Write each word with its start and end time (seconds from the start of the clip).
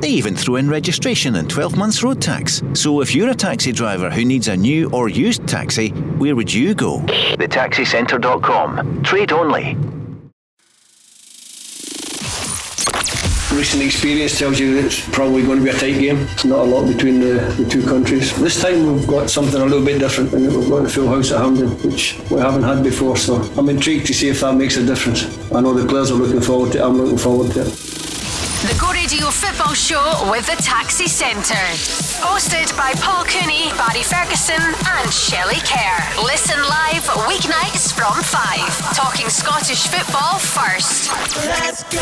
They 0.00 0.08
even 0.08 0.34
throw 0.34 0.56
in 0.56 0.68
registration 0.68 1.36
and 1.36 1.48
12 1.48 1.76
months 1.76 2.02
road 2.02 2.20
tax. 2.20 2.62
So 2.74 3.00
if 3.00 3.14
you're 3.14 3.30
a 3.30 3.34
taxi 3.34 3.72
driver 3.72 4.10
who 4.10 4.24
needs 4.24 4.48
a 4.48 4.56
new 4.56 4.90
or 4.90 5.08
used 5.08 5.46
taxi, 5.46 5.90
where 6.18 6.36
would 6.36 6.52
you 6.52 6.74
go? 6.74 6.98
TheTaxiCentre.com. 6.98 9.02
Trade 9.02 9.32
only. 9.32 9.76
Recent 13.52 13.82
experience 13.82 14.38
tells 14.38 14.58
you 14.58 14.74
that 14.74 14.86
it's 14.86 15.06
probably 15.10 15.42
going 15.42 15.58
to 15.58 15.64
be 15.64 15.70
a 15.70 15.74
tight 15.74 16.00
game. 16.00 16.16
It's 16.32 16.46
not 16.46 16.60
a 16.60 16.62
lot 16.62 16.86
between 16.86 17.20
the, 17.20 17.34
the 17.58 17.68
two 17.68 17.86
countries. 17.86 18.34
This 18.40 18.62
time 18.62 18.94
we've 18.94 19.06
got 19.06 19.28
something 19.28 19.60
a 19.60 19.66
little 19.66 19.84
bit 19.84 19.98
different 19.98 20.32
and 20.32 20.56
we've 20.56 20.70
got 20.70 20.86
a 20.86 20.88
full 20.88 21.06
house 21.06 21.32
at 21.32 21.42
Hampden, 21.42 21.68
which 21.82 22.18
we 22.30 22.40
haven't 22.40 22.62
had 22.62 22.82
before. 22.82 23.18
So 23.18 23.42
I'm 23.58 23.68
intrigued 23.68 24.06
to 24.06 24.14
see 24.14 24.28
if 24.28 24.40
that 24.40 24.54
makes 24.54 24.78
a 24.78 24.86
difference. 24.86 25.26
I 25.52 25.60
know 25.60 25.74
the 25.74 25.86
players 25.86 26.10
are 26.10 26.14
looking 26.14 26.40
forward 26.40 26.72
to 26.72 26.78
it. 26.78 26.82
I'm 26.82 26.96
looking 26.96 27.18
forward 27.18 27.52
to 27.52 27.60
it. 27.60 27.66
The 28.62 28.78
Go 28.78 28.92
Radio 28.92 29.26
Football 29.26 29.74
Show 29.74 30.30
with 30.30 30.46
the 30.46 30.54
Taxi 30.62 31.08
Centre. 31.08 31.66
Hosted 32.22 32.70
by 32.76 32.92
Paul 33.02 33.24
Cooney, 33.24 33.70
Barry 33.76 34.04
Ferguson, 34.04 34.62
and 34.62 35.12
Shelley 35.12 35.58
Kerr. 35.66 36.22
Listen 36.22 36.60
live 36.60 37.02
weeknights 37.26 37.92
from 37.92 38.22
5. 38.22 38.94
Talking 38.94 39.28
Scottish 39.28 39.88
football 39.88 40.38
first. 40.38 41.10
Let's 41.44 41.82
go! 41.92 41.98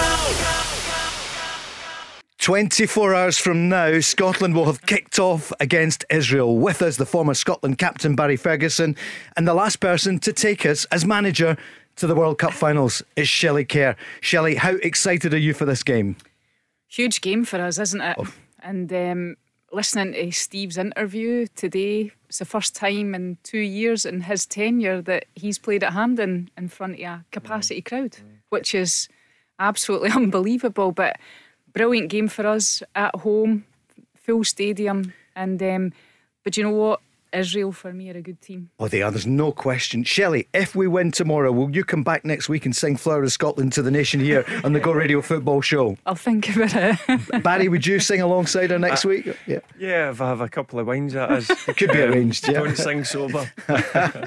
24 2.37 3.15
hours 3.15 3.39
from 3.39 3.71
now, 3.71 3.99
Scotland 4.01 4.55
will 4.55 4.67
have 4.67 4.83
kicked 4.83 5.19
off 5.19 5.55
against 5.61 6.05
Israel. 6.11 6.59
With 6.59 6.83
us, 6.83 6.99
the 6.99 7.07
former 7.07 7.33
Scotland 7.33 7.79
captain 7.79 8.15
Barry 8.15 8.37
Ferguson, 8.37 8.97
and 9.35 9.49
the 9.49 9.55
last 9.55 9.77
person 9.77 10.19
to 10.19 10.33
take 10.35 10.67
us 10.67 10.85
as 10.93 11.07
manager 11.07 11.57
to 11.97 12.07
the 12.07 12.15
World 12.15 12.37
Cup 12.37 12.53
finals 12.53 13.03
is 13.17 13.31
Shelley 13.31 13.65
Kerr. 13.65 13.97
Shelley, 14.21 14.57
how 14.57 14.73
excited 14.83 15.33
are 15.33 15.39
you 15.39 15.55
for 15.55 15.65
this 15.65 15.83
game? 15.83 16.17
Huge 16.91 17.21
game 17.21 17.45
for 17.45 17.61
us, 17.61 17.79
isn't 17.79 18.01
it? 18.01 18.17
Oh. 18.19 18.33
And 18.65 18.93
um, 18.93 19.37
listening 19.73 20.13
to 20.13 20.33
Steve's 20.33 20.77
interview 20.77 21.47
today, 21.55 22.11
it's 22.29 22.41
the 22.41 22.45
first 22.45 22.75
time 22.75 23.15
in 23.15 23.39
two 23.45 23.61
years 23.61 24.05
in 24.05 24.23
his 24.23 24.45
tenure 24.45 25.01
that 25.03 25.27
he's 25.37 25.57
played 25.57 25.85
at 25.85 25.93
Hampden 25.93 26.51
in 26.59 26.67
front 26.67 26.95
of 26.95 27.01
a 27.01 27.25
capacity 27.31 27.81
crowd, 27.81 28.17
which 28.49 28.75
is 28.75 29.09
absolutely 29.61 30.11
unbelievable. 30.15 30.91
But 30.91 31.17
brilliant 31.73 32.11
game 32.11 32.27
for 32.27 32.45
us 32.45 32.83
at 32.97 33.15
home, 33.15 33.67
full 34.17 34.43
stadium, 34.43 35.15
and 35.37 35.63
um, 35.63 35.93
but 36.43 36.57
you 36.57 36.65
know 36.65 36.71
what? 36.71 37.01
Israel 37.33 37.73
for 37.73 37.93
me 37.93 38.11
are 38.11 38.17
a 38.17 38.23
good 38.23 38.41
team. 38.41 38.71
Oh, 38.79 38.89
they 38.89 39.03
are. 39.03 39.11
There's 39.11 39.27
no 39.27 39.53
question. 39.53 40.05
Shelley, 40.05 40.49
if 40.53 40.75
we 40.75 40.87
win 40.87 41.11
tomorrow, 41.13 41.53
will 41.53 41.71
you 41.75 41.85
come 41.85 42.03
back 42.03 42.25
next 42.25 42.49
week 42.49 42.65
and 42.65 42.75
sing 42.75 42.97
Flower 42.97 43.23
of 43.23 43.33
Scotland 43.33 43.73
to 43.75 43.83
the 43.83 43.91
nation 43.91 44.21
here 44.21 44.45
on 44.65 44.73
the 44.73 44.81
Go 44.81 44.93
Radio 44.93 45.21
Football 45.21 45.61
Show? 45.61 45.97
I'll 46.07 46.15
think 46.15 46.55
about 46.55 46.75
it. 46.75 47.43
Barry, 47.43 47.69
would 47.69 47.87
you 47.87 48.01
sing 48.01 48.21
alongside 48.21 48.71
her 48.71 48.79
next 48.79 49.05
uh, 49.05 49.09
week? 49.09 49.27
Yeah. 49.47 49.61
Yeah, 49.79 50.11
if 50.11 50.21
I 50.21 50.29
have 50.29 50.41
a 50.41 50.49
couple 50.49 50.79
of 50.79 50.87
wines, 50.87 51.13
that 51.13 51.31
is. 51.33 51.51
It 51.51 51.77
could 51.77 51.93
be 51.93 52.03
arranged. 52.03 52.49
Yeah. 52.49 52.55
Don't 52.55 52.77
sing 52.77 53.05
sober. 53.05 53.51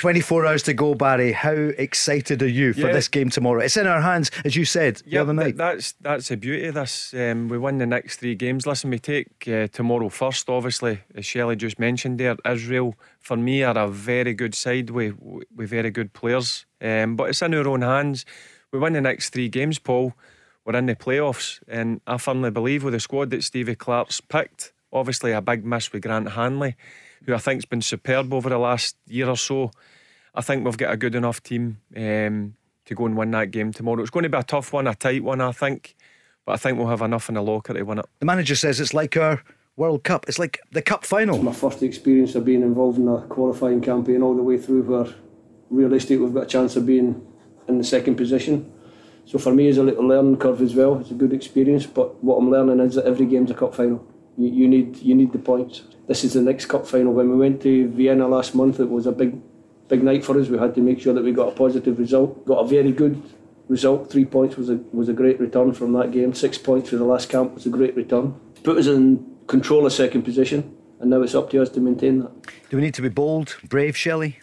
24 0.00 0.46
hours 0.46 0.62
to 0.62 0.72
go, 0.72 0.94
Barry. 0.94 1.32
How 1.32 1.52
excited 1.52 2.40
are 2.42 2.48
you 2.48 2.72
for 2.72 2.86
yeah. 2.86 2.92
this 2.92 3.06
game 3.06 3.28
tomorrow? 3.28 3.60
It's 3.60 3.76
in 3.76 3.86
our 3.86 4.00
hands, 4.00 4.30
as 4.46 4.56
you 4.56 4.64
said 4.64 5.02
the 5.04 5.18
other 5.18 5.34
night. 5.34 5.58
That's 5.58 5.92
that's 6.00 6.28
the 6.28 6.38
beauty 6.38 6.68
of 6.68 6.74
this. 6.74 7.12
Um, 7.12 7.50
we 7.50 7.58
win 7.58 7.76
the 7.76 7.86
next 7.86 8.16
three 8.16 8.34
games. 8.34 8.66
Listen, 8.66 8.88
we 8.88 8.98
take 8.98 9.46
uh, 9.46 9.66
tomorrow 9.66 10.08
first, 10.08 10.48
obviously, 10.48 11.00
as 11.14 11.26
Shelley 11.26 11.54
just 11.54 11.78
mentioned 11.78 12.18
there. 12.18 12.34
Israel, 12.46 12.94
for 13.20 13.36
me, 13.36 13.62
are 13.62 13.76
a 13.76 13.88
very 13.88 14.32
good 14.32 14.54
side 14.54 14.88
with, 14.88 15.16
with 15.54 15.68
very 15.68 15.90
good 15.90 16.14
players. 16.14 16.64
Um, 16.80 17.14
but 17.16 17.28
it's 17.28 17.42
in 17.42 17.52
our 17.52 17.68
own 17.68 17.82
hands. 17.82 18.24
We 18.72 18.78
win 18.78 18.94
the 18.94 19.02
next 19.02 19.34
three 19.34 19.50
games, 19.50 19.78
Paul. 19.78 20.14
We're 20.64 20.76
in 20.76 20.86
the 20.86 20.96
playoffs. 20.96 21.60
And 21.68 22.00
I 22.06 22.16
firmly 22.16 22.50
believe 22.50 22.84
with 22.84 22.94
the 22.94 23.00
squad 23.00 23.28
that 23.32 23.44
Stevie 23.44 23.74
Clarke's 23.74 24.22
picked, 24.22 24.72
obviously 24.94 25.32
a 25.32 25.42
big 25.42 25.62
miss 25.62 25.92
with 25.92 26.04
Grant 26.04 26.30
Hanley 26.30 26.76
who 27.24 27.34
I 27.34 27.38
think's 27.38 27.64
been 27.64 27.82
superb 27.82 28.32
over 28.32 28.48
the 28.48 28.58
last 28.58 28.96
year 29.06 29.28
or 29.28 29.36
so. 29.36 29.70
I 30.34 30.40
think 30.40 30.64
we've 30.64 30.76
got 30.76 30.92
a 30.92 30.96
good 30.96 31.14
enough 31.14 31.42
team 31.42 31.80
um, 31.96 32.54
to 32.84 32.94
go 32.94 33.06
and 33.06 33.16
win 33.16 33.30
that 33.32 33.50
game 33.50 33.72
tomorrow. 33.72 34.00
It's 34.00 34.10
going 34.10 34.22
to 34.24 34.28
be 34.28 34.38
a 34.38 34.42
tough 34.42 34.72
one, 34.72 34.86
a 34.86 34.94
tight 34.94 35.24
one, 35.24 35.40
I 35.40 35.52
think, 35.52 35.96
but 36.44 36.52
I 36.52 36.56
think 36.56 36.78
we'll 36.78 36.88
have 36.88 37.02
enough 37.02 37.28
in 37.28 37.34
the 37.34 37.42
locker 37.42 37.74
to 37.74 37.82
win 37.82 37.98
it. 37.98 38.06
The 38.20 38.26
manager 38.26 38.54
says 38.54 38.80
it's 38.80 38.94
like 38.94 39.16
our 39.16 39.42
World 39.76 40.04
Cup. 40.04 40.28
It's 40.28 40.38
like 40.38 40.60
the 40.72 40.82
cup 40.82 41.04
final. 41.04 41.36
It's 41.36 41.44
my 41.44 41.52
first 41.52 41.82
experience 41.82 42.34
of 42.34 42.44
being 42.44 42.62
involved 42.62 42.98
in 42.98 43.08
a 43.08 43.22
qualifying 43.28 43.80
campaign 43.80 44.22
all 44.22 44.36
the 44.36 44.42
way 44.42 44.58
through 44.58 44.82
where 44.82 45.12
realistically 45.70 46.18
we've 46.18 46.34
got 46.34 46.42
a 46.44 46.46
chance 46.46 46.76
of 46.76 46.84
being 46.84 47.26
in 47.66 47.78
the 47.78 47.84
second 47.84 48.16
position. 48.16 48.70
So 49.24 49.38
for 49.38 49.54
me, 49.54 49.68
it's 49.68 49.78
a 49.78 49.82
little 49.82 50.06
learning 50.06 50.36
curve 50.38 50.60
as 50.60 50.74
well. 50.74 50.98
It's 50.98 51.10
a 51.12 51.14
good 51.14 51.32
experience, 51.32 51.86
but 51.86 52.22
what 52.22 52.36
I'm 52.36 52.50
learning 52.50 52.80
is 52.80 52.96
that 52.96 53.06
every 53.06 53.26
game's 53.26 53.50
a 53.50 53.54
cup 53.54 53.74
final. 53.74 54.04
You, 54.36 54.48
you 54.48 54.68
need 54.68 54.96
you 54.98 55.14
need 55.14 55.32
the 55.32 55.38
points. 55.38 55.82
This 56.08 56.24
is 56.24 56.34
the 56.34 56.42
next 56.42 56.66
cup 56.66 56.86
final. 56.86 57.12
When 57.12 57.30
we 57.30 57.36
went 57.36 57.62
to 57.62 57.88
Vienna 57.88 58.26
last 58.28 58.54
month, 58.54 58.80
it 58.80 58.90
was 58.90 59.06
a 59.06 59.12
big 59.12 59.40
big 59.90 60.02
night 60.02 60.24
for 60.24 60.38
us. 60.40 60.48
We 60.48 60.56
had 60.56 60.74
to 60.76 60.80
make 60.80 61.00
sure 61.00 61.12
that 61.12 61.22
we 61.22 61.32
got 61.32 61.48
a 61.48 61.50
positive 61.50 61.98
result. 61.98 62.46
Got 62.46 62.64
a 62.64 62.66
very 62.66 62.92
good 62.92 63.20
result. 63.68 64.10
Three 64.10 64.24
points 64.24 64.56
was 64.56 64.70
a 64.70 64.76
was 64.92 65.08
a 65.08 65.12
great 65.12 65.38
return 65.38 65.72
from 65.72 65.92
that 65.94 66.12
game. 66.12 66.32
Six 66.32 66.56
points 66.56 66.88
for 66.88 66.96
the 66.96 67.04
last 67.04 67.28
camp 67.28 67.54
was 67.54 67.66
a 67.66 67.70
great 67.70 67.94
return. 67.96 68.34
Put 68.62 68.78
us 68.78 68.86
in 68.86 69.36
control 69.46 69.84
of 69.84 69.92
second 69.92 70.22
position, 70.22 70.74
and 71.00 71.10
now 71.10 71.20
it's 71.20 71.34
up 71.34 71.50
to 71.50 71.60
us 71.60 71.68
to 71.70 71.80
maintain 71.80 72.20
that. 72.20 72.30
Do 72.70 72.76
we 72.76 72.82
need 72.82 72.94
to 72.94 73.02
be 73.02 73.08
bold, 73.08 73.56
brave, 73.68 73.96
Shelley? 73.96 74.38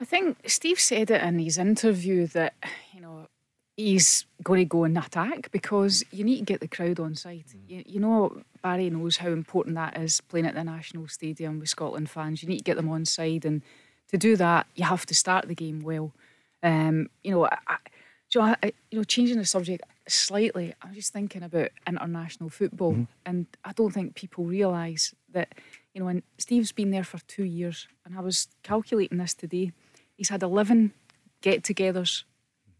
I 0.00 0.04
think 0.04 0.38
Steve 0.46 0.80
said 0.80 1.10
it 1.10 1.22
in 1.22 1.38
his 1.38 1.58
interview 1.58 2.26
that 2.28 2.54
you 2.92 3.00
know 3.00 3.28
he's 3.76 4.24
going 4.42 4.60
to 4.60 4.64
go 4.64 4.84
and 4.84 4.96
attack 4.96 5.50
because 5.50 6.04
you 6.10 6.24
need 6.24 6.38
to 6.38 6.44
get 6.44 6.60
the 6.60 6.68
crowd 6.68 6.98
on 7.00 7.14
side. 7.14 7.44
Mm. 7.48 7.70
You, 7.70 7.82
you 7.86 8.00
know, 8.00 8.42
Barry 8.62 8.88
knows 8.90 9.18
how 9.18 9.28
important 9.28 9.76
that 9.76 9.96
is 9.96 10.20
playing 10.20 10.46
at 10.46 10.54
the 10.54 10.64
National 10.64 11.06
Stadium 11.06 11.60
with 11.60 11.68
Scotland 11.68 12.08
fans. 12.10 12.42
You 12.42 12.48
need 12.48 12.58
to 12.58 12.64
get 12.64 12.76
them 12.76 12.88
on 12.88 13.04
side, 13.04 13.44
and 13.44 13.62
to 14.08 14.18
do 14.18 14.36
that, 14.36 14.66
you 14.74 14.84
have 14.84 15.06
to 15.06 15.14
start 15.14 15.48
the 15.48 15.54
game 15.54 15.80
well. 15.80 16.12
Um, 16.62 17.08
you 17.22 17.30
know, 17.30 17.46
I, 17.46 17.58
I, 17.66 18.72
you 18.90 18.98
know, 18.98 19.04
changing 19.04 19.38
the 19.38 19.44
subject 19.44 19.82
slightly, 20.08 20.74
I'm 20.82 20.94
just 20.94 21.12
thinking 21.12 21.42
about 21.42 21.70
international 21.86 22.50
football, 22.50 22.92
mm-hmm. 22.92 23.04
and 23.24 23.46
I 23.64 23.72
don't 23.72 23.92
think 23.92 24.14
people 24.14 24.44
realise 24.44 25.14
that. 25.32 25.54
You 25.94 26.04
know, 26.04 26.08
and 26.08 26.22
Steve's 26.36 26.70
been 26.70 26.92
there 26.92 27.02
for 27.02 27.18
two 27.26 27.44
years, 27.44 27.88
and 28.04 28.16
I 28.16 28.20
was 28.20 28.46
calculating 28.62 29.18
this 29.18 29.34
today. 29.34 29.72
He's 30.16 30.28
had 30.28 30.44
11 30.44 30.92
get-togethers 31.40 32.22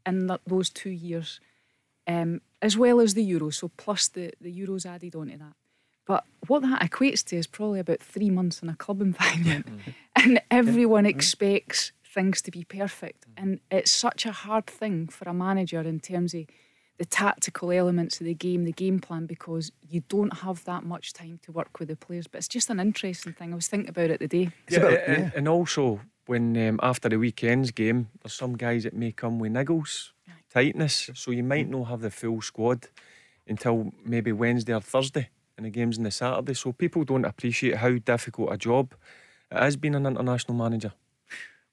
in 0.06 0.28
the, 0.28 0.38
those 0.46 0.70
two 0.70 0.90
years, 0.90 1.40
um, 2.06 2.40
as 2.62 2.76
well 2.76 3.00
as 3.00 3.14
the 3.14 3.28
Euros, 3.28 3.54
so 3.54 3.72
plus 3.76 4.06
the, 4.08 4.32
the 4.40 4.52
Euros 4.52 4.86
added 4.86 5.16
onto 5.16 5.36
that. 5.36 5.54
But 6.08 6.24
what 6.46 6.62
that 6.62 6.80
equates 6.80 7.22
to 7.26 7.36
is 7.36 7.46
probably 7.46 7.78
about 7.78 8.00
three 8.00 8.30
months 8.30 8.60
in 8.62 8.68
a 8.68 8.74
club 8.74 9.00
environment. 9.00 9.66
Mm-hmm. 9.78 9.90
and 10.28 10.40
everyone 10.50 11.04
mm-hmm. 11.04 11.16
expects 11.16 11.92
things 12.04 12.42
to 12.42 12.50
be 12.50 12.64
perfect. 12.64 13.24
And 13.36 13.60
it's 13.70 13.92
such 13.92 14.26
a 14.26 14.32
hard 14.32 14.66
thing 14.66 15.06
for 15.06 15.28
a 15.28 15.34
manager 15.34 15.80
in 15.82 16.00
terms 16.00 16.34
of 16.34 16.46
the 16.98 17.04
tactical 17.04 17.70
elements 17.70 18.20
of 18.20 18.26
the 18.26 18.34
game, 18.34 18.64
the 18.64 18.72
game 18.72 18.98
plan, 18.98 19.26
because 19.26 19.70
you 19.88 20.02
don't 20.08 20.38
have 20.38 20.64
that 20.64 20.82
much 20.82 21.12
time 21.12 21.38
to 21.44 21.52
work 21.52 21.78
with 21.78 21.86
the 21.88 21.94
players. 21.94 22.26
But 22.26 22.38
it's 22.38 22.48
just 22.48 22.70
an 22.70 22.80
interesting 22.80 23.32
thing. 23.32 23.52
I 23.52 23.54
was 23.54 23.68
thinking 23.68 23.90
about 23.90 24.10
it 24.10 24.18
today. 24.18 24.50
Yeah, 24.68 24.78
about, 24.80 24.92
yeah. 24.92 25.30
and 25.36 25.46
also 25.46 26.00
when 26.26 26.56
um, 26.68 26.80
after 26.82 27.08
the 27.08 27.18
weekend's 27.18 27.70
game, 27.70 28.08
there's 28.22 28.34
some 28.34 28.56
guys 28.56 28.82
that 28.82 28.94
may 28.94 29.12
come 29.12 29.38
with 29.38 29.52
niggles, 29.52 30.10
tightness, 30.52 31.10
so 31.14 31.30
you 31.30 31.44
might 31.44 31.68
not 31.68 31.84
have 31.84 32.00
the 32.00 32.10
full 32.10 32.42
squad 32.42 32.88
until 33.46 33.92
maybe 34.04 34.32
Wednesday 34.32 34.74
or 34.74 34.80
Thursday, 34.80 35.28
and 35.58 35.66
the 35.66 35.70
game's 35.70 35.98
on 35.98 36.04
the 36.04 36.10
Saturday. 36.10 36.54
So 36.54 36.72
people 36.72 37.04
don't 37.04 37.26
appreciate 37.26 37.76
how 37.76 37.90
difficult 37.98 38.52
a 38.52 38.56
job 38.56 38.94
it 39.50 39.58
has 39.58 39.76
been 39.76 39.94
an 39.94 40.06
international 40.06 40.56
manager. 40.56 40.92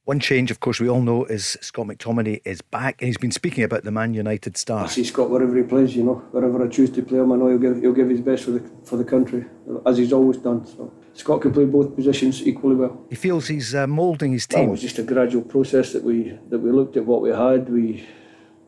One 0.06 0.20
change, 0.20 0.52
of 0.52 0.60
course, 0.60 0.80
we 0.80 0.88
all 0.88 1.02
know 1.02 1.26
is 1.26 1.58
Scott 1.62 1.88
McTominay 1.88 2.42
is 2.46 2.62
back, 2.62 3.02
and 3.02 3.08
he's 3.08 3.18
been 3.18 3.32
speaking 3.32 3.64
about 3.64 3.84
the 3.84 3.92
Man 3.92 4.14
United 4.14 4.56
star. 4.56 4.84
I 4.84 4.88
see 4.88 5.04
Scott 5.04 5.32
wherever 5.32 5.58
he 5.58 5.64
plays. 5.64 5.96
You 5.96 6.04
know, 6.04 6.16
wherever 6.30 6.64
I 6.64 6.68
choose 6.68 6.92
to 6.92 7.02
play 7.02 7.18
him, 7.18 7.32
I 7.32 7.38
know 7.38 7.48
he'll 7.48 7.58
give 7.58 7.82
he'll 7.82 7.94
give 7.94 8.10
his 8.10 8.22
best 8.22 8.44
for 8.44 8.52
the 8.52 8.64
for 8.84 8.98
the 8.98 9.04
country, 9.04 9.46
as 9.84 9.98
he's 9.98 10.14
always 10.14 10.38
done. 10.38 10.64
So 10.68 10.94
Scott 11.14 11.42
can 11.42 11.54
play 11.54 11.66
both 11.66 11.96
positions 11.96 12.46
equally 12.46 12.76
well. 12.76 13.04
He 13.10 13.16
feels 13.16 13.48
he's 13.48 13.74
uh, 13.74 13.88
moulding 13.88 14.34
his 14.34 14.46
team. 14.46 14.60
Well, 14.60 14.68
it 14.68 14.72
was 14.74 14.82
just 14.82 15.00
a 15.00 15.04
gradual 15.04 15.42
process 15.42 15.94
that 15.94 16.04
we 16.04 16.38
that 16.50 16.60
we 16.60 16.72
looked 16.72 16.98
at 16.98 17.06
what 17.06 17.24
we 17.24 17.32
had. 17.32 17.68
We 17.68 18.08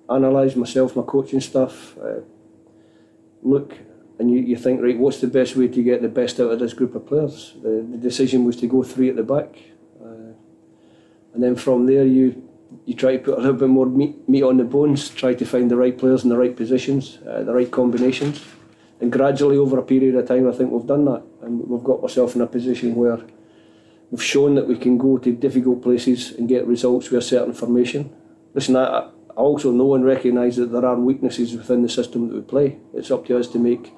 analysed 0.10 0.58
myself, 0.58 0.96
my 0.96 1.04
coaching 1.04 1.42
staff. 1.42 1.96
Uh, 2.02 2.22
look 3.44 3.76
and 4.20 4.32
you, 4.32 4.40
you 4.40 4.56
think, 4.56 4.82
right, 4.82 4.98
what's 4.98 5.22
the 5.22 5.28
best 5.28 5.56
way 5.56 5.68
to 5.68 5.84
get 5.84 6.02
the 6.02 6.10
best 6.10 6.40
out 6.40 6.52
of 6.52 6.60
this 6.60 6.74
group 6.74 6.96
of 6.96 7.06
players? 7.06 7.54
The, 7.62 7.86
the 7.90 7.98
decision 7.98 8.46
was 8.46 8.56
to 8.58 8.68
go 8.68 8.84
three 8.84 9.10
at 9.10 9.16
the 9.16 9.24
back. 9.24 9.56
Uh, 10.02 10.34
and 11.34 11.44
then 11.44 11.56
from 11.56 11.86
there, 11.86 12.06
you 12.06 12.44
you 12.86 12.94
try 12.94 13.18
to 13.18 13.20
put 13.20 13.38
a 13.38 13.42
little 13.42 13.54
bit 13.54 13.70
more 13.70 13.86
meat, 13.86 14.28
meat 14.28 14.44
on 14.44 14.58
the 14.58 14.64
bones, 14.64 15.10
try 15.10 15.34
to 15.34 15.46
find 15.46 15.70
the 15.72 15.76
right 15.76 15.98
players 15.98 16.24
in 16.24 16.30
the 16.30 16.38
right 16.38 16.56
positions, 16.56 17.20
uh, 17.28 17.44
the 17.44 17.54
right 17.54 17.72
combinations. 17.72 18.44
And 19.00 19.12
gradually, 19.12 19.58
over 19.58 19.78
a 19.78 19.84
period 19.84 20.16
of 20.16 20.28
time, 20.28 20.50
I 20.50 20.54
think 20.54 20.72
we've 20.72 20.86
done 20.86 21.06
that. 21.06 21.24
And 21.42 21.68
we've 21.68 21.84
got 21.84 22.02
ourselves 22.02 22.36
in 22.36 22.42
a 22.42 22.48
position 22.48 22.96
where 22.96 23.20
we've 24.10 24.24
shown 24.24 24.56
that 24.56 24.68
we 24.68 24.78
can 24.78 24.98
go 24.98 25.18
to 25.18 25.32
difficult 25.34 25.84
places 25.84 26.32
and 26.32 26.48
get 26.48 26.66
results 26.66 27.10
with 27.10 27.24
a 27.24 27.26
certain 27.26 27.54
formation. 27.54 28.14
Listen, 28.54 28.76
I, 28.76 29.10
I 29.30 29.42
also 29.42 29.72
know 29.72 29.94
and 29.94 30.04
recognise 30.04 30.56
that 30.56 30.72
there 30.72 30.86
are 30.86 30.96
weaknesses 30.96 31.56
within 31.56 31.84
the 31.84 31.90
system 31.90 32.28
that 32.28 32.36
we 32.36 32.42
play. 32.42 32.80
It's 32.94 33.12
up 33.12 33.26
to 33.28 33.38
us 33.38 33.48
to 33.50 33.60
make 33.60 33.94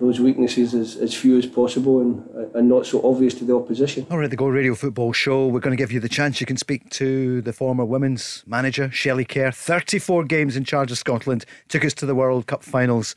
those 0.00 0.18
weaknesses 0.18 0.74
as, 0.74 0.96
as 0.96 1.14
few 1.14 1.36
as 1.36 1.46
possible 1.46 2.00
and, 2.00 2.26
and 2.54 2.68
not 2.68 2.86
so 2.86 3.06
obvious 3.06 3.34
to 3.34 3.44
the 3.44 3.54
opposition. 3.54 4.06
All 4.10 4.18
right, 4.18 4.30
the 4.30 4.36
Go 4.36 4.48
Radio 4.48 4.74
Football 4.74 5.12
Show. 5.12 5.46
We're 5.46 5.60
going 5.60 5.76
to 5.76 5.80
give 5.80 5.92
you 5.92 6.00
the 6.00 6.08
chance. 6.08 6.40
You 6.40 6.46
can 6.46 6.56
speak 6.56 6.88
to 6.90 7.42
the 7.42 7.52
former 7.52 7.84
women's 7.84 8.42
manager, 8.46 8.90
Shelley 8.90 9.26
Kerr. 9.26 9.52
34 9.52 10.24
games 10.24 10.56
in 10.56 10.64
charge 10.64 10.90
of 10.90 10.98
Scotland, 10.98 11.44
took 11.68 11.84
us 11.84 11.92
to 11.94 12.06
the 12.06 12.14
World 12.14 12.46
Cup 12.46 12.62
finals. 12.64 13.14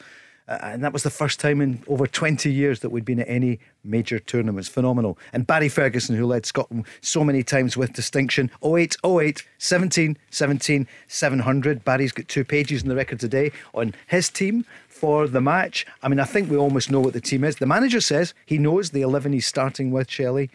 Uh, 0.48 0.60
and 0.62 0.84
that 0.84 0.92
was 0.92 1.04
the 1.04 1.10
first 1.10 1.40
time 1.40 1.62
in 1.62 1.82
over 1.88 2.06
20 2.06 2.52
years 2.52 2.82
that 2.82 2.90
we'd 2.90 3.06
been 3.06 3.20
at 3.20 3.30
any 3.30 3.60
major 3.84 4.20
tournaments. 4.20 4.68
Phenomenal. 4.68 5.18
And 5.32 5.48
Barry 5.48 5.70
Ferguson, 5.70 6.16
who 6.16 6.26
led 6.26 6.46
Scotland 6.46 6.86
so 7.02 7.24
many 7.24 7.44
times 7.44 7.78
with 7.78 7.94
distinction 7.94 8.52
08, 8.64 8.98
08, 9.06 9.44
17, 9.58 10.18
17, 10.30 10.88
700. 11.08 11.86
Barry's 11.86 12.12
got 12.12 12.28
two 12.28 12.44
pages 12.44 12.84
in 12.84 12.90
the 12.90 12.96
record 12.96 13.20
today 13.20 13.52
on 13.74 13.94
his 14.08 14.30
team 14.30 14.66
for 14.90 15.28
the 15.28 15.42
match. 15.42 15.86
I 16.02 16.10
mean, 16.10 16.20
I 16.20 16.26
think 16.26 16.50
we 16.50 16.58
almost 16.58 16.92
know 16.92 17.00
what 17.00 17.14
the 17.14 17.22
team 17.22 17.44
is. 17.44 17.58
The 17.58 17.66
manager 17.66 18.02
says 18.02 18.34
he 18.46 18.58
knows 18.58 18.92
the 18.92 19.02
11 19.02 19.34
he's 19.34 19.48
starting 19.48 19.92
with, 19.92 20.10
Shelley. 20.10 20.50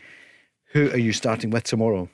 Who 0.73 0.91
are 0.91 0.99
you 0.99 1.13
starting 1.15 1.51
with 1.51 1.65
tomorrow? 1.65 2.09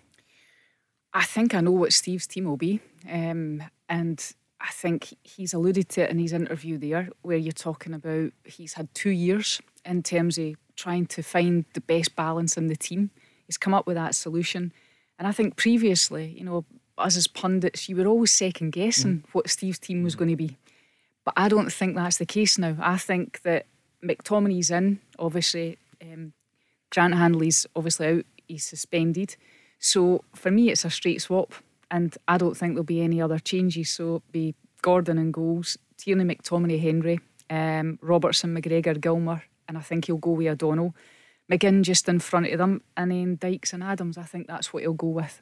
I 1.12 1.24
think 1.24 1.54
I 1.54 1.60
know 1.60 1.72
what 1.72 1.92
Steve's 1.92 2.26
team 2.26 2.44
will 2.44 2.56
be. 2.56 2.80
Um, 3.10 3.62
and 3.88 4.34
I 4.64 4.70
think 4.70 5.14
he's 5.22 5.52
alluded 5.52 5.90
to 5.90 6.04
it 6.04 6.10
in 6.10 6.18
his 6.18 6.32
interview 6.32 6.78
there, 6.78 7.10
where 7.20 7.36
you're 7.36 7.52
talking 7.52 7.92
about 7.92 8.32
he's 8.44 8.72
had 8.72 8.92
two 8.94 9.10
years 9.10 9.60
in 9.84 10.02
terms 10.02 10.38
of 10.38 10.54
trying 10.74 11.06
to 11.06 11.22
find 11.22 11.66
the 11.74 11.82
best 11.82 12.16
balance 12.16 12.56
in 12.56 12.68
the 12.68 12.76
team. 12.76 13.10
He's 13.46 13.58
come 13.58 13.74
up 13.74 13.86
with 13.86 13.96
that 13.96 14.14
solution. 14.14 14.72
And 15.18 15.28
I 15.28 15.32
think 15.32 15.56
previously, 15.56 16.34
you 16.38 16.44
know, 16.44 16.64
us 16.96 17.16
as 17.16 17.26
pundits, 17.26 17.90
you 17.90 17.96
were 17.96 18.06
always 18.06 18.32
second 18.32 18.70
guessing 18.70 19.18
mm. 19.18 19.24
what 19.32 19.50
Steve's 19.50 19.78
team 19.78 20.02
was 20.02 20.14
going 20.16 20.30
to 20.30 20.36
be. 20.36 20.56
But 21.24 21.34
I 21.36 21.48
don't 21.48 21.70
think 21.70 21.94
that's 21.94 22.16
the 22.16 22.26
case 22.26 22.56
now. 22.56 22.76
I 22.80 22.96
think 22.96 23.42
that 23.42 23.66
McTominay's 24.02 24.70
in, 24.70 25.00
obviously. 25.18 25.78
Um, 26.00 26.32
Grant 26.90 27.14
Hanley's 27.14 27.66
obviously 27.76 28.06
out, 28.06 28.26
he's 28.48 28.64
suspended. 28.64 29.36
So 29.78 30.24
for 30.34 30.50
me, 30.50 30.70
it's 30.70 30.86
a 30.86 30.90
straight 30.90 31.20
swap. 31.20 31.52
And 31.94 32.16
I 32.26 32.38
don't 32.38 32.56
think 32.56 32.72
there'll 32.72 32.82
be 32.82 33.02
any 33.02 33.22
other 33.22 33.38
changes. 33.38 33.88
So 33.90 34.20
be 34.32 34.56
Gordon 34.82 35.16
and 35.16 35.32
goals, 35.32 35.78
Tierney, 35.96 36.24
McTominay, 36.24 36.80
Henry, 36.80 37.20
um, 37.48 38.00
Robertson, 38.02 38.52
McGregor, 38.52 38.98
Gilmour, 39.00 39.42
and 39.68 39.78
I 39.78 39.80
think 39.80 40.06
he'll 40.06 40.16
go 40.16 40.32
with 40.32 40.48
O'Donnell. 40.48 40.92
McGinn 41.48 41.82
just 41.82 42.08
in 42.08 42.18
front 42.18 42.48
of 42.48 42.58
them, 42.58 42.82
and 42.96 43.12
then 43.12 43.36
Dykes 43.36 43.72
and 43.72 43.84
Adams. 43.84 44.18
I 44.18 44.24
think 44.24 44.48
that's 44.48 44.72
what 44.72 44.82
he'll 44.82 44.92
go 44.94 45.06
with. 45.06 45.40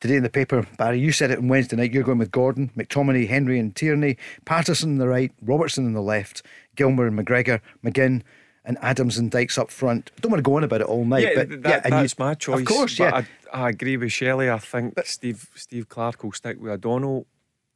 Today 0.00 0.16
in 0.16 0.22
the 0.22 0.30
paper, 0.30 0.66
Barry, 0.78 1.00
you 1.00 1.12
said 1.12 1.30
it 1.30 1.38
on 1.38 1.48
Wednesday 1.48 1.76
night. 1.76 1.92
You're 1.92 2.02
going 2.02 2.18
with 2.18 2.30
Gordon, 2.30 2.70
McTominay, 2.78 3.28
Henry, 3.28 3.58
and 3.58 3.76
Tierney, 3.76 4.16
Patterson 4.46 4.92
on 4.92 4.98
the 4.98 5.08
right, 5.08 5.32
Robertson 5.42 5.84
on 5.84 5.92
the 5.92 6.00
left, 6.00 6.42
Gilmour 6.76 7.08
and 7.08 7.18
McGregor, 7.18 7.60
McGinn, 7.84 8.22
and 8.64 8.78
Adams 8.80 9.18
and 9.18 9.30
Dykes 9.30 9.58
up 9.58 9.70
front. 9.70 10.10
I 10.16 10.20
don't 10.20 10.30
want 10.30 10.38
to 10.38 10.48
go 10.48 10.56
on 10.56 10.64
about 10.64 10.80
it 10.80 10.86
all 10.86 11.04
night, 11.04 11.24
yeah, 11.24 11.34
but 11.34 11.62
that, 11.62 11.84
yeah, 11.84 11.90
that's 11.90 12.14
you, 12.18 12.24
my 12.24 12.34
choice. 12.34 12.60
Of 12.60 12.66
course, 12.66 12.98
yeah. 12.98 13.22
I, 13.52 13.64
I, 13.64 13.68
agree 13.68 13.96
with 13.96 14.12
Shelley. 14.12 14.50
I 14.50 14.58
think 14.58 14.94
but, 14.94 15.06
Steve 15.06 15.50
Steve 15.54 15.88
Clarke 15.88 16.24
will 16.24 16.32
stick 16.32 16.60
with 16.60 16.72
O'Donnell. 16.72 17.26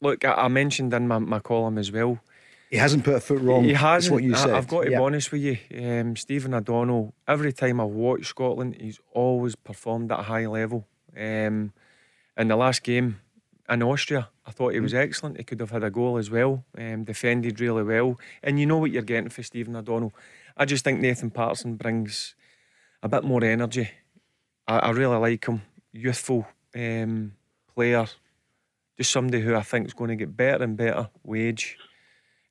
Look, 0.01 0.25
I, 0.25 0.33
I 0.33 0.47
mentioned 0.47 0.93
in 0.93 1.07
my, 1.07 1.19
my 1.19 1.39
column 1.39 1.77
as 1.77 1.91
well. 1.91 2.19
He 2.69 2.77
hasn't 2.77 3.03
put 3.03 3.15
a 3.15 3.19
foot 3.19 3.41
wrong. 3.41 3.63
He 3.63 3.73
hasn't. 3.73 4.13
What 4.13 4.23
you 4.23 4.35
said. 4.35 4.51
I, 4.51 4.55
have 4.55 4.67
got 4.67 4.83
to 4.83 4.91
yeah. 4.91 4.97
be 4.97 5.03
honest 5.03 5.31
with 5.31 5.41
you, 5.41 5.57
um, 5.77 6.15
Stephen 6.15 6.53
O'Donnell. 6.53 7.13
Every 7.27 7.51
time 7.51 7.79
I've 7.79 7.87
watched 7.87 8.27
Scotland, 8.27 8.77
he's 8.79 8.99
always 9.11 9.55
performed 9.55 10.11
at 10.11 10.19
a 10.19 10.23
high 10.23 10.45
level. 10.47 10.85
Um, 11.17 11.73
in 12.37 12.47
the 12.47 12.55
last 12.55 12.83
game 12.83 13.19
in 13.67 13.83
Austria, 13.83 14.29
I 14.45 14.51
thought 14.51 14.73
he 14.73 14.79
was 14.79 14.93
mm. 14.93 14.99
excellent. 14.99 15.37
He 15.37 15.43
could 15.43 15.59
have 15.59 15.71
had 15.71 15.83
a 15.83 15.89
goal 15.89 16.17
as 16.17 16.29
well, 16.29 16.63
um, 16.77 17.03
defended 17.03 17.59
really 17.59 17.83
well. 17.83 18.19
And 18.43 18.59
you 18.59 18.65
know 18.65 18.77
what 18.77 18.91
you're 18.91 19.01
getting 19.01 19.29
for 19.29 19.43
Stephen 19.43 19.75
O'Donnell. 19.75 20.13
I 20.59 20.65
just 20.65 20.83
think 20.83 20.99
Nathan 20.99 21.31
Patterson 21.31 21.75
brings 21.75 22.35
a 23.01 23.07
bit 23.07 23.23
more 23.23 23.43
energy. 23.43 23.89
I, 24.67 24.79
I 24.79 24.89
really 24.91 25.15
like 25.15 25.45
him. 25.45 25.61
Youthful 25.93 26.45
um, 26.75 27.31
player. 27.73 28.05
Just 28.97 29.11
somebody 29.11 29.41
who 29.41 29.55
I 29.55 29.61
think 29.61 29.87
is 29.87 29.93
going 29.93 30.09
to 30.09 30.17
get 30.17 30.35
better 30.35 30.65
and 30.65 30.75
better 30.75 31.09
wage. 31.23 31.77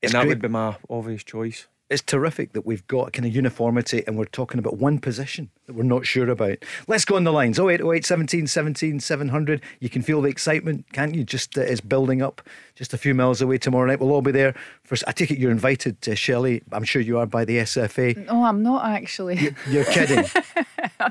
and 0.03 0.13
that 0.13 0.21
great. 0.21 0.29
would 0.29 0.43
be 0.43 0.49
my 0.49 0.77
obvious 0.89 1.23
choice 1.23 1.67
it's 1.91 2.03
terrific 2.03 2.53
that 2.53 2.67
we've 2.67 2.87
got 2.87 3.13
kind 3.13 3.27
of 3.27 3.35
uniformity 3.35 4.05
and 4.07 4.19
we're 4.19 4.27
talking 4.27 4.59
about 4.59 4.77
one 4.77 4.99
position 4.99 5.51
that 5.67 5.75
we're 5.75 5.83
not 5.83 6.07
sure 6.07 6.29
about. 6.29 6.59
Let's 6.87 7.05
go 7.05 7.17
on 7.17 7.25
the 7.25 7.33
lines 7.33 7.59
0808 7.59 8.05
17 8.05 8.47
17 8.47 9.01
700. 9.01 9.63
You 9.81 9.89
can 9.89 10.03
feel 10.03 10.21
the 10.21 10.29
excitement, 10.29 10.85
can't 10.93 11.15
you? 11.15 11.25
Just 11.25 11.57
uh, 11.57 11.63
it's 11.63 11.81
building 11.81 12.21
up 12.21 12.43
just 12.75 12.93
a 12.93 12.99
few 12.99 13.15
miles 13.15 13.41
away 13.41 13.59
tomorrow 13.59 13.87
night. 13.87 14.01
We'll 14.01 14.13
all 14.13 14.23
be 14.23 14.33
there. 14.33 14.55
For, 14.85 14.97
I 15.07 15.13
take 15.13 15.31
it 15.31 15.39
you're 15.39 15.51
invited 15.51 16.01
to 16.03 16.15
Shelley. 16.15 16.63
I'm 16.73 16.85
sure 16.85 17.01
you 17.01 17.19
are 17.19 17.27
by 17.27 17.45
the 17.45 17.59
SFA. 17.59 18.27
No, 18.27 18.45
I'm 18.45 18.63
not 18.63 18.85
actually. 18.85 19.39
You, 19.39 19.55
you're 19.69 19.85
kidding. 19.85 20.25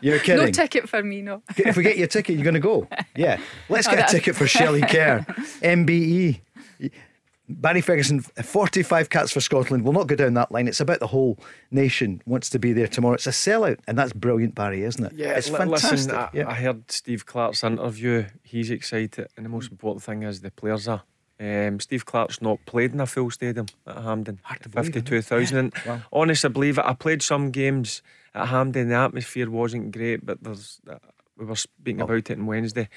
You're 0.01 0.19
kidding. 0.19 0.45
No 0.45 0.51
ticket 0.51 0.89
for 0.89 1.01
me, 1.01 1.21
no. 1.21 1.41
if 1.55 1.77
we 1.77 1.83
get 1.83 1.97
your 1.97 2.07
ticket, 2.07 2.35
you're 2.35 2.43
going 2.43 2.53
to 2.53 2.59
go. 2.59 2.87
Yeah. 3.15 3.39
Let's 3.69 3.87
get 3.87 4.09
a 4.09 4.11
ticket 4.11 4.35
for 4.35 4.47
Shelley 4.47 4.81
Kerr. 4.89 5.25
MBE. 5.61 6.41
Barry 7.49 7.81
Ferguson, 7.81 8.19
45 8.19 9.09
caps 9.09 9.31
for 9.31 9.39
Scotland. 9.39 9.83
We'll 9.83 9.93
not 9.93 10.07
go 10.07 10.15
down 10.15 10.33
that 10.33 10.51
line. 10.51 10.67
It's 10.67 10.81
about 10.81 10.99
the 10.99 11.07
whole 11.07 11.39
nation 11.71 12.21
wants 12.25 12.49
to 12.49 12.59
be 12.59 12.73
there 12.73 12.87
tomorrow. 12.87 13.13
It's 13.13 13.27
a 13.27 13.31
sellout, 13.31 13.79
and 13.87 13.97
that's 13.97 14.11
brilliant, 14.11 14.53
Barry, 14.53 14.83
isn't 14.83 15.05
it? 15.05 15.13
Yeah, 15.13 15.37
it's 15.37 15.47
fantastic. 15.47 15.91
Listen, 15.91 16.15
I, 16.15 16.29
yeah. 16.33 16.49
I 16.49 16.53
heard 16.55 16.91
Steve 16.91 17.25
Clarke's 17.25 17.63
interview. 17.63 18.25
He's 18.43 18.69
excited, 18.69 19.27
and 19.37 19.45
the 19.45 19.49
most 19.49 19.71
important 19.71 20.03
thing 20.03 20.23
is 20.23 20.41
the 20.41 20.51
players 20.51 20.87
are. 20.87 21.03
Um, 21.39 21.79
Steve 21.79 22.05
Clarke's 22.05 22.41
not 22.41 22.59
played 22.65 22.93
in 22.93 22.99
a 22.99 23.05
full 23.05 23.31
stadium 23.31 23.67
at 23.85 23.97
Hampden. 23.97 24.39
52,000. 24.69 25.73
wow. 25.85 26.01
Honestly, 26.11 26.49
I 26.49 26.51
believe 26.51 26.77
it. 26.79 26.85
I 26.85 26.93
played 26.93 27.21
some 27.21 27.51
games 27.51 28.01
at 28.33 28.47
Hampden. 28.47 28.89
The 28.89 28.95
atmosphere 28.95 29.49
wasn't 29.49 29.91
great, 29.91 30.25
but 30.25 30.43
there's 30.43 30.81
uh, 30.89 30.95
we 31.37 31.45
were 31.45 31.55
speaking 31.55 32.01
oh. 32.01 32.05
about 32.05 32.29
it 32.29 32.31
on 32.31 32.45
Wednesday 32.45 32.89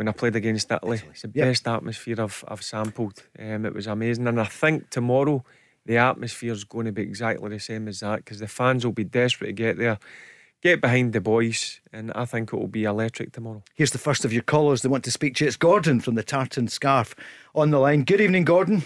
when 0.00 0.08
I 0.08 0.12
played 0.12 0.34
against 0.34 0.72
Italy. 0.72 1.02
It's 1.10 1.20
the 1.20 1.30
yep. 1.34 1.48
best 1.48 1.68
atmosphere 1.68 2.16
I've, 2.18 2.42
I've 2.48 2.62
sampled. 2.62 3.22
Um, 3.38 3.66
it 3.66 3.74
was 3.74 3.86
amazing. 3.86 4.26
And 4.28 4.40
I 4.40 4.44
think 4.44 4.88
tomorrow 4.88 5.44
the 5.84 5.98
atmosphere 5.98 6.54
is 6.54 6.64
going 6.64 6.86
to 6.86 6.92
be 6.92 7.02
exactly 7.02 7.50
the 7.50 7.60
same 7.60 7.86
as 7.86 8.00
that 8.00 8.24
because 8.24 8.38
the 8.38 8.48
fans 8.48 8.82
will 8.82 8.94
be 8.94 9.04
desperate 9.04 9.48
to 9.48 9.52
get 9.52 9.76
there, 9.76 9.98
get 10.62 10.80
behind 10.80 11.12
the 11.12 11.20
boys, 11.20 11.82
and 11.92 12.12
I 12.14 12.24
think 12.24 12.50
it 12.50 12.56
will 12.56 12.66
be 12.66 12.84
electric 12.84 13.32
tomorrow. 13.32 13.62
Here's 13.74 13.90
the 13.90 13.98
first 13.98 14.24
of 14.24 14.32
your 14.32 14.40
callers 14.40 14.80
that 14.80 14.88
want 14.88 15.04
to 15.04 15.10
speak 15.10 15.34
to 15.34 15.44
you. 15.44 15.48
It's 15.48 15.58
Gordon 15.58 16.00
from 16.00 16.14
the 16.14 16.22
Tartan 16.22 16.68
Scarf 16.68 17.14
on 17.54 17.68
the 17.68 17.78
line. 17.78 18.04
Good 18.04 18.22
evening, 18.22 18.44
Gordon. 18.44 18.84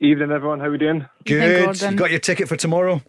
Evening, 0.00 0.30
everyone. 0.30 0.60
How 0.60 0.68
are 0.68 0.70
we 0.70 0.78
doing? 0.78 1.04
Good. 1.26 1.68
Evening, 1.68 1.90
you 1.92 1.98
got 1.98 2.10
your 2.10 2.20
ticket 2.20 2.48
for 2.48 2.56
tomorrow? 2.56 3.02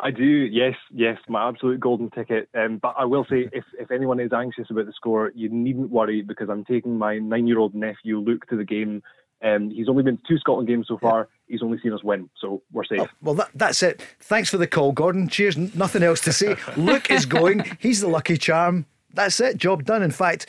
I 0.00 0.10
do, 0.10 0.24
yes, 0.24 0.74
yes, 0.92 1.18
my 1.28 1.48
absolute 1.48 1.80
golden 1.80 2.10
ticket. 2.10 2.48
Um, 2.54 2.78
but 2.78 2.94
I 2.98 3.04
will 3.04 3.26
say, 3.28 3.48
if, 3.52 3.64
if 3.78 3.90
anyone 3.90 4.20
is 4.20 4.32
anxious 4.32 4.70
about 4.70 4.86
the 4.86 4.92
score, 4.92 5.32
you 5.34 5.48
needn't 5.48 5.90
worry 5.90 6.22
because 6.22 6.48
I'm 6.48 6.64
taking 6.64 6.96
my 6.96 7.18
nine 7.18 7.46
year 7.46 7.58
old 7.58 7.74
nephew 7.74 8.18
Luke 8.18 8.46
to 8.48 8.56
the 8.56 8.64
game. 8.64 9.02
Um, 9.42 9.70
he's 9.70 9.88
only 9.88 10.02
been 10.02 10.16
to 10.16 10.22
two 10.26 10.38
Scotland 10.38 10.68
games 10.68 10.86
so 10.88 10.98
far. 10.98 11.28
He's 11.46 11.62
only 11.62 11.78
seen 11.80 11.92
us 11.92 12.02
win, 12.02 12.28
so 12.40 12.62
we're 12.72 12.84
safe. 12.84 13.00
Oh, 13.00 13.08
well, 13.22 13.34
that, 13.34 13.50
that's 13.54 13.82
it. 13.82 14.02
Thanks 14.20 14.50
for 14.50 14.58
the 14.58 14.66
call, 14.66 14.92
Gordon. 14.92 15.28
Cheers. 15.28 15.56
Nothing 15.74 16.02
else 16.02 16.20
to 16.22 16.32
say. 16.32 16.56
Luke 16.76 17.10
is 17.10 17.26
going. 17.26 17.64
He's 17.78 18.00
the 18.00 18.08
lucky 18.08 18.36
charm. 18.36 18.86
That's 19.14 19.40
it. 19.40 19.56
Job 19.56 19.84
done. 19.84 20.02
In 20.02 20.10
fact, 20.10 20.48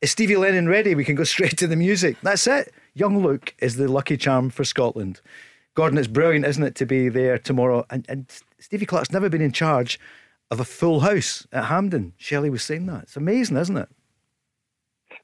is 0.00 0.12
Stevie 0.12 0.36
Lennon 0.36 0.68
ready? 0.68 0.94
We 0.94 1.04
can 1.04 1.16
go 1.16 1.24
straight 1.24 1.56
to 1.58 1.66
the 1.66 1.76
music. 1.76 2.16
That's 2.22 2.46
it. 2.46 2.72
Young 2.94 3.22
Luke 3.22 3.54
is 3.58 3.76
the 3.76 3.88
lucky 3.88 4.16
charm 4.16 4.50
for 4.50 4.64
Scotland. 4.64 5.20
Gordon, 5.74 5.98
it's 5.98 6.08
brilliant, 6.08 6.44
isn't 6.44 6.62
it, 6.62 6.74
to 6.76 6.86
be 6.86 7.08
there 7.08 7.38
tomorrow? 7.38 7.86
And, 7.90 8.04
and 8.08 8.26
Stevie 8.60 8.86
Clarke's 8.86 9.12
never 9.12 9.28
been 9.28 9.40
in 9.40 9.52
charge 9.52 9.98
of 10.50 10.60
a 10.60 10.64
full 10.64 11.00
house 11.00 11.46
at 11.52 11.66
Hampden. 11.66 12.14
Shelley 12.16 12.50
was 12.50 12.62
saying 12.62 12.86
that. 12.86 13.04
It's 13.04 13.16
amazing, 13.16 13.56
isn't 13.56 13.76
it? 13.76 13.88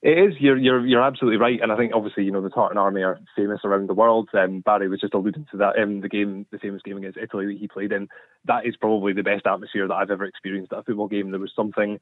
It 0.02 0.18
is. 0.18 0.34
You're 0.38 0.58
you're 0.58 0.86
you're 0.86 1.02
absolutely 1.02 1.38
right, 1.38 1.58
and 1.62 1.72
I 1.72 1.78
think 1.78 1.92
obviously 1.94 2.24
you 2.24 2.30
know 2.30 2.42
the 2.42 2.50
Tartan 2.50 2.76
Army 2.76 3.02
are 3.02 3.18
famous 3.34 3.60
around 3.64 3.88
the 3.88 3.94
world. 3.94 4.28
Um, 4.34 4.60
Barry 4.60 4.86
was 4.86 5.00
just 5.00 5.14
alluding 5.14 5.46
to 5.50 5.56
that. 5.56 5.78
Um, 5.78 6.02
the 6.02 6.10
game, 6.10 6.44
the 6.52 6.58
famous 6.58 6.82
game 6.82 6.98
against 6.98 7.16
Italy 7.16 7.46
that 7.46 7.58
he 7.58 7.68
played 7.68 7.90
in, 7.90 8.08
that 8.44 8.66
is 8.66 8.76
probably 8.76 9.14
the 9.14 9.22
best 9.22 9.46
atmosphere 9.46 9.88
that 9.88 9.94
I've 9.94 10.10
ever 10.10 10.26
experienced 10.26 10.74
at 10.74 10.80
a 10.80 10.82
football 10.82 11.08
game. 11.08 11.30
There 11.30 11.40
was 11.40 11.52
something 11.56 11.98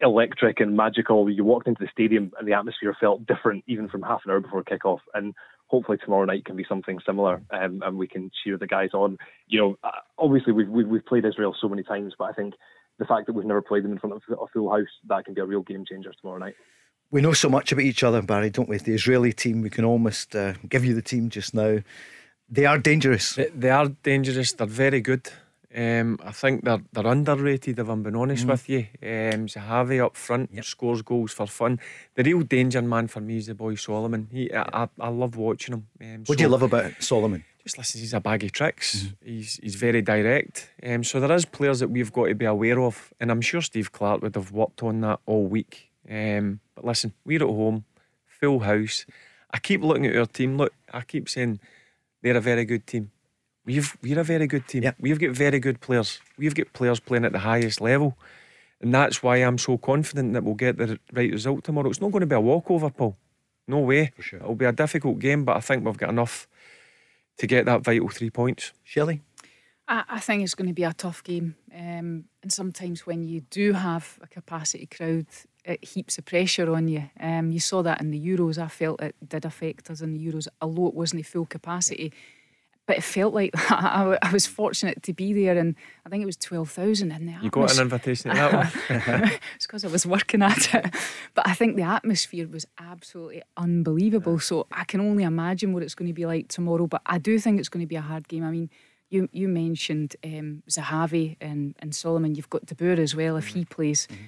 electric 0.00 0.60
and 0.60 0.76
magical. 0.76 1.28
You 1.30 1.44
walked 1.44 1.68
into 1.68 1.82
the 1.82 1.90
stadium 1.90 2.32
and 2.38 2.46
the 2.46 2.52
atmosphere 2.52 2.94
felt 3.00 3.26
different 3.26 3.64
even 3.66 3.88
from 3.88 4.02
half 4.02 4.20
an 4.24 4.30
hour 4.30 4.40
before 4.40 4.62
kickoff. 4.62 5.00
And 5.14 5.34
hopefully 5.72 5.98
tomorrow 5.98 6.26
night 6.26 6.44
can 6.44 6.54
be 6.54 6.66
something 6.68 6.98
similar, 7.04 7.42
um, 7.50 7.82
and 7.84 7.96
we 7.96 8.06
can 8.06 8.30
cheer 8.44 8.58
the 8.58 8.66
guys 8.66 8.90
on. 8.92 9.16
You 9.48 9.60
know, 9.60 9.78
uh, 9.82 9.90
obviously 10.18 10.52
we've, 10.52 10.68
we've 10.68 10.86
we've 10.86 11.06
played 11.06 11.24
Israel 11.24 11.56
so 11.58 11.68
many 11.68 11.82
times, 11.82 12.12
but 12.16 12.26
I 12.26 12.32
think 12.32 12.54
the 12.98 13.06
fact 13.06 13.26
that 13.26 13.32
we've 13.32 13.46
never 13.46 13.62
played 13.62 13.82
them 13.82 13.92
in 13.92 13.98
front 13.98 14.14
of 14.14 14.22
a 14.30 14.46
full 14.52 14.70
house 14.70 14.86
that 15.08 15.24
can 15.24 15.34
be 15.34 15.40
a 15.40 15.46
real 15.46 15.62
game 15.62 15.84
changer 15.88 16.12
tomorrow 16.20 16.38
night. 16.38 16.54
We 17.10 17.22
know 17.22 17.32
so 17.32 17.48
much 17.48 17.72
about 17.72 17.82
each 17.82 18.02
other, 18.02 18.22
Barry, 18.22 18.50
don't 18.50 18.68
we? 18.68 18.78
The 18.78 18.94
Israeli 18.94 19.32
team, 19.32 19.60
we 19.62 19.70
can 19.70 19.84
almost 19.84 20.36
uh, 20.36 20.54
give 20.68 20.84
you 20.84 20.94
the 20.94 21.02
team 21.02 21.30
just 21.30 21.52
now. 21.54 21.78
They 22.48 22.66
are 22.66 22.78
dangerous. 22.78 23.34
They, 23.34 23.48
they 23.48 23.70
are 23.70 23.88
dangerous. 24.02 24.52
They're 24.52 24.66
very 24.66 25.00
good. 25.00 25.30
Um, 25.74 26.18
I 26.22 26.32
think 26.32 26.64
they're 26.64 26.82
they're 26.92 27.06
underrated. 27.06 27.78
If 27.78 27.88
I'm 27.88 28.02
being 28.02 28.16
honest 28.16 28.46
mm. 28.46 28.50
with 28.50 28.68
you, 28.68 28.86
um, 29.02 29.46
Zahavi 29.46 30.04
up 30.04 30.16
front 30.16 30.50
yep. 30.52 30.64
scores 30.64 31.02
goals 31.02 31.32
for 31.32 31.46
fun. 31.46 31.80
The 32.14 32.24
real 32.24 32.40
danger 32.40 32.82
man 32.82 33.08
for 33.08 33.20
me 33.20 33.38
is 33.38 33.46
the 33.46 33.54
boy 33.54 33.76
Solomon. 33.76 34.28
He, 34.30 34.52
I, 34.52 34.84
I, 34.84 34.88
I 35.00 35.08
love 35.08 35.36
watching 35.36 35.74
him. 35.74 35.86
Um, 36.00 36.18
what 36.20 36.28
so, 36.28 36.34
do 36.34 36.42
you 36.42 36.48
love 36.48 36.62
about 36.62 36.92
Solomon? 37.00 37.44
Just 37.62 37.78
listen, 37.78 38.00
he's 38.00 38.12
a 38.12 38.20
bag 38.20 38.44
of 38.44 38.52
tricks. 38.52 38.96
Mm. 38.96 39.14
He's 39.24 39.56
he's 39.62 39.76
very 39.76 40.02
direct. 40.02 40.70
Um, 40.84 41.04
so 41.04 41.20
there 41.20 41.32
is 41.32 41.46
players 41.46 41.80
that 41.80 41.88
we've 41.88 42.12
got 42.12 42.26
to 42.26 42.34
be 42.34 42.44
aware 42.44 42.80
of, 42.80 43.12
and 43.18 43.30
I'm 43.30 43.40
sure 43.40 43.62
Steve 43.62 43.92
Clarke 43.92 44.22
would 44.22 44.34
have 44.34 44.52
worked 44.52 44.82
on 44.82 45.00
that 45.00 45.20
all 45.24 45.46
week. 45.46 45.90
Um, 46.10 46.60
but 46.74 46.84
listen, 46.84 47.14
we're 47.24 47.42
at 47.42 47.48
home, 47.48 47.84
full 48.26 48.60
house. 48.60 49.06
I 49.50 49.58
keep 49.58 49.82
looking 49.82 50.06
at 50.06 50.16
our 50.16 50.26
team. 50.26 50.56
Look, 50.58 50.74
I 50.92 51.02
keep 51.02 51.28
saying 51.28 51.60
they're 52.20 52.36
a 52.36 52.40
very 52.40 52.64
good 52.64 52.86
team. 52.86 53.10
We've 53.64 53.96
we're 54.02 54.18
a 54.18 54.24
very 54.24 54.46
good 54.46 54.66
team. 54.66 54.82
Yep. 54.82 54.96
We've 55.00 55.18
got 55.18 55.30
very 55.30 55.60
good 55.60 55.80
players. 55.80 56.20
We've 56.36 56.54
got 56.54 56.72
players 56.72 57.00
playing 57.00 57.24
at 57.24 57.32
the 57.32 57.38
highest 57.38 57.80
level. 57.80 58.16
And 58.80 58.92
that's 58.92 59.22
why 59.22 59.36
I'm 59.36 59.58
so 59.58 59.78
confident 59.78 60.32
that 60.32 60.42
we'll 60.42 60.54
get 60.54 60.76
the 60.76 60.98
right 61.12 61.30
result 61.30 61.62
tomorrow. 61.62 61.88
It's 61.88 62.00
not 62.00 62.10
going 62.10 62.22
to 62.22 62.26
be 62.26 62.34
a 62.34 62.40
walkover, 62.40 62.90
Paul. 62.90 63.16
No 63.68 63.78
way. 63.78 64.10
Sure. 64.18 64.40
It'll 64.40 64.56
be 64.56 64.64
a 64.64 64.72
difficult 64.72 65.20
game, 65.20 65.44
but 65.44 65.56
I 65.56 65.60
think 65.60 65.84
we've 65.84 65.96
got 65.96 66.10
enough 66.10 66.48
to 67.38 67.46
get 67.46 67.64
that 67.66 67.82
vital 67.82 68.08
three 68.08 68.30
points. 68.30 68.72
Shelley? 68.82 69.22
I, 69.86 70.02
I 70.08 70.20
think 70.20 70.42
it's 70.42 70.56
going 70.56 70.66
to 70.66 70.74
be 70.74 70.82
a 70.82 70.92
tough 70.92 71.22
game. 71.22 71.54
Um, 71.72 72.24
and 72.42 72.52
sometimes 72.52 73.06
when 73.06 73.22
you 73.22 73.42
do 73.50 73.72
have 73.74 74.18
a 74.20 74.26
capacity 74.26 74.86
crowd, 74.86 75.26
it 75.64 75.84
heaps 75.84 76.18
of 76.18 76.24
pressure 76.24 76.74
on 76.74 76.88
you. 76.88 77.08
Um, 77.20 77.52
you 77.52 77.60
saw 77.60 77.82
that 77.82 78.00
in 78.00 78.10
the 78.10 78.20
Euros. 78.20 78.58
I 78.58 78.66
felt 78.66 79.00
it 79.00 79.14
did 79.26 79.44
affect 79.44 79.90
us 79.90 80.00
in 80.00 80.12
the 80.12 80.26
Euros, 80.26 80.48
although 80.60 80.88
it 80.88 80.94
wasn't 80.94 81.24
full 81.24 81.46
capacity 81.46 82.12
but 82.86 82.96
it 82.96 83.02
felt 83.04 83.34
like 83.34 83.50
I, 83.70 84.18
I, 84.22 84.32
was 84.32 84.46
fortunate 84.46 85.02
to 85.04 85.12
be 85.12 85.32
there, 85.32 85.56
and 85.56 85.76
I 86.04 86.08
think 86.08 86.22
it 86.22 86.26
was 86.26 86.36
twelve 86.36 86.70
thousand 86.70 87.12
in 87.12 87.26
there. 87.26 87.38
You 87.42 87.50
got 87.50 87.74
an 87.74 87.82
invitation 87.82 88.30
to 88.30 88.36
that 88.36 88.52
one. 88.52 89.30
it's 89.56 89.66
because 89.66 89.84
I 89.84 89.88
was 89.88 90.06
working 90.06 90.42
at 90.42 90.74
it, 90.74 90.94
but 91.34 91.46
I 91.46 91.54
think 91.54 91.76
the 91.76 91.82
atmosphere 91.82 92.48
was 92.48 92.66
absolutely 92.78 93.42
unbelievable. 93.56 94.38
So 94.40 94.66
I 94.72 94.84
can 94.84 95.00
only 95.00 95.24
imagine 95.24 95.72
what 95.72 95.82
it's 95.82 95.94
going 95.94 96.08
to 96.08 96.14
be 96.14 96.26
like 96.26 96.48
tomorrow. 96.48 96.86
But 96.86 97.02
I 97.06 97.18
do 97.18 97.38
think 97.38 97.60
it's 97.60 97.68
going 97.68 97.84
to 97.84 97.88
be 97.88 97.96
a 97.96 98.02
hard 98.02 98.28
game. 98.28 98.44
I 98.44 98.50
mean. 98.50 98.70
You, 99.10 99.28
you 99.30 99.46
mentioned 99.46 100.16
um, 100.24 100.62
Zahavi 100.70 101.36
and, 101.38 101.74
and 101.80 101.94
Solomon. 101.94 102.34
You've 102.34 102.48
got 102.48 102.64
Dabbur 102.64 102.98
as 102.98 103.14
well. 103.14 103.36
If 103.36 103.48
he 103.48 103.60
mm-hmm. 103.60 103.74
plays, 103.74 104.06
mm-hmm. 104.06 104.24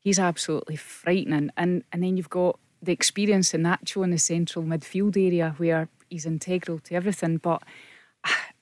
he's 0.00 0.18
absolutely 0.18 0.74
frightening. 0.74 1.50
And 1.56 1.84
and 1.92 2.02
then 2.02 2.16
you've 2.16 2.30
got 2.30 2.58
the 2.82 2.90
experience 2.90 3.54
in 3.54 3.62
Natcho 3.62 4.02
in 4.02 4.10
the 4.10 4.18
central 4.18 4.64
midfield 4.64 5.16
area 5.16 5.54
where 5.56 5.88
he's 6.10 6.26
integral 6.26 6.80
to 6.80 6.96
everything. 6.96 7.36
But 7.36 7.62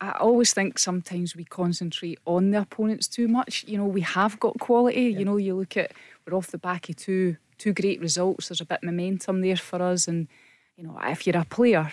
I 0.00 0.12
always 0.19 0.52
think 0.52 0.78
sometimes 0.78 1.37
we 1.37 1.45
concentrate 1.45 2.19
on 2.26 2.50
the 2.50 2.61
opponents 2.61 3.07
too 3.07 3.28
much. 3.28 3.64
You 3.69 3.78
know, 3.78 3.87
we 3.87 4.00
have 4.00 4.40
got 4.40 4.59
quality. 4.59 5.02
Yeah. 5.02 5.19
You 5.21 5.25
know, 5.25 5.37
you 5.37 5.54
look 5.54 5.76
at 5.76 5.92
we're 6.26 6.37
off 6.37 6.49
the 6.49 6.59
back 6.59 6.88
of 6.88 6.97
two 6.97 7.37
two 7.59 7.73
great 7.73 8.00
results. 8.00 8.49
There's 8.49 8.61
a 8.61 8.64
bit 8.64 8.81
of 8.83 8.85
momentum 8.85 9.40
there 9.40 9.57
for 9.57 9.81
us, 9.81 10.09
and 10.09 10.28
you 10.76 10.85
know, 10.85 10.99
if 11.04 11.26
you're 11.26 11.37
a 11.37 11.45
player 11.45 11.92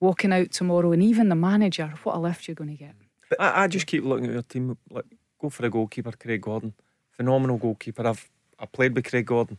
walking 0.00 0.32
out 0.32 0.52
tomorrow, 0.52 0.92
and 0.92 1.02
even 1.02 1.28
the 1.28 1.34
manager, 1.34 1.92
what 2.02 2.16
a 2.16 2.18
lift 2.18 2.48
you're 2.48 2.54
going 2.54 2.70
to 2.70 2.76
get. 2.76 2.94
I, 3.38 3.64
I 3.64 3.66
just 3.66 3.86
keep 3.86 4.04
looking 4.04 4.26
at 4.26 4.32
your 4.32 4.42
team. 4.42 4.78
Like, 4.90 5.04
go 5.38 5.50
for 5.50 5.62
the 5.62 5.70
goalkeeper, 5.70 6.12
Craig 6.12 6.40
Gordon, 6.40 6.72
phenomenal 7.10 7.58
goalkeeper. 7.58 8.06
I've 8.06 8.30
I 8.58 8.66
played 8.66 8.94
with 8.94 9.04
Craig 9.04 9.26
Gordon. 9.26 9.58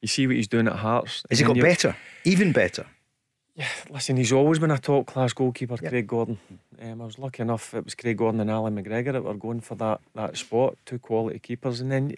You 0.00 0.08
see 0.08 0.26
what 0.26 0.36
he's 0.36 0.48
doing 0.48 0.68
at 0.68 0.76
Hearts. 0.76 1.24
Has 1.30 1.38
he 1.38 1.44
got 1.44 1.58
better? 1.58 1.96
Even 2.24 2.52
better. 2.52 2.86
Yeah, 3.56 3.68
listen, 3.90 4.16
he's 4.16 4.32
always 4.32 4.58
been 4.58 4.70
a 4.70 4.78
top 4.78 5.06
class 5.06 5.32
goalkeeper, 5.32 5.76
yep. 5.80 5.90
Craig 5.90 6.06
Gordon. 6.06 6.38
Um, 6.80 7.00
I 7.00 7.04
was 7.04 7.18
lucky 7.18 7.42
enough, 7.42 7.74
it 7.74 7.84
was 7.84 7.94
Craig 7.94 8.18
Gordon 8.18 8.40
and 8.40 8.50
Allan 8.50 8.76
McGregor 8.76 9.12
that 9.12 9.24
were 9.24 9.34
going 9.34 9.60
for 9.60 9.74
that, 9.76 10.00
that 10.14 10.36
spot, 10.36 10.76
two 10.84 10.98
quality 10.98 11.38
keepers. 11.38 11.80
And 11.80 11.90
then, 11.90 12.14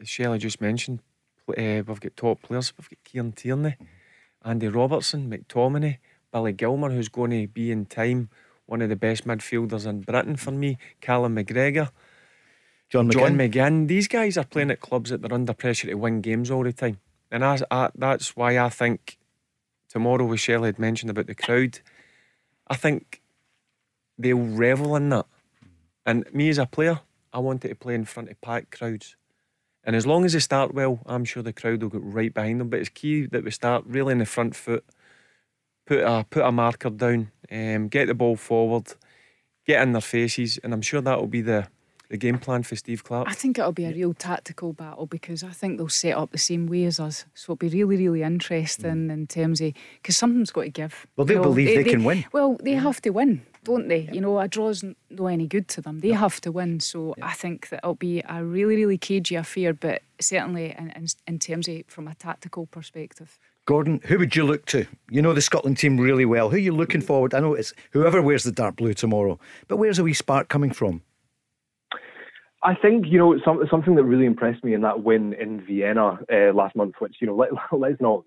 as 0.00 0.08
Shelley 0.08 0.38
just 0.38 0.60
mentioned, 0.60 1.00
uh, 1.48 1.82
we've 1.86 2.00
got 2.00 2.16
top 2.16 2.42
players. 2.42 2.72
We've 2.76 2.90
got 2.90 3.04
Kieran 3.04 3.32
Tierney, 3.32 3.76
Andy 4.44 4.68
Robertson, 4.68 5.30
McTominay, 5.30 5.98
Billy 6.32 6.52
Gilmour, 6.52 6.92
who's 6.92 7.08
going 7.08 7.30
to 7.30 7.46
be 7.46 7.70
in 7.70 7.86
time 7.86 8.28
one 8.66 8.82
of 8.82 8.88
the 8.88 8.96
best 8.96 9.26
midfielders 9.26 9.84
in 9.84 10.00
Britain 10.02 10.36
for 10.36 10.52
me, 10.52 10.78
Callum 11.00 11.34
McGregor. 11.34 11.90
John 12.88 13.08
McGinn. 13.08 13.12
John 13.12 13.36
McGinn. 13.36 13.88
These 13.88 14.08
guys 14.08 14.36
are 14.36 14.44
playing 14.44 14.70
at 14.70 14.80
clubs 14.80 15.10
that 15.10 15.22
they're 15.22 15.32
under 15.32 15.54
pressure 15.54 15.88
to 15.88 15.94
win 15.94 16.20
games 16.20 16.50
all 16.50 16.62
the 16.62 16.72
time. 16.72 16.98
And 17.32 17.44
I, 17.44 17.58
I, 17.70 17.90
that's 17.94 18.36
why 18.36 18.58
I 18.58 18.68
think 18.68 19.18
tomorrow, 19.90 20.24
with 20.24 20.40
Shelley 20.40 20.68
had 20.68 20.78
mentioned 20.78 21.10
about 21.10 21.26
the 21.26 21.34
crowd, 21.34 21.80
I 22.68 22.76
think 22.76 23.20
they'll 24.18 24.38
revel 24.38 24.96
in 24.96 25.10
that. 25.10 25.26
And 26.06 26.24
me 26.32 26.48
as 26.48 26.58
a 26.58 26.66
player, 26.66 27.00
I 27.32 27.40
wanted 27.40 27.68
to 27.68 27.74
play 27.74 27.94
in 27.94 28.04
front 28.04 28.30
of 28.30 28.40
packed 28.40 28.78
crowds. 28.78 29.16
And 29.84 29.96
as 29.96 30.06
long 30.06 30.24
as 30.24 30.32
they 30.32 30.38
start 30.38 30.74
well, 30.74 31.00
I'm 31.06 31.24
sure 31.24 31.42
the 31.42 31.52
crowd 31.52 31.82
will 31.82 31.90
get 31.90 32.02
right 32.02 32.32
behind 32.32 32.60
them. 32.60 32.68
But 32.68 32.80
it's 32.80 32.88
key 32.88 33.26
that 33.26 33.44
we 33.44 33.50
start 33.50 33.84
really 33.86 34.12
in 34.12 34.18
the 34.18 34.26
front 34.26 34.54
foot, 34.54 34.84
put 35.86 36.00
a 36.00 36.24
put 36.28 36.44
a 36.44 36.52
marker 36.52 36.90
down, 36.90 37.30
um, 37.50 37.88
get 37.88 38.06
the 38.06 38.14
ball 38.14 38.36
forward, 38.36 38.94
get 39.66 39.82
in 39.82 39.92
their 39.92 40.00
faces, 40.00 40.58
and 40.62 40.72
I'm 40.72 40.82
sure 40.82 41.00
that 41.00 41.18
will 41.18 41.26
be 41.26 41.42
the 41.42 41.68
the 42.10 42.16
game 42.16 42.38
plan 42.38 42.62
for 42.62 42.76
Steve 42.76 43.04
Clarke? 43.04 43.28
I 43.28 43.32
think 43.32 43.58
it'll 43.58 43.72
be 43.72 43.86
a 43.86 43.92
real 43.92 44.12
tactical 44.12 44.72
battle 44.72 45.06
because 45.06 45.42
I 45.42 45.50
think 45.50 45.78
they'll 45.78 45.88
set 45.88 46.16
up 46.16 46.32
the 46.32 46.38
same 46.38 46.66
way 46.66 46.84
as 46.84 47.00
us. 47.00 47.24
So 47.34 47.52
it'll 47.52 47.56
be 47.56 47.68
really, 47.68 47.96
really 47.96 48.22
interesting 48.22 49.08
mm. 49.08 49.12
in 49.12 49.26
terms 49.26 49.60
of 49.60 49.72
because 50.02 50.16
something's 50.16 50.50
got 50.50 50.62
to 50.62 50.70
give. 50.70 51.06
Well, 51.16 51.24
they 51.24 51.36
believe 51.36 51.68
they, 51.68 51.76
they, 51.76 51.82
they, 51.84 51.90
can 51.90 52.04
win. 52.04 52.26
Well, 52.32 52.58
they 52.62 52.72
yeah. 52.72 52.80
have 52.80 53.00
to 53.02 53.10
win, 53.10 53.42
don't 53.62 53.88
they? 53.88 54.00
Yeah. 54.00 54.12
You 54.12 54.20
know, 54.20 54.40
a 54.40 54.48
draw's 54.48 54.84
no 55.08 55.26
any 55.26 55.46
good 55.46 55.68
to 55.68 55.80
them. 55.80 56.00
They 56.00 56.10
have 56.10 56.40
to 56.42 56.52
win. 56.52 56.80
So 56.80 57.14
yeah. 57.16 57.26
I 57.26 57.32
think 57.32 57.68
that 57.70 57.80
it'll 57.84 57.94
be 57.94 58.22
a 58.28 58.44
really, 58.44 58.76
really 58.76 58.98
cagey 58.98 59.36
affair, 59.36 59.72
but 59.72 60.02
certainly 60.20 60.74
in, 60.76 60.90
in, 60.90 61.06
in 61.28 61.38
terms 61.38 61.68
of 61.68 61.82
from 61.86 62.08
a 62.08 62.14
tactical 62.14 62.66
perspective. 62.66 63.38
Gordon, 63.66 64.00
who 64.06 64.18
would 64.18 64.34
you 64.34 64.44
look 64.44 64.66
to? 64.66 64.84
You 65.10 65.22
know 65.22 65.32
the 65.32 65.40
Scotland 65.40 65.78
team 65.78 65.96
really 65.96 66.24
well. 66.24 66.50
Who 66.50 66.56
are 66.56 66.58
you 66.58 66.72
looking 66.74 67.00
forward? 67.00 67.34
I 67.34 67.40
know 67.40 67.54
it's 67.54 67.72
whoever 67.92 68.20
wears 68.20 68.42
the 68.42 68.50
dark 68.50 68.74
blue 68.74 68.94
tomorrow, 68.94 69.38
but 69.68 69.76
where's 69.76 70.00
a 70.00 70.02
wee 70.02 70.12
spark 70.12 70.48
coming 70.48 70.72
from? 70.72 71.02
I 72.62 72.74
think 72.74 73.06
you 73.08 73.18
know 73.18 73.38
some, 73.44 73.62
something 73.70 73.94
that 73.94 74.04
really 74.04 74.26
impressed 74.26 74.62
me 74.62 74.74
in 74.74 74.82
that 74.82 75.02
win 75.02 75.32
in 75.34 75.64
Vienna 75.64 76.18
uh, 76.30 76.52
last 76.52 76.76
month, 76.76 76.96
which 76.98 77.16
you 77.20 77.26
know 77.26 77.34
let, 77.34 77.50
let's 77.72 78.00
not 78.00 78.24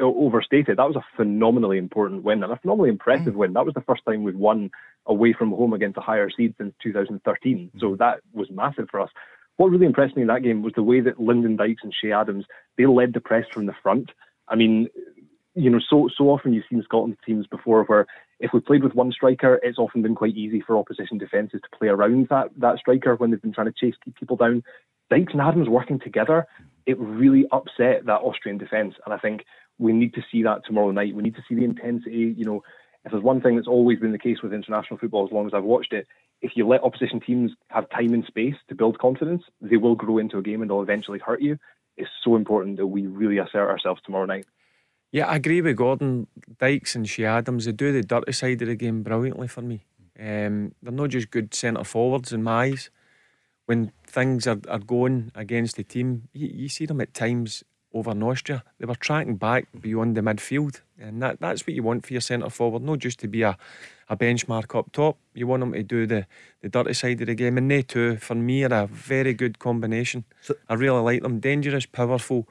overstate 0.00 0.68
it. 0.68 0.76
That 0.76 0.86
was 0.86 0.96
a 0.96 1.16
phenomenally 1.16 1.78
important 1.78 2.22
win 2.22 2.42
and 2.42 2.52
a 2.52 2.56
phenomenally 2.56 2.90
impressive 2.90 3.34
mm. 3.34 3.38
win. 3.38 3.52
That 3.54 3.64
was 3.64 3.74
the 3.74 3.80
first 3.80 4.02
time 4.04 4.22
we've 4.22 4.36
won 4.36 4.70
away 5.06 5.32
from 5.32 5.50
home 5.50 5.72
against 5.72 5.98
a 5.98 6.02
higher 6.02 6.30
seed 6.30 6.54
since 6.58 6.74
2013. 6.82 7.70
Mm. 7.74 7.80
So 7.80 7.96
that 7.96 8.20
was 8.32 8.50
massive 8.50 8.88
for 8.90 9.00
us. 9.00 9.10
What 9.56 9.70
really 9.70 9.86
impressed 9.86 10.14
me 10.14 10.22
in 10.22 10.28
that 10.28 10.42
game 10.42 10.62
was 10.62 10.74
the 10.76 10.82
way 10.82 11.00
that 11.00 11.18
Lyndon 11.18 11.56
Dykes 11.56 11.82
and 11.82 11.92
Che 11.92 12.12
Adams 12.12 12.44
they 12.76 12.86
led 12.86 13.12
the 13.12 13.20
press 13.20 13.44
from 13.52 13.66
the 13.66 13.74
front. 13.82 14.10
I 14.46 14.54
mean, 14.54 14.88
you 15.54 15.70
know, 15.70 15.80
so 15.90 16.08
so 16.16 16.30
often 16.30 16.52
you've 16.52 16.64
seen 16.70 16.82
Scotland 16.84 17.16
teams 17.26 17.46
before 17.46 17.84
where 17.84 18.06
if 18.40 18.52
we've 18.52 18.64
played 18.64 18.84
with 18.84 18.94
one 18.94 19.12
striker, 19.12 19.58
it's 19.62 19.78
often 19.78 20.02
been 20.02 20.14
quite 20.14 20.36
easy 20.36 20.60
for 20.60 20.76
opposition 20.76 21.18
defences 21.18 21.60
to 21.62 21.78
play 21.78 21.88
around 21.88 22.28
that 22.30 22.50
that 22.58 22.78
striker 22.78 23.16
when 23.16 23.30
they've 23.30 23.42
been 23.42 23.52
trying 23.52 23.66
to 23.66 23.72
chase 23.72 23.94
people 24.18 24.36
down. 24.36 24.62
Dykes 25.10 25.32
and 25.32 25.42
Adams 25.42 25.68
working 25.68 25.98
together, 25.98 26.46
it 26.86 26.98
really 26.98 27.46
upset 27.50 28.04
that 28.06 28.20
Austrian 28.20 28.58
defence, 28.58 28.94
and 29.04 29.14
I 29.14 29.18
think 29.18 29.44
we 29.78 29.92
need 29.92 30.14
to 30.14 30.24
see 30.30 30.42
that 30.42 30.64
tomorrow 30.66 30.90
night. 30.90 31.14
We 31.14 31.22
need 31.22 31.36
to 31.36 31.44
see 31.48 31.54
the 31.54 31.64
intensity. 31.64 32.34
You 32.36 32.44
know, 32.44 32.62
if 33.04 33.12
there's 33.12 33.22
one 33.22 33.40
thing 33.40 33.56
that's 33.56 33.68
always 33.68 33.98
been 33.98 34.12
the 34.12 34.18
case 34.18 34.42
with 34.42 34.52
international 34.52 34.98
football, 34.98 35.26
as 35.26 35.32
long 35.32 35.46
as 35.46 35.54
I've 35.54 35.64
watched 35.64 35.92
it, 35.92 36.06
if 36.42 36.52
you 36.54 36.66
let 36.66 36.82
opposition 36.82 37.20
teams 37.20 37.52
have 37.68 37.88
time 37.90 38.12
and 38.14 38.24
space 38.24 38.54
to 38.68 38.74
build 38.74 38.98
confidence, 38.98 39.42
they 39.60 39.76
will 39.76 39.94
grow 39.94 40.18
into 40.18 40.38
a 40.38 40.42
game 40.42 40.62
and 40.62 40.70
they'll 40.70 40.82
eventually 40.82 41.18
hurt 41.18 41.40
you. 41.40 41.58
It's 41.96 42.10
so 42.22 42.36
important 42.36 42.76
that 42.76 42.86
we 42.86 43.06
really 43.06 43.38
assert 43.38 43.68
ourselves 43.68 44.00
tomorrow 44.04 44.26
night. 44.26 44.46
Yeah, 45.10 45.26
I 45.26 45.36
agree 45.36 45.62
with 45.62 45.76
Gordon. 45.76 46.26
Dykes 46.58 46.94
and 46.94 47.06
Che 47.06 47.24
Adams, 47.24 47.64
they 47.64 47.72
do 47.72 47.92
the 47.92 48.02
dirty 48.02 48.32
side 48.32 48.60
of 48.62 48.68
the 48.68 48.74
game 48.74 49.02
brilliantly 49.02 49.48
for 49.48 49.62
me. 49.62 49.84
Um, 50.18 50.74
they're 50.82 50.92
not 50.92 51.10
just 51.10 51.30
good 51.30 51.54
centre 51.54 51.84
forwards 51.84 52.32
in 52.32 52.42
my 52.42 52.64
eyes. 52.64 52.90
When 53.66 53.92
things 54.06 54.46
are, 54.46 54.60
are 54.68 54.78
going 54.78 55.30
against 55.34 55.76
the 55.76 55.84
team, 55.84 56.28
you, 56.32 56.48
you 56.52 56.68
see 56.68 56.86
them 56.86 57.00
at 57.00 57.14
times 57.14 57.64
over 57.94 58.10
in 58.10 58.22
Austria. 58.22 58.64
They 58.78 58.86
were 58.86 58.94
tracking 58.94 59.36
back 59.36 59.68
beyond 59.80 60.16
the 60.16 60.20
midfield. 60.20 60.80
And 60.98 61.22
that, 61.22 61.40
that's 61.40 61.66
what 61.66 61.74
you 61.74 61.82
want 61.82 62.04
for 62.04 62.12
your 62.12 62.20
centre 62.20 62.50
forward, 62.50 62.82
not 62.82 62.98
just 62.98 63.18
to 63.20 63.28
be 63.28 63.42
a, 63.42 63.56
a 64.08 64.16
benchmark 64.16 64.78
up 64.78 64.92
top. 64.92 65.16
You 65.34 65.46
want 65.46 65.60
them 65.60 65.72
to 65.72 65.82
do 65.82 66.06
the, 66.06 66.26
the 66.60 66.68
dirty 66.68 66.92
side 66.94 67.20
of 67.20 67.28
the 67.28 67.34
game. 67.34 67.56
And 67.56 67.70
they 67.70 67.82
two, 67.82 68.16
for 68.16 68.34
me, 68.34 68.64
are 68.64 68.72
a 68.72 68.86
very 68.86 69.32
good 69.32 69.58
combination. 69.58 70.24
So, 70.42 70.54
I 70.68 70.74
really 70.74 71.00
like 71.00 71.22
them. 71.22 71.40
Dangerous, 71.40 71.86
powerful, 71.86 72.48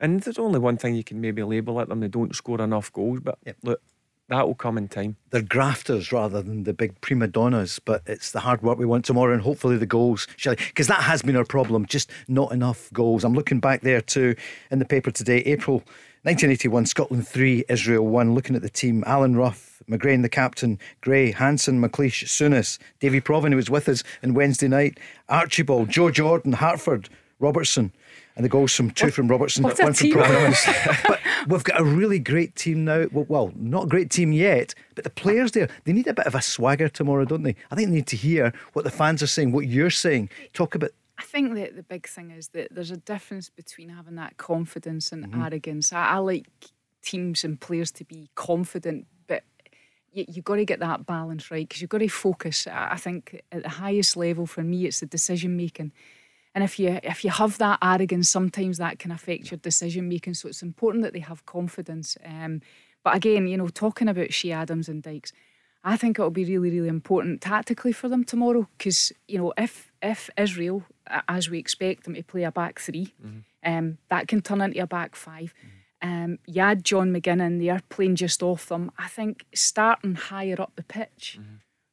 and 0.00 0.20
there's 0.22 0.38
only 0.38 0.58
one 0.58 0.76
thing 0.76 0.94
you 0.94 1.04
can 1.04 1.20
maybe 1.20 1.42
label 1.42 1.80
at 1.80 1.88
them: 1.88 2.00
they 2.00 2.08
don't 2.08 2.34
score 2.34 2.60
enough 2.60 2.92
goals. 2.92 3.20
But 3.20 3.38
yep. 3.44 3.56
look, 3.62 3.80
that 4.28 4.46
will 4.46 4.54
come 4.54 4.76
in 4.76 4.88
time. 4.88 5.16
They're 5.30 5.42
grafters 5.42 6.10
rather 6.10 6.42
than 6.42 6.64
the 6.64 6.72
big 6.72 7.00
prima 7.00 7.28
donnas, 7.28 7.78
but 7.78 8.02
it's 8.06 8.32
the 8.32 8.40
hard 8.40 8.62
work 8.62 8.78
we 8.78 8.84
want 8.84 9.04
tomorrow 9.04 9.32
and 9.32 9.42
hopefully 9.42 9.76
the 9.76 9.86
goals, 9.86 10.26
Shelley, 10.36 10.56
because 10.56 10.88
that 10.88 11.02
has 11.02 11.22
been 11.22 11.36
our 11.36 11.44
problem, 11.44 11.86
just 11.86 12.10
not 12.26 12.52
enough 12.52 12.92
goals. 12.92 13.22
I'm 13.22 13.34
looking 13.34 13.60
back 13.60 13.82
there 13.82 14.00
too 14.00 14.34
in 14.70 14.80
the 14.80 14.84
paper 14.84 15.10
today, 15.12 15.38
April 15.38 15.76
1981, 16.22 16.86
Scotland 16.86 17.28
3, 17.28 17.64
Israel 17.68 18.04
1. 18.04 18.34
Looking 18.34 18.56
at 18.56 18.62
the 18.62 18.68
team, 18.68 19.04
Alan 19.06 19.36
Rough, 19.36 19.80
McGrain, 19.88 20.22
the 20.22 20.28
captain, 20.28 20.80
Gray, 21.00 21.30
Hansen, 21.30 21.80
McLeish, 21.80 22.24
Souness, 22.24 22.78
Davy 22.98 23.20
Provan, 23.20 23.50
who 23.50 23.56
was 23.56 23.70
with 23.70 23.88
us 23.88 24.02
on 24.24 24.34
Wednesday 24.34 24.66
night, 24.66 24.98
Archibald, 25.28 25.88
Joe 25.88 26.10
Jordan, 26.10 26.54
Hartford, 26.54 27.08
Robertson. 27.38 27.92
And 28.36 28.44
the 28.44 28.50
goals 28.50 28.74
from 28.74 28.90
two 28.90 29.10
from 29.10 29.28
Robertson, 29.28 29.64
what 29.64 29.78
one 29.80 29.94
from. 29.94 30.10
Provan. 30.10 31.02
but 31.08 31.20
we've 31.48 31.64
got 31.64 31.80
a 31.80 31.84
really 31.84 32.18
great 32.18 32.54
team 32.54 32.84
now. 32.84 33.06
Well, 33.10 33.24
well, 33.28 33.52
not 33.56 33.84
a 33.84 33.86
great 33.86 34.10
team 34.10 34.30
yet, 34.30 34.74
but 34.94 35.04
the 35.04 35.10
players 35.10 35.52
there, 35.52 35.68
they 35.84 35.94
need 35.94 36.06
a 36.06 36.12
bit 36.12 36.26
of 36.26 36.34
a 36.34 36.42
swagger 36.42 36.90
tomorrow, 36.90 37.24
don't 37.24 37.44
they? 37.44 37.56
I 37.70 37.74
think 37.74 37.88
they 37.88 37.94
need 37.94 38.06
to 38.08 38.16
hear 38.16 38.52
what 38.74 38.84
the 38.84 38.90
fans 38.90 39.22
are 39.22 39.26
saying, 39.26 39.52
what 39.52 39.66
you're 39.66 39.88
saying. 39.90 40.28
Talk 40.52 40.74
about 40.74 40.90
I 41.18 41.22
think 41.22 41.54
that 41.54 41.76
the 41.76 41.82
big 41.82 42.06
thing 42.06 42.30
is 42.30 42.48
that 42.48 42.68
there's 42.70 42.90
a 42.90 42.98
difference 42.98 43.48
between 43.48 43.88
having 43.88 44.16
that 44.16 44.36
confidence 44.36 45.12
and 45.12 45.24
Mm-hmm. 45.26 45.42
arrogance. 45.42 45.92
I, 45.92 46.06
I 46.08 46.16
like 46.18 46.46
teams 47.02 47.42
and 47.42 47.58
players 47.58 47.90
to 47.92 48.04
be 48.04 48.28
confident, 48.34 49.06
but 49.26 49.44
you, 50.12 50.26
you've 50.28 50.44
got 50.44 50.56
to 50.56 50.64
get 50.66 50.80
that 50.80 51.06
balance 51.06 51.50
right 51.50 51.66
because 51.66 51.80
you've 51.80 51.88
got 51.88 51.98
to 51.98 52.08
focus. 52.08 52.66
I 52.66 52.90
I 52.92 52.96
think 52.96 53.42
at 53.50 53.62
the 53.62 53.68
highest 53.70 54.14
level 54.16 54.44
for 54.46 54.62
me, 54.62 54.84
it's 54.84 55.00
the 55.00 55.06
decision 55.06 55.56
making. 55.56 55.92
And 56.56 56.64
if 56.64 56.78
you 56.78 56.98
if 57.02 57.22
you 57.22 57.30
have 57.30 57.58
that 57.58 57.78
arrogance, 57.82 58.30
sometimes 58.30 58.78
that 58.78 58.98
can 58.98 59.10
affect 59.10 59.50
your 59.50 59.58
decision 59.58 60.08
making. 60.08 60.32
So 60.34 60.48
it's 60.48 60.62
important 60.62 61.04
that 61.04 61.12
they 61.12 61.20
have 61.20 61.44
confidence. 61.44 62.16
Um, 62.24 62.62
but 63.04 63.14
again, 63.14 63.46
you 63.46 63.58
know, 63.58 63.68
talking 63.68 64.08
about 64.08 64.30
Che 64.30 64.52
Adams 64.52 64.88
and 64.88 65.02
Dykes, 65.02 65.32
I 65.84 65.98
think 65.98 66.18
it'll 66.18 66.30
be 66.30 66.46
really, 66.46 66.70
really 66.70 66.88
important 66.88 67.42
tactically 67.42 67.92
for 67.92 68.08
them 68.08 68.24
tomorrow 68.24 68.66
because 68.78 69.12
you 69.28 69.36
know 69.36 69.52
if 69.58 69.92
if 70.00 70.30
Israel, 70.38 70.84
as 71.28 71.50
we 71.50 71.58
expect 71.58 72.04
them 72.04 72.14
to 72.14 72.22
play 72.22 72.44
a 72.44 72.50
back 72.50 72.80
3 72.80 73.12
um, 73.62 73.98
that 74.08 74.26
can 74.26 74.40
turn 74.40 74.62
into 74.62 74.82
a 74.82 74.86
back 74.86 75.14
5 75.14 75.52
Um, 76.00 76.38
you 76.46 76.62
add 76.62 76.84
John 76.84 77.12
McGinn 77.12 77.44
in 77.46 77.58
there 77.58 77.80
playing 77.90 78.16
just 78.16 78.42
off 78.42 78.66
them. 78.68 78.90
I 78.98 79.08
think 79.08 79.44
starting 79.54 80.14
higher 80.14 80.58
up 80.58 80.72
the 80.76 80.82
pitch 80.82 81.38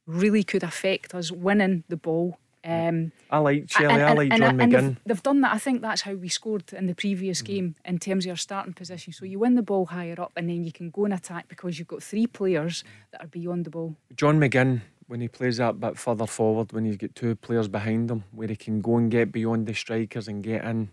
really 0.07 0.43
could 0.43 0.63
affect 0.63 1.13
us 1.13 1.31
winning 1.31 1.83
the 1.89 1.97
ball. 1.97 2.37
Um, 2.65 3.11
I 3.29 3.39
like 3.39 3.69
Shelley, 3.69 4.01
I 4.01 4.13
like 4.13 4.31
John 4.31 4.59
and 4.59 4.71
McGinn. 4.71 4.81
They've, 4.87 4.97
they've 5.05 5.23
done 5.23 5.41
that. 5.41 5.53
I 5.53 5.57
think 5.57 5.81
that's 5.81 6.01
how 6.01 6.13
we 6.13 6.29
scored 6.29 6.71
in 6.71 6.85
the 6.85 6.95
previous 6.95 7.41
game 7.41 7.75
in 7.83 7.99
terms 7.99 8.23
of 8.23 8.27
your 8.27 8.35
starting 8.37 8.73
position. 8.73 9.11
So 9.11 9.25
you 9.25 9.39
win 9.39 9.55
the 9.55 9.61
ball 9.61 9.87
higher 9.87 10.19
up, 10.19 10.31
and 10.35 10.49
then 10.49 10.63
you 10.63 10.71
can 10.71 10.89
go 10.89 11.05
and 11.05 11.13
attack 11.13 11.47
because 11.49 11.77
you've 11.77 11.89
got 11.89 12.01
three 12.01 12.27
players 12.27 12.83
that 13.11 13.23
are 13.23 13.27
beyond 13.27 13.65
the 13.65 13.69
ball. 13.69 13.95
John 14.15 14.39
McGinn, 14.39 14.81
when 15.07 15.19
he 15.19 15.27
plays 15.27 15.57
that 15.57 15.79
bit 15.79 15.97
further 15.97 16.25
forward, 16.25 16.71
when 16.71 16.85
he's 16.85 16.97
got 16.97 17.15
two 17.15 17.35
players 17.35 17.67
behind 17.67 18.09
him, 18.09 18.23
where 18.31 18.47
he 18.47 18.55
can 18.55 18.81
go 18.81 18.95
and 18.95 19.11
get 19.11 19.31
beyond 19.31 19.67
the 19.67 19.73
strikers 19.73 20.29
and 20.29 20.41
get 20.41 20.63
in 20.63 20.89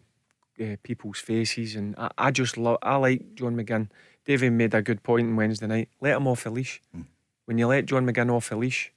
uh, 0.61 0.77
people's 0.83 1.19
faces, 1.19 1.77
and 1.77 1.95
I, 1.97 2.11
I 2.19 2.31
just 2.33 2.59
love. 2.59 2.79
I 2.83 2.97
like 2.97 3.35
John 3.35 3.55
McGinn. 3.57 3.91
David 4.25 4.53
made 4.53 4.75
a 4.75 4.83
good 4.83 5.03
point 5.03 5.29
on 5.29 5.37
Wednesday 5.37 5.67
night. 5.67 5.89
Let 6.01 6.17
him 6.17 6.27
off 6.27 6.45
the 6.45 6.51
leash. 6.51 6.83
When 7.45 7.59
you 7.59 7.69
let 7.69 7.87
John 7.87 8.07
McGinn 8.07 8.31
off 8.31 8.49
the 8.49 8.57
leash, 8.57 8.93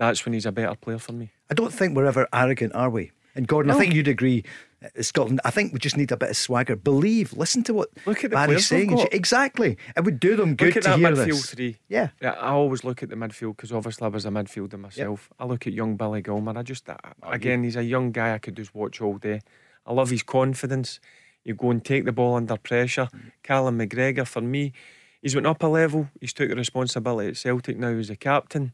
that's 0.00 0.24
when 0.24 0.32
he's 0.32 0.46
a 0.46 0.52
better 0.52 0.74
player 0.74 0.98
for 0.98 1.12
me. 1.12 1.30
I 1.50 1.54
don't 1.54 1.72
think 1.72 1.94
we're 1.94 2.06
ever 2.06 2.26
arrogant, 2.32 2.74
are 2.74 2.88
we? 2.88 3.12
And 3.36 3.46
Gordon, 3.46 3.70
I 3.70 3.78
think 3.78 3.94
you'd 3.94 4.08
agree. 4.08 4.42
uh, 4.82 5.02
Scotland, 5.02 5.40
I 5.44 5.50
think 5.50 5.72
we 5.72 5.78
just 5.78 5.96
need 5.96 6.10
a 6.10 6.16
bit 6.16 6.30
of 6.30 6.36
swagger. 6.36 6.74
Believe, 6.74 7.32
listen 7.34 7.62
to 7.64 7.74
what 7.74 7.90
Look 8.06 8.24
at 8.24 8.30
the 8.30 8.36
Barry's 8.36 8.66
saying. 8.66 8.98
Exactly, 9.12 9.76
it 9.96 10.04
would 10.04 10.18
do 10.18 10.34
them 10.36 10.56
good 10.56 10.68
look 10.68 10.76
at 10.78 10.82
to 10.84 10.88
that 10.88 10.98
hear 10.98 11.10
midfield 11.12 11.26
this. 11.26 11.50
three. 11.50 11.76
Yeah, 11.88 12.08
Yeah, 12.20 12.30
I 12.32 12.50
always 12.50 12.82
look 12.82 13.02
at 13.04 13.08
the 13.10 13.14
midfield 13.14 13.56
because 13.56 13.72
obviously 13.72 14.06
I 14.06 14.08
was 14.08 14.24
a 14.26 14.30
midfielder 14.30 14.78
myself. 14.80 15.30
I 15.38 15.44
look 15.44 15.66
at 15.66 15.72
young 15.74 15.96
Billy 15.96 16.22
Gilmour. 16.22 16.56
I 16.56 16.62
just, 16.62 16.88
I, 16.88 16.96
again, 17.22 17.62
he's 17.62 17.76
a 17.76 17.84
young 17.84 18.10
guy 18.10 18.34
I 18.34 18.38
could 18.38 18.56
just 18.56 18.74
watch 18.74 19.00
all 19.00 19.18
day. 19.18 19.40
I 19.86 19.92
love 19.92 20.10
his 20.10 20.22
confidence. 20.24 20.98
You 21.44 21.54
go 21.54 21.70
and 21.70 21.84
take 21.84 22.04
the 22.04 22.12
ball 22.12 22.34
under 22.34 22.56
pressure. 22.56 23.08
Callum 23.44 23.78
McGregor, 23.78 24.26
for 24.26 24.40
me, 24.40 24.72
he's 25.22 25.34
went 25.36 25.46
up 25.46 25.62
a 25.62 25.66
level. 25.68 26.08
He's 26.20 26.32
took 26.32 26.48
the 26.48 26.56
responsibility 26.56 27.28
at 27.28 27.36
Celtic 27.36 27.78
now 27.78 27.90
as 27.90 28.10
a 28.10 28.16
captain. 28.16 28.72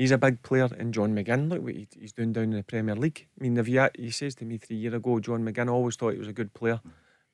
He's 0.00 0.12
a 0.12 0.16
big 0.16 0.42
player. 0.42 0.66
And 0.78 0.94
John 0.94 1.14
McGinn, 1.14 1.50
look 1.50 1.62
what 1.62 1.74
he, 1.74 1.86
he's 2.00 2.12
doing 2.12 2.32
down 2.32 2.44
in 2.44 2.50
the 2.52 2.62
Premier 2.62 2.96
League. 2.96 3.26
I 3.38 3.42
mean, 3.42 3.58
if 3.58 3.68
you, 3.68 3.86
he 3.98 4.10
says 4.10 4.34
to 4.36 4.46
me 4.46 4.56
three 4.56 4.76
years 4.76 4.94
ago, 4.94 5.20
John 5.20 5.44
McGinn, 5.44 5.68
I 5.68 5.72
always 5.72 5.96
thought 5.96 6.14
he 6.14 6.18
was 6.18 6.26
a 6.26 6.32
good 6.32 6.54
player. 6.54 6.80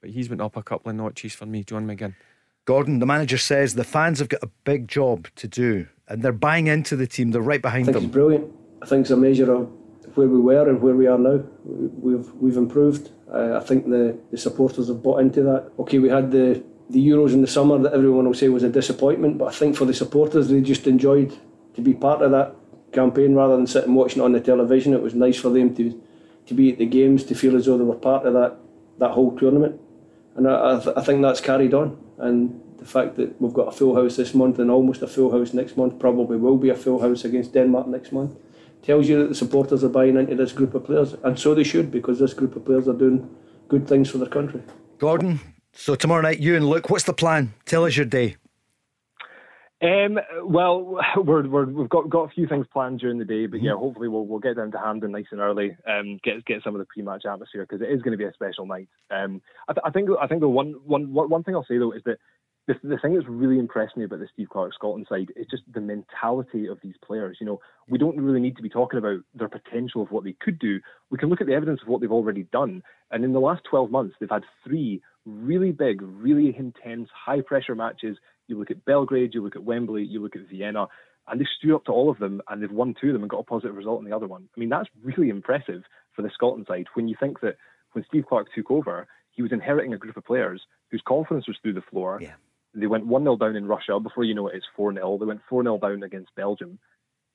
But 0.00 0.10
he's 0.10 0.28
went 0.28 0.40
up 0.42 0.56
a 0.56 0.64
couple 0.64 0.90
of 0.90 0.96
notches 0.96 1.32
for 1.32 1.46
me, 1.46 1.62
John 1.62 1.86
McGinn. 1.86 2.16
Gordon, 2.64 2.98
the 2.98 3.06
manager 3.06 3.38
says 3.38 3.76
the 3.76 3.84
fans 3.84 4.18
have 4.18 4.28
got 4.28 4.42
a 4.42 4.50
big 4.64 4.88
job 4.88 5.28
to 5.36 5.46
do, 5.46 5.86
and 6.08 6.22
they're 6.22 6.32
buying 6.32 6.66
into 6.66 6.96
the 6.96 7.06
team. 7.06 7.30
They're 7.30 7.40
right 7.40 7.60
I 7.60 7.68
behind 7.68 7.84
think 7.84 7.98
it's 7.98 8.02
them. 8.02 8.10
brilliant. 8.10 8.52
I 8.82 8.86
think 8.86 9.02
it's 9.02 9.10
a 9.10 9.16
measure 9.16 9.52
of 9.54 9.70
where 10.16 10.26
we 10.26 10.40
were 10.40 10.68
and 10.68 10.82
where 10.82 10.96
we 10.96 11.06
are 11.06 11.18
now. 11.18 11.44
We've 11.64 12.28
we've 12.32 12.56
improved. 12.56 13.10
Uh, 13.32 13.58
I 13.58 13.60
think 13.60 13.88
the, 13.88 14.18
the 14.32 14.38
supporters 14.38 14.88
have 14.88 15.04
bought 15.04 15.20
into 15.20 15.44
that. 15.44 15.70
Okay, 15.78 16.00
we 16.00 16.08
had 16.08 16.32
the 16.32 16.64
the 16.90 17.08
Euros 17.08 17.32
in 17.32 17.42
the 17.42 17.46
summer 17.46 17.78
that 17.78 17.92
everyone 17.92 18.26
will 18.26 18.34
say 18.34 18.48
was 18.48 18.64
a 18.64 18.68
disappointment, 18.68 19.38
but 19.38 19.44
I 19.46 19.52
think 19.52 19.76
for 19.76 19.84
the 19.84 19.94
supporters 19.94 20.48
they 20.48 20.60
just 20.60 20.88
enjoyed 20.88 21.32
to 21.76 21.82
be 21.82 21.94
part 21.94 22.22
of 22.22 22.30
that 22.32 22.54
campaign 22.92 23.34
rather 23.34 23.56
than 23.56 23.66
sitting 23.66 23.94
watching 23.94 24.22
it 24.22 24.24
on 24.24 24.32
the 24.32 24.40
television. 24.40 24.94
It 24.94 25.02
was 25.02 25.14
nice 25.14 25.36
for 25.36 25.50
them 25.50 25.74
to 25.76 26.02
to 26.46 26.54
be 26.54 26.72
at 26.72 26.78
the 26.78 26.86
games, 26.86 27.24
to 27.24 27.34
feel 27.34 27.56
as 27.56 27.66
though 27.66 27.76
they 27.76 27.84
were 27.84 27.94
part 27.94 28.26
of 28.26 28.32
that 28.34 28.56
that 28.98 29.10
whole 29.10 29.36
tournament, 29.36 29.80
and 30.36 30.48
I, 30.48 30.76
I, 30.76 30.80
th- 30.80 30.96
I 30.96 31.02
think 31.02 31.20
that's 31.22 31.40
carried 31.40 31.74
on. 31.74 31.98
And 32.18 32.60
the 32.78 32.86
fact 32.86 33.16
that 33.16 33.40
we've 33.40 33.52
got 33.52 33.68
a 33.68 33.72
full 33.72 33.94
house 33.94 34.16
this 34.16 34.34
month 34.34 34.58
and 34.58 34.70
almost 34.70 35.02
a 35.02 35.06
full 35.06 35.30
house 35.30 35.52
next 35.52 35.76
month, 35.76 35.98
probably 35.98 36.38
will 36.38 36.56
be 36.56 36.70
a 36.70 36.74
full 36.74 37.00
house 37.00 37.24
against 37.24 37.52
Denmark 37.52 37.88
next 37.88 38.12
month, 38.12 38.36
tells 38.82 39.08
you 39.08 39.18
that 39.18 39.28
the 39.28 39.34
supporters 39.34 39.84
are 39.84 39.90
buying 39.90 40.16
into 40.16 40.34
this 40.34 40.52
group 40.52 40.74
of 40.74 40.84
players, 40.84 41.14
and 41.24 41.38
so 41.38 41.54
they 41.54 41.64
should 41.64 41.90
because 41.90 42.18
this 42.18 42.32
group 42.32 42.56
of 42.56 42.64
players 42.64 42.88
are 42.88 42.94
doing 42.94 43.28
good 43.68 43.86
things 43.86 44.08
for 44.08 44.18
their 44.18 44.28
country. 44.28 44.62
Gordon, 44.98 45.40
so 45.72 45.94
tomorrow 45.94 46.22
night, 46.22 46.38
you 46.38 46.56
and 46.56 46.66
Luke, 46.66 46.88
what's 46.88 47.04
the 47.04 47.12
plan? 47.12 47.52
Tell 47.66 47.84
us 47.84 47.96
your 47.96 48.06
day. 48.06 48.36
Um, 49.82 50.18
well, 50.44 50.98
we're, 51.16 51.46
we're, 51.46 51.66
we've 51.66 51.88
got, 51.88 52.08
got 52.08 52.24
a 52.24 52.34
few 52.34 52.46
things 52.46 52.66
planned 52.72 53.00
during 53.00 53.18
the 53.18 53.24
day, 53.24 53.46
but 53.46 53.62
yeah, 53.62 53.74
hopefully 53.74 54.08
we'll, 54.08 54.26
we'll 54.26 54.38
get 54.38 54.56
down 54.56 54.72
to 54.72 54.78
Hampden 54.78 55.12
nice 55.12 55.26
and 55.30 55.40
early, 55.40 55.76
um, 55.86 56.18
get 56.24 56.44
get 56.46 56.62
some 56.64 56.74
of 56.74 56.78
the 56.78 56.86
pre-match 56.86 57.24
atmosphere 57.30 57.66
because 57.68 57.82
it 57.82 57.92
is 57.92 58.00
going 58.02 58.12
to 58.12 58.18
be 58.18 58.24
a 58.24 58.32
special 58.32 58.66
night. 58.66 58.88
Um, 59.10 59.42
I, 59.68 59.74
th- 59.74 59.82
I 59.84 59.90
think 59.90 60.08
I 60.20 60.26
think 60.26 60.40
the 60.40 60.48
one, 60.48 60.76
one 60.84 61.12
one 61.12 61.42
thing 61.42 61.54
I'll 61.54 61.66
say 61.68 61.78
though 61.78 61.92
is 61.92 62.02
that 62.06 62.16
the, 62.66 62.74
the 62.82 62.98
thing 62.98 63.14
that's 63.14 63.28
really 63.28 63.58
impressed 63.58 63.96
me 63.96 64.04
about 64.04 64.18
the 64.20 64.28
Steve 64.32 64.48
Clarke 64.50 64.74
Scotland 64.74 65.06
side 65.08 65.30
is 65.36 65.46
just 65.50 65.62
the 65.72 65.80
mentality 65.80 66.66
of 66.66 66.78
these 66.82 66.96
players. 67.04 67.36
You 67.40 67.46
know, 67.46 67.60
we 67.88 67.98
don't 67.98 68.20
really 68.20 68.40
need 68.40 68.56
to 68.56 68.62
be 68.62 68.68
talking 68.68 68.98
about 68.98 69.20
their 69.34 69.48
potential 69.48 70.02
of 70.02 70.10
what 70.10 70.24
they 70.24 70.34
could 70.40 70.58
do. 70.58 70.80
We 71.10 71.18
can 71.18 71.28
look 71.28 71.40
at 71.40 71.46
the 71.46 71.54
evidence 71.54 71.80
of 71.82 71.88
what 71.88 72.00
they've 72.00 72.10
already 72.10 72.44
done, 72.44 72.82
and 73.10 73.24
in 73.24 73.32
the 73.32 73.40
last 73.40 73.62
12 73.68 73.90
months, 73.90 74.16
they've 74.18 74.30
had 74.30 74.42
three 74.64 75.02
really 75.26 75.72
big, 75.72 76.00
really 76.02 76.54
intense, 76.56 77.08
high 77.12 77.40
pressure 77.40 77.74
matches. 77.74 78.16
You 78.48 78.58
look 78.58 78.70
at 78.70 78.84
Belgrade, 78.84 79.34
you 79.34 79.42
look 79.42 79.56
at 79.56 79.64
Wembley, 79.64 80.04
you 80.04 80.22
look 80.22 80.36
at 80.36 80.48
Vienna, 80.48 80.88
and 81.28 81.40
they've 81.40 81.46
stood 81.58 81.74
up 81.74 81.84
to 81.86 81.92
all 81.92 82.10
of 82.10 82.18
them 82.18 82.40
and 82.48 82.62
they've 82.62 82.70
won 82.70 82.94
two 83.00 83.08
of 83.08 83.12
them 83.14 83.22
and 83.22 83.30
got 83.30 83.40
a 83.40 83.44
positive 83.44 83.76
result 83.76 84.00
in 84.00 84.08
the 84.08 84.14
other 84.14 84.26
one. 84.26 84.48
I 84.56 84.60
mean, 84.60 84.68
that's 84.68 84.88
really 85.02 85.28
impressive 85.28 85.82
for 86.14 86.22
the 86.22 86.30
Scotland 86.32 86.66
side 86.68 86.86
when 86.94 87.08
you 87.08 87.16
think 87.18 87.40
that 87.40 87.56
when 87.92 88.04
Steve 88.08 88.26
Clarke 88.28 88.48
took 88.54 88.70
over, 88.70 89.06
he 89.30 89.42
was 89.42 89.52
inheriting 89.52 89.92
a 89.92 89.98
group 89.98 90.16
of 90.16 90.24
players 90.24 90.62
whose 90.90 91.02
confidence 91.06 91.46
was 91.48 91.56
through 91.62 91.74
the 91.74 91.82
floor. 91.82 92.18
Yeah. 92.22 92.34
They 92.74 92.86
went 92.86 93.06
1 93.06 93.22
0 93.22 93.36
down 93.36 93.56
in 93.56 93.66
Russia. 93.66 93.98
Before 93.98 94.24
you 94.24 94.34
know 94.34 94.48
it, 94.48 94.56
it's 94.56 94.66
4 94.76 94.92
0. 94.92 95.18
They 95.18 95.26
went 95.26 95.40
4 95.48 95.62
0 95.62 95.78
down 95.78 96.02
against 96.02 96.34
Belgium. 96.34 96.78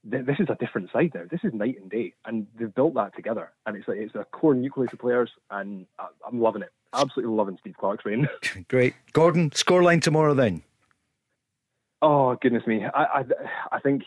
This 0.04 0.40
is 0.40 0.48
a 0.50 0.56
different 0.56 0.92
side 0.92 1.12
now. 1.14 1.24
This 1.30 1.42
is 1.44 1.54
night 1.54 1.78
and 1.80 1.90
day. 1.90 2.14
And 2.26 2.48
they've 2.58 2.74
built 2.74 2.96
that 2.96 3.16
together. 3.16 3.52
And 3.66 3.78
it's, 3.78 3.88
like, 3.88 3.98
it's 3.98 4.16
a 4.16 4.26
core 4.32 4.56
nucleus 4.56 4.94
of 4.94 5.00
players. 5.00 5.30
And 5.52 5.86
I'm 6.28 6.42
loving 6.42 6.64
it. 6.64 6.72
Absolutely 6.94 7.36
loving 7.36 7.58
Steve 7.60 7.78
Clarke's 7.78 8.06
reign. 8.06 8.28
Great. 8.68 8.96
Gordon, 9.14 9.52
scoreline 9.52 10.02
tomorrow 10.02 10.34
then. 10.34 10.64
Oh 12.02 12.36
goodness 12.42 12.66
me! 12.66 12.84
I 12.84 13.04
I, 13.04 13.24
I 13.74 13.80
think 13.80 14.04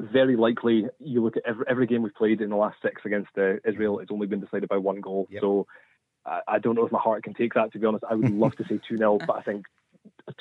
very 0.00 0.36
likely 0.36 0.86
you 0.98 1.22
look 1.22 1.36
at 1.36 1.42
every, 1.46 1.64
every 1.68 1.86
game 1.86 2.02
we've 2.02 2.14
played 2.14 2.40
in 2.40 2.50
the 2.50 2.56
last 2.56 2.76
six 2.82 3.02
against 3.04 3.30
uh, 3.36 3.56
Israel. 3.64 3.98
It's 3.98 4.10
only 4.10 4.26
been 4.26 4.40
decided 4.40 4.68
by 4.68 4.78
one 4.78 5.00
goal. 5.00 5.26
Yep. 5.30 5.40
So 5.42 5.66
I, 6.24 6.40
I 6.48 6.58
don't 6.58 6.74
know 6.74 6.86
if 6.86 6.92
my 6.92 6.98
heart 6.98 7.22
can 7.22 7.34
take 7.34 7.54
that. 7.54 7.72
To 7.72 7.78
be 7.78 7.86
honest, 7.86 8.04
I 8.08 8.14
would 8.14 8.30
love 8.30 8.56
to 8.56 8.64
say 8.64 8.80
two 8.88 8.96
0 8.96 9.18
but 9.26 9.36
I 9.36 9.42
think 9.42 9.66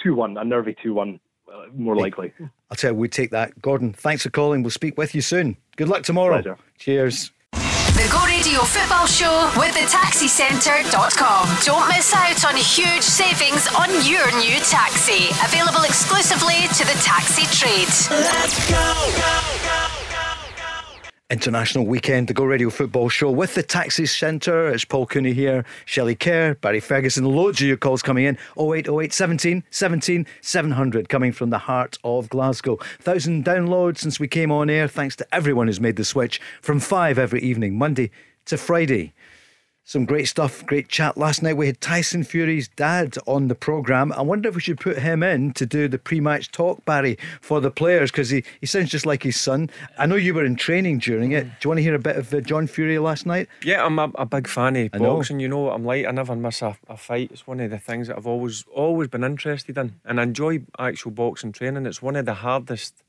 two 0.02 0.16
one, 0.16 0.38
a 0.38 0.44
nervy 0.44 0.76
two 0.82 0.94
one, 0.94 1.20
uh, 1.52 1.66
more 1.74 1.96
likely. 1.96 2.34
I'll 2.70 2.78
tell 2.78 2.92
you, 2.92 2.98
we'd 2.98 3.12
take 3.12 3.32
that. 3.32 3.62
Gordon, 3.62 3.94
thanks 3.94 4.24
for 4.24 4.30
calling. 4.30 4.64
We'll 4.64 4.72
speak 4.72 4.98
with 4.98 5.16
you 5.16 5.22
soon. 5.22 5.58
Good 5.76 5.90
luck 5.90 6.04
tomorrow. 6.04 6.42
Pleasure. 6.42 6.58
Cheers. 6.78 7.32
The 8.00 8.08
Go 8.14 8.24
Radio 8.24 8.62
Football 8.62 9.08
Show 9.08 9.52
with 9.58 9.74
the 9.74 9.82
taxicentre.com. 9.82 11.50
Don't 11.66 11.86
miss 11.90 12.14
out 12.14 12.46
on 12.46 12.56
huge 12.56 13.04
savings 13.04 13.68
on 13.76 13.90
your 14.08 14.32
new 14.40 14.58
taxi. 14.62 15.28
Available 15.44 15.84
exclusively 15.84 16.70
to 16.80 16.86
the 16.86 16.96
taxi 17.04 17.44
trade. 17.52 17.90
International 21.32 21.86
weekend, 21.86 22.28
the 22.28 22.34
Go 22.34 22.44
Radio 22.44 22.72
Football 22.72 23.08
Show 23.08 23.30
with 23.30 23.54
the 23.54 23.62
Taxi 23.62 24.08
Centre. 24.08 24.70
It's 24.70 24.84
Paul 24.84 25.06
Cooney 25.06 25.34
here, 25.34 25.64
Shelley 25.86 26.16
Kerr, 26.16 26.56
Barry 26.56 26.80
Ferguson. 26.80 27.24
Loads 27.24 27.62
of 27.62 27.68
your 27.68 27.78
calls 27.78 28.02
coming 28.02 28.26
in 28.26 28.36
0808 28.58 29.14
17 29.14 29.64
17 29.70 30.26
700 30.42 31.08
coming 31.08 31.32
from 31.32 31.52
the 31.52 31.60
heart 31.60 32.00
of 32.04 32.30
Glasgow. 32.30 32.78
Thousand 33.00 33.46
downloads 33.46 34.00
since 34.00 34.20
we 34.20 34.28
came 34.28 34.52
on 34.52 34.72
air. 34.72 34.88
Thanks 34.88 35.16
to 35.18 35.36
everyone 35.36 35.68
who's 35.68 35.80
made 35.80 35.98
the 35.98 36.04
switch 36.04 36.42
from 36.64 36.80
five 36.80 37.20
every 37.20 37.42
evening, 37.42 37.78
Monday 37.78 38.10
to 38.46 38.58
Friday. 38.58 39.14
Some 39.90 40.06
great 40.06 40.28
stuff, 40.28 40.64
great 40.68 40.88
chat 40.88 41.18
last 41.18 41.42
night. 41.42 41.58
We 41.58 41.66
had 41.66 41.82
Tyson 41.82 42.24
Fury's 42.24 42.68
dad 42.68 43.18
on 43.26 43.48
the 43.48 43.56
programme. 43.56 44.12
I 44.12 44.22
wonder 44.22 44.48
if 44.48 44.54
we 44.54 44.62
should 44.62 44.80
put 44.80 45.00
him 45.00 45.24
in 45.24 45.52
to 45.54 45.66
do 45.66 45.88
the 45.88 45.98
pre 45.98 46.20
match 46.20 46.52
talk, 46.52 46.86
Barry, 46.86 47.18
for 47.42 47.60
the 47.60 47.72
players, 47.72 48.12
because 48.12 48.30
he, 48.30 48.44
he 48.62 48.68
sounds 48.68 48.92
just 48.92 49.08
like 49.08 49.24
his 49.24 49.36
son. 49.36 49.72
I 49.98 50.06
know 50.06 50.14
you 50.14 50.36
were 50.36 50.46
in 50.46 50.58
training 50.58 51.00
during 51.00 51.32
it. 51.32 51.46
Do 51.46 51.50
you 51.64 51.70
want 51.70 51.80
to 51.80 51.82
hear 51.82 51.96
a 51.96 51.98
bit 51.98 52.18
of 52.18 52.32
uh, 52.32 52.42
John 52.42 52.68
Fury 52.68 53.00
last 53.00 53.26
night? 53.26 53.50
Yeah, 53.64 53.84
I'm 53.84 53.98
a, 53.98 54.12
a 54.14 54.28
big 54.28 54.48
fan 54.48 54.76
of 54.76 54.92
I 54.94 55.00
know. 55.00 55.16
boxing. 55.16 55.40
You 55.40 55.48
know 55.48 55.72
I'm 55.72 55.84
like. 55.84 56.06
I 56.06 56.12
never 56.12 56.36
miss 56.36 56.62
a, 56.62 56.78
a 56.88 56.96
fight. 56.96 57.32
It's 57.32 57.48
one 57.48 57.60
of 57.60 57.72
the 57.72 57.80
things 57.80 58.10
that 58.10 58.18
I've 58.18 58.28
always 58.28 58.66
always 58.72 59.08
been 59.08 59.24
interested 59.24 59.76
in, 59.76 60.00
and 60.06 60.20
I 60.20 60.24
enjoy 60.24 60.62
actual 60.78 61.10
boxing 61.10 61.52
training. 61.52 61.88
It's 61.88 62.00
one 62.00 62.16
of 62.16 62.28
the 62.28 62.36
hardest 62.36 63.02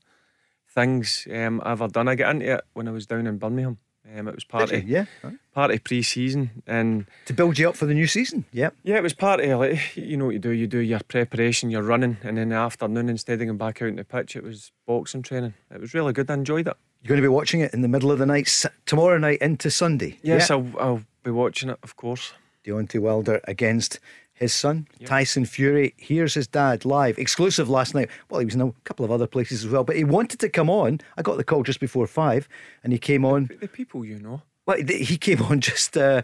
things 0.67 1.27
um, 1.31 1.61
I've 1.63 1.83
ever 1.83 1.91
done. 1.91 2.07
I 2.07 2.15
got 2.15 2.31
into 2.31 2.53
it 2.53 2.61
when 2.73 2.87
I 2.87 2.91
was 2.91 3.05
down 3.05 3.27
in 3.27 3.37
Birmingham. 3.37 3.77
Um, 4.17 4.27
it 4.27 4.35
was 4.35 4.43
part 4.43 4.71
of? 4.71 4.83
Yeah. 4.83 5.05
Right. 5.23 5.35
part 5.53 5.71
of 5.71 5.83
pre-season, 5.83 6.49
and 6.67 7.05
To 7.27 7.33
build 7.33 7.59
you 7.59 7.69
up 7.69 7.75
for 7.75 7.85
the 7.85 7.93
new 7.93 8.07
season. 8.07 8.45
Yeah, 8.51 8.71
yeah, 8.83 8.97
it 8.97 9.03
was 9.03 9.13
part 9.13 9.39
of 9.39 9.59
like 9.59 9.95
you 9.95 10.17
know 10.17 10.25
what 10.25 10.33
you 10.33 10.39
do. 10.39 10.49
You 10.49 10.67
do 10.67 10.79
your 10.79 10.99
preparation, 11.07 11.69
you're 11.69 11.83
running, 11.83 12.17
and 12.23 12.39
in 12.39 12.49
the 12.49 12.55
afternoon 12.55 13.09
instead 13.09 13.39
of 13.41 13.45
going 13.47 13.57
back 13.57 13.81
out 13.81 13.89
on 13.89 13.95
the 13.97 14.03
pitch, 14.03 14.35
it 14.35 14.43
was 14.43 14.71
boxing 14.87 15.21
training. 15.21 15.53
It 15.73 15.79
was 15.79 15.93
really 15.93 16.13
good. 16.13 16.29
I 16.31 16.33
enjoyed 16.33 16.67
it. 16.67 16.75
You're 17.03 17.09
going 17.09 17.21
to 17.21 17.25
be 17.29 17.33
watching 17.33 17.61
it 17.61 17.73
in 17.73 17.81
the 17.81 17.87
middle 17.87 18.11
of 18.11 18.19
the 18.19 18.25
night, 18.25 18.65
tomorrow 18.85 19.17
night 19.17 19.39
into 19.41 19.71
Sunday. 19.71 20.19
Yes, 20.23 20.49
Yeah. 20.49 20.57
I'll, 20.57 20.67
I'll 20.79 21.03
be 21.23 21.31
watching 21.31 21.69
it, 21.69 21.77
of 21.83 21.95
course. 21.95 22.33
Deontay 22.65 22.99
Wilder 22.99 23.41
against 23.47 23.99
his 24.41 24.53
son, 24.53 24.87
Tyson 25.05 25.45
Fury. 25.45 25.93
Here's 25.97 26.33
his 26.33 26.47
dad 26.47 26.83
live, 26.83 27.19
exclusive 27.19 27.69
last 27.69 27.93
night. 27.93 28.09
Well, 28.29 28.39
he 28.39 28.45
was 28.45 28.55
in 28.55 28.61
a 28.61 28.71
couple 28.85 29.05
of 29.05 29.11
other 29.11 29.27
places 29.27 29.63
as 29.63 29.71
well, 29.71 29.83
but 29.83 29.95
he 29.95 30.03
wanted 30.03 30.39
to 30.39 30.49
come 30.49 30.69
on. 30.69 30.99
I 31.15 31.21
got 31.21 31.37
the 31.37 31.43
call 31.43 31.61
just 31.61 31.79
before 31.79 32.07
five, 32.07 32.49
and 32.83 32.91
he 32.91 32.97
came 32.97 33.23
on. 33.23 33.51
The 33.59 33.67
people 33.67 34.03
you 34.03 34.19
know. 34.19 34.41
Well, 34.65 34.77
th- 34.77 35.07
he 35.07 35.17
came 35.17 35.43
on 35.43 35.61
just 35.71 35.95
uh, 35.95 36.23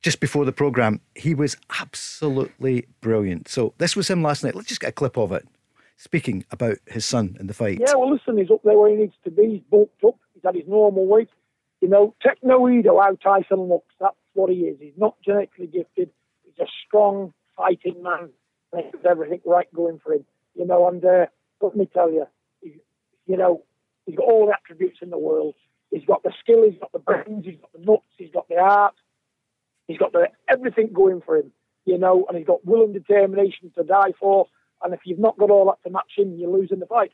just 0.00 0.20
before 0.20 0.46
the 0.46 0.52
program. 0.52 1.00
He 1.14 1.34
was 1.34 1.56
absolutely 1.78 2.86
brilliant. 3.02 3.48
So 3.48 3.74
this 3.76 3.94
was 3.94 4.08
him 4.08 4.22
last 4.22 4.42
night. 4.42 4.54
Let's 4.54 4.68
just 4.68 4.80
get 4.80 4.88
a 4.88 4.92
clip 4.92 5.18
of 5.18 5.30
it. 5.30 5.46
Speaking 5.96 6.44
about 6.50 6.78
his 6.86 7.04
son 7.04 7.36
in 7.38 7.46
the 7.46 7.54
fight. 7.54 7.78
Yeah, 7.78 7.94
well, 7.94 8.10
listen, 8.10 8.36
he's 8.38 8.50
up 8.50 8.62
there 8.64 8.76
where 8.76 8.90
he 8.90 8.96
needs 8.96 9.14
to 9.22 9.30
be. 9.30 9.48
He's 9.48 9.62
bulked 9.70 10.02
up. 10.02 10.16
He's 10.32 10.42
had 10.44 10.56
his 10.56 10.66
normal 10.66 11.06
weight. 11.06 11.28
You 11.80 11.88
know, 11.88 12.14
take 12.26 12.42
no 12.42 12.64
heed 12.66 12.86
how 12.86 13.16
Tyson 13.22 13.68
looks. 13.68 13.94
That's 14.00 14.16
what 14.32 14.50
he 14.50 14.60
is. 14.60 14.78
He's 14.80 14.96
not 14.96 15.16
genetically 15.22 15.66
gifted. 15.66 16.10
He's 16.56 16.66
a 16.66 16.70
strong, 16.86 17.32
fighting 17.56 18.02
man. 18.02 18.30
And 18.72 18.82
he 18.82 18.90
has 18.92 19.06
everything 19.08 19.40
right 19.44 19.72
going 19.74 20.00
for 20.02 20.12
him. 20.14 20.24
You 20.54 20.66
know, 20.66 20.88
and 20.88 21.04
uh, 21.04 21.26
let 21.60 21.76
me 21.76 21.88
tell 21.92 22.10
you, 22.10 22.26
he, 22.60 22.76
you 23.26 23.36
know, 23.36 23.62
he's 24.06 24.16
got 24.16 24.24
all 24.24 24.46
the 24.46 24.52
attributes 24.52 24.98
in 25.02 25.10
the 25.10 25.18
world. 25.18 25.54
He's 25.90 26.04
got 26.04 26.22
the 26.22 26.32
skill, 26.40 26.64
he's 26.64 26.78
got 26.78 26.92
the 26.92 26.98
brains, 26.98 27.44
he's 27.44 27.60
got 27.60 27.72
the 27.72 27.84
nuts, 27.84 28.06
he's 28.16 28.30
got 28.32 28.48
the 28.48 28.56
heart. 28.56 28.94
He's 29.86 29.98
got 29.98 30.12
the, 30.12 30.28
everything 30.48 30.92
going 30.92 31.20
for 31.20 31.36
him, 31.36 31.52
you 31.84 31.98
know, 31.98 32.24
and 32.28 32.38
he's 32.38 32.46
got 32.46 32.64
will 32.64 32.84
and 32.84 32.94
determination 32.94 33.70
to 33.76 33.84
die 33.84 34.12
for. 34.18 34.46
And 34.82 34.94
if 34.94 35.00
you've 35.04 35.18
not 35.18 35.38
got 35.38 35.50
all 35.50 35.66
that 35.66 35.86
to 35.86 35.92
match 35.92 36.12
him, 36.16 36.36
you're 36.36 36.50
losing 36.50 36.78
the 36.78 36.86
fight. 36.86 37.12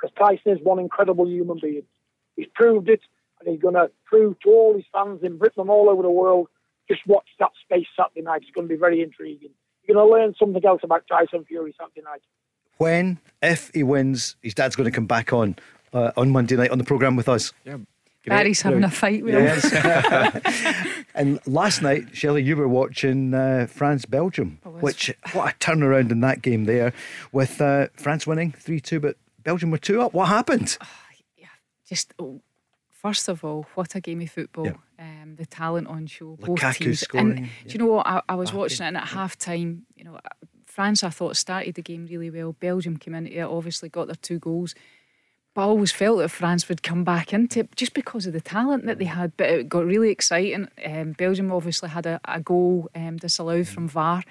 Because 0.00 0.14
Tyson 0.18 0.52
is 0.52 0.64
one 0.64 0.78
incredible 0.78 1.28
human 1.28 1.58
being. 1.60 1.82
He's 2.36 2.46
proved 2.54 2.88
it, 2.88 3.00
and 3.40 3.48
he's 3.48 3.60
going 3.60 3.74
to 3.74 3.90
prove 4.04 4.38
to 4.40 4.50
all 4.50 4.74
his 4.74 4.84
fans 4.92 5.20
in 5.22 5.38
Britain 5.38 5.62
and 5.62 5.70
all 5.70 5.90
over 5.90 6.02
the 6.02 6.10
world. 6.10 6.48
Just 6.88 7.06
watch 7.06 7.28
that 7.38 7.50
space 7.62 7.86
Saturday 7.96 8.22
night. 8.22 8.42
It's 8.42 8.50
going 8.50 8.68
to 8.68 8.74
be 8.74 8.78
very 8.78 9.02
intriguing. 9.02 9.50
You're 9.84 9.94
going 9.94 10.06
to 10.06 10.12
learn 10.12 10.34
something 10.38 10.64
else 10.64 10.80
about 10.82 11.04
Tyson 11.08 11.44
Fury 11.44 11.74
Saturday 11.78 12.02
night. 12.02 12.22
When, 12.78 13.18
if 13.42 13.70
he 13.74 13.82
wins, 13.82 14.36
his 14.42 14.54
dad's 14.54 14.76
going 14.76 14.88
to 14.88 14.94
come 14.94 15.06
back 15.06 15.32
on 15.32 15.56
uh, 15.92 16.12
on 16.16 16.30
Monday 16.30 16.56
night 16.56 16.70
on 16.70 16.78
the 16.78 16.84
programme 16.84 17.16
with 17.16 17.28
us. 17.28 17.52
Yeah, 17.64 17.78
Barry's 18.26 18.62
having 18.62 18.84
a 18.84 18.90
fight 18.90 19.24
with 19.24 19.34
him. 19.34 20.84
And 21.18 21.40
last 21.48 21.82
night, 21.82 22.14
Shelley, 22.16 22.44
you 22.44 22.56
were 22.56 22.68
watching 22.68 23.34
uh, 23.34 23.66
France 23.68 24.04
Belgium, 24.04 24.60
which 24.62 25.12
what 25.32 25.52
a 25.52 25.56
turnaround 25.58 26.12
in 26.12 26.20
that 26.20 26.42
game 26.42 26.64
there, 26.64 26.92
with 27.32 27.60
uh, 27.60 27.88
France 27.94 28.24
winning 28.24 28.52
three 28.52 28.78
two, 28.78 29.00
but 29.00 29.16
Belgium 29.42 29.72
were 29.72 29.78
two 29.78 30.00
up. 30.00 30.14
What 30.14 30.28
happened? 30.28 30.78
Yeah, 31.36 31.48
just 31.88 32.14
oh, 32.20 32.40
first 33.00 33.28
of 33.28 33.44
all, 33.44 33.66
what 33.74 33.94
a 33.94 34.00
game 34.00 34.20
of 34.20 34.30
football! 34.30 34.66
Yeah. 34.66 34.72
Um, 34.98 35.36
the 35.36 35.46
talent 35.46 35.86
on 35.86 36.06
show, 36.06 36.36
both 36.40 36.76
teams. 36.76 37.00
scoring, 37.00 37.30
and 37.30 37.40
yeah. 37.40 37.46
do 37.66 37.72
you 37.72 37.78
know 37.78 37.86
what? 37.86 38.06
I, 38.06 38.22
I 38.28 38.34
was 38.34 38.52
watching 38.52 38.84
it, 38.84 38.88
and 38.88 38.96
at 38.96 39.08
half 39.08 39.38
time, 39.38 39.86
you 39.96 40.04
know, 40.04 40.18
France 40.66 41.02
I 41.02 41.10
thought 41.10 41.36
started 41.36 41.74
the 41.74 41.82
game 41.82 42.06
really 42.06 42.30
well. 42.30 42.52
Belgium 42.52 42.96
came 42.96 43.14
into 43.14 43.32
it, 43.32 43.42
obviously 43.42 43.88
got 43.88 44.06
their 44.06 44.16
two 44.16 44.38
goals. 44.38 44.74
But 45.54 45.62
I 45.62 45.64
always 45.64 45.90
felt 45.90 46.18
that 46.18 46.28
France 46.28 46.68
would 46.68 46.82
come 46.82 47.02
back 47.04 47.32
into 47.32 47.60
it 47.60 47.74
just 47.74 47.94
because 47.94 48.26
of 48.26 48.32
the 48.32 48.40
talent 48.40 48.86
that 48.86 48.98
they 48.98 49.06
had. 49.06 49.36
But 49.36 49.50
it 49.50 49.68
got 49.68 49.86
really 49.86 50.10
exciting. 50.10 50.68
Um, 50.84 51.12
Belgium 51.12 51.50
obviously 51.50 51.88
had 51.88 52.06
a, 52.06 52.20
a 52.26 52.40
goal 52.40 52.88
um, 52.94 53.16
disallowed 53.16 53.66
from 53.66 53.88
VAR, 53.88 54.22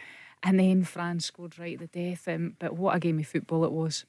and 0.44 0.60
then 0.60 0.84
France 0.84 1.26
scored 1.26 1.58
right 1.60 1.74
at 1.74 1.92
the 1.92 2.10
death. 2.10 2.28
Um, 2.28 2.56
but 2.60 2.74
what 2.74 2.96
a 2.96 3.00
game 3.00 3.20
of 3.20 3.28
football 3.28 3.66
it 3.66 3.72
was! 3.72 4.06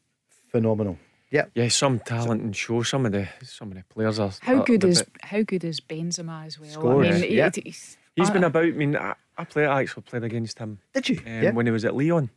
Phenomenal. 0.51 0.99
Yeah. 1.31 1.45
Yeah, 1.55 1.69
some 1.69 1.99
talent 2.01 2.43
and 2.43 2.57
show. 2.57 2.83
Some 2.83 3.05
of 3.07 3.12
the 3.12 3.29
some 3.43 3.69
of 3.71 3.77
the 3.77 3.85
players 3.85 4.19
are. 4.19 4.33
How 4.41 4.61
are 4.61 4.64
good 4.64 4.85
is 4.85 5.03
bit- 5.03 5.17
how 5.23 5.43
good 5.43 5.64
is 5.64 5.81
Benzema 5.81 6.47
as 6.47 6.59
well? 6.59 6.71
Scores, 6.71 7.07
I 7.09 7.21
mean, 7.21 7.33
yeah. 7.33 7.47
it- 7.49 7.59
it's- 7.59 7.97
He's 8.17 8.31
I- 8.31 8.33
been 8.33 8.45
about. 8.45 8.64
I 8.64 8.71
mean, 8.71 8.97
I, 8.97 9.14
I 9.37 9.45
played. 9.45 9.67
I 9.67 9.83
actually 9.83 10.03
played 10.03 10.25
against 10.25 10.59
him 10.59 10.79
Did 10.95 11.09
you? 11.09 11.19
um, 11.25 11.43
yeah. 11.43 11.51
when 11.53 11.67
he 11.67 11.73
was 11.73 11.85
at 11.85 11.95
Lyon. 11.95 12.31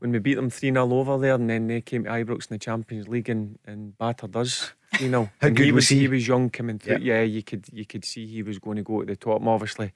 When 0.00 0.10
we 0.10 0.18
beat 0.18 0.34
them 0.34 0.50
3 0.50 0.70
0 0.72 0.92
over 0.92 1.18
there, 1.18 1.34
and 1.34 1.48
then 1.48 1.68
they 1.68 1.80
came 1.80 2.02
to 2.04 2.10
Ibrox 2.10 2.50
in 2.50 2.54
the 2.54 2.58
Champions 2.58 3.06
League 3.06 3.28
and, 3.28 3.58
and 3.64 3.96
battered 3.96 4.34
us 4.34 4.72
3 4.96 5.08
0. 5.08 5.30
How 5.40 5.48
good 5.50 5.66
he 5.66 5.70
was 5.72 5.88
he? 5.88 6.00
He 6.00 6.08
was 6.08 6.26
young 6.26 6.50
coming 6.50 6.78
through. 6.80 6.96
Yeah. 6.98 7.18
Yeah. 7.18 7.22
you 7.22 7.42
could 7.44 7.66
you 7.72 7.84
could 7.86 8.04
see 8.04 8.26
he 8.26 8.42
was 8.42 8.58
going 8.58 8.76
to 8.78 8.82
go 8.82 9.00
to 9.00 9.06
the 9.06 9.14
top. 9.16 9.38
And 9.38 9.48
obviously, 9.48 9.92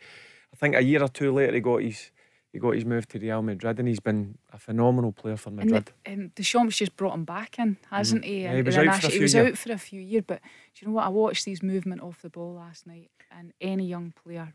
I 0.53 0.57
think 0.57 0.77
a 0.77 0.83
year 0.83 1.03
or 1.03 1.09
two 1.09 1.33
later, 1.33 1.55
he 1.55 1.61
got 1.61 1.83
his 1.83 2.12
he 2.53 2.59
got 2.59 2.75
his 2.75 2.85
move 2.85 3.09
to 3.09 3.19
Real 3.19 3.43
Madrid, 3.43 3.79
and 3.79 3.89
he's 3.89 4.01
been 4.01 4.37
a 4.53 4.59
phenomenal 4.59 5.13
player 5.13 5.37
for 5.37 5.51
Madrid. 5.51 5.73
and 5.73 5.73
Madrid. 5.73 5.95
the, 6.05 6.13
um, 6.25 6.33
Deschamps 6.35 6.77
just 6.77 6.97
brought 6.97 7.15
him 7.15 7.25
back 7.25 7.59
in, 7.59 7.77
hasn't 7.91 8.25
he? 8.25 8.41
Mm. 8.41 8.43
Yeah, 8.43 8.57
he 8.57 8.63
was 8.63 8.75
the 8.75 8.81
out 8.81 8.85
for 8.85 8.89
a 8.89 8.93
national- 8.93 9.11
few 9.11 9.19
He 9.21 9.23
was 9.23 9.35
years. 9.35 9.47
out 9.53 9.59
for 9.59 9.73
a 9.73 9.79
few 9.79 10.01
years, 10.01 10.25
but 10.27 10.41
do 10.43 10.79
you 10.85 10.89
know 10.89 10.95
what? 10.95 11.05
I 11.07 11.09
watched 11.09 11.45
his 11.47 11.63
movement 11.63 12.03
off 12.03 12.21
the 12.23 12.29
ball 12.31 12.55
last 12.55 12.87
night, 12.87 13.11
and 13.31 13.53
any 13.61 13.87
young 13.87 14.13
player. 14.23 14.53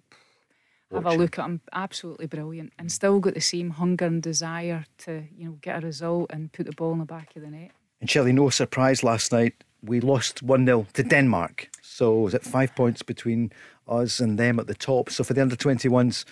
Have 0.93 1.05
a 1.05 1.15
look 1.15 1.37
at 1.37 1.43
him, 1.45 1.59
absolutely 1.73 2.27
brilliant, 2.27 2.71
and 2.79 2.89
still 2.89 3.19
got 3.19 3.33
the 3.33 3.41
same 3.41 3.71
hunger 3.71 4.05
and 4.05 4.23
desire 4.23 4.85
to, 4.99 5.23
you 5.35 5.45
know, 5.45 5.57
get 5.61 5.83
a 5.83 5.85
result 5.85 6.27
and 6.31 6.53
put 6.53 6.65
the 6.65 6.71
ball 6.71 6.93
in 6.93 6.99
the 6.99 7.05
back 7.05 7.35
of 7.35 7.41
the 7.41 7.49
net. 7.49 7.71
And 7.99 8.09
Shelley, 8.09 8.31
no 8.31 8.49
surprise 8.49 9.03
last 9.03 9.33
night. 9.33 9.65
We 9.83 9.99
lost 9.99 10.41
1 10.43 10.65
0 10.65 10.87
to 10.93 11.03
Denmark. 11.03 11.69
So 11.81 12.19
was 12.19 12.33
it 12.33 12.43
five 12.43 12.73
points 12.75 13.01
between 13.01 13.51
us 13.85 14.21
and 14.21 14.39
them 14.39 14.59
at 14.59 14.67
the 14.67 14.73
top? 14.75 15.09
So 15.09 15.25
for 15.25 15.33
the 15.33 15.41
under 15.41 15.57
21s, 15.57 16.23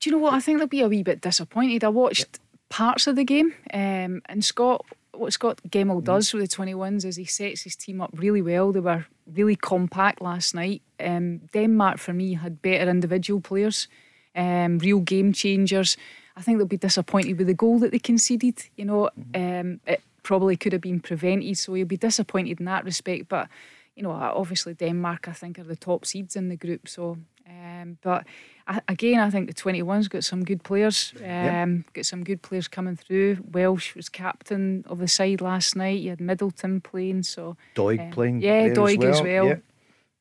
Do 0.00 0.10
you 0.10 0.16
know 0.16 0.22
what? 0.22 0.34
I 0.34 0.40
think 0.40 0.58
they'll 0.58 0.68
be 0.68 0.80
a 0.80 0.88
wee 0.88 1.02
bit 1.02 1.20
disappointed. 1.20 1.84
I 1.84 1.88
watched 1.88 2.38
parts 2.68 3.06
of 3.06 3.16
the 3.16 3.24
game, 3.24 3.54
um, 3.72 4.22
and 4.26 4.44
Scott, 4.44 4.84
what 5.12 5.32
Scot 5.32 5.60
Gemmill 5.68 6.04
does 6.04 6.32
with 6.32 6.48
the 6.48 6.56
21s 6.56 7.04
is 7.04 7.16
he 7.16 7.24
sets 7.24 7.62
his 7.62 7.74
team 7.74 8.00
up 8.00 8.10
really 8.12 8.42
well. 8.42 8.70
They 8.72 8.80
were 8.80 9.06
really 9.32 9.56
compact 9.56 10.20
last 10.20 10.54
night. 10.54 10.82
Um, 11.00 11.38
Denmark, 11.52 11.98
for 11.98 12.12
me, 12.12 12.34
had 12.34 12.62
better 12.62 12.88
individual 12.88 13.40
players, 13.40 13.88
um, 14.36 14.78
real 14.78 15.00
game 15.00 15.32
changers. 15.32 15.96
I 16.36 16.42
think 16.42 16.58
they'll 16.58 16.66
be 16.66 16.76
disappointed 16.76 17.36
with 17.36 17.48
the 17.48 17.54
goal 17.54 17.80
that 17.80 17.90
they 17.90 17.98
conceded. 17.98 18.62
You 18.76 18.84
know, 18.84 19.10
um, 19.34 19.80
it 19.86 20.00
probably 20.22 20.56
could 20.56 20.72
have 20.72 20.82
been 20.82 21.00
prevented, 21.00 21.58
so 21.58 21.74
he'll 21.74 21.86
be 21.86 21.96
disappointed 21.96 22.60
in 22.60 22.66
that 22.66 22.84
respect. 22.84 23.28
But 23.28 23.48
you 23.96 24.04
know, 24.04 24.12
obviously 24.12 24.74
Denmark, 24.74 25.26
I 25.26 25.32
think, 25.32 25.58
are 25.58 25.64
the 25.64 25.74
top 25.74 26.06
seeds 26.06 26.36
in 26.36 26.48
the 26.48 26.56
group. 26.56 26.86
So, 26.86 27.18
um, 27.48 27.98
but 28.02 28.26
I, 28.66 28.80
again, 28.88 29.20
I 29.20 29.30
think 29.30 29.48
the 29.48 29.54
21's 29.54 30.08
got 30.08 30.24
some 30.24 30.44
good 30.44 30.62
players. 30.62 31.12
Um, 31.24 31.84
Got 31.92 32.06
some 32.06 32.24
good 32.24 32.42
players 32.42 32.68
coming 32.68 32.96
through. 32.96 33.38
Welsh 33.50 33.94
was 33.94 34.08
captain 34.08 34.84
of 34.86 34.98
the 34.98 35.08
side 35.08 35.40
last 35.40 35.74
night. 35.74 36.00
You 36.00 36.10
had 36.10 36.20
Middleton 36.20 36.80
playing, 36.80 37.22
so 37.22 37.56
Doig 37.74 38.00
um, 38.00 38.10
playing. 38.10 38.42
Yeah, 38.42 38.68
Doig 38.68 39.02
as 39.04 39.22
well. 39.22 39.46
Yeah. 39.46 39.56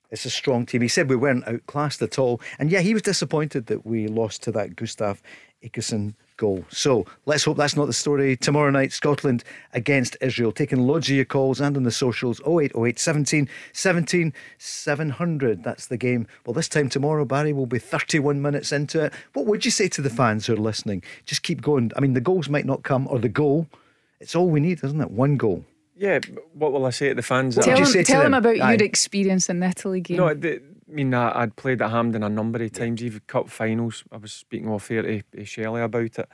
It's 0.09 0.25
a 0.25 0.29
strong 0.29 0.65
team. 0.65 0.81
He 0.81 0.87
said 0.87 1.09
we 1.09 1.17
weren't 1.17 1.45
outclassed 1.45 2.01
at 2.01 2.17
all. 2.17 2.39
And 2.59 2.71
yeah, 2.71 2.79
he 2.79 2.93
was 2.93 3.01
disappointed 3.01 3.65
that 3.65 3.85
we 3.85 4.07
lost 4.07 4.41
to 4.43 4.51
that 4.53 4.75
Gustav 4.75 5.21
Isaksen 5.69 6.13
goal. 6.37 6.63
So 6.69 7.05
let's 7.25 7.43
hope 7.43 7.57
that's 7.57 7.75
not 7.75 7.87
the 7.87 7.93
story. 7.93 8.37
Tomorrow 8.37 8.69
night, 8.69 8.93
Scotland 8.93 9.43
against 9.73 10.15
Israel. 10.21 10.51
Taking 10.51 10.87
loads 10.87 11.09
of 11.09 11.15
your 11.15 11.25
calls 11.25 11.59
and 11.59 11.75
on 11.75 11.83
the 11.83 11.91
socials 11.91 12.39
0808 12.41 12.99
17 12.99 13.49
17 13.73 14.33
700. 14.57 15.63
That's 15.63 15.87
the 15.87 15.97
game. 15.97 16.27
Well, 16.45 16.53
this 16.53 16.69
time 16.69 16.89
tomorrow, 16.89 17.25
Barry 17.25 17.53
will 17.53 17.65
be 17.65 17.79
31 17.79 18.41
minutes 18.41 18.71
into 18.71 19.03
it. 19.03 19.13
What 19.33 19.47
would 19.47 19.65
you 19.65 19.71
say 19.71 19.89
to 19.89 20.01
the 20.01 20.09
fans 20.09 20.45
who 20.45 20.53
are 20.53 20.57
listening? 20.57 21.03
Just 21.25 21.43
keep 21.43 21.61
going. 21.61 21.91
I 21.95 21.99
mean, 21.99 22.13
the 22.13 22.21
goals 22.21 22.47
might 22.47 22.65
not 22.65 22.83
come, 22.83 23.07
or 23.09 23.19
the 23.19 23.29
goal. 23.29 23.67
It's 24.19 24.35
all 24.35 24.49
we 24.49 24.59
need, 24.59 24.83
isn't 24.83 25.01
it? 25.01 25.11
One 25.11 25.37
goal. 25.37 25.65
Yeah, 25.95 26.19
what 26.53 26.71
will 26.71 26.85
I 26.85 26.91
say 26.91 27.09
to 27.09 27.15
the 27.15 27.23
fans? 27.23 27.55
Tell, 27.55 27.67
you 27.69 27.83
him, 27.83 27.85
say 27.85 28.03
to 28.03 28.11
tell 28.11 28.21
him 28.21 28.31
them? 28.31 28.45
about 28.45 28.59
Aye. 28.59 28.73
your 28.73 28.83
experience 28.83 29.49
in 29.49 29.59
the 29.59 29.67
Italy 29.67 29.99
game. 29.99 30.17
No, 30.17 30.33
the, 30.33 30.61
I 30.89 30.93
mean, 30.93 31.13
I, 31.13 31.41
I'd 31.41 31.55
played 31.55 31.81
at 31.81 31.91
Hampden 31.91 32.23
a 32.23 32.29
number 32.29 32.63
of 32.63 32.71
times, 32.71 33.03
even 33.03 33.21
cup 33.27 33.49
finals. 33.49 34.03
I 34.11 34.17
was 34.17 34.31
speaking 34.31 34.69
off 34.69 34.87
here 34.87 35.01
to, 35.01 35.21
to 35.21 35.45
Shelley 35.45 35.81
about 35.81 36.19
it. 36.19 36.29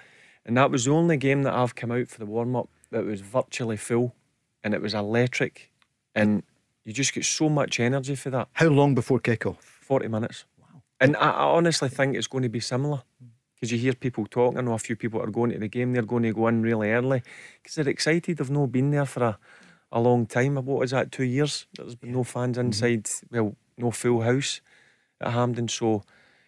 And 0.45 0.57
that 0.57 0.71
was 0.71 0.85
the 0.85 0.91
only 0.91 1.17
game 1.17 1.43
that 1.43 1.53
I've 1.53 1.75
come 1.75 1.91
out 1.91 2.07
for 2.07 2.19
the 2.19 2.25
warm 2.25 2.55
up 2.55 2.69
that 2.91 3.05
was 3.05 3.21
virtually 3.21 3.77
full 3.77 4.15
and 4.63 4.73
it 4.73 4.81
was 4.81 4.93
electric. 4.93 5.71
And 6.13 6.43
you 6.83 6.93
just 6.93 7.13
get 7.13 7.25
so 7.25 7.49
much 7.49 7.79
energy 7.79 8.15
for 8.15 8.29
that. 8.29 8.49
How 8.53 8.67
long 8.67 8.93
before 8.93 9.19
kickoff? 9.19 9.57
40 9.57 10.07
minutes. 10.07 10.45
Wow. 10.59 10.81
And 10.99 11.15
I, 11.15 11.31
I 11.31 11.43
honestly 11.43 11.89
think 11.89 12.15
it's 12.15 12.27
going 12.27 12.43
to 12.43 12.49
be 12.49 12.59
similar 12.59 13.03
because 13.55 13.71
you 13.71 13.77
hear 13.77 13.93
people 13.93 14.25
talking. 14.25 14.57
I 14.59 14.61
know 14.61 14.73
a 14.73 14.77
few 14.77 14.95
people 14.95 15.21
are 15.21 15.31
going 15.31 15.51
to 15.51 15.59
the 15.59 15.67
game, 15.67 15.93
they're 15.93 16.01
going 16.03 16.23
to 16.23 16.33
go 16.33 16.47
in 16.47 16.61
really 16.61 16.91
early 16.91 17.23
because 17.61 17.75
they're 17.75 17.89
excited. 17.89 18.37
They've 18.37 18.49
not 18.49 18.71
been 18.71 18.91
there 18.91 19.05
for 19.05 19.23
a, 19.23 19.39
a 19.91 20.01
long 20.01 20.25
time. 20.25 20.55
What 20.57 20.83
is 20.83 20.91
that, 20.91 21.11
two 21.11 21.23
years? 21.23 21.65
There's 21.77 21.95
been 21.95 22.11
no 22.11 22.23
fans 22.23 22.57
mm-hmm. 22.57 22.67
inside, 22.67 23.09
well, 23.31 23.55
no 23.77 23.91
full 23.91 24.21
house 24.21 24.61
at 25.21 25.33
Hampden. 25.33 25.67
So, 25.67 26.03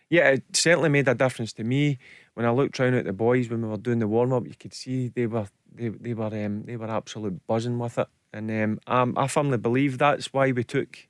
yeah, 0.09 0.29
it 0.29 0.43
certainly 0.53 0.89
made 0.89 1.07
a 1.07 1.15
difference 1.15 1.53
to 1.53 1.63
me. 1.63 1.97
When 2.33 2.45
I 2.45 2.51
looked 2.51 2.79
round 2.79 2.95
at 2.95 3.05
the 3.05 3.13
boys 3.13 3.49
when 3.49 3.61
we 3.61 3.69
were 3.69 3.77
doing 3.77 3.99
the 3.99 4.07
warm 4.07 4.33
up, 4.33 4.45
you 4.45 4.55
could 4.59 4.73
see 4.73 5.09
they 5.09 5.27
were 5.27 5.47
they, 5.73 5.89
they 5.89 6.13
were 6.13 6.45
um, 6.45 6.63
they 6.63 6.77
were 6.77 6.89
absolute 6.89 7.45
buzzing 7.47 7.79
with 7.79 7.97
it. 7.97 8.07
And 8.33 8.51
um, 8.51 8.79
I'm, 8.87 9.17
I 9.17 9.27
firmly 9.27 9.57
believe 9.57 9.97
that's 9.97 10.33
why 10.33 10.51
we 10.51 10.63
took 10.63 11.07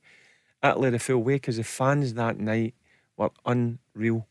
Italy 0.63 0.91
the 0.91 0.99
full 0.99 1.23
way 1.23 1.35
because 1.35 1.57
the 1.57 1.63
fans 1.63 2.13
that 2.13 2.39
night 2.39 2.75
were 3.17 3.31
unreal. 3.45 4.27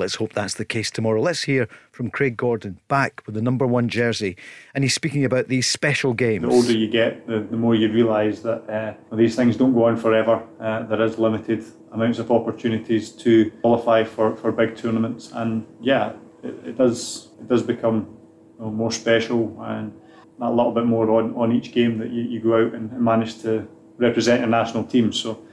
Let's 0.00 0.14
hope 0.14 0.32
that's 0.32 0.54
the 0.54 0.64
case 0.64 0.90
tomorrow. 0.90 1.20
Let's 1.20 1.42
hear 1.42 1.68
from 1.92 2.10
Craig 2.10 2.34
Gordon 2.34 2.80
back 2.88 3.22
with 3.26 3.34
the 3.34 3.42
number 3.42 3.66
one 3.66 3.90
jersey. 3.90 4.34
And 4.74 4.82
he's 4.82 4.94
speaking 4.94 5.26
about 5.26 5.48
these 5.48 5.68
special 5.68 6.14
games. 6.14 6.44
The 6.44 6.50
older 6.50 6.72
you 6.72 6.88
get, 6.88 7.26
the, 7.26 7.40
the 7.40 7.58
more 7.58 7.74
you 7.74 7.92
realise 7.92 8.40
that 8.40 8.68
uh, 8.70 9.14
these 9.14 9.36
things 9.36 9.58
don't 9.58 9.74
go 9.74 9.84
on 9.84 9.98
forever. 9.98 10.42
Uh, 10.58 10.84
there 10.84 11.02
is 11.02 11.18
limited 11.18 11.62
amounts 11.92 12.18
of 12.18 12.30
opportunities 12.32 13.10
to 13.10 13.50
qualify 13.60 14.02
for, 14.04 14.34
for 14.36 14.50
big 14.52 14.74
tournaments, 14.74 15.32
and 15.34 15.66
yeah, 15.82 16.14
it, 16.42 16.54
it 16.64 16.78
does 16.78 17.28
it 17.38 17.46
does 17.48 17.62
become 17.62 18.16
you 18.58 18.64
know, 18.64 18.70
more 18.70 18.92
special 18.92 19.54
and 19.64 19.92
a 20.40 20.50
little 20.50 20.72
bit 20.72 20.86
more 20.86 21.10
on, 21.10 21.34
on 21.34 21.52
each 21.52 21.72
game 21.72 21.98
that 21.98 22.08
you, 22.08 22.22
you 22.22 22.40
go 22.40 22.54
out 22.54 22.74
and 22.74 22.90
manage 22.98 23.42
to 23.42 23.68
represent 23.98 24.40
your 24.40 24.48
national 24.48 24.84
team. 24.84 25.12
So 25.12 25.44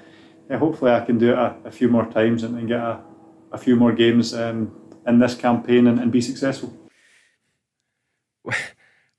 yeah, 0.49 0.57
hopefully 0.57 0.91
I 0.91 1.03
can 1.03 1.17
do 1.17 1.31
it 1.33 1.37
a, 1.37 1.57
a 1.65 1.71
few 1.71 1.89
more 1.89 2.05
times 2.05 2.43
and, 2.43 2.57
and 2.57 2.67
get 2.69 2.79
a, 2.79 3.01
a 3.57 3.63
few 3.63 3.75
more 3.75 3.91
games 3.91 4.33
um, 4.33 4.71
in 5.05 5.19
this 5.19 5.35
campaign 5.35 5.87
and, 5.87 5.99
and 5.99 6.11
be 6.11 6.21
successful. 6.21 6.73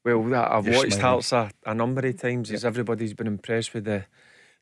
Well, 0.05 0.35
I've 0.35 0.65
You're 0.65 0.77
watched 0.77 0.95
smiling. 0.95 1.23
Hearts 1.23 1.33
a, 1.33 1.51
a 1.67 1.75
number 1.75 2.07
of 2.07 2.17
times 2.19 2.51
as 2.51 2.65
everybody's 2.65 3.13
been 3.13 3.27
impressed 3.27 3.75
with 3.75 3.85
the 3.85 4.07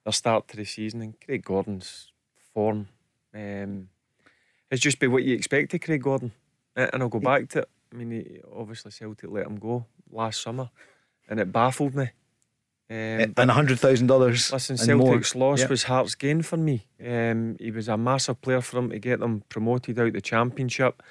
their 0.03 0.13
start 0.13 0.49
to 0.49 0.57
the 0.57 0.65
season 0.65 1.03
and 1.03 1.21
Craig 1.21 1.45
Gordon's 1.45 2.13
form. 2.55 2.89
Um, 3.35 3.89
it's 4.71 4.81
just 4.81 4.99
been 4.99 5.13
what 5.13 5.25
you 5.25 5.35
expect 5.35 5.75
of 5.75 5.81
Craig 5.81 6.03
Gordon. 6.03 6.33
And 6.75 7.03
I'll 7.03 7.09
go 7.09 7.21
back 7.21 7.49
to 7.51 7.61
it. 7.61 7.69
I 7.93 7.97
mean, 7.97 8.11
he, 8.11 8.41
obviously 8.55 8.91
Celtic 8.91 9.31
let 9.31 9.47
him 9.47 9.57
go 9.57 9.87
last 10.11 10.43
summer 10.43 10.71
and 11.29 11.41
it 11.41 11.53
baffled 11.53 11.95
me. 11.95 12.11
Um, 12.89 12.95
and 12.97 13.35
$100,000 13.51 14.53
Listen, 14.53 14.77
and 14.91 14.99
more. 14.99 15.09
Celtic's 15.09 15.35
loss 15.35 15.61
Yeah. 15.61 15.67
was 15.69 15.83
Hearts' 15.85 16.15
gain 16.15 16.43
for 16.43 16.57
me. 16.57 16.87
Um, 17.05 17.57
he 17.59 17.71
was 17.73 17.89
a 17.89 17.97
massive 17.97 18.41
player 18.41 18.61
for 18.61 18.77
them 18.77 18.91
to 18.91 18.99
get 19.01 19.19
them 19.21 19.43
promoted 19.49 19.99
out 19.99 20.13
the 20.13 20.21
Championship. 20.21 21.03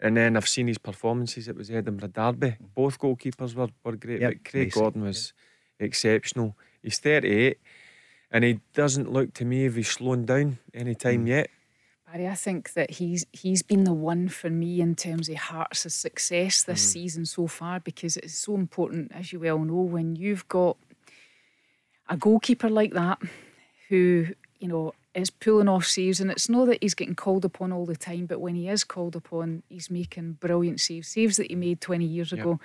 And 0.00 0.16
then 0.16 0.36
I've 0.36 0.46
seen 0.48 0.68
his 0.68 0.78
performances. 0.78 1.48
It 1.48 1.56
was 1.56 1.70
Edinburgh 1.72 2.10
Derby. 2.10 2.56
Both 2.76 3.00
goalkeepers 3.00 3.54
were, 3.54 3.68
were 3.82 3.96
great, 3.96 4.20
Yep, 4.20 4.32
but 4.32 4.44
Craig 4.50 4.62
amazing. 4.66 4.80
Gordon 4.80 5.02
was 5.02 5.32
exceptional. 5.80 6.56
He's 6.82 6.98
38 7.00 7.58
and 8.30 8.44
he 8.44 8.60
doesn't 8.74 9.10
look 9.10 9.34
to 9.34 9.44
me 9.44 9.64
if 9.66 9.74
he's 9.74 9.88
slowing 9.88 10.24
down 10.26 10.58
any 10.72 10.94
time 10.94 11.24
Mm. 11.24 11.28
yet. 11.28 11.50
Barry, 12.12 12.28
I 12.28 12.34
think 12.36 12.72
that 12.74 12.92
he's 12.92 13.26
he's 13.32 13.62
been 13.62 13.84
the 13.84 13.92
one 13.92 14.28
for 14.28 14.48
me 14.50 14.80
in 14.80 14.94
terms 14.94 15.28
of 15.28 15.36
Hearts' 15.36 15.92
success 15.92 16.62
this 16.62 16.80
Mm. 16.88 16.92
season 16.92 17.26
so 17.26 17.46
far 17.46 17.80
because 17.80 18.16
it's 18.16 18.34
so 18.38 18.54
important, 18.54 19.10
as 19.12 19.32
you 19.32 19.40
well 19.40 19.58
know, 19.58 19.80
when 19.82 20.16
you've 20.16 20.46
got 20.48 20.76
a 22.08 22.16
goalkeeper 22.16 22.68
like 22.68 22.92
that 22.92 23.18
who, 23.88 24.26
you 24.58 24.68
know, 24.68 24.92
is 25.14 25.30
pulling 25.30 25.68
off 25.68 25.84
saves 25.84 26.20
and 26.20 26.30
it's 26.30 26.48
not 26.48 26.66
that 26.66 26.78
he's 26.82 26.94
getting 26.94 27.14
called 27.14 27.44
upon 27.44 27.72
all 27.72 27.86
the 27.86 27.96
time, 27.96 28.26
but 28.26 28.40
when 28.40 28.54
he 28.54 28.68
is 28.68 28.84
called 28.84 29.16
upon, 29.16 29.62
he's 29.68 29.90
making 29.90 30.32
brilliant 30.34 30.80
saves, 30.80 31.08
saves 31.08 31.36
that 31.36 31.48
he 31.48 31.56
made 31.56 31.80
20 31.80 32.04
years 32.04 32.30
Yep. 32.32 32.40
ago. 32.40 32.60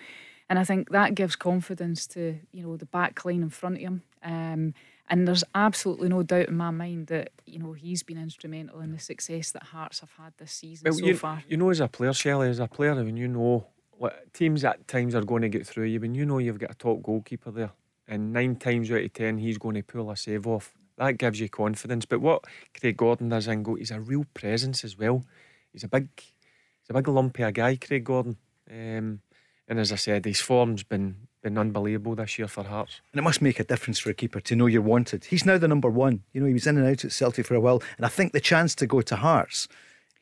And 0.49 0.59
I 0.59 0.63
think 0.63 0.89
that 0.89 1.15
gives 1.15 1.35
confidence 1.35 2.05
to, 2.07 2.37
you 2.51 2.63
know, 2.63 2.75
the 2.77 2.85
back 2.85 3.23
line 3.25 3.41
in 3.41 3.49
front 3.49 3.75
of 3.75 3.81
him. 3.81 4.03
Um, 4.23 4.73
and 5.09 5.27
there's 5.27 5.43
absolutely 5.55 6.09
no 6.09 6.21
doubt 6.23 6.47
in 6.49 6.55
my 6.57 6.69
mind 6.69 7.07
that, 7.07 7.31
you 7.45 7.59
know, 7.59 7.73
he's 7.73 8.03
been 8.03 8.17
instrumental 8.17 8.79
in 8.81 8.91
the 8.91 8.99
success 8.99 9.51
that 9.51 9.63
Hearts 9.63 10.01
have 10.01 10.11
had 10.17 10.33
this 10.37 10.51
season 10.51 10.85
Well, 10.89 10.97
so 10.99 11.05
you, 11.05 11.15
far. 11.17 11.43
you 11.47 11.57
know, 11.57 11.69
as 11.69 11.79
a 11.79 11.87
player, 11.87 12.13
Shelley, 12.13 12.49
as 12.49 12.59
a 12.59 12.67
player, 12.67 12.93
when 12.95 13.17
you 13.17 13.27
know 13.27 13.67
like, 13.99 14.31
teams 14.33 14.63
at 14.63 14.87
times 14.87 15.15
are 15.15 15.23
going 15.23 15.41
to 15.41 15.49
get 15.49 15.65
through 15.65 15.85
you, 15.85 15.99
when 15.99 16.13
you 16.13 16.25
know 16.25 16.37
you've 16.39 16.59
got 16.59 16.71
a 16.71 16.75
top 16.75 17.01
goalkeeper 17.01 17.51
there, 17.51 17.71
and 18.07 18.33
nine 18.33 18.55
times 18.55 18.91
out 18.91 19.03
of 19.03 19.13
ten 19.13 19.37
he's 19.37 19.57
going 19.57 19.75
to 19.75 19.83
pull 19.83 20.11
a 20.11 20.17
save 20.17 20.47
off, 20.47 20.73
that 20.97 21.17
gives 21.17 21.39
you 21.39 21.49
confidence. 21.49 22.05
But 22.05 22.21
what 22.21 22.43
Craig 22.79 22.97
Gordon 22.97 23.29
does 23.29 23.47
in 23.47 23.63
goal, 23.63 23.75
he's 23.75 23.91
a 23.91 23.99
real 23.99 24.25
presence 24.33 24.83
as 24.83 24.97
well. 24.97 25.23
He's 25.71 25.83
a 25.83 25.87
big, 25.87 26.09
he's 26.17 26.89
a 26.89 26.93
big 26.93 27.07
lumpy 27.07 27.51
guy, 27.51 27.75
Craig 27.75 28.03
Gordon. 28.03 28.37
Um, 28.69 29.21
and 29.67 29.79
as 29.79 29.91
I 29.91 29.95
said, 29.95 30.25
his 30.25 30.41
form's 30.41 30.83
been 30.83 31.27
been 31.41 31.57
unbelievable 31.57 32.15
this 32.15 32.39
year 32.39 32.47
for 32.47 32.63
Hearts. 32.63 33.01
And 33.11 33.19
it 33.19 33.23
must 33.23 33.41
make 33.41 33.59
a 33.59 33.65
difference 33.65 33.99
for 33.99 34.09
a 34.09 34.13
keeper 34.13 34.39
to 34.39 34.55
know 34.55 34.65
you're 34.65 34.81
wanted. 34.81 35.25
He's 35.25 35.45
now 35.45 35.57
the 35.57 35.67
number 35.67 35.89
one. 35.89 36.23
You 36.31 36.39
know, 36.39 36.47
he 36.47 36.53
was 36.53 36.65
in 36.65 36.77
and 36.77 36.87
out 36.87 37.03
at 37.03 37.11
Celtic 37.11 37.45
for 37.45 37.55
a 37.55 37.59
while. 37.59 37.83
And 37.97 38.05
I 38.05 38.09
think 38.09 38.31
the 38.31 38.39
chance 38.39 38.73
to 38.75 38.87
go 38.87 39.01
to 39.01 39.17
Hearts, 39.17 39.67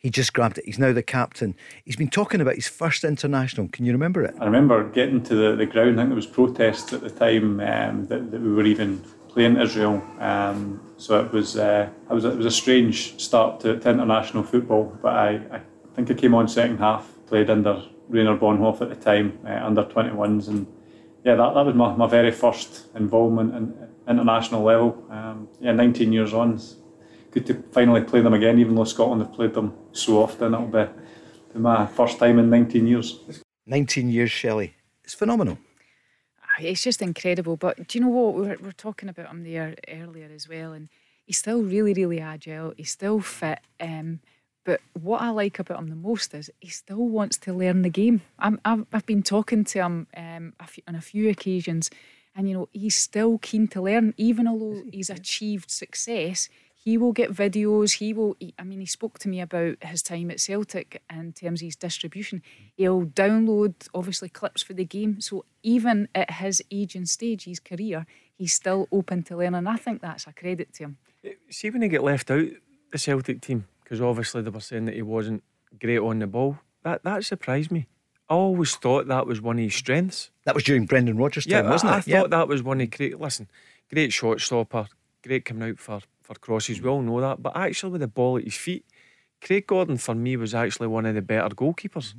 he 0.02 0.10
just 0.10 0.34
grabbed 0.34 0.58
it. 0.58 0.66
He's 0.66 0.80
now 0.80 0.92
the 0.94 1.04
captain. 1.04 1.56
He's 1.86 1.96
been 1.96 2.10
talking 2.10 2.42
about 2.42 2.56
his 2.56 2.68
first 2.68 3.04
international. 3.04 3.68
Can 3.68 3.86
you 3.86 3.92
remember 3.92 4.24
it? 4.24 4.34
I 4.40 4.46
remember 4.46 4.90
getting 4.90 5.22
to 5.24 5.36
the, 5.36 5.56
the 5.56 5.68
ground, 5.68 6.00
I 6.00 6.04
think 6.04 6.10
there 6.10 6.16
was 6.16 6.26
protests 6.26 6.92
at 6.92 7.02
the 7.02 7.10
time 7.10 7.60
um, 7.60 8.08
that, 8.08 8.32
that 8.32 8.42
we 8.42 8.52
were 8.52 8.66
even 8.66 9.04
playing 9.30 9.58
Israel. 9.58 10.04
Um, 10.20 10.82
so 10.98 11.24
it 11.24 11.32
was, 11.32 11.56
uh, 11.56 11.88
it 12.10 12.14
was 12.14 12.26
it 12.26 12.36
was 12.36 12.48
a 12.48 12.52
strange 12.52 13.22
start 13.22 13.60
to, 13.62 13.80
to 13.80 13.90
international 13.90 14.44
football, 14.44 14.98
but 15.04 15.14
I, 15.14 15.30
I 15.52 15.62
think 15.96 16.10
I 16.10 16.16
came 16.16 16.34
on 16.34 16.48
second 16.48 16.80
half, 16.80 17.08
played 17.28 17.52
under 17.52 17.84
Rainer 18.10 18.38
Bonhof 18.38 18.82
at 18.82 18.90
the 18.90 18.96
time, 18.96 19.38
uh, 19.46 19.60
under 19.64 19.84
21s, 19.84 20.48
and 20.48 20.66
yeah, 21.24 21.36
that, 21.36 21.54
that 21.54 21.66
was 21.66 21.76
my, 21.76 21.96
my 21.96 22.08
very 22.08 22.32
first 22.32 22.88
involvement 22.96 23.54
in 23.54 23.90
international 24.08 24.64
level. 24.64 25.06
Um, 25.12 25.48
yeah, 25.60 25.72
19 25.74 26.12
years 26.12 26.34
on. 26.34 26.60
It's 27.34 27.48
good 27.48 27.56
to 27.56 27.64
finally 27.72 28.02
play 28.02 28.20
them 28.20 28.34
again, 28.34 28.60
even 28.60 28.76
though 28.76 28.84
Scotland 28.84 29.22
have 29.22 29.32
played 29.32 29.54
them 29.54 29.74
so 29.94 30.22
often. 30.22 30.54
It'll 30.54 30.68
be, 30.68 30.86
be 31.54 31.60
my 31.60 31.86
first 31.86 32.20
time 32.20 32.40
in 32.40 32.50
19 32.50 32.86
years. 32.88 33.20
19 33.68 34.10
years, 34.10 34.30
Shelley. 34.30 34.76
It's 35.06 35.14
phenomenal. 35.14 35.58
Ah, 36.44 36.60
It's 36.62 36.84
just 36.84 37.02
incredible. 37.02 37.56
But 37.56 37.88
do 37.88 37.98
you 37.98 38.04
know 38.04 38.12
what? 38.12 38.34
We 38.34 38.42
were, 38.42 38.58
we 38.60 38.66
were 38.66 38.72
talking 38.74 39.08
about 39.08 39.28
him 39.28 39.44
there 39.46 39.76
earlier 39.88 40.30
as 40.34 40.50
well. 40.50 40.74
And 40.74 40.90
he's 41.26 41.38
still 41.38 41.64
really, 41.64 41.94
really 41.94 42.20
agile. 42.20 42.74
He's 42.76 42.92
still 42.92 43.22
fit. 43.22 43.60
Um, 43.80 44.20
but 44.66 44.82
what 44.92 45.22
I 45.22 45.30
like 45.30 45.58
about 45.58 45.80
him 45.80 45.88
the 45.88 45.96
most 45.96 46.34
is 46.34 46.52
he 46.60 46.68
still 46.68 47.08
wants 47.08 47.38
to 47.40 47.54
learn 47.54 47.82
the 47.82 47.90
game. 47.90 48.24
I'm, 48.40 48.60
I've, 48.66 48.86
I've 48.92 49.06
been 49.06 49.24
talking 49.24 49.64
to 49.64 49.80
him 49.80 50.08
um, 50.18 50.54
a 50.60 50.68
few, 50.68 50.84
on 50.86 50.96
a 50.96 51.02
few 51.02 51.30
occasions, 51.30 51.90
and 52.36 52.48
you 52.50 52.56
know 52.56 52.70
he's 52.74 52.96
still 52.96 53.38
keen 53.38 53.70
to 53.70 53.82
learn, 53.82 54.14
even 54.18 54.48
although 54.48 54.84
he's 54.92 55.10
achieved 55.10 55.72
success. 55.72 56.50
He 56.84 56.98
will 56.98 57.12
get 57.12 57.32
videos. 57.32 57.98
He 58.00 58.12
will. 58.12 58.36
He, 58.40 58.56
I 58.58 58.64
mean, 58.64 58.80
he 58.80 58.88
spoke 58.88 59.20
to 59.20 59.30
me 59.30 59.40
about 59.40 59.84
his 59.84 60.02
time 60.02 60.32
at 60.32 60.40
Celtic 60.40 61.04
in 61.14 61.32
terms 61.32 61.62
of 61.62 61.66
his 61.66 61.76
distribution. 61.76 62.42
He'll 62.76 63.06
download 63.06 63.88
obviously 63.94 64.30
clips 64.30 64.64
for 64.64 64.74
the 64.74 64.84
game. 64.86 65.22
So 65.22 65.46
even 65.62 66.08
at 66.16 66.32
his 66.32 66.64
age 66.72 66.96
and 66.96 67.08
stage, 67.08 67.46
his 67.46 67.60
career, 67.60 68.08
he's 68.36 68.54
still 68.54 68.88
open 68.92 69.22
to 69.24 69.38
learning. 69.38 69.68
I 69.68 69.76
think 69.76 70.02
that's 70.02 70.26
a 70.26 70.34
credit 70.34 70.74
to 70.74 70.86
him. 70.86 70.98
Eh, 71.24 71.34
see 71.52 71.70
when 71.70 71.84
he 71.84 71.88
get 71.88 72.04
left 72.04 72.32
out 72.32 72.48
the 72.92 72.98
Celtic 72.98 73.42
team 73.42 73.68
because 73.84 74.02
obviously 74.02 74.42
they 74.42 74.50
were 74.50 74.60
saying 74.60 74.86
that 74.86 74.96
he 74.96 75.04
wasn't 75.04 75.44
great 75.80 76.00
on 76.00 76.18
the 76.18 76.26
ball. 76.26 76.58
That 76.84 77.04
that 77.04 77.26
surprised 77.26 77.70
me. 77.70 77.86
I 78.28 78.34
always 78.34 78.76
thought 78.76 79.08
that 79.08 79.28
was 79.28 79.40
one 79.40 79.60
of 79.60 79.64
his 79.64 79.76
strengths. 79.76 80.32
That 80.46 80.56
was 80.56 80.64
during 80.64 80.86
Brendan 80.86 81.18
Rodgers' 81.18 81.46
Yeah, 81.46 81.62
time, 81.62 81.72
wasn't 81.72 81.92
I, 81.92 81.98
it? 81.98 82.08
I 82.08 82.22
thought 82.22 82.30
that 82.32 82.48
was 82.48 82.64
one 82.64 82.82
of 82.82 82.90
great. 82.90 83.20
Listen, 83.20 83.50
great 83.94 84.12
shot 84.14 84.40
stopper, 84.40 84.88
great 85.24 85.46
coming 85.46 85.70
out 85.70 85.78
for 85.80 86.00
for 86.34 86.40
crosses. 86.40 86.82
We 86.82 86.90
all 86.90 87.02
know 87.02 87.22
that, 87.22 87.42
but 87.42 87.56
actually 87.56 87.92
with 87.92 88.02
the 88.02 88.08
ball 88.08 88.38
at 88.38 88.44
his 88.44 88.56
feet, 88.56 88.86
Craig 89.42 89.68
Gordon 89.68 89.98
for 89.98 90.16
me 90.16 90.38
was 90.38 90.54
actually 90.54 90.88
one 90.88 91.06
of 91.06 91.16
the 91.16 91.22
better 91.22 91.50
goalkeepers. 91.50 92.14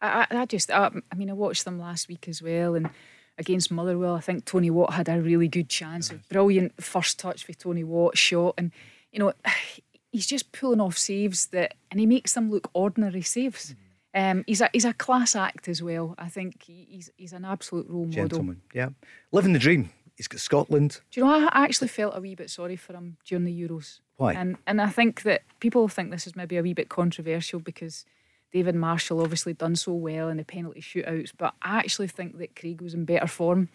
I, 0.00 0.26
I, 0.30 0.38
I 0.38 0.46
just, 0.46 0.70
I, 0.70 0.90
I 1.10 1.14
mean, 1.14 1.30
I 1.30 1.34
watched 1.34 1.64
them 1.64 1.78
last 1.78 2.08
week 2.08 2.28
as 2.28 2.42
well, 2.42 2.74
and 2.74 2.90
against 3.36 3.70
Motherwell, 3.70 4.14
I 4.14 4.20
think 4.20 4.44
Tony 4.44 4.70
Watt 4.70 4.94
had 4.94 5.08
a 5.08 5.20
really 5.20 5.48
good 5.48 5.68
chance. 5.68 6.10
A 6.10 6.14
brilliant 6.30 6.82
first 6.82 7.18
touch 7.18 7.44
for 7.44 7.52
Tony 7.52 7.84
Watt 7.84 8.16
shot, 8.16 8.54
and 8.58 8.72
you 9.12 9.18
know, 9.18 9.32
he's 10.12 10.26
just 10.26 10.52
pulling 10.52 10.80
off 10.80 10.98
saves 10.98 11.48
that, 11.48 11.74
and 11.90 12.00
he 12.00 12.06
makes 12.06 12.32
them 12.32 12.50
look 12.50 12.70
ordinary 12.74 13.22
saves. 13.22 13.74
Um, 14.14 14.42
he's 14.46 14.62
a 14.62 14.70
he's 14.72 14.86
a 14.86 14.94
class 14.94 15.36
act 15.36 15.68
as 15.68 15.82
well. 15.82 16.14
I 16.18 16.28
think 16.28 16.62
he's 16.62 17.10
he's 17.16 17.34
an 17.34 17.44
absolute 17.44 17.86
role 17.88 18.06
model. 18.06 18.26
Gentleman, 18.28 18.62
yeah, 18.72 18.88
living 19.30 19.52
the 19.52 19.58
dream. 19.58 19.90
He's 20.18 20.26
got 20.26 20.40
Scotland. 20.40 21.00
Do 21.12 21.20
you 21.20 21.26
know? 21.26 21.48
I 21.52 21.62
actually 21.62 21.86
felt 21.86 22.16
a 22.16 22.20
wee 22.20 22.34
bit 22.34 22.50
sorry 22.50 22.74
for 22.74 22.92
him 22.92 23.18
during 23.24 23.44
the 23.44 23.68
Euros. 23.68 24.00
Why? 24.16 24.34
And 24.34 24.56
and 24.66 24.82
I 24.82 24.88
think 24.88 25.22
that 25.22 25.42
people 25.60 25.86
think 25.86 26.10
this 26.10 26.26
is 26.26 26.34
maybe 26.34 26.56
a 26.56 26.62
wee 26.62 26.74
bit 26.74 26.88
controversial 26.88 27.60
because 27.60 28.04
David 28.52 28.74
Marshall 28.74 29.22
obviously 29.22 29.54
done 29.54 29.76
so 29.76 29.92
well 29.92 30.28
in 30.28 30.38
the 30.38 30.44
penalty 30.44 30.80
shootouts, 30.80 31.30
but 31.38 31.54
I 31.62 31.78
actually 31.78 32.08
think 32.08 32.38
that 32.38 32.56
Craig 32.56 32.80
was 32.80 32.94
in 32.94 33.04
better 33.04 33.28
form. 33.28 33.68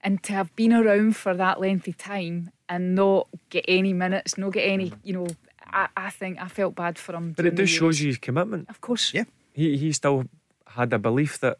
And 0.00 0.22
to 0.22 0.32
have 0.32 0.56
been 0.56 0.72
around 0.72 1.16
for 1.16 1.34
that 1.34 1.60
length 1.60 1.86
of 1.86 1.98
time 1.98 2.50
and 2.66 2.94
not 2.94 3.28
get 3.50 3.66
any 3.68 3.92
minutes, 3.92 4.38
not 4.38 4.54
get 4.54 4.62
any, 4.62 4.94
you 5.02 5.12
know, 5.12 5.26
I, 5.66 5.88
I 5.94 6.08
think 6.08 6.40
I 6.40 6.48
felt 6.48 6.74
bad 6.74 6.98
for 6.98 7.14
him. 7.14 7.34
But 7.36 7.44
it 7.44 7.56
just 7.56 7.74
shows 7.74 8.00
you 8.00 8.06
his 8.06 8.16
commitment. 8.16 8.70
Of 8.70 8.80
course. 8.80 9.12
Yeah. 9.12 9.24
He 9.52 9.76
he 9.76 9.92
still 9.92 10.24
had 10.66 10.94
a 10.94 10.98
belief 10.98 11.40
that 11.40 11.58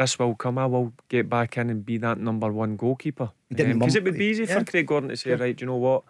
this 0.00 0.18
will 0.18 0.34
come. 0.34 0.56
I 0.56 0.64
will 0.64 0.94
get 1.10 1.28
back 1.28 1.58
in 1.58 1.68
and 1.68 1.84
be 1.84 1.98
that 1.98 2.18
number 2.18 2.50
one 2.50 2.76
goalkeeper. 2.76 3.30
Because 3.50 3.66
um, 3.66 3.78
mum- 3.78 3.88
it 3.90 4.02
would 4.02 4.16
be 4.16 4.26
easy 4.26 4.44
yeah. 4.44 4.58
for 4.58 4.64
Craig 4.64 4.86
Gordon 4.86 5.10
to 5.10 5.16
say, 5.16 5.34
right, 5.34 5.54
do 5.54 5.62
you 5.62 5.66
know 5.66 5.76
what? 5.76 6.04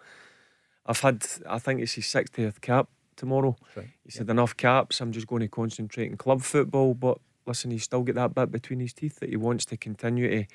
I've 0.85 1.01
had, 1.01 1.25
I 1.47 1.59
think 1.59 1.81
it's 1.81 1.93
his 1.93 2.05
60th 2.05 2.61
cap 2.61 2.87
tomorrow. 3.17 3.57
right, 3.75 3.89
He 4.05 4.11
said, 4.11 4.29
enough 4.29 4.55
caps. 4.55 5.01
I'm 5.01 5.11
just 5.11 5.27
going 5.27 5.41
to 5.41 5.49
concentrate 5.49 6.07
in 6.07 6.15
club 6.15 6.41
football. 6.41 6.93
But 6.93 7.17
listen, 7.45 7.71
he's 7.71 7.83
still 7.83 8.03
got 8.03 8.15
that 8.15 8.33
bit 8.33 8.51
between 8.51 8.79
his 8.79 8.93
teeth 8.93 9.19
that 9.19 9.29
he 9.29 9.35
wants 9.35 9.65
to 9.65 9.77
continue 9.77 10.29
to. 10.29 10.45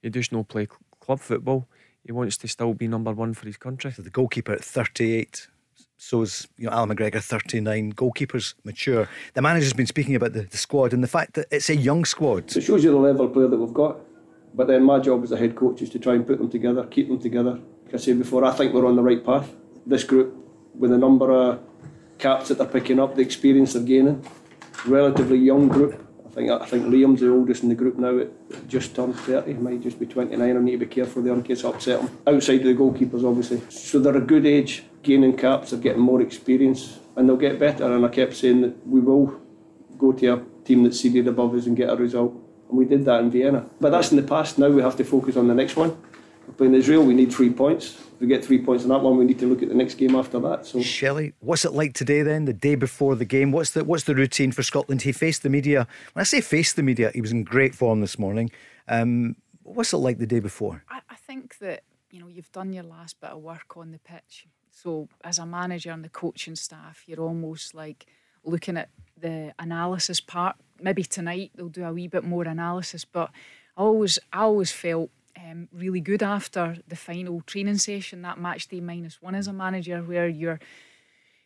He 0.00 0.08
just 0.08 0.32
no 0.32 0.42
play 0.42 0.64
cl- 0.64 0.80
club 0.98 1.20
football. 1.20 1.68
He 2.02 2.12
wants 2.12 2.38
to 2.38 2.48
still 2.48 2.72
be 2.72 2.88
number 2.88 3.12
one 3.12 3.34
for 3.34 3.44
his 3.44 3.58
country. 3.58 3.92
So 3.92 4.00
the 4.00 4.10
goalkeeper 4.10 4.52
at 4.52 4.64
38. 4.64 5.48
So's 5.96 6.46
you 6.58 6.66
know 6.66 6.72
Alan 6.72 6.94
McGregor 6.94 7.22
39. 7.22 7.92
Goalkeepers 7.94 8.54
mature. 8.64 9.08
The 9.34 9.42
manager's 9.42 9.72
been 9.72 9.86
speaking 9.86 10.14
about 10.14 10.32
the, 10.32 10.42
the 10.42 10.56
squad 10.56 10.92
and 10.92 11.02
the 11.02 11.08
fact 11.08 11.34
that 11.34 11.46
it's 11.50 11.70
a 11.70 11.76
young 11.76 12.04
squad. 12.04 12.50
So 12.50 12.58
it 12.58 12.64
shows 12.64 12.84
you 12.84 12.90
the 12.90 12.98
level 12.98 13.26
of 13.26 13.32
player 13.32 13.48
that 13.48 13.56
we've 13.56 13.72
got. 13.72 13.98
But 14.54 14.68
then 14.68 14.84
my 14.84 14.98
job 14.98 15.22
as 15.22 15.32
a 15.32 15.36
head 15.36 15.54
coach 15.54 15.82
is 15.82 15.90
to 15.90 15.98
try 15.98 16.14
and 16.14 16.26
put 16.26 16.38
them 16.38 16.50
together, 16.50 16.84
keep 16.86 17.08
them 17.08 17.20
together. 17.20 17.58
Like 17.84 17.94
I 17.94 17.96
said 17.98 18.18
before, 18.18 18.44
I 18.44 18.52
think 18.52 18.72
we're 18.72 18.86
on 18.86 18.96
the 18.96 19.02
right 19.02 19.22
path. 19.22 19.50
This 19.84 20.02
group, 20.02 20.34
with 20.74 20.90
the 20.90 20.98
number 20.98 21.30
of 21.30 21.60
caps 22.18 22.48
that 22.48 22.58
they're 22.58 22.66
picking 22.66 22.98
up, 22.98 23.14
the 23.14 23.22
experience 23.22 23.74
they're 23.74 23.82
gaining, 23.82 24.24
relatively 24.86 25.38
young 25.38 25.68
group. 25.68 26.02
I 26.36 26.40
think 26.40 26.50
I 26.50 26.66
think 26.66 26.84
Liam's 26.86 27.20
the 27.20 27.32
oldest 27.32 27.62
in 27.62 27.70
the 27.70 27.74
group 27.74 27.96
now. 27.96 28.18
At 28.18 28.28
just 28.68 28.94
turned 28.94 29.16
30, 29.16 29.54
he 29.54 29.58
might 29.58 29.80
just 29.80 29.98
be 29.98 30.04
29. 30.04 30.38
I 30.38 30.60
need 30.60 30.72
to 30.72 30.76
be 30.76 30.86
careful 30.86 31.22
there 31.22 31.32
in 31.32 31.42
case 31.42 31.64
I 31.64 31.70
upset 31.70 32.00
him. 32.00 32.10
Outside 32.26 32.60
of 32.60 32.66
the 32.66 32.74
goalkeepers, 32.74 33.26
obviously. 33.26 33.62
So 33.70 33.98
they're 33.98 34.18
a 34.18 34.20
good 34.20 34.44
age, 34.44 34.84
gaining 35.02 35.34
caps, 35.34 35.70
they're 35.70 35.80
getting 35.80 36.02
more 36.02 36.20
experience, 36.20 36.98
and 37.16 37.26
they'll 37.26 37.38
get 37.38 37.58
better. 37.58 37.90
And 37.90 38.04
I 38.04 38.08
kept 38.08 38.36
saying 38.36 38.60
that 38.60 38.86
we 38.86 39.00
will 39.00 39.40
go 39.96 40.12
to 40.12 40.34
a 40.34 40.42
team 40.66 40.84
that's 40.84 41.00
seeded 41.00 41.26
above 41.26 41.54
us 41.54 41.64
and 41.64 41.74
get 41.74 41.88
a 41.88 41.96
result. 41.96 42.34
And 42.68 42.76
we 42.76 42.84
did 42.84 43.06
that 43.06 43.20
in 43.20 43.30
Vienna. 43.30 43.64
But 43.80 43.90
that's 43.90 44.10
in 44.10 44.18
the 44.18 44.22
past. 44.22 44.58
Now 44.58 44.68
we 44.68 44.82
have 44.82 44.96
to 44.96 45.04
focus 45.04 45.38
on 45.38 45.48
the 45.48 45.54
next 45.54 45.74
one. 45.74 45.96
We're 46.46 46.54
playing 46.54 46.74
Israel, 46.74 47.02
we 47.04 47.14
need 47.14 47.32
three 47.32 47.50
points. 47.50 47.98
If 48.14 48.20
we 48.20 48.28
get 48.28 48.44
three 48.44 48.62
points 48.62 48.84
in 48.84 48.88
that 48.90 49.00
one, 49.00 49.16
we 49.16 49.24
need 49.24 49.38
to 49.40 49.46
look 49.46 49.62
at 49.62 49.68
the 49.68 49.74
next 49.74 49.94
game 49.94 50.14
after 50.14 50.38
that. 50.40 50.64
So 50.64 50.80
Shelley, 50.80 51.34
what's 51.40 51.64
it 51.64 51.72
like 51.72 51.92
today 51.92 52.22
then, 52.22 52.44
the 52.44 52.52
day 52.52 52.76
before 52.76 53.14
the 53.14 53.24
game? 53.24 53.52
What's 53.52 53.72
the 53.72 53.84
what's 53.84 54.04
the 54.04 54.14
routine 54.14 54.52
for 54.52 54.62
Scotland? 54.62 55.02
He 55.02 55.12
faced 55.12 55.42
the 55.42 55.50
media. 55.50 55.86
When 56.12 56.20
I 56.20 56.24
say 56.24 56.40
faced 56.40 56.76
the 56.76 56.82
media, 56.82 57.10
he 57.12 57.20
was 57.20 57.32
in 57.32 57.44
great 57.44 57.74
form 57.74 58.00
this 58.00 58.18
morning. 58.18 58.50
Um, 58.88 59.36
what's 59.64 59.92
it 59.92 59.98
like 59.98 60.18
the 60.18 60.26
day 60.26 60.40
before? 60.40 60.84
I, 60.88 61.00
I 61.10 61.16
think 61.16 61.58
that 61.58 61.82
you 62.10 62.20
know 62.20 62.28
you've 62.28 62.52
done 62.52 62.72
your 62.72 62.84
last 62.84 63.20
bit 63.20 63.30
of 63.30 63.42
work 63.42 63.76
on 63.76 63.90
the 63.90 63.98
pitch. 63.98 64.46
So 64.70 65.08
as 65.24 65.38
a 65.38 65.46
manager 65.46 65.90
and 65.90 66.04
the 66.04 66.08
coaching 66.08 66.56
staff, 66.56 67.02
you're 67.06 67.20
almost 67.20 67.74
like 67.74 68.06
looking 68.44 68.76
at 68.76 68.88
the 69.18 69.52
analysis 69.58 70.20
part. 70.20 70.56
Maybe 70.80 71.02
tonight 71.02 71.50
they'll 71.54 71.68
do 71.68 71.84
a 71.84 71.92
wee 71.92 72.08
bit 72.08 72.24
more 72.24 72.44
analysis, 72.44 73.04
but 73.04 73.30
I 73.76 73.82
always 73.82 74.18
I 74.32 74.42
always 74.42 74.72
felt 74.72 75.10
um, 75.36 75.68
really 75.72 76.00
good 76.00 76.22
after 76.22 76.76
the 76.88 76.96
final 76.96 77.40
training 77.42 77.78
session, 77.78 78.22
that 78.22 78.38
match 78.38 78.68
day 78.68 78.80
minus 78.80 79.20
one 79.20 79.34
as 79.34 79.48
a 79.48 79.52
manager, 79.52 80.02
where 80.02 80.28
you're 80.28 80.60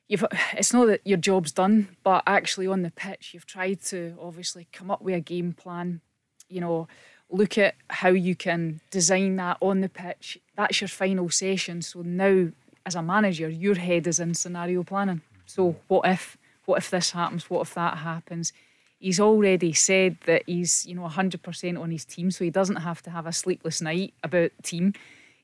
you've 0.09 0.25
it's 0.53 0.73
not 0.73 0.87
that 0.87 1.01
your 1.05 1.19
job's 1.19 1.53
done, 1.53 1.97
but 2.03 2.23
actually 2.27 2.67
on 2.67 2.83
the 2.83 2.91
pitch 2.91 3.33
you've 3.33 3.47
tried 3.47 3.81
to 3.83 4.17
obviously 4.21 4.69
come 4.73 4.91
up 4.91 5.03
with 5.03 5.15
a 5.15 5.21
game 5.21 5.53
plan, 5.53 6.01
you 6.49 6.61
know, 6.61 6.89
look 7.31 7.57
at 7.59 7.75
how 7.89 8.11
you 8.11 8.35
can 8.35 8.81
design 8.91 9.37
that 9.37 9.57
on 9.61 9.81
the 9.81 9.89
pitch. 9.89 10.39
That's 10.57 10.81
your 10.81 10.89
final 10.89 11.31
session. 11.31 11.83
So 11.83 12.03
now 12.03 12.51
as 12.85 12.95
a 12.95 13.03
manager, 13.03 13.49
your 13.49 13.77
head 13.77 14.07
is 14.07 14.21
in 14.21 14.35
scenario 14.35 14.83
planning. 14.83 15.23
So 15.47 15.77
what 15.89 16.09
if 16.09 16.37
what 16.65 16.79
if 16.79 16.91
this 16.91 17.13
happens? 17.13 17.49
What 17.51 17.63
if 17.63 17.75
that 17.75 17.99
happens? 17.99 18.53
He's 19.01 19.19
already 19.19 19.73
said 19.73 20.19
that 20.27 20.43
he's, 20.47 20.85
you 20.85 20.95
know, 20.95 21.09
100% 21.09 21.81
on 21.81 21.91
his 21.91 22.05
team, 22.05 22.31
so 22.31 22.45
he 22.45 22.51
doesn't 22.51 22.77
have 22.77 23.01
to 23.03 23.11
have 23.11 23.27
a 23.27 23.33
sleepless 23.33 23.81
night 23.81 24.13
about 24.23 24.51
team. 24.63 24.93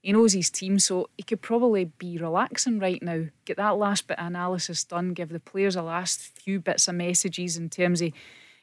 He 0.02 0.12
knows 0.12 0.34
his 0.34 0.50
team, 0.50 0.78
so 0.78 1.08
he 1.16 1.22
could 1.22 1.40
probably 1.40 1.86
be 1.86 2.18
relaxing 2.18 2.78
right 2.78 3.02
now. 3.02 3.24
Get 3.46 3.56
that 3.56 3.78
last 3.78 4.08
bit 4.08 4.18
of 4.18 4.26
analysis 4.26 4.84
done, 4.84 5.14
give 5.14 5.30
the 5.30 5.40
players 5.40 5.74
a 5.74 5.82
last 5.82 6.20
few 6.20 6.60
bits 6.60 6.86
of 6.86 6.96
messages 6.96 7.56
in 7.56 7.70
terms 7.70 8.02
of, 8.02 8.12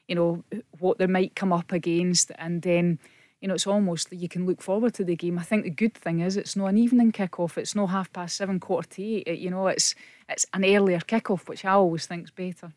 you 0.06 0.14
know, 0.14 0.44
what 0.78 0.98
they 0.98 1.08
might 1.08 1.34
come 1.34 1.52
up 1.52 1.72
against, 1.72 2.30
and 2.38 2.62
then, 2.62 3.00
you 3.40 3.48
know, 3.48 3.54
it's 3.54 3.66
almost 3.66 4.12
you 4.12 4.28
can 4.28 4.46
look 4.46 4.62
forward 4.62 4.94
to 4.94 5.04
the 5.04 5.16
game. 5.16 5.40
I 5.40 5.42
think 5.42 5.64
the 5.64 5.70
good 5.70 5.94
thing 5.94 6.20
is 6.20 6.36
it's 6.36 6.54
not 6.54 6.68
an 6.68 6.78
evening 6.78 7.10
kickoff. 7.10 7.58
It's 7.58 7.74
not 7.74 7.90
half 7.90 8.12
past 8.12 8.36
seven, 8.36 8.60
quarter 8.60 8.88
to 8.90 9.02
eight. 9.02 9.40
You 9.40 9.50
know, 9.50 9.66
it's 9.66 9.96
it's 10.28 10.46
an 10.54 10.64
earlier 10.64 11.00
kickoff, 11.00 11.48
which 11.48 11.64
I 11.64 11.72
always 11.72 12.06
think's 12.06 12.30
better. 12.30 12.72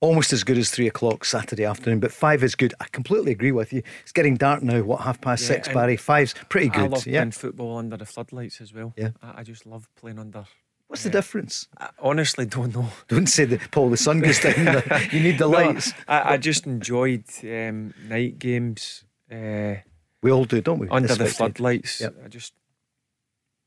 Almost 0.00 0.32
as 0.32 0.44
good 0.44 0.58
as 0.58 0.70
three 0.70 0.86
o'clock 0.86 1.24
Saturday 1.24 1.64
afternoon, 1.64 1.98
but 1.98 2.12
five 2.12 2.44
is 2.44 2.54
good. 2.54 2.72
I 2.78 2.86
completely 2.92 3.32
agree 3.32 3.50
with 3.50 3.72
you. 3.72 3.82
It's 4.02 4.12
getting 4.12 4.36
dark 4.36 4.62
now. 4.62 4.80
What 4.82 5.00
half 5.00 5.20
past 5.20 5.42
Yeah, 5.42 5.48
six, 5.48 5.68
Barry? 5.68 5.96
Five's 5.96 6.34
pretty 6.48 6.68
good. 6.68 6.84
I 6.84 6.86
love 6.86 7.06
yeah. 7.06 7.18
playing 7.20 7.32
football 7.32 7.76
under 7.78 7.96
the 7.96 8.06
floodlights 8.06 8.60
as 8.60 8.72
well. 8.72 8.92
Yeah. 8.96 9.10
I, 9.22 9.40
I 9.40 9.42
just 9.42 9.66
love 9.66 9.88
playing 9.96 10.20
under. 10.20 10.44
What's 10.86 11.02
the 11.02 11.10
difference? 11.10 11.66
I 11.78 11.90
honestly 11.98 12.46
don't 12.46 12.74
know. 12.74 12.88
Don't 13.08 13.26
say 13.26 13.44
that, 13.46 13.70
Paul. 13.72 13.90
The 13.90 13.96
sun 13.96 14.20
goes 14.20 14.38
down. 14.40 14.64
the- 14.64 15.08
you 15.12 15.20
need 15.20 15.38
the 15.38 15.48
No, 15.48 15.50
lights. 15.50 15.92
I, 16.06 16.34
I 16.34 16.36
just 16.36 16.64
enjoyed 16.66 17.24
um, 17.42 17.92
night 18.08 18.38
games 18.38 19.04
uh, 19.30 19.74
We 20.22 20.30
all 20.30 20.44
do, 20.44 20.60
don't 20.62 20.78
we? 20.78 20.88
under 20.88 21.14
the 21.14 21.26
floodlights. 21.26 22.00
Yep. 22.00 22.14
I 22.24 22.28
just 22.28 22.54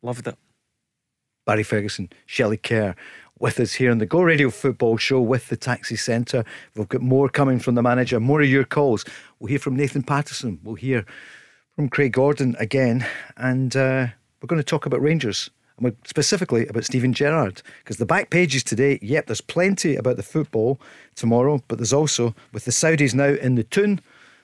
loved 0.02 0.28
it. 0.28 0.36
Barry 1.46 1.64
Ferguson, 1.64 2.10
Shelley 2.26 2.58
Kerr 2.58 2.96
with 3.42 3.60
us 3.60 3.74
here 3.74 3.90
on 3.90 3.98
the 3.98 4.06
Go 4.06 4.22
Radio 4.22 4.52
Football 4.52 4.98
Show 4.98 5.20
with 5.20 5.48
the 5.50 5.58
Taxi 5.58 5.96
Centre. 5.96 6.46
We've 6.76 6.88
got 6.88 7.02
more 7.02 7.28
coming 7.28 7.58
from 7.58 7.74
the 7.74 7.82
manager, 7.82 8.20
more 8.20 8.42
of 8.42 8.48
your 8.48 8.64
calls. 8.64 9.04
We'll 9.40 9.50
hear 9.50 9.60
from 9.60 9.76
Nathan 9.76 10.04
Patterson. 10.04 10.60
We'll 10.64 10.76
hear 10.76 11.06
from 11.76 11.90
Craig 11.90 12.14
Gordon 12.14 12.56
again. 12.60 13.06
And 13.38 13.76
uh, 13.76 14.08
we're 14.40 14.48
going 14.48 14.62
to 14.62 14.64
talk 14.64 14.86
about 14.86 15.02
Rangers. 15.02 15.50
And 15.78 15.96
specifically 16.06 16.68
about 16.68 16.86
Steven 16.86 17.14
Gerrard. 17.14 17.64
Because 17.80 17.98
the 17.98 18.06
back 18.06 18.30
pages 18.30 18.64
today, 18.64 19.00
yep, 19.02 19.26
there's 19.26 19.42
plenty 19.42 19.96
about 19.96 20.18
the 20.18 20.24
football 20.24 20.80
tomorrow, 21.16 21.64
but 21.68 21.80
there's 21.80 21.94
also, 21.94 22.36
with 22.54 22.66
the 22.66 22.72
Saudis 22.72 23.16
now 23.16 23.34
in 23.34 23.56
the 23.56 23.64
tune 23.64 24.02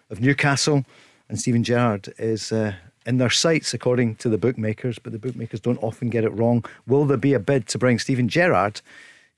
of 0.09 0.21
Newcastle, 0.21 0.83
and 1.29 1.39
Steven 1.39 1.63
Gerrard 1.63 2.11
is 2.17 2.51
uh, 2.51 2.73
in 3.07 3.17
their 3.17 3.29
sights, 3.29 3.73
according 3.73 4.15
to 4.15 4.29
the 4.29 4.37
bookmakers, 4.37 4.99
but 4.99 5.13
the 5.13 5.19
bookmakers 5.19 5.61
don't 5.61 5.81
often 5.81 6.09
get 6.09 6.25
it 6.25 6.29
wrong. 6.29 6.63
Will 6.85 7.05
there 7.05 7.17
be 7.17 7.33
a 7.33 7.39
bid 7.39 7.67
to 7.69 7.77
bring 7.77 7.97
Steven 7.97 8.27
Gerrard 8.27 8.81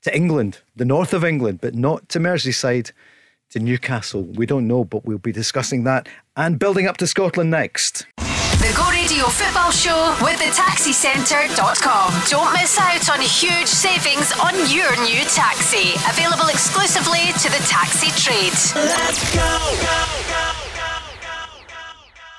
to 0.02 0.14
England, 0.14 0.58
the 0.74 0.84
north 0.84 1.14
of 1.14 1.24
England, 1.24 1.60
but 1.62 1.74
not 1.74 2.08
to 2.10 2.18
Merseyside, 2.18 2.90
to 3.50 3.60
Newcastle? 3.60 4.24
We 4.24 4.44
don't 4.44 4.66
know, 4.66 4.84
but 4.84 5.04
we'll 5.06 5.18
be 5.18 5.32
discussing 5.32 5.84
that 5.84 6.08
and 6.36 6.58
building 6.58 6.86
up 6.86 6.96
to 6.98 7.06
Scotland 7.06 7.50
next. 7.50 8.06
The 8.60 8.74
Go 8.76 8.90
Radio 8.90 9.24
Football 9.24 9.70
Show 9.70 10.16
with 10.20 10.38
the 10.38 10.50
TaxiCentre.com. 10.52 12.12
Don't 12.28 12.52
miss 12.52 12.76
out 12.78 13.08
on 13.08 13.20
huge 13.20 13.66
savings 13.66 14.32
on 14.42 14.52
your 14.68 14.90
new 15.06 15.24
taxi. 15.30 15.94
Available 16.10 16.48
exclusively 16.50 17.32
to 17.40 17.48
the 17.48 17.62
taxi 17.66 18.10
trade. 18.20 18.52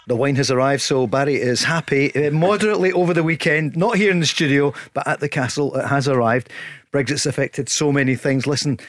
The 0.08 0.16
wine 0.16 0.36
has 0.36 0.50
arrived, 0.52 0.82
so 0.82 1.06
Barry 1.08 1.36
is 1.36 1.64
happy. 1.64 2.14
Uh, 2.16 2.32
moderately 2.32 2.92
over 2.92 3.14
the 3.14 3.24
weekend, 3.24 3.78
not 3.78 3.98
here 3.98 4.12
in 4.12 4.20
the 4.20 4.26
studio, 4.26 4.74
but 4.94 5.08
at 5.08 5.20
the 5.20 5.30
castle, 5.30 5.76
it 5.78 5.86
has 5.88 6.08
arrived. 6.08 6.50
Brexit's 6.92 7.26
affected 7.26 7.70
so 7.70 7.92
many 7.92 8.16
things. 8.16 8.46
Listen, 8.48 8.80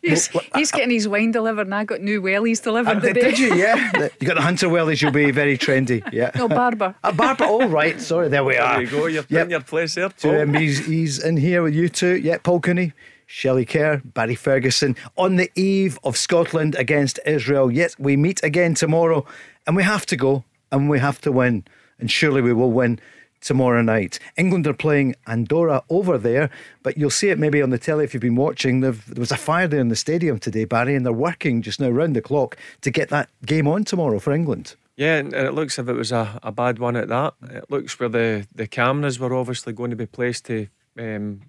He's, 0.00 0.30
he's 0.54 0.70
getting 0.72 0.88
his 0.90 1.06
wine 1.06 1.30
delivered, 1.30 1.66
and 1.66 1.74
I 1.74 1.84
got 1.84 2.00
new 2.00 2.22
wellies 2.22 2.62
delivered 2.62 2.96
uh, 2.96 3.00
today. 3.00 3.20
did 3.20 3.38
you? 3.38 3.54
Yeah. 3.54 4.08
you 4.18 4.26
got 4.26 4.36
the 4.36 4.40
Hunter 4.40 4.66
Wellies, 4.68 5.02
you'll 5.02 5.12
be 5.12 5.30
very 5.30 5.58
trendy. 5.58 6.02
Yeah. 6.10 6.30
no, 6.36 6.48
Barbour. 6.48 6.94
A 7.04 7.12
Barbour, 7.12 7.44
all 7.44 7.68
right. 7.68 8.00
Sorry, 8.00 8.28
there 8.28 8.44
we 8.44 8.56
are. 8.56 8.76
There 8.76 8.82
you 8.84 8.90
go. 8.90 8.96
You're 9.06 9.10
Yep. 9.10 9.28
putting 9.28 9.50
your 9.50 9.60
place 9.60 9.94
there, 9.96 10.08
So 10.16 10.30
Paul. 10.30 10.40
um, 10.40 10.54
he's, 10.54 10.86
he's 10.86 11.22
in 11.22 11.36
here 11.36 11.62
with 11.62 11.74
you 11.74 11.90
two. 11.90 12.16
Yeah, 12.16 12.38
Paul 12.38 12.60
Cooney, 12.60 12.94
Shelley 13.26 13.66
Kerr, 13.66 14.00
Barry 14.06 14.36
Ferguson 14.36 14.96
on 15.18 15.36
the 15.36 15.50
eve 15.54 15.98
of 16.02 16.16
Scotland 16.16 16.74
against 16.76 17.20
Israel. 17.26 17.70
Yet 17.70 17.94
we 17.98 18.16
meet 18.16 18.42
again 18.42 18.72
tomorrow 18.72 19.26
and 19.68 19.76
we 19.76 19.84
have 19.84 20.06
to 20.06 20.16
go 20.16 20.44
and 20.72 20.88
we 20.88 20.98
have 20.98 21.20
to 21.20 21.30
win. 21.30 21.64
And 22.00 22.10
surely 22.10 22.40
we 22.40 22.54
will 22.54 22.72
win 22.72 22.98
tomorrow 23.40 23.82
night. 23.82 24.18
England 24.36 24.66
are 24.66 24.72
playing 24.72 25.14
Andorra 25.26 25.82
over 25.90 26.16
there, 26.16 26.50
but 26.82 26.96
you'll 26.96 27.10
see 27.10 27.28
it 27.28 27.38
maybe 27.38 27.60
on 27.60 27.70
the 27.70 27.78
telly 27.78 28.04
if 28.04 28.14
you've 28.14 28.22
been 28.22 28.34
watching. 28.34 28.80
There 28.80 28.94
was 29.16 29.30
a 29.30 29.36
fire 29.36 29.68
there 29.68 29.78
in 29.78 29.88
the 29.88 29.96
stadium 29.96 30.38
today, 30.38 30.64
Barry, 30.64 30.94
and 30.94 31.04
they're 31.04 31.12
working 31.12 31.60
just 31.60 31.80
now 31.80 31.90
round 31.90 32.16
the 32.16 32.22
clock 32.22 32.56
to 32.80 32.90
get 32.90 33.10
that 33.10 33.28
game 33.44 33.68
on 33.68 33.84
tomorrow 33.84 34.18
for 34.18 34.32
England. 34.32 34.74
Yeah, 34.96 35.18
and 35.18 35.34
it 35.34 35.52
looks 35.52 35.78
as 35.78 35.84
if 35.84 35.90
it 35.90 35.96
was 35.96 36.12
a, 36.12 36.40
a 36.42 36.50
bad 36.50 36.78
one 36.78 36.96
at 36.96 37.08
that. 37.08 37.34
It 37.50 37.70
looks 37.70 38.00
where 38.00 38.08
the, 38.08 38.46
the 38.54 38.66
cameras 38.66 39.20
were 39.20 39.34
obviously 39.34 39.74
going 39.74 39.90
to 39.90 39.96
be 39.96 40.06
placed 40.06 40.46
to 40.46 40.66
um, 40.98 41.42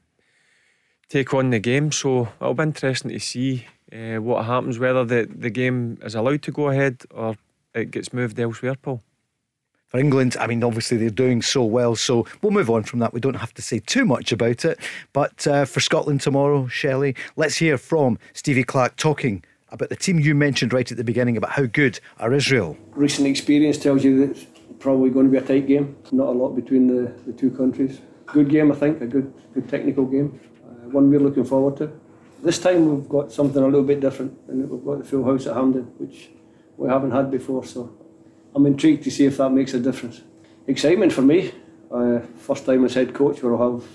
take 1.07 1.33
on 1.33 1.49
the 1.49 1.59
game. 1.59 1.91
So 1.91 2.27
it'll 2.39 2.53
be 2.53 2.63
interesting 2.63 3.11
to 3.11 3.19
see 3.19 3.65
uh, 3.91 4.17
what 4.17 4.45
happens, 4.45 4.77
whether 4.77 5.05
the, 5.05 5.27
the 5.33 5.49
game 5.49 5.97
is 6.03 6.13
allowed 6.13 6.43
to 6.43 6.51
go 6.51 6.67
ahead 6.67 7.01
or 7.11 7.37
it 7.73 7.91
gets 7.91 8.13
moved 8.13 8.39
elsewhere, 8.39 8.75
Paul 8.75 9.01
for 9.89 9.97
England, 9.97 10.37
I 10.39 10.45
mean, 10.45 10.63
obviously 10.63 10.97
they're 10.97 11.09
doing 11.09 11.41
so 11.41 11.63
well, 11.63 11.95
so 11.95 12.27
we'll 12.41 12.51
move 12.51 12.69
on 12.69 12.83
from 12.83 12.99
that. 12.99 13.11
We 13.11 13.19
don't 13.19 13.33
have 13.33 13.55
to 13.55 13.61
say 13.63 13.79
too 13.79 14.05
much 14.05 14.31
about 14.31 14.63
it. 14.63 14.79
But 15.13 15.47
uh, 15.47 15.65
for 15.65 15.79
Scotland 15.79 16.21
tomorrow, 16.21 16.67
Shelley, 16.67 17.15
let's 17.35 17.57
hear 17.57 17.77
from 17.77 18.19
Stevie 18.33 18.63
Clarke 18.63 18.95
talking 18.97 19.43
about 19.71 19.89
the 19.89 19.95
team 19.95 20.19
you 20.19 20.35
mentioned 20.35 20.73
right 20.73 20.89
at 20.89 20.97
the 20.97 21.03
beginning 21.03 21.37
about 21.37 21.51
how 21.51 21.65
good 21.65 21.99
are 22.19 22.33
Israel. 22.33 22.77
Recent 22.91 23.27
experience 23.27 23.79
tells 23.79 24.03
you 24.03 24.19
that 24.19 24.37
it's 24.37 24.45
probably 24.79 25.09
going 25.09 25.25
to 25.25 25.31
be 25.31 25.39
a 25.39 25.41
tight 25.41 25.67
game. 25.67 25.97
Not 26.11 26.27
a 26.27 26.37
lot 26.37 26.49
between 26.49 26.85
the, 26.85 27.11
the 27.25 27.33
two 27.33 27.49
countries. 27.49 27.99
Good 28.27 28.49
game, 28.49 28.71
I 28.71 28.75
think, 28.75 29.01
a 29.01 29.07
good, 29.07 29.33
good 29.55 29.67
technical 29.67 30.05
game. 30.05 30.39
Uh, 30.63 30.89
one 30.89 31.09
we're 31.09 31.19
looking 31.19 31.45
forward 31.45 31.77
to. 31.77 31.91
This 32.43 32.59
time 32.59 32.95
we've 32.95 33.09
got 33.09 33.31
something 33.31 33.61
a 33.61 33.65
little 33.65 33.83
bit 33.83 34.01
different, 34.01 34.37
and 34.47 34.69
we've 34.69 34.85
got 34.85 34.99
the 34.99 35.03
full 35.03 35.25
house 35.25 35.47
at 35.47 35.55
Hampden, 35.55 35.85
which 35.97 36.29
we 36.79 36.87
haven't 36.89 37.11
had 37.11 37.29
before. 37.29 37.63
So 37.65 37.93
I'm 38.55 38.65
intrigued 38.65 39.03
to 39.03 39.11
see 39.11 39.25
if 39.25 39.37
that 39.37 39.51
makes 39.51 39.73
a 39.73 39.79
difference. 39.79 40.21
Excitement 40.65 41.11
for 41.13 41.21
me. 41.21 41.51
Uh, 41.91 42.19
first 42.37 42.65
time 42.65 42.85
as 42.85 42.93
head 42.93 43.13
coach 43.13 43.43
where 43.43 43.55
I'll 43.55 43.79
have 43.79 43.87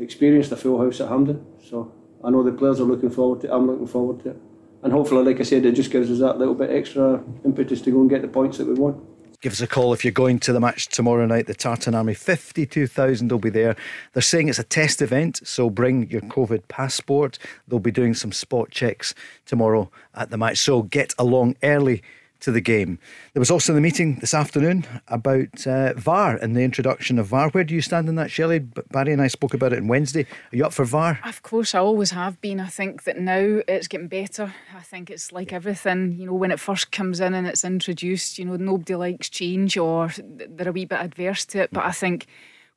experienced 0.00 0.50
the 0.50 0.56
full 0.56 0.78
house 0.82 1.00
at 1.00 1.08
Hampden. 1.08 1.46
So 1.62 1.92
I 2.24 2.30
know 2.30 2.42
the 2.42 2.52
players 2.52 2.80
are 2.80 2.84
looking 2.84 3.10
forward 3.10 3.42
to 3.42 3.46
it. 3.46 3.52
I'm 3.52 3.66
looking 3.66 3.86
forward 3.86 4.22
to 4.24 4.30
it. 4.30 4.36
And 4.82 4.92
hopefully, 4.92 5.24
like 5.24 5.40
I 5.40 5.44
said, 5.44 5.66
it 5.66 5.72
just 5.72 5.90
gives 5.90 6.10
us 6.10 6.18
that 6.20 6.38
little 6.38 6.54
bit 6.54 6.70
extra 6.70 7.22
impetus 7.44 7.82
to 7.82 7.90
go 7.90 8.00
and 8.00 8.10
get 8.10 8.22
the 8.22 8.28
points 8.28 8.58
that 8.58 8.66
we 8.66 8.74
want. 8.74 8.96
Give 9.40 9.52
us 9.52 9.62
a 9.62 9.66
call 9.66 9.94
if 9.94 10.04
you're 10.04 10.12
going 10.12 10.38
to 10.40 10.52
the 10.52 10.60
match 10.60 10.88
tomorrow 10.88 11.24
night. 11.24 11.46
The 11.46 11.54
Tartan 11.54 11.94
Army, 11.94 12.12
52,000 12.12 13.30
will 13.30 13.38
be 13.38 13.48
there. 13.48 13.74
They're 14.12 14.20
saying 14.20 14.48
it's 14.48 14.58
a 14.58 14.64
test 14.64 15.00
event, 15.00 15.40
so 15.48 15.70
bring 15.70 16.10
your 16.10 16.20
COVID 16.20 16.68
passport. 16.68 17.38
They'll 17.66 17.78
be 17.78 17.90
doing 17.90 18.12
some 18.12 18.32
spot 18.32 18.70
checks 18.70 19.14
tomorrow 19.46 19.90
at 20.14 20.28
the 20.28 20.36
match. 20.36 20.58
So 20.58 20.82
get 20.82 21.14
along 21.18 21.56
early 21.62 22.02
to 22.40 22.52
the 22.52 22.60
game. 22.60 22.98
There 23.32 23.40
was 23.40 23.50
also 23.50 23.72
the 23.72 23.80
meeting 23.80 24.16
this 24.16 24.34
afternoon 24.34 24.86
about 25.08 25.66
uh, 25.66 25.94
VAR 25.94 26.36
and 26.36 26.56
the 26.56 26.62
introduction 26.62 27.18
of 27.18 27.26
VAR. 27.26 27.50
Where 27.50 27.64
do 27.64 27.74
you 27.74 27.80
stand 27.80 28.08
on 28.08 28.14
that, 28.16 28.30
Shelley? 28.30 28.58
Barry 28.58 29.12
and 29.12 29.22
I 29.22 29.28
spoke 29.28 29.54
about 29.54 29.72
it 29.72 29.78
on 29.78 29.88
Wednesday. 29.88 30.22
Are 30.52 30.56
you 30.56 30.64
up 30.64 30.72
for 30.72 30.84
VAR? 30.84 31.20
Of 31.24 31.42
course, 31.42 31.74
I 31.74 31.78
always 31.78 32.10
have 32.10 32.40
been. 32.40 32.60
I 32.60 32.66
think 32.66 33.04
that 33.04 33.18
now 33.18 33.60
it's 33.68 33.88
getting 33.88 34.08
better. 34.08 34.54
I 34.76 34.80
think 34.80 35.10
it's 35.10 35.32
like 35.32 35.52
everything, 35.52 36.12
you 36.12 36.26
know, 36.26 36.34
when 36.34 36.50
it 36.50 36.60
first 36.60 36.90
comes 36.92 37.20
in 37.20 37.34
and 37.34 37.46
it's 37.46 37.64
introduced, 37.64 38.38
you 38.38 38.44
know, 38.44 38.56
nobody 38.56 38.94
likes 38.94 39.28
change 39.28 39.76
or 39.76 40.10
they're 40.18 40.68
a 40.68 40.72
wee 40.72 40.84
bit 40.84 41.00
adverse 41.00 41.44
to 41.46 41.62
it. 41.62 41.70
But 41.72 41.84
I 41.84 41.92
think 41.92 42.26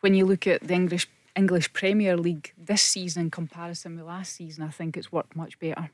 when 0.02 0.14
you 0.14 0.26
look 0.26 0.48
at 0.48 0.62
the 0.68 0.74
English 0.74 1.08
English 1.36 1.74
Premier 1.74 2.16
League 2.16 2.54
this 2.58 2.84
season 2.84 3.24
in 3.24 3.32
comparison 3.32 3.96
with 3.96 4.06
last 4.06 4.34
season, 4.36 4.64
I 4.64 4.70
think 4.70 4.96
it's 4.96 5.12
worked 5.12 5.36
much 5.36 5.58
better. 5.60 5.90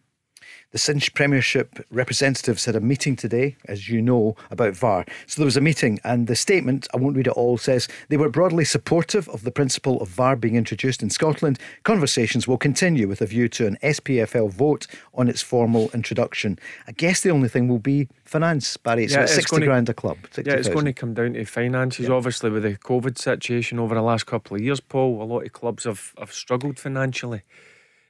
The 0.71 0.77
Cinch 0.77 1.13
Premiership 1.15 1.83
representatives 1.89 2.65
had 2.65 2.75
a 2.75 2.79
meeting 2.79 3.15
today, 3.15 3.55
as 3.65 3.89
you 3.89 4.01
know, 4.01 4.35
about 4.51 4.75
VAR. 4.75 5.03
So 5.25 5.41
there 5.41 5.45
was 5.45 5.57
a 5.57 5.61
meeting, 5.61 5.99
and 6.03 6.27
the 6.27 6.35
statement, 6.35 6.87
I 6.93 6.97
won't 6.97 7.15
read 7.15 7.25
it 7.25 7.33
all, 7.33 7.57
says 7.57 7.87
they 8.09 8.17
were 8.17 8.29
broadly 8.29 8.65
supportive 8.65 9.27
of 9.29 9.43
the 9.43 9.51
principle 9.51 9.99
of 9.99 10.09
VAR 10.09 10.35
being 10.35 10.55
introduced 10.55 11.01
in 11.01 11.09
Scotland. 11.09 11.57
Conversations 11.83 12.47
will 12.47 12.57
continue 12.57 13.07
with 13.07 13.21
a 13.21 13.25
view 13.25 13.47
to 13.49 13.65
an 13.65 13.77
SPFL 13.81 14.51
vote 14.51 14.85
on 15.15 15.27
its 15.27 15.41
formal 15.41 15.89
introduction. 15.93 16.59
I 16.87 16.91
guess 16.91 17.21
the 17.21 17.31
only 17.31 17.49
thing 17.49 17.67
will 17.67 17.79
be 17.79 18.07
finance, 18.25 18.77
Barry. 18.77 19.05
It's 19.05 19.13
yeah, 19.13 19.23
it's 19.23 19.33
60 19.33 19.61
grand 19.61 19.89
a 19.89 19.93
club. 19.93 20.17
yeah, 20.37 20.53
it's 20.53 20.67
000. 20.67 20.73
going 20.73 20.85
to 20.85 20.93
come 20.93 21.15
down 21.15 21.33
to 21.33 21.45
finances. 21.45 22.07
Yeah. 22.07 22.13
Obviously, 22.13 22.51
with 22.51 22.63
the 22.63 22.75
COVID 22.75 23.17
situation 23.17 23.79
over 23.79 23.95
the 23.95 24.03
last 24.03 24.27
couple 24.27 24.55
of 24.55 24.61
years, 24.61 24.79
Paul, 24.79 25.21
a 25.21 25.25
lot 25.25 25.45
of 25.45 25.53
clubs 25.53 25.85
have, 25.85 26.13
have 26.19 26.31
struggled 26.31 26.77
financially. 26.77 27.41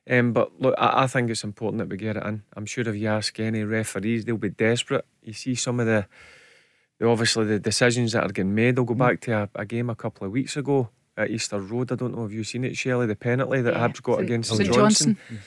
Um, 0.10 0.34
but 0.34 0.60
look, 0.60 0.74
I, 0.78 1.04
I, 1.04 1.08
think 1.08 1.30
it's 1.30 1.44
important 1.44 1.80
that 1.80 1.90
we 1.90 1.96
get 1.96 2.18
it 2.18 2.24
in. 2.24 2.42
I'm 2.56 2.66
sure 2.66 2.88
if 2.88 2.96
you 2.96 3.08
ask 3.08 3.40
any 3.40 3.64
referees, 3.64 4.26
they'll 4.26 4.38
be 4.38 4.50
desperate. 4.50 5.06
You 5.22 5.34
see 5.34 5.54
some 5.54 5.80
of 5.80 5.86
the, 5.86 6.08
the 6.98 7.08
obviously 7.08 7.46
the 7.46 7.60
decisions 7.60 8.14
that 8.14 8.24
are 8.24 8.30
getting 8.30 8.56
made. 8.56 8.76
They'll 8.76 8.86
go 8.86 8.96
mm. 8.96 8.98
back 8.98 9.22
to 9.22 9.34
a, 9.34 9.50
a, 9.54 9.66
game 9.66 9.90
a 9.90 9.96
couple 9.96 10.26
of 10.26 10.34
weeks 10.34 10.58
ago 10.58 10.90
at 11.16 11.30
Easter 11.30 11.60
Road. 11.60 11.92
I 11.92 11.96
don't 11.96 12.16
know 12.16 12.26
if 12.26 12.32
you've 12.32 12.48
seen 12.48 12.64
it, 12.64 12.76
Shelley. 12.76 13.06
The 13.06 13.16
penalty 13.16 13.62
that 13.62 13.76
yeah. 13.76 13.88
Hibs 13.88 14.02
got 14.02 14.16
St. 14.16 14.26
against 14.26 14.50
St. 14.50 14.74
Johnstone. 14.74 15.16
Johnstone. 15.16 15.40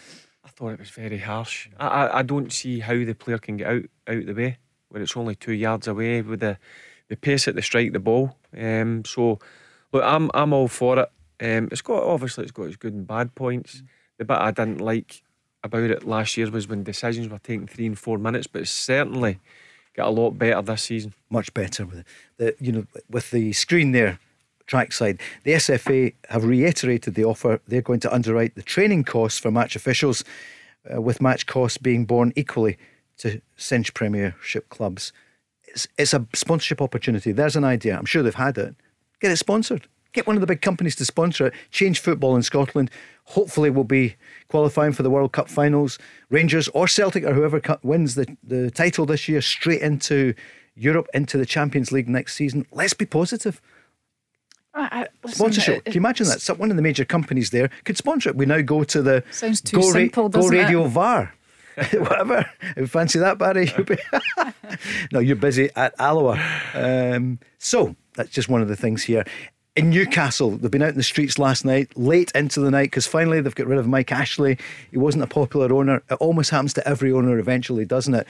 I 0.44 0.48
thought 0.48 0.72
it 0.74 0.78
was 0.78 0.90
very 0.90 1.18
harsh. 1.18 1.68
I, 1.80 1.86
I, 1.88 2.18
I 2.20 2.22
don't 2.22 2.52
see 2.52 2.78
how 2.78 2.94
the 2.94 3.14
player 3.14 3.38
can 3.38 3.56
get 3.56 3.66
out 3.66 3.82
out 4.06 4.26
the 4.26 4.32
way 4.32 4.58
when 4.90 5.02
it's 5.02 5.16
only 5.16 5.34
two 5.34 5.54
yards 5.54 5.88
away 5.88 6.22
with 6.22 6.38
the 6.38 6.56
the 7.08 7.16
pace 7.16 7.48
at 7.48 7.56
the 7.56 7.62
strike 7.62 7.92
the 7.92 7.98
ball. 7.98 8.36
Um, 8.56 9.04
so 9.04 9.40
look, 9.92 10.04
I'm 10.04 10.30
I'm 10.34 10.52
all 10.52 10.68
for 10.68 11.00
it. 11.00 11.10
Um, 11.40 11.68
it's 11.72 11.82
got 11.82 12.04
obviously 12.04 12.44
it's 12.44 12.52
got 12.52 12.68
its 12.68 12.76
good 12.76 12.94
and 12.94 13.04
bad 13.08 13.34
points. 13.34 13.82
Mm 13.82 13.88
the 14.22 14.34
bit 14.34 14.40
I 14.40 14.50
didn't 14.50 14.80
like 14.80 15.22
about 15.64 15.90
it 15.90 16.04
last 16.04 16.36
year 16.36 16.50
was 16.50 16.68
when 16.68 16.82
decisions 16.82 17.28
were 17.28 17.38
taking 17.38 17.66
three 17.66 17.86
and 17.86 17.98
four 17.98 18.18
minutes, 18.18 18.46
but 18.46 18.62
it's 18.62 18.70
certainly 18.70 19.38
got 19.94 20.08
a 20.08 20.10
lot 20.10 20.32
better 20.32 20.62
this 20.62 20.82
season. 20.82 21.14
Much 21.30 21.52
better 21.54 21.86
with 21.86 22.04
the 22.36 22.54
you 22.58 22.72
know 22.72 22.86
with 23.08 23.30
the 23.30 23.52
screen 23.52 23.92
there 23.92 24.18
trackside. 24.66 25.20
The 25.44 25.52
SFA 25.52 26.14
have 26.30 26.44
reiterated 26.44 27.14
the 27.14 27.24
offer. 27.24 27.60
They're 27.66 27.82
going 27.82 28.00
to 28.00 28.14
underwrite 28.14 28.54
the 28.54 28.62
training 28.62 29.04
costs 29.04 29.38
for 29.38 29.50
match 29.50 29.76
officials, 29.76 30.24
uh, 30.92 31.00
with 31.00 31.20
match 31.20 31.46
costs 31.46 31.78
being 31.78 32.04
borne 32.04 32.32
equally 32.36 32.78
to 33.18 33.40
Cinch 33.56 33.92
Premiership 33.92 34.68
clubs. 34.68 35.12
It's, 35.64 35.88
it's 35.98 36.14
a 36.14 36.26
sponsorship 36.34 36.80
opportunity. 36.80 37.32
There's 37.32 37.56
an 37.56 37.64
idea. 37.64 37.98
I'm 37.98 38.04
sure 38.04 38.22
they've 38.22 38.34
had 38.34 38.56
it. 38.58 38.74
Get 39.20 39.32
it 39.32 39.36
sponsored. 39.36 39.88
Get 40.12 40.26
one 40.26 40.36
of 40.36 40.40
the 40.40 40.46
big 40.46 40.60
companies 40.60 40.94
to 40.96 41.04
sponsor 41.04 41.46
it. 41.46 41.54
Change 41.70 42.00
football 42.00 42.36
in 42.36 42.42
Scotland. 42.42 42.90
Hopefully, 43.24 43.70
we'll 43.70 43.84
be 43.84 44.16
qualifying 44.48 44.92
for 44.92 45.02
the 45.02 45.10
World 45.10 45.32
Cup 45.32 45.48
finals. 45.48 45.98
Rangers 46.28 46.68
or 46.68 46.86
Celtic 46.86 47.24
or 47.24 47.32
whoever 47.32 47.60
wins 47.82 48.14
the, 48.14 48.36
the 48.42 48.70
title 48.70 49.06
this 49.06 49.28
year 49.28 49.40
straight 49.40 49.80
into 49.80 50.34
Europe, 50.74 51.08
into 51.14 51.38
the 51.38 51.46
Champions 51.46 51.92
League 51.92 52.08
next 52.08 52.34
season. 52.34 52.66
Let's 52.72 52.94
be 52.94 53.06
positive. 53.06 53.60
I, 54.74 55.06
listen, 55.22 55.36
Sponsorship. 55.36 55.76
It, 55.78 55.84
Can 55.84 55.92
you 55.94 56.00
imagine 56.00 56.26
that? 56.28 56.40
So 56.40 56.54
one 56.54 56.70
of 56.70 56.76
the 56.76 56.82
major 56.82 57.04
companies 57.04 57.50
there 57.50 57.68
could 57.84 57.98
sponsor 57.98 58.30
it. 58.30 58.36
We 58.36 58.46
now 58.46 58.62
go 58.62 58.84
to 58.84 59.02
the 59.02 59.22
sounds 59.30 59.60
too 59.60 59.78
Go, 59.78 59.82
simple, 59.82 60.24
Ra- 60.24 60.40
Go 60.40 60.48
Radio 60.48 60.86
it? 60.86 60.88
VAR. 60.88 61.34
Whatever. 61.92 62.50
Fancy 62.86 63.18
that, 63.18 63.38
Barry? 63.38 63.70
no, 65.12 65.20
you're 65.20 65.36
busy 65.36 65.70
at 65.76 65.94
Alloa. 65.98 66.38
Um, 66.74 67.38
so 67.58 67.96
that's 68.14 68.30
just 68.30 68.48
one 68.48 68.62
of 68.62 68.68
the 68.68 68.76
things 68.76 69.02
here 69.02 69.24
in 69.74 69.90
Newcastle. 69.90 70.50
They've 70.50 70.70
been 70.70 70.82
out 70.82 70.90
in 70.90 70.96
the 70.96 71.02
streets 71.02 71.38
last 71.38 71.64
night, 71.64 71.96
late 71.96 72.30
into 72.34 72.60
the 72.60 72.70
night, 72.70 72.90
because 72.90 73.06
finally 73.06 73.40
they've 73.40 73.54
got 73.54 73.66
rid 73.66 73.78
of 73.78 73.88
Mike 73.88 74.12
Ashley. 74.12 74.58
He 74.90 74.98
wasn't 74.98 75.24
a 75.24 75.26
popular 75.26 75.72
owner. 75.72 76.02
It 76.10 76.14
almost 76.14 76.50
happens 76.50 76.74
to 76.74 76.86
every 76.86 77.12
owner 77.12 77.38
eventually, 77.38 77.84
doesn't 77.84 78.14
it? 78.14 78.26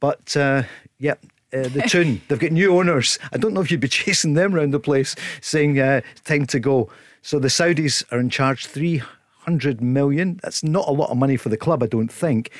But 0.00 0.36
uh, 0.36 0.62
yeah. 0.98 1.14
Uh, 1.52 1.68
the 1.68 1.82
tune, 1.88 2.20
they've 2.26 2.40
got 2.40 2.50
new 2.50 2.76
owners. 2.76 3.18
I 3.32 3.36
don't 3.36 3.54
know 3.54 3.60
if 3.60 3.70
you'd 3.70 3.80
be 3.80 3.88
chasing 4.02 4.34
them 4.34 4.54
around 4.54 4.72
the 4.72 4.80
place 4.80 5.14
saying, 5.40 5.78
uh, 5.78 6.00
time 6.24 6.46
to 6.46 6.58
go. 6.58 6.90
So 7.22 7.38
the 7.38 7.48
Saudis 7.48 8.04
are 8.12 8.18
in 8.18 8.30
charge 8.30 8.66
300 8.66 9.80
million. 9.80 10.40
That's 10.42 10.64
not 10.64 10.88
a 10.88 10.92
lot 10.92 11.10
of 11.10 11.16
money 11.16 11.36
for 11.36 11.48
the 11.48 11.56
club, 11.56 11.82
I 11.82 11.86
don't 11.86 12.10
think 12.10 12.50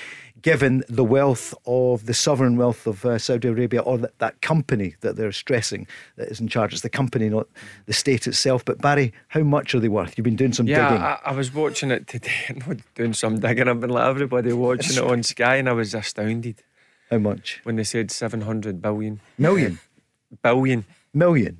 given 0.47 0.85
the 0.89 1.03
wealth 1.03 1.53
of 1.67 2.07
the 2.07 2.15
sovereign 2.15 2.57
wealth 2.57 2.87
of 2.87 3.05
uh, 3.05 3.19
Saudi 3.19 3.49
Arabia 3.49 3.81
or 3.81 3.99
that, 3.99 4.17
that 4.21 4.41
company 4.43 4.95
that 5.01 5.17
they're 5.17 5.33
stressing 5.33 5.89
that 6.15 6.29
is 6.29 6.39
in 6.39 6.47
charge. 6.47 6.73
It's 6.73 6.83
the 6.83 6.89
company, 6.89 7.29
not 7.29 7.49
the 7.87 7.93
state 7.93 8.29
itself. 8.29 8.65
But 8.65 8.81
Barry, 8.81 9.13
how 9.27 9.41
much 9.41 9.75
are 9.75 9.81
they 9.81 9.89
worth? 9.89 10.17
You've 10.17 10.25
been 10.25 10.37
doing 10.37 10.53
some 10.53 10.69
yeah, 10.69 10.89
digging. 10.89 11.03
I, 11.03 11.19
I 11.25 11.33
was 11.33 11.53
watching 11.53 11.91
it 11.91 12.07
today, 12.07 12.31
not 12.69 12.77
doing 12.95 13.13
some 13.13 13.41
digging. 13.41 13.67
I've 13.67 13.81
been 13.81 13.91
like 13.91 14.07
everybody 14.07 14.53
watching 14.67 14.97
it 14.97 15.03
on 15.03 15.25
Sky, 15.25 15.57
and 15.57 15.69
I 15.69 15.73
was 15.73 15.95
astounded. 15.95 16.63
How 17.11 17.19
much? 17.19 17.61
When 17.65 17.75
they 17.75 17.83
said 17.83 18.13
700 18.13 18.81
billion. 18.81 19.19
Million? 19.39 19.81
billion. 20.43 20.85
Million. 21.13 21.59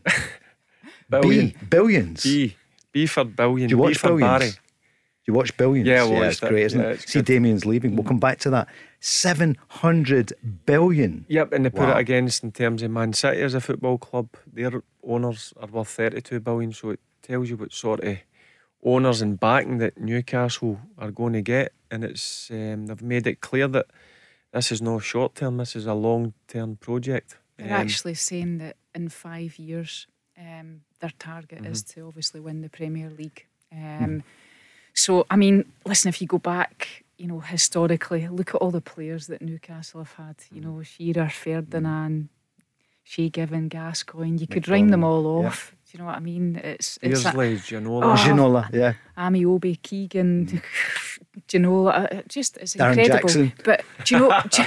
billion. 1.11 1.49
B. 1.49 1.57
Billions. 1.69 2.23
B. 2.23 2.55
B 2.93 3.07
for 3.07 3.25
billion. 3.25 3.69
Do 3.69 3.75
you 3.75 3.79
watch 3.79 3.95
B 3.95 3.95
for 3.95 4.09
billions? 4.11 4.39
Barry. 4.39 4.53
You 5.27 5.35
watch 5.35 5.57
Billions? 5.57 5.89
Yeah, 5.89 6.05
yeah 6.05 6.29
it's 6.29 6.41
great, 6.41 6.67
isn't 6.67 6.81
yeah, 6.81 6.91
it? 6.91 7.09
See, 7.09 7.21
Damien's 7.21 7.67
leaving. 7.67 7.97
We'll 7.97 8.05
come 8.05 8.21
back 8.21 8.39
to 8.41 8.51
that. 8.51 8.69
700 9.01 10.33
billion. 10.67 11.25
Yep, 11.29 11.53
and 11.53 11.65
they 11.65 11.71
put 11.71 11.89
wow. 11.89 11.97
it 11.97 11.99
against 11.99 12.45
in 12.45 12.53
terms 12.53 12.83
of 12.83 12.91
Man 12.93 13.13
City 13.13 13.43
as 13.43 13.55
a 13.55 13.61
football 13.61 13.99
club. 13.99 14.29
Their 14.51 14.83
owners 15.03 15.53
are 15.61 15.67
worth 15.67 15.89
32 15.89 16.41
billion, 16.41 16.73
so 16.73 16.91
it 16.91 17.01
tells 17.23 17.51
you 17.51 17.57
what 17.57 17.73
sort 17.73 18.05
of 18.05 18.19
owners 18.85 19.21
and 19.21 19.39
backing 19.39 19.79
that 19.79 19.99
Newcastle 19.99 20.81
are 20.97 21.11
going 21.11 21.33
to 21.33 21.43
get. 21.43 21.73
And 21.91 22.05
it's 22.05 22.51
um, 22.51 22.87
they've 22.87 23.03
made 23.03 23.27
it 23.27 23.41
clear 23.41 23.67
that 23.69 23.87
this 24.53 24.71
is 24.71 24.81
no 24.81 25.01
short 25.01 25.35
term, 25.35 25.57
this 25.57 25.75
is 25.75 25.87
a 25.87 25.95
long 25.95 26.35
term 26.47 26.77
project. 26.77 27.37
They're 27.57 27.67
um, 27.67 27.81
actually 27.81 28.15
saying 28.15 28.59
that 28.59 28.77
in 28.95 29.09
five 29.09 29.59
years, 29.59 30.07
Um, 30.39 30.83
their 31.01 31.13
target 31.19 31.63
Mm-hmm. 31.63 31.73
is 31.73 31.83
to 31.83 32.07
obviously 32.07 32.41
win 32.41 32.61
the 32.63 32.69
Premier 32.69 33.11
League. 33.11 33.47
Um, 33.73 34.23
So, 34.97 35.27
I 35.31 35.37
mean, 35.37 35.65
listen, 35.85 36.09
if 36.09 36.21
you 36.21 36.27
go 36.27 36.39
back, 36.39 37.05
you 37.19 37.27
know, 37.27 37.41
historically, 37.41 38.27
look 38.29 38.55
at 38.55 38.61
all 38.61 38.71
the 38.71 38.81
players 38.81 39.27
that 39.29 39.43
Newcastle 39.43 40.01
have 40.01 40.13
had. 40.15 40.37
You 40.51 40.63
know, 40.63 40.83
Shearer, 40.83 41.29
Ferdinand, 41.29 42.31
Shay 43.05 43.29
Given, 43.29 43.69
Gascoigne. 43.69 44.39
You 44.39 44.47
could 44.47 44.69
rhyme 44.69 44.89
them 44.89 45.05
all 45.05 45.43
yeah. 45.43 45.49
off. 45.49 45.75
Do 45.85 45.91
you 45.93 45.99
know 46.01 46.07
what 46.07 46.17
I 46.17 46.21
mean? 46.21 46.57
It's 46.57 46.99
it's 47.03 47.21
a- 47.25 47.33
Beardsley, 47.33 47.57
Ginola. 47.57 48.05
Oh, 48.05 48.17
Ginola, 48.17 48.73
yeah. 48.73 48.95
Ameobi, 49.17 49.81
Keegan, 49.81 50.45
do 50.47 50.61
you 51.53 51.59
know, 51.61 51.87
uh, 51.89 52.09
it 52.11 52.29
just 52.29 52.57
it's 52.57 52.75
Darren 52.75 52.99
incredible. 52.99 53.19
Jackson. 53.21 53.53
But 53.65 53.85
do 54.05 54.15
you 54.15 54.21
know? 54.23 54.43
do 54.51 54.63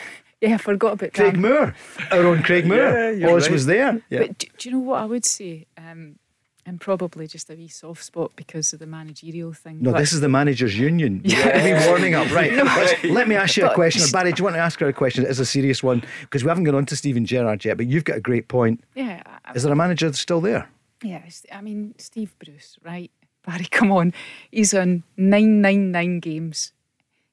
yeah, 0.40 0.54
I 0.54 0.58
forgot 0.58 0.94
about 0.94 1.12
Craig 1.12 1.34
Darren. 1.34 1.40
Moore, 1.40 1.74
our 2.10 2.26
own 2.26 2.42
Craig 2.42 2.66
Moore, 2.66 2.78
Yeah, 2.78 3.10
you're 3.10 3.28
always 3.28 3.44
right. 3.44 3.52
was 3.52 3.66
there. 3.66 4.00
Yeah. 4.08 4.18
But 4.20 4.38
do, 4.38 4.46
do 4.56 4.68
you 4.68 4.76
know 4.76 4.82
what 4.82 5.02
I 5.02 5.04
would 5.04 5.24
say? 5.26 5.66
Um, 5.76 6.16
and 6.64 6.80
probably 6.80 7.26
just 7.26 7.50
a 7.50 7.54
wee 7.54 7.66
soft 7.68 8.04
spot 8.04 8.30
because 8.36 8.72
of 8.72 8.78
the 8.78 8.86
managerial 8.86 9.52
thing. 9.52 9.78
No, 9.82 9.92
but 9.92 9.98
this 9.98 10.12
is 10.12 10.20
the 10.20 10.28
managers' 10.28 10.78
union. 10.78 11.20
Yeah. 11.24 11.86
warming 11.88 12.14
up, 12.14 12.30
right? 12.30 12.52
Let's- 12.54 13.04
Let 13.04 13.26
me 13.28 13.34
ask 13.34 13.56
you 13.56 13.66
a 13.66 13.74
question. 13.74 14.04
Barry, 14.12 14.32
do 14.32 14.40
you 14.40 14.44
want 14.44 14.56
to 14.56 14.60
ask 14.60 14.78
her 14.80 14.86
a 14.88 14.92
question? 14.92 15.26
It's 15.26 15.38
a 15.40 15.44
serious 15.46 15.82
one 15.82 16.02
because 16.20 16.44
we 16.44 16.48
haven't 16.48 16.64
gone 16.64 16.74
on 16.76 16.86
to 16.86 16.96
Steven 16.96 17.24
Gerrard 17.26 17.64
yet, 17.64 17.76
but 17.76 17.86
you've 17.86 18.04
got 18.04 18.16
a 18.16 18.20
great 18.20 18.46
point. 18.48 18.82
yeah, 18.94 19.22
I- 19.44 19.52
Is 19.54 19.64
there 19.64 19.72
a 19.72 19.76
manager 19.76 20.06
that's 20.06 20.20
still 20.20 20.40
there? 20.40 20.68
yeah. 21.02 21.22
I 21.52 21.60
mean, 21.60 21.94
Steve 21.98 22.32
Bruce, 22.44 22.76
right? 22.84 23.10
Barry, 23.46 23.64
come 23.64 23.90
on. 23.90 24.14
He's 24.52 24.72
on 24.72 25.02
nine 25.16 25.60
nine 25.60 25.90
nine 25.90 26.20
games. 26.20 26.72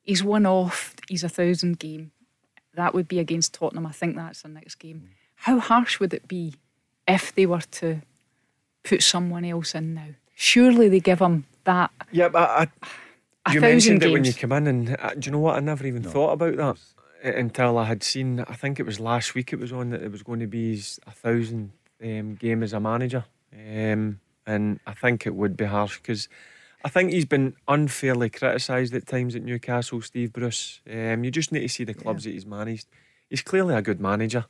He's 0.01 0.23
one 0.23 0.47
off. 0.47 0.95
He's 1.07 1.23
a 1.23 1.29
thousand 1.29 1.77
game. 1.77 2.11
That 2.73 2.95
would 2.95 3.07
be 3.07 3.19
against 3.19 3.53
Tottenham. 3.53 3.85
I 3.85 3.91
think 3.91 4.15
that's 4.15 4.41
the 4.41 4.47
next 4.49 4.75
game. 4.75 5.03
Mm. 5.05 5.09
How 5.35 5.59
harsh 5.59 5.99
would 5.99 6.13
it 6.15 6.27
be 6.27 6.55
if 7.07 7.33
they 7.35 7.45
were 7.45 7.61
to 7.61 8.01
put 8.83 9.03
someone 9.03 9.45
else 9.45 9.75
in 9.75 9.93
now? 9.93 10.09
Surely 10.35 10.87
they 10.89 10.99
give 10.99 11.19
him 11.19 11.45
that 11.65 11.91
Yeah, 12.11 12.29
but 12.29 12.49
I, 12.49 12.63
a 13.45 13.53
you 13.53 13.59
thousand 13.59 13.61
mentioned 13.61 14.03
it 14.03 14.11
when 14.11 14.23
you 14.23 14.33
came 14.33 14.51
in, 14.51 14.67
and 14.67 14.97
uh, 14.99 15.13
do 15.17 15.27
you 15.27 15.31
know 15.31 15.39
what? 15.39 15.55
I 15.55 15.59
never 15.59 15.85
even 15.85 16.03
thought 16.03 16.31
about 16.33 16.57
that 16.57 16.77
uh, 17.25 17.37
until 17.37 17.77
I 17.77 17.85
had 17.85 18.03
seen. 18.03 18.41
I 18.41 18.55
think 18.55 18.79
it 18.79 18.85
was 18.85 18.99
last 18.99 19.35
week. 19.35 19.53
It 19.53 19.59
was 19.59 19.71
on 19.71 19.89
that 19.89 20.01
it 20.01 20.11
was 20.11 20.23
going 20.23 20.39
to 20.39 20.47
be 20.47 20.75
his 20.75 20.99
a 21.07 21.11
thousand 21.11 21.71
um, 22.03 22.35
game 22.35 22.63
as 22.63 22.73
a 22.73 22.79
manager, 22.79 23.25
um, 23.53 24.19
and 24.45 24.79
I 24.85 24.93
think 24.93 25.25
it 25.25 25.35
would 25.35 25.57
be 25.57 25.65
harsh 25.65 25.99
because 25.99 26.29
I 26.83 26.89
think 26.89 27.11
he's 27.11 27.25
been 27.25 27.55
unfairly 27.67 28.29
criticised 28.29 28.93
at 28.93 29.07
times 29.07 29.35
at 29.35 29.43
Newcastle. 29.43 30.01
Steve 30.01 30.33
Bruce. 30.33 30.81
Um, 30.89 31.23
you 31.23 31.31
just 31.31 31.51
need 31.51 31.61
to 31.61 31.69
see 31.69 31.83
the 31.83 31.93
clubs 31.93 32.23
that 32.23 32.31
he's 32.31 32.45
managed. 32.45 32.87
He's 33.29 33.41
clearly 33.41 33.75
a 33.75 33.81
good 33.81 33.99
manager. 33.99 34.45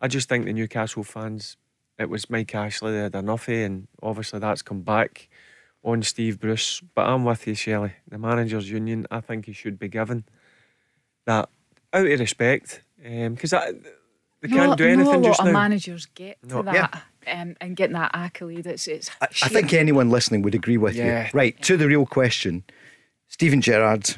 I 0.00 0.08
just 0.08 0.28
think 0.28 0.44
the 0.44 0.52
Newcastle 0.52 1.04
fans. 1.04 1.56
It 2.00 2.08
was 2.08 2.30
Mike 2.30 2.54
Ashley 2.54 2.92
they 2.92 2.98
had 3.00 3.14
enough 3.14 3.46
of, 3.46 3.54
and 3.54 3.86
obviously 4.02 4.38
that's 4.40 4.62
come 4.62 4.80
back 4.80 5.28
on 5.84 6.02
Steve 6.02 6.40
Bruce. 6.40 6.80
But 6.94 7.06
I'm 7.06 7.24
with 7.26 7.46
you, 7.46 7.54
Shelley. 7.54 7.92
The 8.08 8.16
managers' 8.16 8.70
union, 8.70 9.06
I 9.10 9.20
think 9.20 9.44
he 9.44 9.52
should 9.52 9.78
be 9.78 9.88
given 9.88 10.24
that 11.26 11.50
out 11.92 12.06
of 12.06 12.18
respect, 12.20 12.80
because 13.02 13.50
they 13.50 14.48
can't 14.48 14.78
do 14.78 14.86
anything 14.88 15.20
not 15.20 15.20
a 15.20 15.28
just 15.28 15.40
lot 15.40 15.48
of 15.48 15.52
managers 15.52 16.06
get 16.06 16.38
to 16.48 16.48
No. 16.48 16.62
that 16.62 17.02
um, 17.26 17.54
and 17.60 17.76
getting 17.76 17.94
that 17.94 18.12
accolade. 18.14 18.66
It's 18.66 18.88
it's. 18.88 19.10
I, 19.20 19.26
I 19.26 19.48
think 19.48 19.74
anyone 19.74 20.08
listening 20.08 20.40
would 20.40 20.54
agree 20.54 20.78
with 20.78 20.94
Yeah. 20.96 21.24
you. 21.26 21.30
Right, 21.34 21.60
to 21.64 21.76
the 21.76 21.86
real 21.86 22.06
question. 22.06 22.64
Steven 23.28 23.60
Gerrard, 23.60 24.08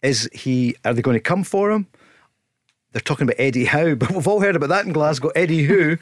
is 0.00 0.26
he 0.32 0.74
are 0.86 0.94
they 0.94 1.02
going 1.02 1.16
to 1.16 1.20
come 1.20 1.44
for 1.44 1.70
him? 1.70 1.86
They're 2.92 3.00
talking 3.00 3.24
about 3.24 3.36
Eddie 3.38 3.66
Howe, 3.66 3.94
but 3.96 4.10
we've 4.10 4.26
all 4.28 4.40
heard 4.40 4.56
about 4.56 4.68
that 4.70 4.86
in 4.86 4.92
Glasgow. 4.92 5.28
Eddie 5.34 5.64
who? 5.64 5.96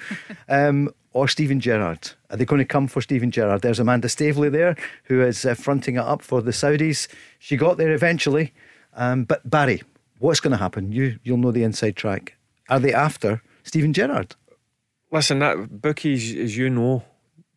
um, 0.49 0.91
or 1.13 1.29
Steven 1.29 1.61
Gerrard? 1.61 2.11
Are 2.31 2.37
they 2.37 2.45
going 2.45 2.59
to 2.61 2.65
come 2.65 2.87
for 2.89 3.01
Steven 3.01 3.31
Gerrard? 3.31 3.63
There's 3.63 3.79
Amanda 3.81 4.09
Staveley 4.09 4.49
there 4.51 4.77
who 5.05 5.23
is 5.23 5.45
uh, 5.45 5.55
fronting 5.55 5.97
it 5.97 6.01
up 6.05 6.23
for 6.23 6.41
the 6.43 6.51
Saudis. 6.53 7.09
She 7.39 7.57
got 7.57 7.77
there 7.79 7.93
eventually. 7.93 8.53
Um, 8.95 9.25
but 9.25 9.49
Barry, 9.49 9.83
what's 10.19 10.41
going 10.41 10.53
to 10.53 10.57
happen? 10.57 10.93
You, 10.93 11.19
you'll 11.23 11.39
know 11.39 11.53
the 11.53 11.63
inside 11.65 11.97
track. 11.97 12.37
Are 12.69 12.81
they 12.81 12.93
after 12.95 13.43
Steven 13.65 13.93
Gerrard? 13.93 14.35
Listen, 15.11 15.39
that 15.41 15.81
bookies, 15.81 16.35
as 16.37 16.57
you 16.57 16.69
know, 16.69 17.05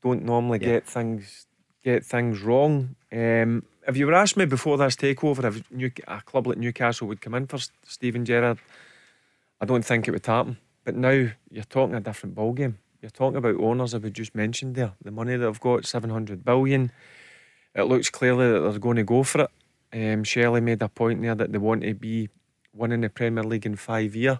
don't 0.04 0.24
normally 0.24 0.60
Yeah. 0.62 0.68
get 0.68 0.88
things 0.88 1.46
get 1.84 2.06
things 2.06 2.42
wrong. 2.42 2.96
Um, 3.12 3.64
if 3.88 3.96
you 3.98 4.06
were 4.06 4.14
asked 4.14 4.36
me 4.38 4.46
before 4.46 4.78
this 4.78 4.96
takeover 4.98 5.46
if 5.46 5.64
New, 5.72 5.90
a 6.08 6.22
club 6.22 6.46
like 6.46 6.58
Newcastle 6.58 7.08
would 7.08 7.22
come 7.22 7.34
in 7.36 7.48
for 7.48 7.58
Steven 7.88 8.26
Gerrard, 8.26 8.60
I 9.62 9.66
don't 9.66 9.86
think 9.86 10.08
it 10.08 10.12
would 10.12 10.26
happen. 10.26 10.58
But 10.84 10.96
now 10.96 11.30
you're 11.52 11.64
talking 11.70 11.96
a 11.96 12.00
different 12.00 12.36
ball 12.36 12.54
game. 12.54 12.78
You're 13.02 13.12
talking 13.12 13.38
about 13.38 13.60
owners 13.60 13.92
that 13.92 14.02
we 14.02 14.12
just 14.12 14.36
mentioned 14.36 14.76
there. 14.76 14.94
The 15.04 15.12
money 15.12 15.36
that 15.36 15.46
they've 15.46 15.60
got, 15.60 15.86
seven 15.86 16.10
hundred 16.10 16.44
billion. 16.44 16.92
It 17.76 17.84
looks 17.84 18.10
clearly 18.10 18.52
that 18.52 18.60
they're 18.60 18.80
going 18.80 18.98
to 18.98 19.04
go 19.04 19.24
for 19.24 19.42
it. 19.42 19.52
Um, 20.14 20.24
Shelley 20.24 20.62
made 20.62 20.82
a 20.82 20.90
point 20.90 21.22
there 21.22 21.36
that 21.36 21.52
they 21.52 21.58
want 21.58 21.84
to 21.84 21.94
be 21.94 22.30
winning 22.74 23.02
the 23.02 23.10
Premier 23.10 23.44
League 23.44 23.66
in 23.66 23.76
five 23.76 24.16
years, 24.16 24.38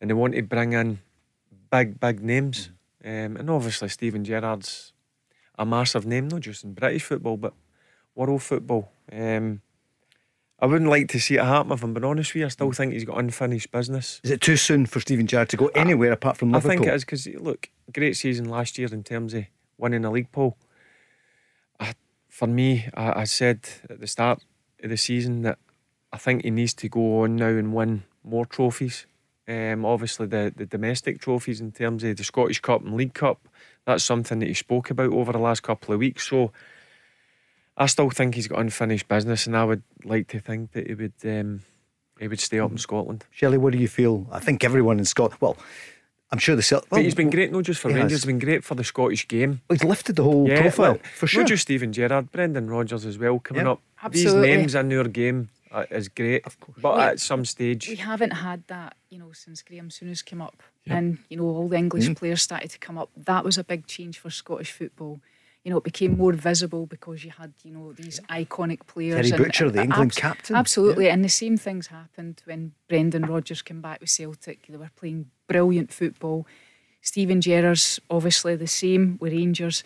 and 0.00 0.10
they 0.10 0.14
want 0.14 0.34
to 0.34 0.42
bring 0.42 0.72
in 0.72 1.00
big, 1.70 2.00
big 2.00 2.20
names. 2.22 2.70
Um, 3.04 3.36
and 3.36 3.50
obviously, 3.50 3.88
Steven 3.88 4.24
Gerrard's 4.24 4.92
a 5.58 5.64
massive 5.66 6.06
name, 6.06 6.28
not 6.28 6.40
just 6.40 6.64
in 6.64 6.74
British 6.74 7.04
football, 7.04 7.36
but 7.36 7.54
world 8.14 8.42
football. 8.42 8.90
Um, 9.12 9.60
I 10.58 10.66
wouldn't 10.66 10.88
like 10.90 11.08
to 11.08 11.20
see 11.20 11.34
it 11.34 11.44
happen 11.44 11.72
if 11.72 11.82
I'm 11.82 11.92
being 11.92 12.04
honest 12.04 12.32
with 12.32 12.40
you. 12.40 12.46
I 12.46 12.48
still 12.48 12.72
think 12.72 12.94
he's 12.94 13.04
got 13.04 13.18
unfinished 13.18 13.70
business. 13.70 14.20
Is 14.24 14.30
it 14.30 14.40
too 14.40 14.56
soon 14.56 14.86
for 14.86 15.00
Steven 15.00 15.26
Gerrard 15.26 15.50
to 15.50 15.56
go 15.56 15.66
anywhere 15.74 16.12
apart 16.12 16.38
from 16.38 16.52
Liverpool? 16.52 16.70
I 16.70 16.76
think 16.76 16.86
it 16.88 16.94
is 16.94 17.04
because, 17.04 17.26
look, 17.26 17.68
great 17.92 18.16
season 18.16 18.48
last 18.48 18.78
year 18.78 18.88
in 18.92 19.04
terms 19.04 19.34
of 19.34 19.44
winning 19.76 20.04
a 20.06 20.10
league 20.10 20.32
poll. 20.32 20.56
I, 21.78 21.92
for 22.28 22.46
me, 22.46 22.88
I, 22.94 23.20
I 23.20 23.24
said 23.24 23.68
at 23.90 24.00
the 24.00 24.06
start 24.06 24.44
of 24.82 24.88
the 24.88 24.96
season 24.96 25.42
that 25.42 25.58
I 26.10 26.16
think 26.16 26.42
he 26.42 26.50
needs 26.50 26.72
to 26.74 26.88
go 26.88 27.20
on 27.20 27.36
now 27.36 27.48
and 27.48 27.74
win 27.74 28.04
more 28.24 28.46
trophies. 28.46 29.06
Um, 29.46 29.84
obviously, 29.84 30.26
the, 30.26 30.54
the 30.56 30.66
domestic 30.66 31.20
trophies 31.20 31.60
in 31.60 31.70
terms 31.72 32.02
of 32.02 32.16
the 32.16 32.24
Scottish 32.24 32.60
Cup 32.60 32.82
and 32.82 32.96
League 32.96 33.14
Cup, 33.14 33.46
that's 33.84 34.02
something 34.02 34.38
that 34.38 34.48
he 34.48 34.54
spoke 34.54 34.90
about 34.90 35.12
over 35.12 35.32
the 35.32 35.38
last 35.38 35.62
couple 35.62 35.92
of 35.92 36.00
weeks. 36.00 36.28
So 36.28 36.50
I 37.76 37.86
still 37.86 38.10
think 38.10 38.34
he's 38.34 38.48
got 38.48 38.58
unfinished 38.60 39.06
business, 39.08 39.46
and 39.46 39.56
I 39.56 39.64
would 39.64 39.82
like 40.04 40.28
to 40.28 40.40
think 40.40 40.72
that 40.72 40.86
he 40.86 40.94
would 40.94 41.12
um, 41.24 41.60
he 42.18 42.28
would 42.28 42.40
stay 42.40 42.58
up 42.58 42.70
in 42.70 42.78
Scotland. 42.78 43.24
Shelley, 43.30 43.58
what 43.58 43.72
do 43.72 43.78
you 43.78 43.88
feel? 43.88 44.26
I 44.32 44.40
think 44.40 44.64
everyone 44.64 44.98
in 44.98 45.04
Scotland. 45.04 45.40
Well, 45.40 45.56
I'm 46.32 46.38
sure 46.38 46.56
the 46.56 46.62
Cel- 46.62 46.80
well, 46.90 46.98
But 46.98 47.02
he's 47.04 47.14
been 47.14 47.30
great, 47.30 47.52
not 47.52 47.64
just 47.64 47.80
for 47.80 47.88
he 47.90 47.94
Rangers, 47.94 48.12
has. 48.12 48.20
he's 48.22 48.26
been 48.26 48.38
great 48.38 48.64
for 48.64 48.74
the 48.74 48.82
Scottish 48.84 49.28
game. 49.28 49.60
He's 49.68 49.84
lifted 49.84 50.16
the 50.16 50.22
whole 50.24 50.48
profile 50.48 50.92
well, 50.94 50.98
for 51.14 51.26
sure. 51.26 51.42
Not 51.42 51.48
just 51.48 51.62
Steven 51.62 51.92
Gerrard, 51.92 52.32
Brendan 52.32 52.68
Rodgers 52.70 53.04
as 53.06 53.18
well 53.18 53.38
coming 53.38 53.66
Yeah, 53.66 53.72
up. 53.72 53.80
absolutely. 54.02 54.40
These 54.48 54.56
names 54.58 54.74
in 54.74 54.90
your 54.90 55.04
game 55.04 55.50
uh, 55.70 55.84
is 55.90 56.08
great, 56.08 56.44
Of 56.46 56.58
course. 56.58 56.78
but 56.80 56.96
We- 56.96 57.02
at 57.02 57.20
some 57.20 57.44
stage, 57.44 57.88
We 57.88 57.96
haven't 57.96 58.30
had 58.32 58.64
that, 58.68 58.96
you 59.10 59.18
know, 59.18 59.30
since 59.32 59.62
Graham 59.62 59.90
Souness 59.90 60.24
came 60.24 60.40
up, 60.40 60.62
and 60.86 61.18
you 61.28 61.36
know 61.36 61.44
all 61.44 61.68
the 61.68 61.76
English 61.76 62.08
Mm. 62.08 62.16
players 62.16 62.40
started 62.42 62.70
to 62.70 62.78
come 62.78 62.96
up. 62.98 63.10
That 63.16 63.44
was 63.44 63.58
a 63.58 63.62
big 63.64 63.86
change 63.86 64.18
for 64.18 64.30
Scottish 64.30 64.72
football. 64.72 65.20
You 65.66 65.72
know, 65.72 65.78
it 65.78 65.82
became 65.82 66.16
more 66.16 66.32
visible 66.32 66.86
because 66.86 67.24
you 67.24 67.32
had, 67.32 67.52
you 67.64 67.72
know, 67.72 67.92
these 67.92 68.20
iconic 68.30 68.86
players. 68.86 69.30
Terry 69.30 69.42
Butcher, 69.42 69.68
the 69.68 69.82
England 69.82 70.14
captain. 70.14 70.54
Absolutely, 70.54 71.08
and 71.08 71.24
the 71.24 71.28
same 71.28 71.56
things 71.56 71.88
happened 71.88 72.40
when 72.44 72.70
Brendan 72.88 73.26
Rodgers 73.26 73.62
came 73.62 73.80
back 73.80 74.00
with 74.00 74.08
Celtic. 74.08 74.68
They 74.68 74.76
were 74.76 74.92
playing 74.94 75.26
brilliant 75.48 75.92
football. 75.92 76.46
Steven 77.00 77.40
Gerrard's 77.40 77.98
obviously 78.08 78.54
the 78.54 78.68
same 78.68 79.18
with 79.20 79.32
Rangers. 79.32 79.82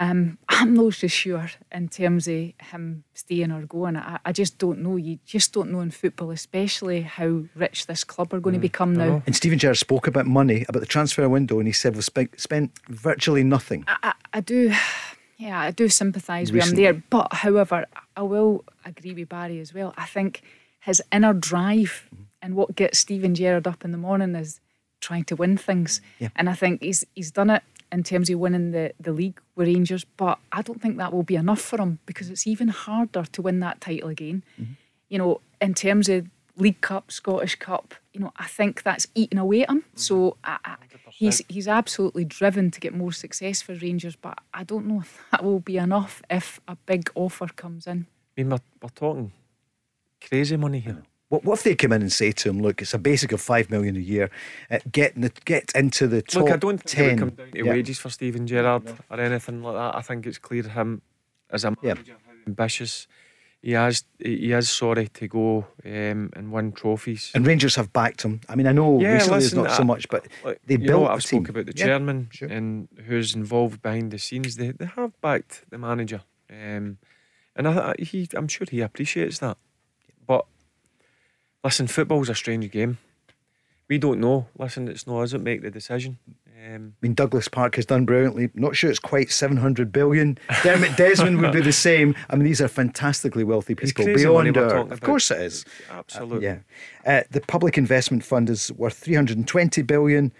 Um, 0.00 0.38
I'm 0.48 0.74
not 0.74 0.94
so 0.94 1.06
sure 1.06 1.50
in 1.70 1.88
terms 1.88 2.26
of 2.26 2.52
him 2.72 3.04
staying 3.12 3.52
or 3.52 3.66
going. 3.66 3.98
I, 3.98 4.18
I 4.24 4.32
just 4.32 4.58
don't 4.58 4.80
know. 4.80 4.96
You 4.96 5.18
just 5.26 5.52
don't 5.52 5.70
know 5.70 5.80
in 5.80 5.90
football, 5.90 6.30
especially 6.30 7.02
how 7.02 7.44
rich 7.54 7.86
this 7.86 8.02
club 8.02 8.32
are 8.32 8.40
going 8.40 8.54
to 8.54 8.60
become 8.60 8.94
now. 8.94 9.22
and 9.26 9.36
Steven 9.36 9.58
Gerrard 9.58 9.76
spoke 9.76 10.06
about 10.06 10.26
money, 10.26 10.64
about 10.68 10.80
the 10.80 10.86
transfer 10.86 11.28
window, 11.28 11.58
and 11.58 11.68
he 11.68 11.72
said 11.72 11.94
we've 11.94 12.04
spent, 12.04 12.40
spent 12.40 12.72
virtually 12.88 13.44
nothing. 13.44 13.84
I, 13.86 13.96
I, 14.02 14.12
I 14.32 14.40
do, 14.40 14.72
yeah, 15.40 15.58
I 15.58 15.70
do 15.70 15.88
sympathise 15.88 16.52
with 16.52 16.64
him 16.64 16.76
there. 16.76 16.92
But 17.08 17.32
however, 17.32 17.86
I 18.14 18.22
will 18.22 18.62
agree 18.84 19.14
with 19.14 19.30
Barry 19.30 19.58
as 19.58 19.72
well. 19.72 19.94
I 19.96 20.04
think 20.04 20.42
his 20.80 21.02
inner 21.10 21.32
drive 21.32 22.06
mm-hmm. 22.14 22.24
and 22.42 22.54
what 22.54 22.76
gets 22.76 22.98
Steven 22.98 23.34
Gerrard 23.34 23.66
up 23.66 23.82
in 23.82 23.90
the 23.90 23.98
morning 23.98 24.34
is 24.34 24.60
trying 25.00 25.24
to 25.24 25.36
win 25.36 25.56
things. 25.56 26.02
Yeah. 26.18 26.28
And 26.36 26.50
I 26.50 26.54
think 26.54 26.82
he's 26.82 27.04
he's 27.14 27.30
done 27.30 27.48
it 27.48 27.62
in 27.90 28.02
terms 28.02 28.28
of 28.28 28.38
winning 28.38 28.72
the, 28.72 28.92
the 29.00 29.12
league 29.12 29.40
with 29.56 29.66
Rangers. 29.66 30.04
But 30.04 30.38
I 30.52 30.60
don't 30.60 30.80
think 30.80 30.98
that 30.98 31.10
will 31.10 31.22
be 31.22 31.36
enough 31.36 31.62
for 31.62 31.80
him 31.80 32.00
because 32.04 32.28
it's 32.28 32.46
even 32.46 32.68
harder 32.68 33.24
to 33.24 33.42
win 33.42 33.60
that 33.60 33.80
title 33.80 34.10
again. 34.10 34.44
Mm-hmm. 34.60 34.72
You 35.08 35.18
know, 35.18 35.40
in 35.60 35.72
terms 35.72 36.10
of 36.10 36.26
League 36.56 36.82
Cup, 36.82 37.10
Scottish 37.10 37.56
Cup, 37.56 37.94
you 38.12 38.20
know, 38.20 38.32
I 38.36 38.46
think 38.46 38.82
that's 38.82 39.06
eaten 39.14 39.38
away 39.38 39.62
at 39.62 39.70
him. 39.70 39.78
Mm-hmm. 39.78 39.96
So 39.96 40.36
I, 40.44 40.58
I, 40.66 40.76
he's 41.12 41.42
he's 41.48 41.68
absolutely 41.68 42.24
driven 42.24 42.70
to 42.70 42.80
get 42.80 42.94
more 42.94 43.12
success 43.12 43.62
for 43.62 43.74
Rangers, 43.74 44.16
but 44.16 44.38
I 44.54 44.64
don't 44.64 44.86
know 44.86 45.00
if 45.00 45.22
that 45.30 45.44
will 45.44 45.60
be 45.60 45.76
enough 45.76 46.22
if 46.30 46.60
a 46.68 46.76
big 46.86 47.10
offer 47.14 47.46
comes 47.48 47.86
in. 47.86 48.06
I 48.36 48.40
mean, 48.42 48.50
we're, 48.50 48.58
we're 48.82 48.88
talking 48.90 49.32
crazy 50.26 50.56
money 50.56 50.80
here. 50.80 51.02
What, 51.28 51.44
what 51.44 51.58
if 51.58 51.62
they 51.64 51.74
come 51.76 51.92
in 51.92 52.02
and 52.02 52.12
say 52.12 52.32
to 52.32 52.48
him, 52.50 52.60
"Look, 52.60 52.82
it's 52.82 52.92
a 52.94 52.98
basic 52.98 53.32
of 53.32 53.40
five 53.40 53.70
million 53.70 53.96
a 53.96 54.00
year. 54.00 54.30
Uh, 54.70 54.78
get 54.90 55.14
in 55.14 55.22
the, 55.22 55.32
get 55.44 55.70
into 55.74 56.08
the 56.08 56.22
top 56.22 56.42
Look, 56.42 56.52
I 56.52 56.56
don't 56.56 56.78
think 56.78 56.86
ten. 56.90 57.04
it 57.04 57.08
would 57.10 57.18
come 57.18 57.30
down 57.30 57.52
to 57.52 57.64
Yeah. 57.64 57.72
wages 57.72 57.98
for 57.98 58.10
Steven 58.10 58.46
Gerrard 58.46 58.82
or 59.10 59.20
anything 59.20 59.62
like 59.62 59.74
that. 59.76 59.94
I 59.96 60.02
think 60.02 60.26
it's 60.26 60.38
clear 60.38 60.64
him 60.64 61.02
as 61.50 61.64
a 61.64 61.74
Yeah. 61.82 61.94
manager 61.94 62.16
how 62.26 62.32
ambitious 62.46 63.06
he 63.62 63.72
has. 63.72 64.04
He 64.18 64.52
is 64.52 64.70
sorry 64.70 65.08
to 65.08 65.28
go 65.28 65.66
um, 65.84 66.30
and 66.34 66.50
win 66.52 66.72
trophies. 66.72 67.30
And 67.34 67.46
Rangers 67.46 67.76
have 67.76 67.92
backed 67.92 68.22
him. 68.22 68.40
I 68.48 68.54
mean, 68.56 68.66
I 68.66 68.72
know 68.72 69.00
Yeah, 69.00 69.12
recently 69.14 69.36
listen, 69.40 69.58
it's 69.58 69.68
not 69.68 69.76
so 69.76 69.84
much, 69.84 70.08
but 70.08 70.26
Like, 70.44 70.60
they 70.66 70.74
you 70.74 70.78
built 70.78 71.02
know, 71.02 71.06
the 71.08 71.12
I've 71.12 71.24
team. 71.24 71.44
spoken 71.44 71.50
about 71.50 71.66
the 71.66 71.78
Yeah, 71.78 71.86
chairman 71.86 72.28
sure. 72.32 72.48
and 72.48 72.88
who's 73.06 73.34
involved 73.34 73.82
behind 73.82 74.10
the 74.12 74.18
scenes. 74.18 74.56
They 74.56 74.72
they 74.72 74.86
have 74.86 75.12
backed 75.20 75.64
the 75.70 75.78
manager, 75.78 76.22
um, 76.50 76.98
and 77.56 77.66
I, 77.68 77.90
I- 77.98 78.02
he 78.02 78.28
I'm 78.34 78.48
sure 78.48 78.66
he 78.70 78.80
appreciates 78.80 79.38
that. 79.40 79.58
But 80.26 80.46
listen, 81.64 81.86
football's 81.86 82.28
a 82.30 82.34
strange 82.34 82.70
game. 82.70 82.98
We 83.88 83.98
don't 83.98 84.20
know. 84.20 84.46
Listen, 84.56 84.88
it's 84.88 85.06
not 85.06 85.20
us 85.22 85.32
that 85.32 85.42
make 85.42 85.62
the 85.62 85.70
decision. 85.70 86.18
Um, 86.66 86.94
I 87.02 87.06
mean, 87.06 87.14
Douglas 87.14 87.48
Park 87.48 87.76
has 87.76 87.86
done 87.86 88.04
brilliantly. 88.04 88.50
Not 88.54 88.76
sure 88.76 88.90
it's 88.90 88.98
quite 88.98 89.30
700 89.30 89.92
billion. 89.92 90.38
Dermot 90.62 90.96
Desmond 90.96 91.40
would 91.40 91.52
be 91.52 91.60
the 91.60 91.72
same. 91.72 92.14
I 92.28 92.36
mean, 92.36 92.44
these 92.44 92.60
are 92.60 92.68
fantastically 92.68 93.44
wealthy 93.44 93.74
people. 93.74 94.04
Beyond 94.04 94.56
our, 94.56 94.78
of 94.78 94.86
about. 94.86 95.00
course 95.00 95.30
it 95.30 95.40
is. 95.40 95.64
absolutely. 95.90 96.44
Yeah. 96.44 96.58
Uh, 97.06 97.22
the 97.30 97.40
Public 97.40 97.78
Investment 97.78 98.24
Fund 98.24 98.50
is 98.50 98.70
worth 98.72 98.96
320 98.96 99.82
billion. 99.82 100.32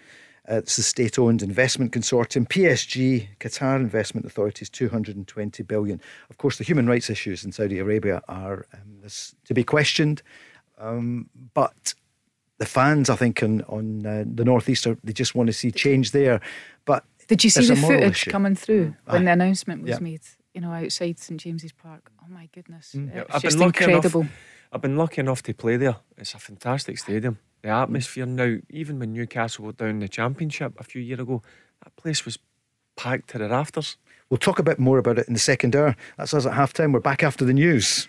Uh, 0.51 0.57
it's 0.57 0.77
the 0.77 0.83
state-owned 0.83 1.43
investment 1.43 1.93
consortium. 1.93 2.47
PSG, 2.49 3.29
Qatar 3.39 3.77
Investment 3.77 4.27
Authority, 4.27 4.63
is 4.63 4.71
220 4.71 5.63
billion. 5.63 6.01
Of 6.29 6.39
course, 6.39 6.59
the 6.59 6.65
human 6.65 6.87
rights 6.87 7.09
issues 7.09 7.45
in 7.45 7.53
Saudi 7.53 7.79
Arabia 7.79 8.21
are 8.29 8.67
um, 8.75 9.01
this, 9.03 9.35
to 9.45 9.55
be 9.55 9.65
questioned. 9.65 10.23
Um, 10.79 11.29
but 11.55 11.95
the 12.61 12.67
fans, 12.67 13.11
I 13.11 13.17
think, 13.17 13.43
on, 13.43 13.63
on 13.63 14.07
uh, 14.07 14.25
the 14.33 14.45
northeast, 14.45 14.87
are, 14.87 14.97
they 15.03 15.13
just 15.15 15.35
want 15.35 15.49
to 15.49 15.53
see 15.53 15.73
change 15.73 16.13
there. 16.13 16.41
But 16.85 17.05
Did 17.27 17.43
you 17.43 17.51
see 17.51 17.67
the 17.67 17.75
footage 17.75 18.11
issue. 18.13 18.31
coming 18.31 18.55
through 18.55 18.95
when 19.07 19.25
the 19.25 19.33
announcement 19.33 19.83
was 19.83 19.91
Yeah. 19.93 19.99
made? 20.01 20.21
You 20.55 20.61
know, 20.61 20.71
outside 20.73 21.19
St 21.19 21.41
James's 21.41 21.73
Park. 21.73 22.11
Oh 22.23 22.27
my 22.29 22.49
goodness, 22.55 22.95
Mm. 22.97 23.15
it's 23.17 23.35
I've 23.35 23.43
just 23.43 23.57
been 23.57 23.67
lucky 23.67 23.85
incredible. 23.85 24.21
enough. 24.23 24.33
I've 24.73 24.83
been 24.83 24.97
lucky 24.97 25.21
enough 25.21 25.43
to 25.45 25.55
play 25.55 25.77
there. 25.79 25.97
It's 26.19 26.35
a 26.35 26.39
fantastic 26.39 26.99
stadium. 26.99 27.39
The 27.63 27.71
atmosphere 27.71 28.27
now, 28.27 28.59
even 28.69 28.99
when 28.99 29.13
Newcastle 29.13 29.65
were 29.65 29.73
down 29.73 29.89
in 29.91 29.99
the 30.01 30.09
championship 30.09 30.79
a 30.79 30.85
few 30.85 31.01
years 31.03 31.21
ago, 31.21 31.43
that 31.83 31.97
place 31.97 32.25
was 32.25 32.39
packed 32.97 33.31
to 33.31 33.39
the 33.39 33.49
rafters. 33.49 33.97
We'll 34.29 34.39
talk 34.39 34.59
a 34.59 34.63
bit 34.63 34.79
more 34.79 34.99
about 34.99 35.19
it 35.19 35.27
in 35.29 35.35
the 35.35 35.41
second 35.41 35.75
hour. 35.75 35.97
That's 36.19 36.35
us 36.35 36.47
at 36.47 36.53
half 36.55 36.73
time. 36.75 36.93
We're 36.93 37.01
back 37.01 37.23
after 37.23 37.45
the 37.45 37.55
news. 37.55 38.09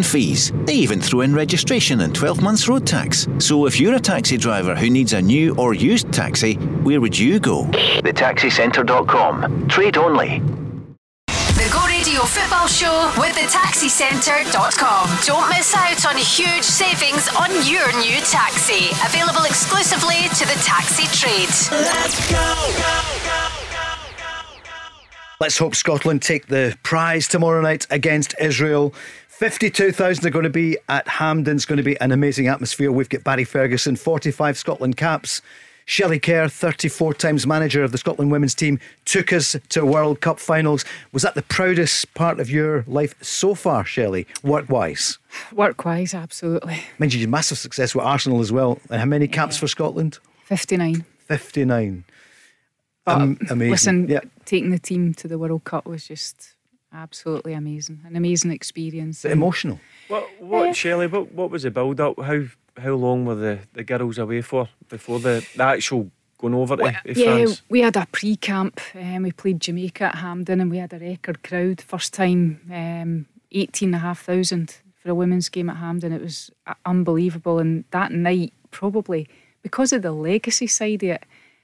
fees. 0.03 0.51
They 0.65 0.75
even 0.75 1.01
throw 1.01 1.21
in 1.21 1.33
registration 1.33 2.01
and 2.01 2.13
12 2.13 2.41
months 2.41 2.67
road 2.67 2.85
tax. 2.85 3.27
So 3.39 3.65
if 3.65 3.79
you're 3.79 3.95
a 3.95 3.99
taxi 3.99 4.37
driver 4.37 4.75
who 4.75 4.89
needs 4.89 5.13
a 5.13 5.21
new 5.21 5.55
or 5.55 5.73
used 5.73 6.11
taxi, 6.11 6.55
where 6.83 6.99
would 7.01 7.17
you 7.17 7.39
go? 7.39 7.63
TheTaxiCentre.com. 7.65 9.67
Trade 9.67 9.97
only. 9.97 10.39
The 11.27 11.69
Go 11.71 11.85
Radio 11.85 12.21
Football 12.21 12.67
Show 12.67 13.11
with 13.17 13.35
the 13.35 13.41
taxicentre.com. 13.41 15.09
Don't 15.25 15.49
miss 15.49 15.75
out 15.75 16.05
on 16.07 16.15
huge 16.17 16.63
savings 16.63 17.27
on 17.39 17.51
your 17.69 17.87
new 18.01 18.19
taxi. 18.21 18.89
Available 19.05 19.43
exclusively 19.45 20.27
to 20.39 20.45
the 20.47 20.57
taxi 20.63 21.05
trade. 21.15 21.49
Let's 21.71 22.31
go. 22.31 22.67
Let's 25.41 25.57
hope 25.57 25.75
Scotland 25.75 26.21
take 26.21 26.45
the 26.45 26.77
prize 26.83 27.27
tomorrow 27.27 27.61
night 27.61 27.87
against 27.89 28.35
Israel. 28.39 28.93
52,000 29.41 30.23
are 30.23 30.29
going 30.29 30.43
to 30.43 30.51
be 30.51 30.77
at 30.87 31.07
Hampden. 31.07 31.55
It's 31.55 31.65
going 31.65 31.77
to 31.77 31.83
be 31.83 31.99
an 31.99 32.11
amazing 32.11 32.45
atmosphere. 32.47 32.91
We've 32.91 33.09
got 33.09 33.23
Barry 33.23 33.43
Ferguson, 33.43 33.95
45 33.95 34.55
Scotland 34.55 34.97
caps. 34.97 35.41
Shelley 35.85 36.19
Kerr, 36.19 36.47
34 36.47 37.15
times 37.15 37.47
manager 37.47 37.83
of 37.83 37.91
the 37.91 37.97
Scotland 37.97 38.31
women's 38.31 38.53
team, 38.53 38.79
took 39.05 39.33
us 39.33 39.55
to 39.69 39.83
World 39.83 40.21
Cup 40.21 40.39
finals. 40.39 40.85
Was 41.11 41.23
that 41.23 41.33
the 41.33 41.41
proudest 41.41 42.13
part 42.13 42.39
of 42.39 42.51
your 42.51 42.83
life 42.85 43.15
so 43.23 43.55
far, 43.55 43.83
Shelley, 43.83 44.27
work 44.43 44.69
wise? 44.69 45.17
Work 45.51 45.85
wise, 45.85 46.13
absolutely. 46.13 46.83
Mind 46.99 47.15
you, 47.15 47.27
massive 47.27 47.57
success 47.57 47.95
with 47.95 48.05
Arsenal 48.05 48.41
as 48.41 48.51
well. 48.51 48.77
And 48.91 48.99
how 48.99 49.07
many 49.07 49.27
caps 49.27 49.57
for 49.57 49.67
Scotland? 49.67 50.19
59. 50.43 51.03
59. 51.17 52.03
Um, 53.07 53.39
amazing. 53.49 53.71
Listen, 53.71 54.07
Yeah. 54.07 54.19
taking 54.45 54.69
the 54.69 54.77
team 54.77 55.15
to 55.15 55.27
the 55.27 55.39
World 55.39 55.63
Cup 55.63 55.87
was 55.87 56.07
just 56.07 56.53
absolutely 56.93 57.53
amazing. 57.53 58.01
An 58.05 58.15
amazing 58.15 58.51
experience. 58.51 59.23
Bit 59.23 59.31
emotional. 59.31 59.79
What, 60.07 60.27
what 60.39 60.69
Eh. 60.69 60.73
Shelley? 60.73 61.07
What, 61.07 61.31
what 61.31 61.49
was 61.51 61.63
the 61.63 61.71
build 61.71 61.99
up? 61.99 62.19
How 62.19 62.43
how 62.77 62.93
long 62.93 63.25
were 63.25 63.35
the, 63.35 63.59
the 63.73 63.83
girls 63.83 64.17
away 64.17 64.41
for 64.41 64.69
before 64.87 65.19
the, 65.19 65.45
the 65.55 65.63
actual 65.63 66.09
going 66.37 66.53
over 66.53 66.77
to, 66.77 66.83
to 66.83 67.19
yeah, 67.19 67.35
France? 67.35 67.61
we 67.69 67.81
had 67.81 67.97
a 67.97 68.07
pre-camp. 68.11 68.79
Um, 68.95 69.23
we 69.23 69.31
played 69.31 69.59
Jamaica 69.59 70.05
at 70.05 70.15
Hampden, 70.15 70.61
and 70.61 70.71
we 70.71 70.77
had 70.77 70.93
a 70.93 70.99
record 70.99 71.43
crowd. 71.43 71.81
First 71.81 72.13
time, 72.13 72.61
um, 72.71 73.25
eighteen 73.51 73.89
and 73.89 73.95
a 73.95 73.99
half 73.99 74.21
thousand 74.23 74.77
for 74.95 75.09
a 75.09 75.15
women's 75.15 75.49
game 75.49 75.69
at 75.69 75.77
Hampden. 75.77 76.13
It 76.13 76.21
was 76.21 76.51
uh, 76.67 76.73
unbelievable. 76.85 77.59
And 77.59 77.83
that 77.91 78.11
night, 78.11 78.53
probably 78.71 79.27
because 79.63 79.91
of 79.91 80.01
the 80.01 80.11
legacy 80.11 80.67
side 80.67 81.03
of 81.03 81.09
it, 81.09 81.23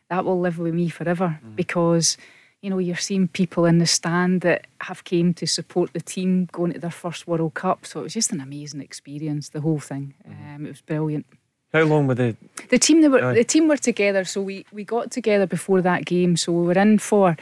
that 0.09 0.25
will 0.25 0.39
live 0.39 0.59
with 0.59 0.73
me 0.73 0.89
forever. 0.89 1.39
Because 1.55 2.17
you 2.61 2.69
know, 2.69 2.79
you're 2.79 2.95
seeing 2.95 3.27
people 3.27 3.65
in 3.65 3.77
the 3.77 3.85
stand 3.85 4.41
that 4.41 4.65
have 4.81 5.03
came 5.03 5.33
to 5.35 5.45
support 5.45 5.93
the 5.93 6.01
team 6.01 6.49
going 6.51 6.73
to 6.73 6.79
their 6.79 6.89
first 6.91 7.27
World 7.27 7.53
Cup. 7.53 7.85
So 7.85 7.99
it 7.99 8.03
was 8.03 8.13
just 8.13 8.31
an 8.31 8.41
amazing 8.41 8.81
experience. 8.81 9.49
The 9.49 9.61
whole 9.61 9.79
thing. 9.79 10.15
Um, 10.25 10.65
it 10.65 10.69
was 10.69 10.81
brilliant. 10.81 11.25
How 11.73 11.83
long 11.83 12.07
were 12.07 12.15
the 12.15 12.35
The 12.69 12.79
team 12.79 13.01
that 13.01 13.11
were 13.11 13.23
Aye. 13.23 13.35
the 13.35 13.43
team 13.43 13.67
were 13.67 13.77
together, 13.77 14.23
so 14.25 14.41
we 14.41 14.65
we 14.71 14.83
got 14.83 15.11
together 15.11 15.45
before 15.45 15.81
that 15.81 16.05
game. 16.05 16.35
So 16.37 16.51
we 16.51 16.65
were 16.65 16.79
in 16.81 16.97
for 16.97 17.37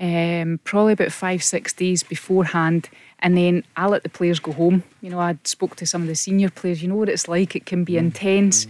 um, 0.00 0.60
probably 0.64 0.92
about 0.94 1.12
five 1.12 1.42
six 1.42 1.72
days 1.72 2.02
beforehand, 2.02 2.88
and 3.18 3.36
then 3.36 3.64
I 3.76 3.86
let 3.86 4.02
the 4.02 4.08
players 4.08 4.40
go 4.40 4.52
home. 4.52 4.82
You 5.02 5.10
know, 5.10 5.18
I 5.18 5.36
spoke 5.44 5.76
to 5.76 5.86
some 5.86 6.02
of 6.02 6.08
the 6.08 6.14
senior 6.14 6.50
players. 6.50 6.82
You 6.82 6.88
know 6.88 6.96
what 6.96 7.08
it's 7.08 7.28
like; 7.28 7.54
it 7.56 7.66
can 7.66 7.84
be 7.84 7.96
intense. 7.96 8.66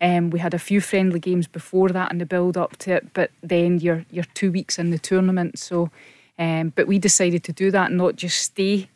Um, 0.00 0.30
we 0.30 0.38
had 0.38 0.54
a 0.54 0.58
few 0.58 0.80
friendly 0.80 1.18
games 1.18 1.48
before 1.48 1.88
that 1.88 2.12
in 2.12 2.18
the 2.18 2.26
build 2.26 2.56
up 2.56 2.76
to 2.78 2.92
it, 2.92 3.12
but 3.14 3.30
then 3.42 3.80
you're 3.80 4.04
you're 4.10 4.24
two 4.34 4.52
weeks 4.52 4.78
in 4.78 4.90
the 4.90 4.98
tournament. 4.98 5.58
So, 5.58 5.90
um, 6.38 6.72
but 6.74 6.86
we 6.86 6.98
decided 6.98 7.42
to 7.44 7.52
do 7.52 7.70
that, 7.70 7.88
and 7.88 7.98
not 7.98 8.16
just 8.16 8.38
stay 8.40 8.88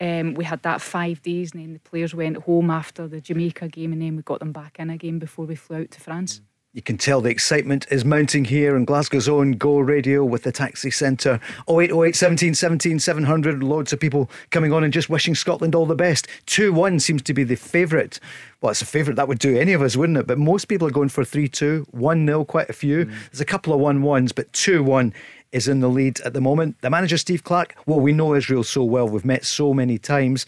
um, 0.00 0.32
we 0.34 0.44
had 0.44 0.62
that 0.62 0.80
five 0.80 1.20
days, 1.22 1.52
and 1.52 1.62
then 1.62 1.74
the 1.74 1.78
players 1.78 2.14
went 2.14 2.38
home 2.38 2.70
after 2.70 3.06
the 3.06 3.20
Jamaica 3.20 3.68
game, 3.68 3.92
and 3.92 4.00
then 4.00 4.16
we 4.16 4.22
got 4.22 4.40
them 4.40 4.52
back 4.52 4.78
in 4.78 4.88
again 4.88 5.18
before 5.18 5.44
we 5.44 5.54
flew 5.54 5.82
out 5.82 5.90
to 5.90 6.00
France. 6.00 6.40
You 6.72 6.82
can 6.82 6.98
tell 6.98 7.20
the 7.20 7.30
excitement 7.30 7.84
is 7.90 8.04
mounting 8.04 8.44
here 8.44 8.76
in 8.76 8.84
Glasgow's 8.84 9.28
own 9.28 9.54
Go 9.54 9.80
Radio 9.80 10.24
with 10.24 10.44
the 10.44 10.52
Taxi 10.52 10.88
Centre. 10.92 11.40
0808 11.68 12.14
17 12.14 12.54
17 12.54 13.00
700. 13.00 13.60
Loads 13.60 13.92
of 13.92 13.98
people 13.98 14.30
coming 14.50 14.72
on 14.72 14.84
and 14.84 14.92
just 14.92 15.10
wishing 15.10 15.34
Scotland 15.34 15.74
all 15.74 15.84
the 15.84 15.96
best. 15.96 16.28
2 16.46 16.72
1 16.72 17.00
seems 17.00 17.22
to 17.22 17.34
be 17.34 17.42
the 17.42 17.56
favourite. 17.56 18.20
Well, 18.60 18.70
it's 18.70 18.82
a 18.82 18.86
favourite. 18.86 19.16
That 19.16 19.26
would 19.26 19.40
do 19.40 19.58
any 19.58 19.72
of 19.72 19.82
us, 19.82 19.96
wouldn't 19.96 20.18
it? 20.18 20.28
But 20.28 20.38
most 20.38 20.66
people 20.66 20.86
are 20.86 20.92
going 20.92 21.08
for 21.08 21.24
3 21.24 21.48
2, 21.48 21.88
1 21.90 22.26
0, 22.26 22.44
quite 22.44 22.70
a 22.70 22.72
few. 22.72 23.06
Mm. 23.06 23.14
There's 23.32 23.40
a 23.40 23.44
couple 23.44 23.72
of 23.72 23.80
1 23.80 24.04
1s, 24.04 24.32
but 24.32 24.52
2 24.52 24.84
1 24.84 25.12
is 25.50 25.66
in 25.66 25.80
the 25.80 25.88
lead 25.88 26.20
at 26.20 26.34
the 26.34 26.40
moment. 26.40 26.80
The 26.82 26.90
manager, 26.90 27.18
Steve 27.18 27.42
Clarke, 27.42 27.74
well, 27.86 27.98
we 27.98 28.12
know 28.12 28.36
Israel 28.36 28.62
so 28.62 28.84
well. 28.84 29.08
We've 29.08 29.24
met 29.24 29.44
so 29.44 29.74
many 29.74 29.98
times. 29.98 30.46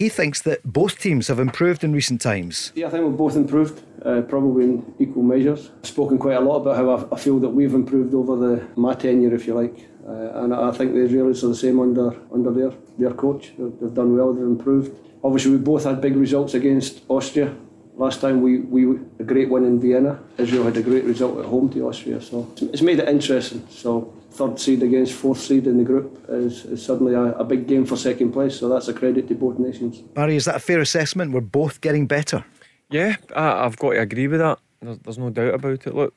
He 0.00 0.08
thinks 0.08 0.40
that 0.42 0.60
both 0.64 0.98
teams 0.98 1.28
have 1.28 1.38
improved 1.38 1.84
in 1.84 1.92
recent 1.92 2.22
times. 2.22 2.72
Yeah, 2.74 2.86
I 2.86 2.90
think 2.90 3.04
we've 3.04 3.18
both 3.18 3.36
improved, 3.36 3.82
uh, 4.02 4.22
probably 4.22 4.64
in 4.64 4.94
equal 4.98 5.22
measures. 5.22 5.70
I've 5.80 5.90
Spoken 5.90 6.16
quite 6.16 6.38
a 6.38 6.40
lot 6.40 6.56
about 6.62 6.76
how 6.76 7.06
I, 7.12 7.18
feel 7.18 7.38
that 7.40 7.50
we've 7.50 7.74
improved 7.74 8.14
over 8.14 8.34
the 8.34 8.66
my 8.76 8.94
tenure, 8.94 9.34
if 9.34 9.46
you 9.46 9.52
like, 9.52 9.76
uh, 10.08 10.42
and 10.42 10.54
I 10.54 10.70
think 10.70 10.94
the 10.94 11.00
Israelis 11.00 11.44
are 11.44 11.48
the 11.48 11.54
same 11.54 11.78
under 11.78 12.16
under 12.32 12.50
their 12.50 12.72
their 12.98 13.12
coach. 13.12 13.52
They've, 13.58 13.78
they've 13.78 13.92
done 13.92 14.16
well, 14.16 14.32
they've 14.32 14.42
improved. 14.42 14.90
Obviously, 15.22 15.50
we 15.50 15.58
both 15.58 15.84
had 15.84 16.00
big 16.00 16.16
results 16.16 16.54
against 16.54 17.02
Austria. 17.10 17.54
Last 17.96 18.22
time 18.22 18.40
we, 18.40 18.60
we 18.60 18.98
a 19.18 19.24
great 19.24 19.50
win 19.50 19.64
in 19.66 19.78
Vienna. 19.78 20.18
Israel 20.38 20.64
had 20.64 20.78
a 20.78 20.82
great 20.82 21.04
result 21.04 21.40
at 21.40 21.44
home 21.44 21.68
to 21.74 21.86
Austria, 21.86 22.22
so 22.22 22.50
it's 22.72 22.80
made 22.80 23.00
it 23.00 23.06
interesting. 23.06 23.66
So 23.68 24.14
third 24.40 24.58
seed 24.58 24.82
against 24.82 25.12
fourth 25.12 25.38
seed 25.38 25.66
in 25.66 25.76
the 25.76 25.84
group 25.84 26.24
is, 26.30 26.64
is 26.64 26.82
suddenly 26.82 27.12
a, 27.12 27.32
a 27.34 27.44
big 27.44 27.66
game 27.66 27.84
for 27.84 27.96
second 27.96 28.32
place. 28.32 28.58
So 28.58 28.70
that's 28.70 28.88
a 28.88 28.94
credit 28.94 29.28
to 29.28 29.34
both 29.34 29.58
nations. 29.58 29.98
Barry, 29.98 30.36
is 30.36 30.46
that 30.46 30.56
a 30.56 30.60
fair 30.60 30.80
assessment? 30.80 31.32
We're 31.32 31.42
both 31.42 31.82
getting 31.82 32.06
better. 32.06 32.44
Yeah, 32.88 33.16
I, 33.36 33.62
have 33.64 33.76
got 33.76 33.90
to 33.90 34.00
agree 34.00 34.28
with 34.28 34.40
that. 34.40 34.58
There's, 34.80 34.98
there's 35.00 35.18
no 35.18 35.28
doubt 35.28 35.54
about 35.54 35.86
it. 35.86 35.94
Look, 35.94 36.14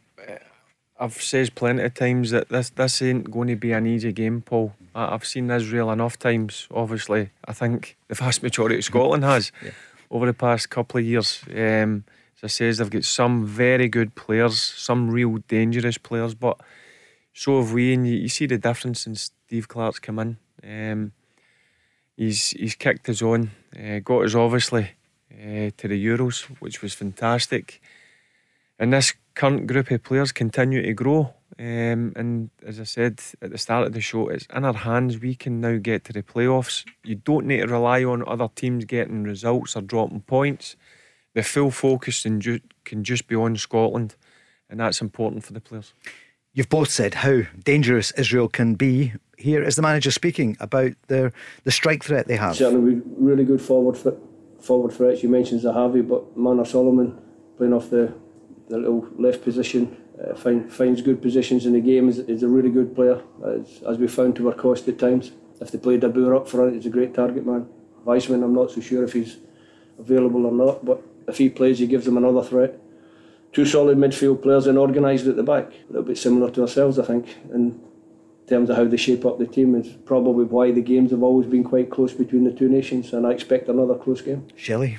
I've 0.97 1.21
said 1.21 1.53
plenty 1.55 1.83
of 1.83 1.93
times 1.95 2.31
that 2.31 2.47
this 2.47 2.69
this 2.69 3.01
ain't 3.01 3.29
going 3.29 3.49
to 3.49 3.57
be 3.57 3.73
an 3.73 3.85
easy 3.85 4.13
game, 4.13 4.41
Paul. 4.41 4.73
I, 4.95 5.11
have 5.11 5.25
seen 5.25 5.51
Israel 5.51 5.91
enough 5.91 6.17
times. 6.17 6.67
Obviously, 6.73 7.31
I 7.45 7.51
think 7.51 7.97
the 8.07 8.15
vast 8.15 8.41
majority 8.41 8.77
of 8.77 8.85
Scotland 8.85 9.25
has 9.25 9.51
yeah. 9.63 9.71
over 10.09 10.25
the 10.25 10.33
past 10.33 10.69
couple 10.69 10.99
of 10.99 11.05
years. 11.05 11.43
Um, 11.49 12.05
as 12.37 12.43
I 12.45 12.47
says, 12.47 12.77
they've 12.77 12.89
got 12.89 13.03
some 13.03 13.45
very 13.45 13.89
good 13.89 14.15
players, 14.15 14.61
some 14.61 15.11
real 15.11 15.39
dangerous 15.49 15.97
players, 15.97 16.33
but 16.35 16.57
so 17.33 17.59
have 17.59 17.73
we. 17.73 17.93
And 17.93 18.07
you, 18.07 18.15
you 18.15 18.29
see 18.29 18.45
the 18.45 18.57
difference 18.57 19.01
since 19.01 19.31
Steve 19.45 19.67
Clarke's 19.67 19.99
come 19.99 20.19
in. 20.19 20.37
Um, 20.63 21.11
he's 22.15 22.51
he's 22.51 22.75
kicked 22.75 23.07
his 23.07 23.21
own, 23.21 23.51
uh, 23.77 23.99
got 23.99 24.25
us 24.25 24.35
obviously 24.35 24.91
uh, 25.31 25.71
to 25.77 25.87
the 25.87 26.05
Euros, 26.05 26.43
which 26.59 26.81
was 26.81 26.93
fantastic. 26.93 27.81
And 28.79 28.93
this 28.93 29.13
current 29.35 29.67
group 29.67 29.91
of 29.91 30.03
players 30.03 30.31
continue 30.31 30.81
to 30.81 30.93
grow. 30.93 31.33
Um, 31.59 32.13
and 32.15 32.49
as 32.65 32.79
I 32.79 32.83
said 32.83 33.21
at 33.41 33.51
the 33.51 33.57
start 33.57 33.85
of 33.85 33.93
the 33.93 34.01
show, 34.01 34.27
it's 34.27 34.47
in 34.53 34.65
our 34.65 34.73
hands. 34.73 35.19
We 35.19 35.35
can 35.35 35.61
now 35.61 35.77
get 35.77 36.03
to 36.05 36.13
the 36.13 36.23
playoffs. 36.23 36.83
You 37.03 37.15
don't 37.15 37.45
need 37.45 37.61
to 37.61 37.67
rely 37.67 38.03
on 38.03 38.27
other 38.27 38.47
teams 38.55 38.85
getting 38.85 39.23
results 39.23 39.75
or 39.75 39.81
dropping 39.81 40.21
points. 40.21 40.75
The 41.35 41.43
full 41.43 41.71
focus 41.71 42.23
ju- 42.23 42.59
can 42.85 43.03
just 43.03 43.27
be 43.27 43.35
on 43.35 43.55
Scotland, 43.57 44.15
and 44.69 44.79
that's 44.79 45.01
important 45.01 45.43
for 45.43 45.53
the 45.53 45.61
players. 45.61 45.93
You've 46.53 46.69
both 46.69 46.89
said 46.89 47.15
how 47.15 47.41
dangerous 47.63 48.11
Israel 48.11 48.47
can 48.47 48.75
be. 48.75 49.13
Here 49.37 49.63
is 49.63 49.75
the 49.75 49.81
manager 49.81 50.11
speaking 50.11 50.55
about 50.59 50.91
their 51.07 51.33
the 51.63 51.71
strike 51.71 52.03
threat 52.03 52.27
they 52.27 52.35
have. 52.35 52.55
Certainly, 52.55 53.01
really 53.17 53.43
good 53.43 53.61
forward 53.61 53.97
for, 53.97 54.15
forward 54.61 54.93
threats. 54.93 55.23
You 55.23 55.29
mentioned 55.29 55.61
Zahavi, 55.61 56.07
but 56.07 56.37
Manor 56.37 56.65
Solomon 56.65 57.19
playing 57.57 57.73
off 57.73 57.89
the 57.89 58.13
the 58.69 58.77
little 58.77 59.07
left 59.17 59.43
position. 59.43 59.97
Uh, 60.23 60.35
find, 60.35 60.71
finds 60.71 61.01
good 61.01 61.21
positions 61.21 61.65
in 61.65 61.73
the 61.73 61.81
game. 61.81 62.07
is, 62.07 62.19
is 62.19 62.43
a 62.43 62.47
really 62.47 62.69
good 62.69 62.95
player, 62.95 63.19
as, 63.43 63.81
as 63.89 63.97
we 63.97 64.07
found 64.07 64.35
to 64.35 64.47
our 64.47 64.53
cost 64.53 64.87
at 64.87 64.99
times. 64.99 65.31
If 65.59 65.71
they 65.71 65.79
played 65.79 66.01
Dabbur 66.01 66.35
up 66.35 66.47
front, 66.47 66.75
he's 66.75 66.85
a 66.85 66.89
great 66.89 67.15
target 67.15 67.45
man. 67.45 67.67
Weissman, 68.05 68.43
I'm 68.43 68.53
not 68.53 68.69
so 68.69 68.79
sure 68.79 69.03
if 69.03 69.13
he's 69.13 69.37
available 69.97 70.45
or 70.45 70.51
not, 70.51 70.85
but 70.85 71.01
if 71.27 71.39
he 71.39 71.49
plays, 71.49 71.79
he 71.79 71.87
gives 71.87 72.05
them 72.05 72.17
another 72.17 72.43
threat. 72.43 72.79
Two 73.53 73.65
solid 73.65 73.97
midfield 73.97 74.41
players 74.41 74.67
and 74.67 74.77
organised 74.77 75.27
at 75.27 75.35
the 75.35 75.43
back. 75.43 75.71
A 75.71 75.87
little 75.87 76.03
bit 76.03 76.17
similar 76.17 76.49
to 76.51 76.61
ourselves, 76.61 76.97
I 76.97 77.05
think, 77.05 77.37
in 77.53 77.79
terms 78.47 78.69
of 78.69 78.77
how 78.77 78.85
they 78.85 78.97
shape 78.97 79.25
up 79.25 79.37
the 79.37 79.45
team. 79.45 79.75
Is 79.75 79.95
probably 80.05 80.45
why 80.45 80.71
the 80.71 80.81
games 80.81 81.11
have 81.11 81.23
always 81.23 81.47
been 81.47 81.63
quite 81.63 81.91
close 81.91 82.13
between 82.13 82.43
the 82.43 82.51
two 82.51 82.67
nations, 82.67 83.13
and 83.13 83.27
I 83.27 83.31
expect 83.31 83.69
another 83.69 83.95
close 83.95 84.21
game. 84.21 84.47
Shelley. 84.55 84.97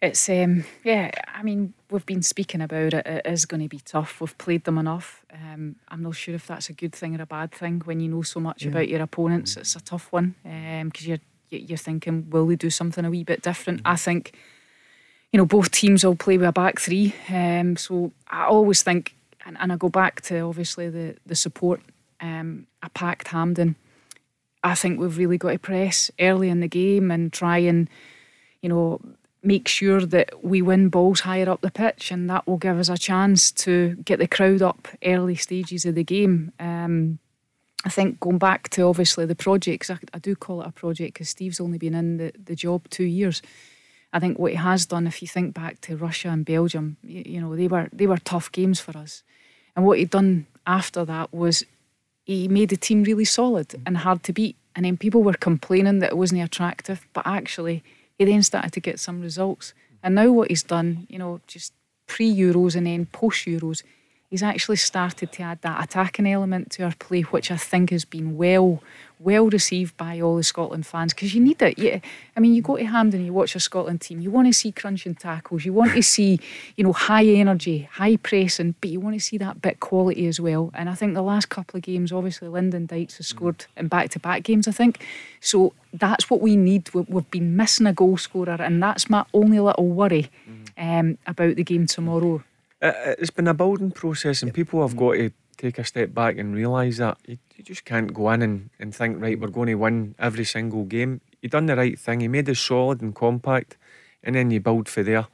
It's 0.00 0.28
um, 0.28 0.64
yeah. 0.84 1.10
I 1.26 1.42
mean, 1.42 1.74
we've 1.90 2.04
been 2.04 2.22
speaking 2.22 2.60
about 2.60 2.94
it. 2.94 3.06
It 3.06 3.26
is 3.26 3.46
going 3.46 3.62
to 3.62 3.68
be 3.68 3.80
tough. 3.80 4.20
We've 4.20 4.36
played 4.36 4.64
them 4.64 4.78
enough. 4.78 5.24
Um, 5.32 5.76
I'm 5.88 6.02
not 6.02 6.14
sure 6.14 6.34
if 6.34 6.46
that's 6.46 6.68
a 6.68 6.74
good 6.74 6.92
thing 6.94 7.18
or 7.18 7.22
a 7.22 7.26
bad 7.26 7.52
thing. 7.52 7.80
When 7.84 8.00
you 8.00 8.08
know 8.08 8.22
so 8.22 8.38
much 8.38 8.64
yeah. 8.64 8.70
about 8.70 8.88
your 8.88 9.02
opponents, 9.02 9.56
it's 9.56 9.76
a 9.76 9.80
tough 9.80 10.12
one 10.12 10.34
because 10.42 11.06
um, 11.06 11.08
you're 11.08 11.18
you're 11.50 11.78
thinking, 11.78 12.28
will 12.30 12.46
they 12.46 12.56
do 12.56 12.70
something 12.70 13.04
a 13.04 13.10
wee 13.10 13.24
bit 13.24 13.42
different? 13.42 13.80
I 13.84 13.96
think, 13.96 14.36
you 15.34 15.38
know, 15.38 15.46
both 15.46 15.72
teams 15.72 16.04
will 16.04 16.14
play 16.14 16.38
with 16.38 16.46
a 16.46 16.52
back 16.52 16.78
three. 16.78 17.12
Um, 17.28 17.76
so 17.76 18.12
I 18.28 18.44
always 18.44 18.84
think, 18.84 19.16
and, 19.44 19.56
and 19.58 19.72
I 19.72 19.76
go 19.76 19.88
back 19.88 20.20
to 20.22 20.38
obviously 20.38 20.88
the 20.88 21.16
the 21.26 21.34
support. 21.34 21.80
Um, 22.20 22.68
a 22.84 22.88
packed 22.90 23.26
Hampden. 23.28 23.74
I 24.62 24.76
think 24.76 25.00
we've 25.00 25.18
really 25.18 25.36
got 25.36 25.50
to 25.50 25.58
press 25.58 26.08
early 26.20 26.50
in 26.50 26.60
the 26.60 26.68
game 26.68 27.10
and 27.10 27.32
try 27.32 27.58
and, 27.58 27.90
you 28.62 28.68
know 28.68 29.00
make 29.42 29.66
sure 29.66 30.06
that 30.06 30.42
we 30.42 30.62
win 30.62 30.88
balls 30.88 31.20
higher 31.20 31.50
up 31.50 31.62
the 31.62 31.70
pitch, 31.70 32.12
and 32.12 32.30
that 32.30 32.46
will 32.46 32.56
give 32.56 32.78
us 32.78 32.88
a 32.88 32.96
chance 32.96 33.50
to 33.50 33.96
get 34.04 34.20
the 34.20 34.28
crowd 34.28 34.62
up 34.62 34.86
early 35.04 35.34
stages 35.34 35.84
of 35.84 35.96
the 35.96 36.04
game. 36.04 36.52
Um, 36.60 37.18
I 37.84 37.88
think 37.88 38.20
going 38.20 38.38
back 38.38 38.68
to 38.70 38.82
obviously 38.82 39.26
the 39.26 39.34
project, 39.34 39.90
I, 39.90 39.98
I, 40.14 40.18
do 40.20 40.36
call 40.36 40.62
it 40.62 40.68
a 40.68 40.72
project 40.72 41.14
because 41.14 41.28
Steve's 41.28 41.60
only 41.60 41.76
been 41.76 41.94
in 41.94 42.16
the, 42.18 42.32
the 42.42 42.54
job 42.54 42.88
two 42.88 43.04
years. 43.04 43.42
I 44.14 44.20
think 44.20 44.38
what 44.38 44.52
he 44.52 44.56
has 44.56 44.86
done, 44.86 45.06
if 45.06 45.20
you 45.20 45.28
think 45.28 45.52
back 45.52 45.80
to 45.82 45.96
Russia 45.96 46.28
and 46.28 46.44
Belgium, 46.44 46.96
you, 47.02 47.22
you 47.26 47.40
know 47.40 47.54
they 47.56 47.68
were 47.68 47.88
they 47.92 48.06
were 48.06 48.18
tough 48.18 48.50
games 48.52 48.80
for 48.80 48.96
us, 48.96 49.22
and 49.74 49.84
what 49.84 49.98
he'd 49.98 50.10
done 50.10 50.46
after 50.66 51.04
that 51.04 51.34
was 51.34 51.64
he 52.24 52.48
made 52.48 52.70
the 52.70 52.76
team 52.76 53.02
really 53.02 53.24
solid 53.24 53.74
and 53.84 53.98
hard 53.98 54.22
to 54.22 54.32
beat. 54.32 54.56
And 54.76 54.84
then 54.86 54.96
people 54.96 55.22
were 55.22 55.34
complaining 55.34 55.98
that 55.98 56.12
it 56.12 56.16
wasn't 56.16 56.42
attractive, 56.42 57.06
but 57.12 57.26
actually 57.26 57.84
he 58.18 58.24
then 58.24 58.42
started 58.42 58.72
to 58.72 58.80
get 58.80 58.98
some 58.98 59.20
results. 59.20 59.74
And 60.02 60.14
now 60.14 60.30
what 60.32 60.48
he's 60.48 60.62
done, 60.62 61.06
you 61.08 61.18
know, 61.18 61.40
just 61.46 61.72
pre 62.06 62.34
Euros 62.34 62.74
and 62.76 62.86
then 62.86 63.06
post 63.06 63.46
Euros, 63.46 63.82
he's 64.30 64.42
actually 64.42 64.76
started 64.76 65.32
to 65.32 65.42
add 65.42 65.60
that 65.62 65.82
attacking 65.82 66.26
element 66.26 66.70
to 66.72 66.84
our 66.84 66.94
play, 66.94 67.22
which 67.22 67.50
I 67.50 67.56
think 67.56 67.90
has 67.90 68.04
been 68.04 68.36
well 68.36 68.82
well 69.20 69.48
received 69.48 69.96
by 69.96 70.20
all 70.20 70.36
the 70.36 70.42
Scotland 70.42 70.86
fans 70.86 71.14
because 71.14 71.34
you 71.34 71.40
need 71.40 71.60
it. 71.62 71.78
Yeah, 71.78 72.00
I 72.36 72.40
mean, 72.40 72.54
you 72.54 72.62
go 72.62 72.76
to 72.76 72.84
Hampden, 72.84 73.24
you 73.24 73.32
watch 73.32 73.54
a 73.54 73.60
Scotland 73.60 74.00
team, 74.00 74.20
you 74.20 74.30
want 74.30 74.48
to 74.48 74.52
see 74.52 74.72
crunching 74.72 75.14
tackles, 75.14 75.64
you 75.64 75.72
want 75.72 75.92
to 75.92 76.02
see, 76.02 76.40
you 76.76 76.84
know, 76.84 76.92
high 76.92 77.24
energy, 77.24 77.88
high 77.92 78.16
pressing, 78.16 78.74
but 78.80 78.90
you 78.90 79.00
want 79.00 79.14
to 79.16 79.20
see 79.20 79.38
that 79.38 79.62
bit 79.62 79.80
quality 79.80 80.26
as 80.26 80.40
well. 80.40 80.70
And 80.74 80.90
I 80.90 80.94
think 80.94 81.14
the 81.14 81.22
last 81.22 81.48
couple 81.48 81.78
of 81.78 81.82
games, 81.82 82.12
obviously, 82.12 82.48
Lyndon 82.48 82.86
Dykes 82.86 83.16
has 83.16 83.26
scored 83.26 83.66
in 83.76 83.88
back 83.88 84.10
to 84.10 84.18
back 84.18 84.42
games, 84.42 84.68
I 84.68 84.72
think. 84.72 85.02
So 85.40 85.72
that's 85.92 86.28
what 86.28 86.40
we 86.40 86.56
need. 86.56 86.90
We've 86.92 87.30
been 87.30 87.56
missing 87.56 87.86
a 87.86 87.92
goal 87.92 88.16
scorer, 88.16 88.60
and 88.60 88.82
that's 88.82 89.08
my 89.08 89.24
only 89.32 89.60
little 89.60 89.88
worry 89.88 90.30
um, 90.76 91.18
about 91.26 91.56
the 91.56 91.64
game 91.64 91.86
tomorrow. 91.86 92.42
Uh, 92.84 92.88
uh, 92.88 93.14
it's 93.18 93.30
been 93.30 93.48
a 93.48 93.54
building 93.54 93.90
process, 93.90 94.42
and 94.42 94.52
people 94.52 94.82
have 94.82 94.94
mm. 94.94 94.98
got 94.98 95.12
to 95.12 95.30
take 95.56 95.78
a 95.78 95.84
step 95.84 96.12
back 96.12 96.36
and 96.36 96.54
realise 96.54 96.98
that 96.98 97.16
you, 97.26 97.38
you, 97.56 97.64
just 97.64 97.86
can't 97.86 98.12
go 98.12 98.28
in 98.30 98.42
and, 98.42 98.68
and 98.78 98.94
think, 98.94 99.22
right, 99.22 99.40
we're 99.40 99.48
going 99.48 99.68
to 99.68 99.74
win 99.74 100.14
every 100.18 100.44
single 100.44 100.84
game. 100.84 101.22
He 101.40 101.48
done 101.48 101.64
the 101.64 101.76
right 101.76 101.98
thing. 101.98 102.20
He 102.20 102.28
made 102.28 102.46
it 102.46 102.56
solid 102.58 103.00
and 103.00 103.14
compact, 103.14 103.78
and 104.22 104.36
then 104.36 104.50
you 104.50 104.60
build 104.60 104.90
for 104.90 105.02
there. 105.02 105.26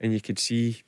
And 0.00 0.12
you 0.12 0.20
could 0.20 0.40
see 0.40 0.82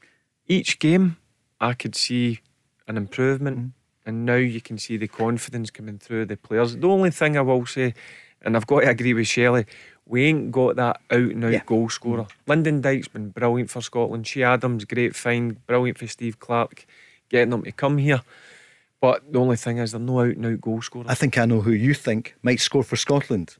each 0.49 0.81
game, 0.81 1.19
I 1.61 1.75
could 1.75 1.95
see 1.95 2.41
an 2.89 2.97
improvement. 2.97 3.59
Mm. 3.59 3.71
And 4.05 4.27
now 4.27 4.35
you 4.35 4.61
can 4.61 4.79
see 4.79 4.97
the 4.97 5.07
confidence 5.07 5.71
coming 5.71 5.99
through 5.99 6.27
the 6.27 6.37
players. 6.37 6.77
The 6.77 6.89
only 6.89 7.13
thing 7.13 7.37
I 7.37 7.43
will 7.43 7.65
say, 7.65 7.95
and 8.41 8.57
I've 8.57 8.67
got 8.67 8.81
to 8.81 8.89
agree 8.89 9.15
with 9.15 9.29
Shelley, 9.29 9.67
we 10.07 10.25
ain't 10.25 10.51
got 10.51 10.77
that 10.77 11.01
out 11.11 11.19
and 11.19 11.45
out 11.45 11.53
yeah. 11.53 11.63
goal 11.65 11.89
scorer. 11.89 12.25
Mm. 12.25 12.31
Lyndon 12.47 12.81
Dykes 12.81 13.09
been 13.09 13.31
brilliant 13.31 13.71
for 13.71 13.81
Scotland. 13.81 14.27
Che 14.27 14.43
Adams, 14.43 14.85
great 14.85 15.15
find, 15.15 15.65
brilliant 15.67 15.99
for 15.99 16.07
Steve 16.07 16.39
Clarke, 16.39 16.87
getting 17.29 17.51
them 17.51 17.63
to 17.63 17.73
come 17.73 17.99
here. 17.99 18.23
But 19.01 19.33
the 19.33 19.41
only 19.41 19.57
thing 19.57 19.79
is, 19.79 19.93
they're 19.93 20.01
no 20.01 20.21
out 20.21 20.37
and 20.37 20.47
out 20.47 20.61
goal 20.61 20.83
scorer. 20.83 21.07
I 21.09 21.15
think 21.15 21.37
I 21.37 21.45
know 21.45 21.61
who 21.61 21.73
you 21.73 21.95
think 21.95 22.37
might 22.43 22.61
score 22.61 22.85
for 22.85 22.97
Scotland. 22.97 23.57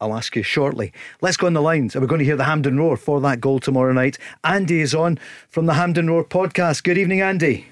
I'll 0.00 0.14
ask 0.14 0.34
you 0.34 0.42
shortly. 0.42 0.92
Let's 1.20 1.36
go 1.36 1.46
on 1.46 1.52
the 1.52 1.62
lines. 1.62 1.94
Are 1.94 2.00
We're 2.00 2.08
going 2.08 2.18
to 2.18 2.24
hear 2.24 2.36
the 2.36 2.44
Hampden 2.44 2.76
Roar 2.76 2.96
for 2.96 3.20
that 3.20 3.40
goal 3.40 3.60
tomorrow 3.60 3.92
night. 3.92 4.18
Andy 4.42 4.80
is 4.80 4.96
on 4.96 5.18
from 5.48 5.66
the 5.66 5.74
Hampden 5.74 6.10
Roar 6.10 6.24
podcast. 6.24 6.82
Good 6.82 6.98
evening, 6.98 7.20
Andy. 7.20 7.66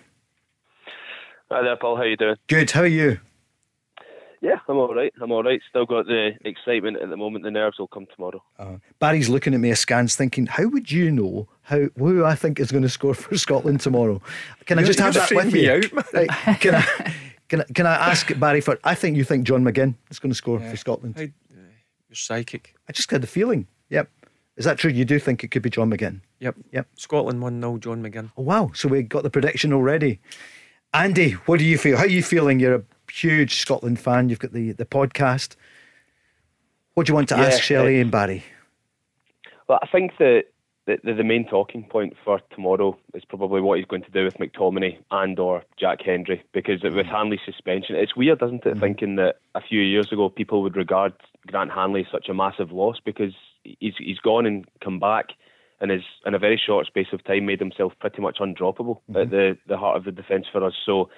Hi 1.51 1.63
there, 1.63 1.77
Paul. 1.77 1.97
How 1.97 2.05
you 2.05 2.17
doing? 2.17 2.37
Good. 2.47 2.71
How 2.71 2.83
are 2.83 2.87
you? 2.87 3.19
Yeah, 4.41 4.59
I'm 4.69 4.79
all 4.79 4.95
right. 4.95 5.13
I'm 5.21 5.31
all 5.33 5.43
right. 5.43 5.61
Still 5.69 5.85
got 5.85 6.07
the 6.07 6.31
excitement 6.45 6.97
at 6.97 7.11
the 7.11 7.17
moment. 7.17 7.45
The 7.45 7.51
nerves 7.51 7.79
will 7.79 7.89
come 7.89 8.07
tomorrow. 8.15 8.43
Uh, 8.59 8.77
Barry's 8.99 9.29
looking 9.29 9.53
at 9.53 9.61
me 9.61 9.71
askance, 9.71 10.17
thinking, 10.17 10.47
"How 10.47 10.67
would 10.67 10.91
you 10.91 11.11
know 11.11 11.49
how 11.63 11.89
who 11.99 12.25
I 12.25 12.35
think 12.35 12.59
is 12.59 12.73
going 12.73 12.83
to 12.83 12.89
score 12.89 13.13
for 13.15 13.37
Scotland 13.37 13.81
tomorrow?" 13.81 14.23
Can 14.65 14.79
I 14.79 14.83
just 14.83 14.99
have 14.99 15.15
that 15.15 15.31
with 15.33 15.55
you? 15.55 15.71
Out, 15.71 15.93
right, 16.15 16.61
can 16.61 16.77
I? 16.77 17.15
Can 17.49 17.61
I, 17.63 17.65
can 17.75 17.87
I 17.87 17.95
ask 18.11 18.39
Barry 18.39 18.61
for? 18.61 18.79
I 18.85 18.95
think 18.95 19.17
you 19.17 19.25
think 19.25 19.45
John 19.45 19.65
McGinn 19.65 19.97
is 20.11 20.21
going 20.21 20.31
to 20.31 20.37
score 20.37 20.61
yeah. 20.61 20.71
for 20.71 20.77
Scotland. 20.77 21.17
I, 21.19 21.25
uh, 21.25 21.27
you're 22.09 22.15
psychic. 22.15 22.75
I 22.89 22.93
just 22.93 23.11
had 23.11 23.23
the 23.23 23.27
feeling. 23.27 23.67
Yep. 23.91 24.09
Is 24.57 24.65
that 24.65 24.79
true? 24.79 24.91
You 24.91 25.05
do 25.05 25.19
think 25.19 25.43
it 25.43 25.49
could 25.49 25.63
be 25.63 25.71
John 25.71 25.91
McGinn? 25.91 26.21
Yep. 26.39 26.55
Yep. 26.73 26.87
Scotland 26.95 27.43
1 27.43 27.61
0, 27.61 27.79
John 27.79 28.03
McGinn. 28.03 28.31
Oh, 28.37 28.43
wow. 28.43 28.71
So 28.75 28.89
we 28.89 29.03
got 29.03 29.23
the 29.23 29.31
prediction 29.31 29.73
already. 29.73 30.21
Andy, 30.93 31.33
what 31.33 31.59
do 31.59 31.65
you 31.65 31.79
feel? 31.79 31.97
How 31.97 32.05
are 32.05 32.09
you 32.09 32.23
feeling? 32.23 32.61
You're 32.61 32.75
a 32.75 32.83
huge 33.11 33.57
Scotland 33.57 33.99
fan. 33.99 34.29
You've 34.29 34.39
got 34.39 34.53
the, 34.53 34.73
the 34.73 34.87
podcast. 34.87 35.57
What 36.95 37.07
do 37.07 37.11
you 37.11 37.15
want 37.15 37.29
to 37.31 37.37
yeah, 37.37 37.45
ask 37.45 37.63
Shelley 37.63 38.01
and 38.01 38.11
Barry? 38.11 38.45
Well, 39.69 39.79
I 39.83 39.87
think 39.87 40.13
that 40.19 40.45
the, 40.87 40.99
the, 41.05 41.15
the, 41.15 41.25
main 41.25 41.47
talking 41.47 41.85
point 41.85 42.15
for 42.25 42.41
tomorrow 42.53 42.99
is 43.15 43.25
probably 43.25 43.61
what 43.61 43.79
he's 43.79 43.87
going 43.87 44.03
to 44.03 44.11
do 44.11 44.25
with 44.25 44.39
McTominay 44.39 44.99
and 45.11 45.39
or 45.39 45.63
Jack 45.79 46.01
Hendry 46.03 46.43
because 46.53 46.83
with 46.83 46.93
mm. 46.93 47.11
Hanley's 47.11 47.41
suspension, 47.45 47.95
it's 47.95 48.17
weird, 48.17 48.43
isn't 48.43 48.67
it, 48.67 48.77
mm. 48.77 48.81
thinking 48.81 49.17
that 49.17 49.37
a 49.55 49.61
few 49.61 49.81
years 49.81 50.11
ago 50.11 50.29
people 50.29 50.63
would 50.63 50.77
regard 50.77 51.13
Grant 51.47 51.71
Hanley 51.71 52.01
as 52.01 52.11
such 52.11 52.29
a 52.29 52.35
massive 52.35 52.73
loss 52.73 52.97
because 53.05 53.33
he's 53.63 53.95
he's 53.99 54.19
gone 54.19 54.47
and 54.47 54.67
come 54.83 54.99
back 54.99 55.27
and 55.81 55.91
has 55.91 56.03
in 56.27 56.35
a 56.35 56.39
very 56.39 56.61
short 56.65 56.87
space 56.87 57.09
of 57.13 57.23
time 57.25 57.47
made 57.47 57.61
himself 57.61 57.93
pretty 58.01 58.21
much 58.21 58.39
undroppable 58.39 58.99
mm-hmm. 59.09 59.17
at 59.17 59.31
the 59.31 59.57
the 59.69 59.77
heart 59.77 59.97
of 59.97 60.05
the 60.05 60.13
defence 60.13 60.47
for 60.51 60.65
us. 60.65 60.75
So 60.85 61.09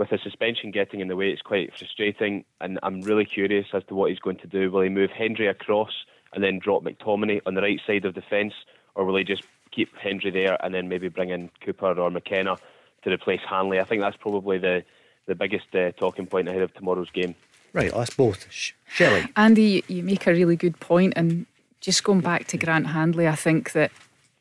with 0.00 0.08
the 0.08 0.16
suspension 0.16 0.70
getting 0.70 1.00
in 1.00 1.08
the 1.08 1.14
way, 1.14 1.28
it's 1.28 1.42
quite 1.42 1.76
frustrating, 1.76 2.42
and 2.58 2.78
I'm 2.82 3.02
really 3.02 3.26
curious 3.26 3.66
as 3.74 3.84
to 3.88 3.94
what 3.94 4.08
he's 4.08 4.18
going 4.18 4.38
to 4.38 4.46
do. 4.46 4.70
Will 4.70 4.80
he 4.80 4.88
move 4.88 5.10
Hendry 5.10 5.46
across 5.46 5.92
and 6.32 6.42
then 6.42 6.58
drop 6.58 6.82
McTominay 6.82 7.42
on 7.44 7.52
the 7.52 7.60
right 7.60 7.78
side 7.86 8.06
of 8.06 8.14
the 8.14 8.22
fence, 8.22 8.54
or 8.94 9.04
will 9.04 9.16
he 9.16 9.24
just 9.24 9.42
keep 9.70 9.94
Hendry 9.98 10.30
there 10.30 10.56
and 10.64 10.72
then 10.72 10.88
maybe 10.88 11.08
bring 11.08 11.28
in 11.28 11.50
Cooper 11.62 12.00
or 12.00 12.10
McKenna 12.10 12.56
to 13.02 13.10
replace 13.10 13.42
Hanley? 13.46 13.78
I 13.78 13.84
think 13.84 14.00
that's 14.00 14.16
probably 14.16 14.56
the 14.56 14.82
the 15.26 15.34
biggest 15.34 15.66
uh, 15.74 15.92
talking 15.92 16.26
point 16.26 16.48
ahead 16.48 16.62
of 16.62 16.72
tomorrow's 16.72 17.10
game. 17.10 17.34
Right, 17.74 17.92
that's 17.92 18.16
both. 18.16 18.50
Sh- 18.50 18.72
Shelley. 18.88 19.26
Andy, 19.36 19.84
you 19.86 20.02
make 20.02 20.26
a 20.26 20.32
really 20.32 20.56
good 20.56 20.80
point, 20.80 21.12
and 21.14 21.44
just 21.82 22.04
going 22.04 22.20
back 22.20 22.46
to 22.46 22.56
Grant 22.56 22.86
Hanley, 22.86 23.28
I 23.28 23.36
think 23.36 23.72
that 23.72 23.92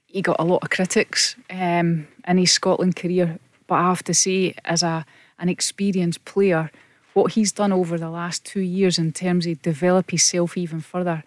he 0.07 0.21
got 0.21 0.37
a 0.39 0.45
lot 0.45 0.63
of 0.63 0.69
critics 0.69 1.35
um, 1.49 2.07
in 2.25 2.37
his 2.37 2.53
Scotland 2.53 2.95
career, 2.95 3.37
but 3.67 3.75
I 3.75 3.89
have 3.89 4.03
to 4.05 4.13
say, 4.13 4.55
as 4.63 4.83
a 4.83 5.05
an 5.39 5.49
experienced 5.49 6.23
player, 6.25 6.71
what 7.13 7.33
he's 7.33 7.51
done 7.51 7.71
over 7.71 7.97
the 7.97 8.09
last 8.09 8.45
two 8.45 8.61
years 8.61 8.97
in 8.97 9.11
terms 9.11 9.45
of 9.45 9.61
develop 9.61 10.11
himself 10.11 10.57
even 10.57 10.79
further 10.79 11.23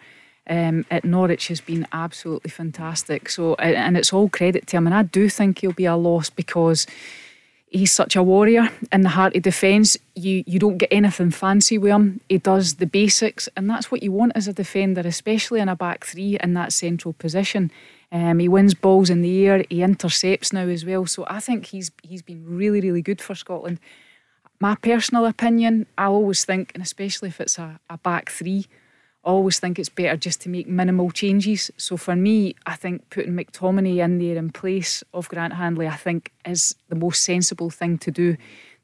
um, 0.47 0.85
at 0.91 1.05
Norwich 1.05 1.47
has 1.47 1.61
been 1.61 1.87
absolutely 1.93 2.49
fantastic. 2.49 3.29
So, 3.29 3.55
and 3.55 3.97
it's 3.97 4.11
all 4.11 4.29
credit 4.29 4.67
to 4.67 4.77
him. 4.77 4.87
And 4.87 4.93
I 4.93 5.03
do 5.03 5.29
think 5.29 5.59
he'll 5.59 5.71
be 5.71 5.85
a 5.85 5.95
loss 5.95 6.29
because 6.29 6.85
he's 7.69 7.91
such 7.91 8.15
a 8.15 8.23
warrior 8.23 8.69
in 8.91 9.01
the 9.01 9.09
heart 9.09 9.35
of 9.35 9.43
defence. 9.43 9.97
You 10.15 10.43
you 10.45 10.59
don't 10.59 10.77
get 10.77 10.89
anything 10.91 11.31
fancy 11.31 11.77
with 11.77 11.91
him. 11.91 12.19
He 12.29 12.37
does 12.37 12.75
the 12.75 12.85
basics, 12.85 13.47
and 13.55 13.69
that's 13.69 13.91
what 13.91 14.03
you 14.03 14.11
want 14.11 14.33
as 14.35 14.47
a 14.47 14.53
defender, 14.53 15.01
especially 15.01 15.59
in 15.59 15.69
a 15.69 15.75
back 15.75 16.05
three 16.05 16.37
in 16.41 16.53
that 16.53 16.73
central 16.73 17.13
position. 17.13 17.71
Um, 18.11 18.37
he 18.37 18.47
wins 18.47 18.75
balls 18.75 19.09
in 19.09 19.21
the 19.21 19.47
air. 19.47 19.65
He 19.69 19.81
intercepts 19.81 20.53
now 20.53 20.67
as 20.67 20.85
well. 20.85 21.05
So 21.07 21.25
I 21.27 21.39
think 21.39 21.67
he's 21.67 21.91
he's 22.03 22.21
been 22.21 22.43
really 22.45 22.81
really 22.81 23.01
good 23.01 23.21
for 23.21 23.35
Scotland. 23.35 23.79
My 24.59 24.75
personal 24.75 25.25
opinion, 25.25 25.87
I 25.97 26.05
always 26.05 26.45
think, 26.45 26.71
and 26.73 26.83
especially 26.83 27.29
if 27.29 27.41
it's 27.41 27.59
a, 27.59 27.79
a 27.89 27.97
back 27.97 28.29
three, 28.29 28.65
I 29.25 29.29
always 29.29 29.59
think 29.59 29.79
it's 29.79 29.89
better 29.89 30.17
just 30.17 30.41
to 30.41 30.49
make 30.49 30.67
minimal 30.67 31.09
changes. 31.11 31.71
So 31.77 31.95
for 31.95 32.15
me, 32.15 32.55
I 32.65 32.75
think 32.75 33.09
putting 33.09 33.33
McTominay 33.33 34.03
in 34.03 34.19
there 34.19 34.35
in 34.35 34.51
place 34.51 35.03
of 35.13 35.29
Grant 35.29 35.53
Hanley, 35.53 35.87
I 35.87 35.95
think 35.95 36.31
is 36.45 36.75
the 36.89 36.95
most 36.95 37.23
sensible 37.23 37.69
thing 37.69 37.97
to 37.99 38.11
do. 38.11 38.35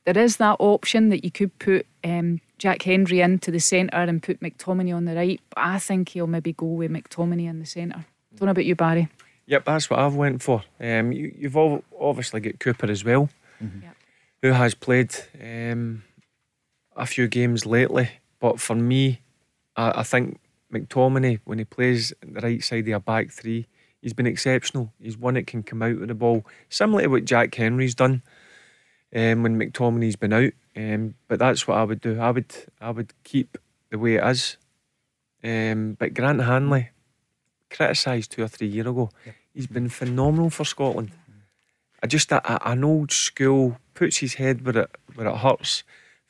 There 0.05 0.17
is 0.17 0.37
that 0.37 0.55
option 0.59 1.09
that 1.09 1.25
you 1.25 1.31
could 1.31 1.57
put 1.59 1.85
um, 2.05 2.39
Jack 2.57 2.83
Hendry 2.83 3.19
into 3.19 3.51
the 3.51 3.59
centre 3.59 3.97
and 3.97 4.23
put 4.23 4.39
McTominay 4.39 4.95
on 4.95 5.05
the 5.05 5.15
right, 5.15 5.41
but 5.49 5.59
I 5.59 5.77
think 5.77 6.09
he'll 6.09 6.27
maybe 6.27 6.53
go 6.53 6.67
with 6.67 6.91
McTominay 6.91 7.49
in 7.49 7.59
the 7.59 7.65
centre. 7.65 8.05
Don't 8.35 8.45
know 8.45 8.51
about 8.51 8.65
you, 8.65 8.75
Barry. 8.75 9.09
Yep, 9.47 9.65
that's 9.65 9.89
what 9.89 9.99
I've 9.99 10.15
went 10.15 10.41
for. 10.41 10.63
Um, 10.79 11.11
you, 11.11 11.49
have 11.49 11.81
obviously 11.99 12.39
got 12.39 12.59
Cooper 12.59 12.89
as 12.89 13.03
well, 13.03 13.29
mm-hmm. 13.61 13.83
yep. 13.83 13.95
Who 14.41 14.51
has 14.51 14.73
played 14.73 15.15
um, 15.41 16.03
a 16.95 17.05
few 17.05 17.27
games 17.27 17.65
lately. 17.65 18.09
But 18.39 18.59
for 18.59 18.75
me, 18.75 19.21
I, 19.75 19.99
I 20.01 20.03
think 20.03 20.39
McTominay, 20.71 21.39
when 21.45 21.57
he 21.57 21.65
plays 21.65 22.13
the 22.21 22.41
right 22.41 22.63
side 22.63 22.87
of 22.87 22.93
a 22.93 22.99
back 22.99 23.31
three, 23.31 23.67
he's 24.01 24.13
been 24.13 24.27
exceptional. 24.27 24.93
He's 25.01 25.17
one 25.17 25.33
that 25.33 25.47
can 25.47 25.63
come 25.63 25.81
out 25.81 25.99
with 25.99 26.09
the 26.09 26.15
ball, 26.15 26.45
similar 26.69 27.03
to 27.03 27.07
what 27.07 27.25
Jack 27.25 27.55
Hendry's 27.55 27.95
done 27.95 28.21
um, 29.15 29.43
when 29.43 29.59
McTominay's 29.59 30.15
been 30.15 30.33
out. 30.33 30.51
Um, 30.75 31.15
but 31.27 31.39
that's 31.39 31.67
what 31.67 31.77
I 31.77 31.83
would 31.83 32.01
do. 32.01 32.19
I 32.19 32.31
would 32.31 32.53
I 32.79 32.91
would 32.91 33.13
keep 33.23 33.57
the 33.89 33.97
way 33.97 34.15
it 34.15 34.23
is. 34.23 34.57
Um, 35.43 35.95
but 35.97 36.13
Grant 36.13 36.43
Hanley, 36.43 36.89
criticised 37.69 38.31
two 38.31 38.43
or 38.43 38.47
three 38.47 38.67
years 38.67 38.87
ago, 38.87 39.09
yep. 39.25 39.35
he's 39.53 39.67
been 39.67 39.89
phenomenal 39.89 40.49
for 40.49 40.65
Scotland. 40.65 41.11
I 42.01 42.07
just 42.07 42.31
a, 42.31 42.69
an 42.69 42.83
old 42.83 43.11
school 43.11 43.77
puts 43.93 44.17
his 44.17 44.35
head 44.35 44.65
where 44.65 44.83
it 44.83 44.95
where 45.15 45.27
it 45.27 45.37
hurts 45.37 45.83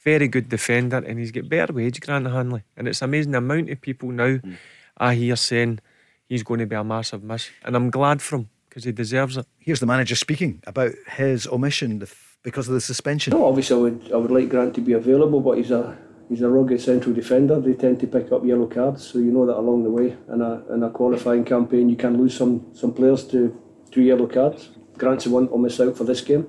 very 0.03 0.27
good 0.27 0.49
defender, 0.49 0.97
and 0.97 1.19
he's 1.19 1.31
got 1.31 1.49
better 1.49 1.73
wage, 1.73 1.99
Grant 1.99 2.27
Hanley. 2.27 2.63
And 2.77 2.87
it's 2.87 3.01
amazing 3.01 3.33
the 3.33 3.39
amount 3.39 3.69
of 3.69 3.81
people 3.81 4.09
now 4.09 4.37
mm. 4.37 4.57
I 4.97 5.15
hear 5.15 5.35
saying 5.35 5.79
he's 6.27 6.43
going 6.43 6.59
to 6.59 6.65
be 6.65 6.75
a 6.75 6.83
massive 6.83 7.23
miss. 7.23 7.49
And 7.63 7.75
I'm 7.75 7.89
glad 7.89 8.21
for 8.21 8.37
him 8.37 8.49
because 8.67 8.83
he 8.83 8.91
deserves 8.91 9.37
it. 9.37 9.45
Here's 9.57 9.79
the 9.79 9.85
manager 9.85 10.15
speaking 10.15 10.61
about 10.65 10.93
his 11.07 11.47
omission 11.47 12.01
because 12.43 12.67
of 12.67 12.73
the 12.73 12.81
suspension. 12.81 13.31
No, 13.31 13.45
obviously, 13.45 13.75
I 13.75 13.79
would, 13.79 14.11
I 14.13 14.15
would 14.17 14.31
like 14.31 14.49
Grant 14.49 14.73
to 14.75 14.81
be 14.81 14.93
available, 14.93 15.41
but 15.41 15.57
he's 15.57 15.71
a 15.71 15.97
he's 16.29 16.41
a 16.41 16.49
rugged 16.49 16.79
central 16.79 17.13
defender. 17.13 17.59
They 17.59 17.73
tend 17.73 17.99
to 17.99 18.07
pick 18.07 18.31
up 18.31 18.45
yellow 18.45 18.67
cards, 18.67 19.05
so 19.05 19.19
you 19.19 19.31
know 19.31 19.45
that 19.45 19.57
along 19.57 19.83
the 19.83 19.91
way 19.91 20.15
in 20.31 20.41
a, 20.41 20.63
in 20.73 20.83
a 20.83 20.89
qualifying 20.89 21.43
campaign, 21.43 21.89
you 21.89 21.95
can 21.95 22.17
lose 22.17 22.37
some, 22.37 22.67
some 22.73 22.93
players 22.93 23.27
to 23.29 23.59
two 23.91 24.01
yellow 24.01 24.27
cards. 24.27 24.69
Grant's 24.99 25.23
the 25.23 25.31
one 25.31 25.47
to 25.47 25.57
miss 25.57 25.79
out 25.79 25.97
for 25.97 26.03
this 26.03 26.21
game 26.21 26.47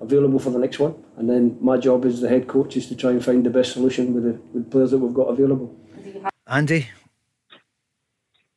available 0.00 0.38
for 0.38 0.50
the 0.50 0.58
next 0.58 0.78
one. 0.78 0.94
And 1.16 1.28
then 1.28 1.58
my 1.60 1.76
job 1.76 2.04
as 2.04 2.20
the 2.20 2.28
head 2.28 2.46
coach 2.46 2.76
is 2.76 2.86
to 2.88 2.96
try 2.96 3.10
and 3.10 3.24
find 3.24 3.44
the 3.44 3.50
best 3.50 3.72
solution 3.72 4.14
with 4.14 4.24
the 4.24 4.40
with 4.52 4.70
players 4.70 4.90
that 4.92 4.98
we've 4.98 5.14
got 5.14 5.28
available. 5.28 5.74
Andy, 6.46 6.88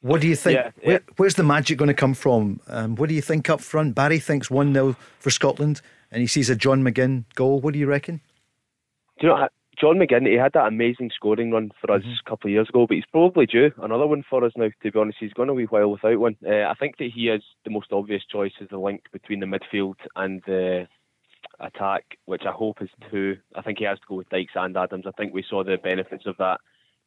what 0.02 0.22
do 0.22 0.28
you 0.28 0.36
think? 0.36 0.56
Yeah, 0.56 0.72
yeah. 0.82 0.88
Where, 0.88 1.02
where's 1.18 1.36
the 1.36 1.44
magic 1.44 1.78
going 1.78 1.88
to 1.88 1.94
come 1.94 2.14
from? 2.14 2.60
Um, 2.68 2.96
what 2.96 3.10
do 3.10 3.16
you 3.16 3.22
think 3.22 3.50
up 3.50 3.62
front? 3.62 3.96
Barry 3.96 4.20
thinks 4.20 4.50
1 4.50 4.74
0 4.74 4.96
for 5.20 5.30
Scotland 5.30 5.82
and 6.12 6.22
he 6.22 6.28
sees 6.28 6.50
a 6.50 6.56
John 6.56 6.84
McGinn 6.84 7.26
goal. 7.36 7.60
What 7.60 7.74
do 7.74 7.80
you 7.80 7.88
reckon? 7.88 8.22
Do 9.20 9.28
you 9.28 9.34
know, 9.34 9.48
John 9.82 9.98
McGinn, 9.98 10.28
he 10.28 10.36
had 10.36 10.54
that 10.54 10.68
amazing 10.68 11.10
scoring 11.14 11.52
run 11.52 11.72
for 11.82 11.92
us 11.92 12.04
mm-hmm. 12.04 12.12
a 12.12 12.30
couple 12.30 12.50
of 12.50 12.52
years 12.54 12.70
ago, 12.70 12.86
but 12.88 12.96
he's 12.96 13.04
probably 13.12 13.48
due 13.48 13.72
another 13.82 14.06
one 14.06 14.24
for 14.30 14.46
us 14.46 14.52
now, 14.56 14.70
to 14.84 14.92
be 14.92 15.00
honest. 15.00 15.18
He's 15.20 15.34
gone 15.34 15.50
a 15.50 15.56
wee 15.56 15.66
while 15.66 15.90
without 15.90 16.20
one. 16.20 16.38
Uh, 16.46 16.66
I 16.70 16.76
think 16.80 16.98
that 16.98 17.10
he 17.14 17.30
is 17.30 17.42
the 17.66 17.72
most 17.72 17.92
obvious 17.92 18.24
choice 18.32 18.54
as 18.62 18.70
the 18.70 18.78
link 18.78 19.06
between 19.12 19.40
the 19.40 19.48
midfield 19.48 19.96
and 20.16 20.42
the. 20.46 20.88
Attack, 21.60 22.18
which 22.26 22.44
I 22.48 22.52
hope 22.52 22.82
is 22.82 22.90
two. 23.12 23.38
I 23.56 23.62
think 23.62 23.78
he 23.78 23.84
has 23.84 24.00
to 24.00 24.06
go 24.08 24.16
with 24.16 24.30
Dykes 24.30 24.54
and 24.56 24.76
Adams. 24.76 25.06
I 25.06 25.12
think 25.12 25.32
we 25.32 25.46
saw 25.48 25.64
the 25.64 25.78
benefits 25.78 26.26
of 26.26 26.36
that 26.38 26.60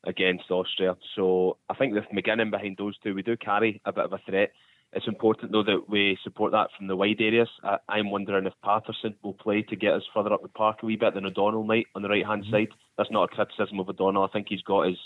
against 0.04 0.50
Austria. 0.50 0.96
So 1.16 1.56
I 1.68 1.74
think 1.74 1.92
with 1.92 2.04
McGinnon 2.14 2.52
behind 2.52 2.76
those 2.76 2.96
two, 2.98 3.14
we 3.14 3.22
do 3.22 3.36
carry 3.36 3.80
a 3.84 3.92
bit 3.92 4.04
of 4.04 4.12
a 4.12 4.18
threat. 4.18 4.52
It's 4.94 5.08
important 5.08 5.50
though 5.50 5.64
that 5.64 5.88
we 5.88 6.16
support 6.22 6.52
that 6.52 6.68
from 6.76 6.86
the 6.86 6.96
wide 6.96 7.20
areas. 7.20 7.48
I, 7.64 7.98
am 7.98 8.10
wondering 8.10 8.46
if 8.46 8.52
Patterson 8.62 9.16
will 9.22 9.34
play 9.34 9.62
to 9.62 9.76
get 9.76 9.92
us 9.92 10.02
further 10.14 10.32
up 10.32 10.42
the 10.42 10.48
park 10.48 10.82
a 10.82 10.86
wee 10.86 10.96
bit 10.96 11.14
than 11.14 11.26
O'Donnell 11.26 11.64
might 11.64 11.86
on 11.94 12.02
the 12.02 12.08
right 12.08 12.24
hand 12.24 12.44
mm-hmm. 12.44 12.52
side. 12.52 12.68
That's 12.96 13.10
not 13.10 13.24
a 13.24 13.34
criticism 13.34 13.80
of 13.80 13.88
O'Donnell. 13.88 14.22
I 14.22 14.28
think 14.28 14.46
he's 14.48 14.62
got 14.62 14.86
his 14.86 14.98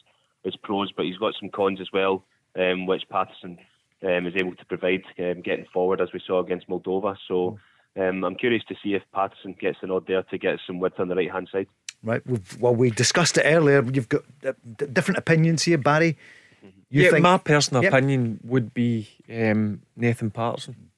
his 0.45 0.57
pros, 0.57 0.93
but 0.93 1.07
he's 1.07 1.17
got 1.17 1.35
some 1.41 1.51
cons 1.51 1.81
as 1.81 1.89
well, 1.93 2.25
um, 2.59 2.87
which 2.87 3.09
Patterson 3.11 3.59
um, 4.03 4.27
is 4.27 4.35
able 4.37 4.55
to 4.55 4.65
provide 4.67 5.03
um, 5.19 5.41
getting 5.43 5.67
forward 5.73 6.01
as 6.01 6.13
we 6.13 6.21
saw 6.27 6.41
against 6.41 6.69
Moldova. 6.69 7.17
So. 7.27 7.59
Um, 7.97 8.23
I'm 8.23 8.37
curious 8.37 8.63
to 8.69 8.77
see 8.81 8.95
if 8.95 9.03
Patterson 9.13 9.57
gets 9.59 9.79
the 9.81 9.89
nod 9.89 10.07
there 10.07 10.23
to 10.23 10.39
get 10.39 10.61
some 10.65 10.79
width 10.79 11.01
on 11.01 11.09
the 11.09 11.17
right 11.17 11.33
hand 11.33 11.49
side. 11.51 11.67
Right. 12.05 12.23
Well, 12.61 12.75
we 12.75 12.91
discussed 12.91 13.39
it 13.39 13.43
earlier. 13.45 13.83
You've 13.83 14.09
got 14.09 14.23
uh, 14.47 14.53
different 14.93 15.19
opinions 15.19 15.65
here, 15.65 15.79
Barry. 15.79 16.17
You 16.63 17.03
yeah, 17.03 17.11
think... 17.11 17.23
my 17.23 17.39
personal 17.39 17.83
yep. 17.83 17.93
opinion 17.93 18.41
would 18.45 18.73
be 18.73 19.09
um, 19.29 19.83
Nathan 19.97 20.31
Patterson. 20.31 20.91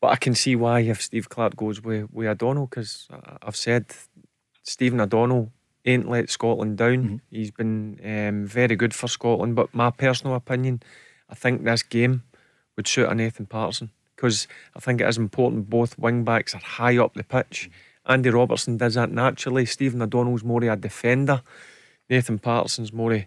But 0.00 0.08
I 0.08 0.16
can 0.16 0.34
see 0.34 0.56
why 0.56 0.80
if 0.80 1.02
Steve 1.02 1.28
Clarke 1.28 1.56
goes 1.56 1.82
with, 1.82 2.12
with 2.12 2.28
O'Donnell, 2.28 2.66
because 2.66 3.08
I've 3.42 3.56
said 3.56 3.86
Stephen 4.62 5.00
O'Donnell 5.00 5.50
ain't 5.84 6.08
let 6.08 6.30
Scotland 6.30 6.76
down. 6.76 6.96
Mm-hmm. 6.96 7.16
He's 7.30 7.50
been 7.50 8.00
um, 8.04 8.46
very 8.46 8.76
good 8.76 8.94
for 8.94 9.08
Scotland. 9.08 9.54
But 9.54 9.74
my 9.74 9.90
personal 9.90 10.34
opinion, 10.34 10.82
I 11.30 11.34
think 11.34 11.64
this 11.64 11.82
game 11.82 12.24
would 12.76 12.88
suit 12.88 13.08
a 13.08 13.14
Nathan 13.14 13.46
Patterson 13.46 13.90
because 14.14 14.48
I 14.74 14.80
think 14.80 15.00
it 15.00 15.08
is 15.08 15.18
important 15.18 15.70
both 15.70 15.98
wing 15.98 16.24
backs 16.24 16.54
are 16.54 16.60
high 16.60 16.98
up 16.98 17.14
the 17.14 17.24
pitch. 17.24 17.70
Andy 18.06 18.30
Robertson 18.30 18.76
does 18.76 18.94
that 18.94 19.10
naturally. 19.10 19.66
Stephen 19.66 20.02
O'Donnell's 20.02 20.44
more 20.44 20.62
a 20.64 20.76
defender. 20.76 21.42
Nathan 22.08 22.38
Patterson's 22.38 22.92
more 22.92 23.26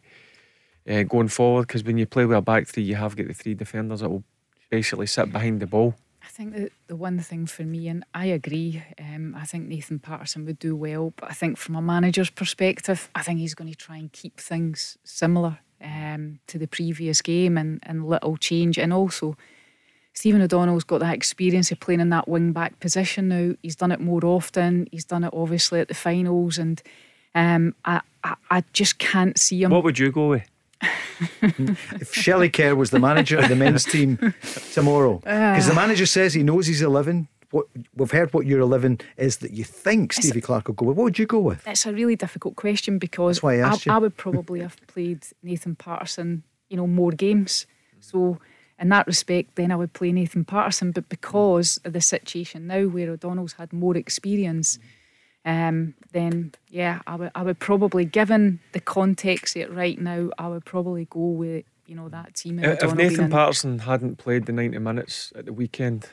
uh, 0.90 1.04
going 1.04 1.28
forward 1.28 1.68
because 1.68 1.84
when 1.84 1.98
you 1.98 2.06
play 2.06 2.26
with 2.26 2.38
a 2.38 2.42
back 2.42 2.68
three, 2.68 2.84
you 2.84 2.96
have 2.96 3.16
got 3.16 3.28
the 3.28 3.34
three 3.34 3.54
defenders 3.54 4.02
that 4.02 4.10
will 4.10 4.24
basically 4.70 5.08
sit 5.08 5.32
behind 5.32 5.62
the 5.62 5.68
ball. 5.68 5.96
I 6.24 6.28
think 6.28 6.54
that 6.56 6.72
the 6.88 6.96
one 6.96 7.20
thing 7.20 7.46
for 7.46 7.64
me, 7.64 7.88
and 7.88 8.06
I 8.14 8.26
agree, 8.26 8.84
um, 9.00 9.36
I 9.36 9.46
think 9.46 9.68
Nathan 9.68 10.00
Patterson 10.00 10.46
would 10.46 10.60
do 10.60 10.76
well, 10.76 11.14
but 11.16 11.30
I 11.30 11.34
think 11.34 11.58
from 11.58 11.76
a 11.76 11.82
manager's 11.82 12.30
perspective, 12.30 13.10
I 13.16 13.24
think 13.24 13.40
he's 13.40 13.56
going 13.56 13.70
to 13.70 13.78
try 13.78 13.98
and 13.98 14.12
keep 14.12 14.40
things 14.40 14.98
similar 15.04 15.60
um, 15.84 16.40
to 16.48 16.58
the 16.58 16.68
previous 16.68 17.22
game 17.22 17.58
and, 17.58 17.80
and 17.84 18.08
little 18.08 18.38
change. 18.38 18.78
And 18.78 18.94
also, 18.94 19.36
Stephen 20.14 20.42
O'Donnell's 20.42 20.84
got 20.84 21.00
that 21.00 21.16
experience 21.16 21.72
of 21.72 21.80
playing 21.80 22.00
in 22.00 22.10
that 22.10 22.28
wing 22.28 22.52
back 22.52 22.80
position 22.80 23.30
now. 23.30 23.56
He's 23.62 23.76
done 23.76 23.92
it 23.92 24.00
more 24.00 24.24
often. 24.24 24.88
He's 24.92 25.06
done 25.06 25.24
it 25.24 25.34
obviously 25.34 25.80
at 25.80 25.88
the 25.88 25.94
finals, 25.94 26.58
and 26.58 26.82
um, 27.34 27.76
I, 27.86 28.02
I, 28.24 28.36
I 28.52 28.64
just 28.74 28.98
can't 29.00 29.38
see 29.40 29.64
him. 29.64 29.72
What 29.72 29.84
would 29.84 30.00
you 30.00 30.12
go 30.12 30.30
with? 30.30 30.50
If 30.82 32.14
Shelley 32.14 32.50
Kerr 32.50 32.76
was 32.76 32.92
the 32.92 33.00
manager 33.00 33.38
of 33.38 33.50
the 33.50 33.56
men's 33.56 33.84
team 33.84 34.34
tomorrow, 34.74 35.18
because 35.18 35.68
the 35.68 35.74
manager 35.74 36.06
says 36.06 36.34
he 36.34 36.44
knows 36.44 36.68
he's 36.68 36.82
11. 36.82 37.28
What 37.52 37.66
we've 37.96 38.12
heard 38.12 38.32
what 38.34 38.46
your 38.46 38.60
11 38.60 39.02
is 39.18 39.38
that 39.38 39.52
you 39.52 39.64
think 39.64 40.14
Stevie 40.14 40.40
Clarke 40.40 40.68
will 40.68 40.76
go 40.76 40.86
with. 40.86 40.98
What 40.98 41.04
would 41.06 41.20
you 41.20 41.26
go 41.26 41.40
with? 41.40 41.68
It's 41.68 41.86
a 41.86 41.92
really 41.92 42.16
difficult 42.16 42.56
question 42.56 43.00
because 43.00 43.44
I, 43.44 43.62
I, 43.62 43.78
I, 43.88 43.98
would 43.98 44.16
probably 44.18 44.60
have 44.60 44.78
played 44.86 45.26
Nathan 45.42 45.76
Patterson, 45.76 46.44
you 46.70 46.78
know, 46.78 46.86
more 46.86 47.12
games. 47.12 47.66
So 48.02 48.38
in 48.80 48.90
that 48.90 49.08
respect, 49.08 49.56
then 49.56 49.72
I 49.72 49.76
would 49.76 49.94
play 49.94 50.12
Nathan 50.12 50.46
Patterson. 50.46 50.92
But 50.92 51.10
because 51.10 51.80
of 51.84 51.94
the 51.94 52.02
situation 52.02 52.68
now 52.68 52.84
where 52.86 53.10
O'Donnell's 53.10 53.54
had 53.54 53.74
more 53.74 53.98
experience, 53.98 54.78
um, 55.46 55.96
then 56.12 56.54
yeah, 56.70 57.02
I 57.08 57.16
would, 57.16 57.32
I 57.36 57.44
would 57.44 57.60
probably, 57.60 58.06
given 58.06 58.60
the 58.74 58.80
context 58.80 59.56
it 59.56 59.72
right 59.72 60.00
now, 60.00 60.30
I 60.38 60.48
would 60.48 60.66
probably 60.66 61.06
go 61.10 61.28
with 61.28 61.66
you 61.86 61.96
know 61.96 62.10
that 62.10 62.36
team. 62.36 62.60
If, 62.60 62.84
if 62.84 62.96
Nathan 62.96 63.30
Patterson 63.30 63.80
hadn't 63.80 64.18
played 64.18 64.46
the 64.46 64.52
ninety 64.52 64.78
minutes 64.80 65.32
at 65.36 65.46
the 65.46 65.54
weekend 65.54 66.08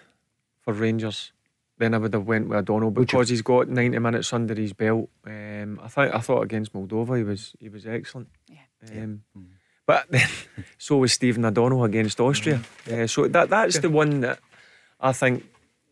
for 0.62 0.72
Rangers, 0.72 1.32
then 1.78 1.94
I 1.94 1.98
would 1.98 2.14
have 2.14 2.26
went 2.26 2.48
with 2.48 2.58
O'Donnell 2.58 2.90
because 2.90 3.28
he's 3.28 3.42
got 3.42 3.68
ninety 3.68 3.98
minutes 3.98 4.32
under 4.32 4.54
his 4.54 4.72
belt. 4.72 5.10
Um, 5.26 5.80
I 5.82 5.88
thought 5.88 6.14
I 6.14 6.20
thought 6.20 6.42
against 6.42 6.72
Moldova 6.72 7.16
he 7.18 7.24
was 7.24 7.54
he 7.58 7.68
was 7.68 7.86
excellent. 7.86 8.28
Yeah. 8.48 9.02
Um, 9.02 9.22
But 9.86 10.06
then, 10.10 10.28
so 10.78 10.96
was 10.96 11.12
Stephen 11.12 11.44
O'Donnell 11.44 11.84
against 11.84 12.20
Austria. 12.20 12.62
Uh, 12.90 13.06
so 13.06 13.28
that 13.28 13.50
that's 13.50 13.78
the 13.80 13.90
one 13.90 14.20
that 14.20 14.38
I 15.00 15.12
think 15.12 15.44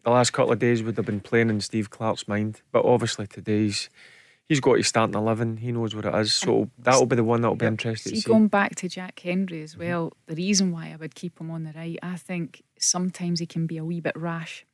the 0.05 0.11
last 0.11 0.33
couple 0.33 0.53
of 0.53 0.59
days 0.59 0.83
would 0.83 0.97
have 0.97 1.07
been 1.07 1.21
playing 1.21 1.51
in 1.51 1.61
Steve 1.61 1.91
Clarke's 1.91 2.29
mind. 2.29 2.61
But 2.73 2.85
obviously 2.85 3.27
today's 3.27 3.89
he's 4.49 4.61
got 4.61 4.75
his 4.75 4.87
starting 4.89 5.15
eleven. 5.17 5.57
He 5.59 5.73
knows 5.73 5.95
what 5.95 6.05
it 6.05 6.15
is. 6.15 6.35
So 6.35 6.71
that'll 6.79 7.07
be 7.07 7.17
the 7.17 7.25
one 7.25 7.41
that'll 7.41 7.57
be 7.57 7.67
interesting 7.67 8.11
See, 8.11 8.17
to 8.17 8.23
see. 8.23 8.29
going 8.31 8.49
back 8.49 8.75
to 8.77 8.89
Jack 8.89 9.19
Hendry 9.21 9.63
as 9.63 9.77
well, 9.77 10.13
the 10.27 10.35
reason 10.35 10.71
why 10.73 10.93
I 10.93 10.97
would 10.97 11.15
keep 11.15 11.41
him 11.41 11.51
on 11.51 11.65
the 11.65 11.73
right, 11.73 11.99
I 12.03 12.17
think 12.17 12.63
sometimes 12.79 13.41
he 13.41 13.47
can 13.47 13.67
be 13.67 13.79
a 13.79 13.85
wee 13.85 14.01
bit 14.01 14.17
rash. 14.17 14.65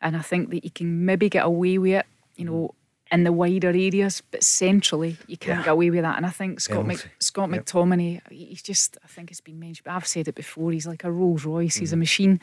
And 0.00 0.16
I 0.16 0.20
think 0.22 0.50
that 0.50 0.64
he 0.64 0.70
can 0.70 1.04
maybe 1.04 1.28
get 1.28 1.44
away 1.44 1.76
with 1.76 1.92
it, 1.92 2.06
you 2.36 2.44
know, 2.46 2.74
in 3.12 3.24
the 3.24 3.32
wider 3.32 3.68
areas, 3.68 4.22
but 4.30 4.42
centrally 4.42 5.16
you 5.26 5.36
can't 5.36 5.58
Yeah. 5.58 5.64
get 5.64 5.72
away 5.72 5.90
with 5.90 6.02
that. 6.02 6.16
And 6.16 6.24
I 6.24 6.30
think 6.30 6.60
Scott 6.60 6.86
Mc, 6.86 7.10
Scott 7.18 7.50
Yep. 7.50 7.66
McTominay, 7.66 8.20
he's 8.30 8.62
just 8.62 8.96
I 9.04 9.08
think 9.08 9.30
it's 9.32 9.40
been 9.42 9.58
mentioned, 9.58 9.84
but 9.84 9.94
I've 9.94 10.06
said 10.06 10.28
it 10.28 10.36
before, 10.36 10.70
he's 10.70 10.86
like 10.86 11.02
a 11.04 11.10
Rolls 11.10 11.44
Royce, 11.44 11.74
he's 11.76 11.92
a 11.92 11.96
Mm-hmm. 11.96 12.00
machine. 12.00 12.40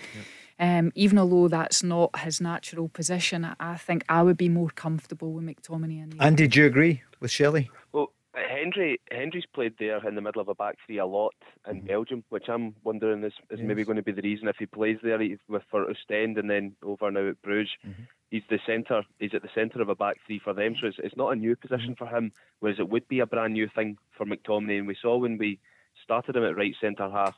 Um, 0.59 0.91
even 0.95 1.19
although 1.19 1.47
that's 1.47 1.83
not 1.83 2.19
his 2.19 2.41
natural 2.41 2.89
position, 2.89 3.45
I, 3.45 3.55
I 3.59 3.75
think 3.77 4.03
I 4.09 4.23
would 4.23 4.37
be 4.37 4.49
more 4.49 4.69
comfortable 4.69 5.33
with 5.33 5.45
McTominay 5.45 6.03
in 6.03 6.09
the 6.11 6.21
Andy, 6.21 6.47
do 6.47 6.61
you 6.61 6.65
agree 6.65 7.03
with 7.19 7.31
Shelley? 7.31 7.69
Well, 7.91 8.11
Hendry 8.33 8.99
Hendry's 9.11 9.45
played 9.53 9.73
there 9.79 10.05
in 10.07 10.15
the 10.15 10.21
middle 10.21 10.41
of 10.41 10.47
a 10.47 10.55
back 10.55 10.75
three 10.85 10.97
a 10.97 11.05
lot 11.05 11.33
in 11.67 11.77
mm-hmm. 11.77 11.87
Belgium, 11.87 12.23
which 12.29 12.49
I'm 12.49 12.75
wondering 12.83 13.23
is, 13.23 13.33
is 13.49 13.59
maybe 13.61 13.83
going 13.83 13.95
to 13.95 14.03
be 14.03 14.11
the 14.11 14.21
reason 14.21 14.47
if 14.47 14.57
he 14.57 14.65
plays 14.65 14.97
there 15.01 15.19
with 15.47 15.63
for 15.69 15.89
Ostend 15.89 16.37
and 16.37 16.49
then 16.49 16.75
over 16.83 17.09
now 17.11 17.29
at 17.29 17.41
Bruges. 17.41 17.71
Mm-hmm. 17.85 18.03
He's 18.29 18.43
the 18.49 18.59
centre. 18.65 19.03
He's 19.19 19.33
at 19.33 19.41
the 19.41 19.49
centre 19.55 19.81
of 19.81 19.89
a 19.89 19.95
back 19.95 20.17
three 20.25 20.39
for 20.43 20.53
them, 20.53 20.75
so 20.79 20.87
it's, 20.87 20.97
it's 20.99 21.15
not 21.15 21.31
a 21.31 21.35
new 21.35 21.55
position 21.55 21.95
mm-hmm. 21.95 22.05
for 22.05 22.15
him. 22.15 22.31
Whereas 22.59 22.79
it 22.79 22.89
would 22.89 23.07
be 23.07 23.19
a 23.19 23.25
brand 23.25 23.53
new 23.53 23.69
thing 23.73 23.97
for 24.17 24.25
McTominay, 24.25 24.79
and 24.79 24.87
we 24.87 24.97
saw 25.01 25.17
when 25.17 25.37
we 25.37 25.59
started 26.03 26.35
him 26.35 26.43
at 26.43 26.55
right 26.55 26.75
centre 26.79 27.09
half 27.09 27.35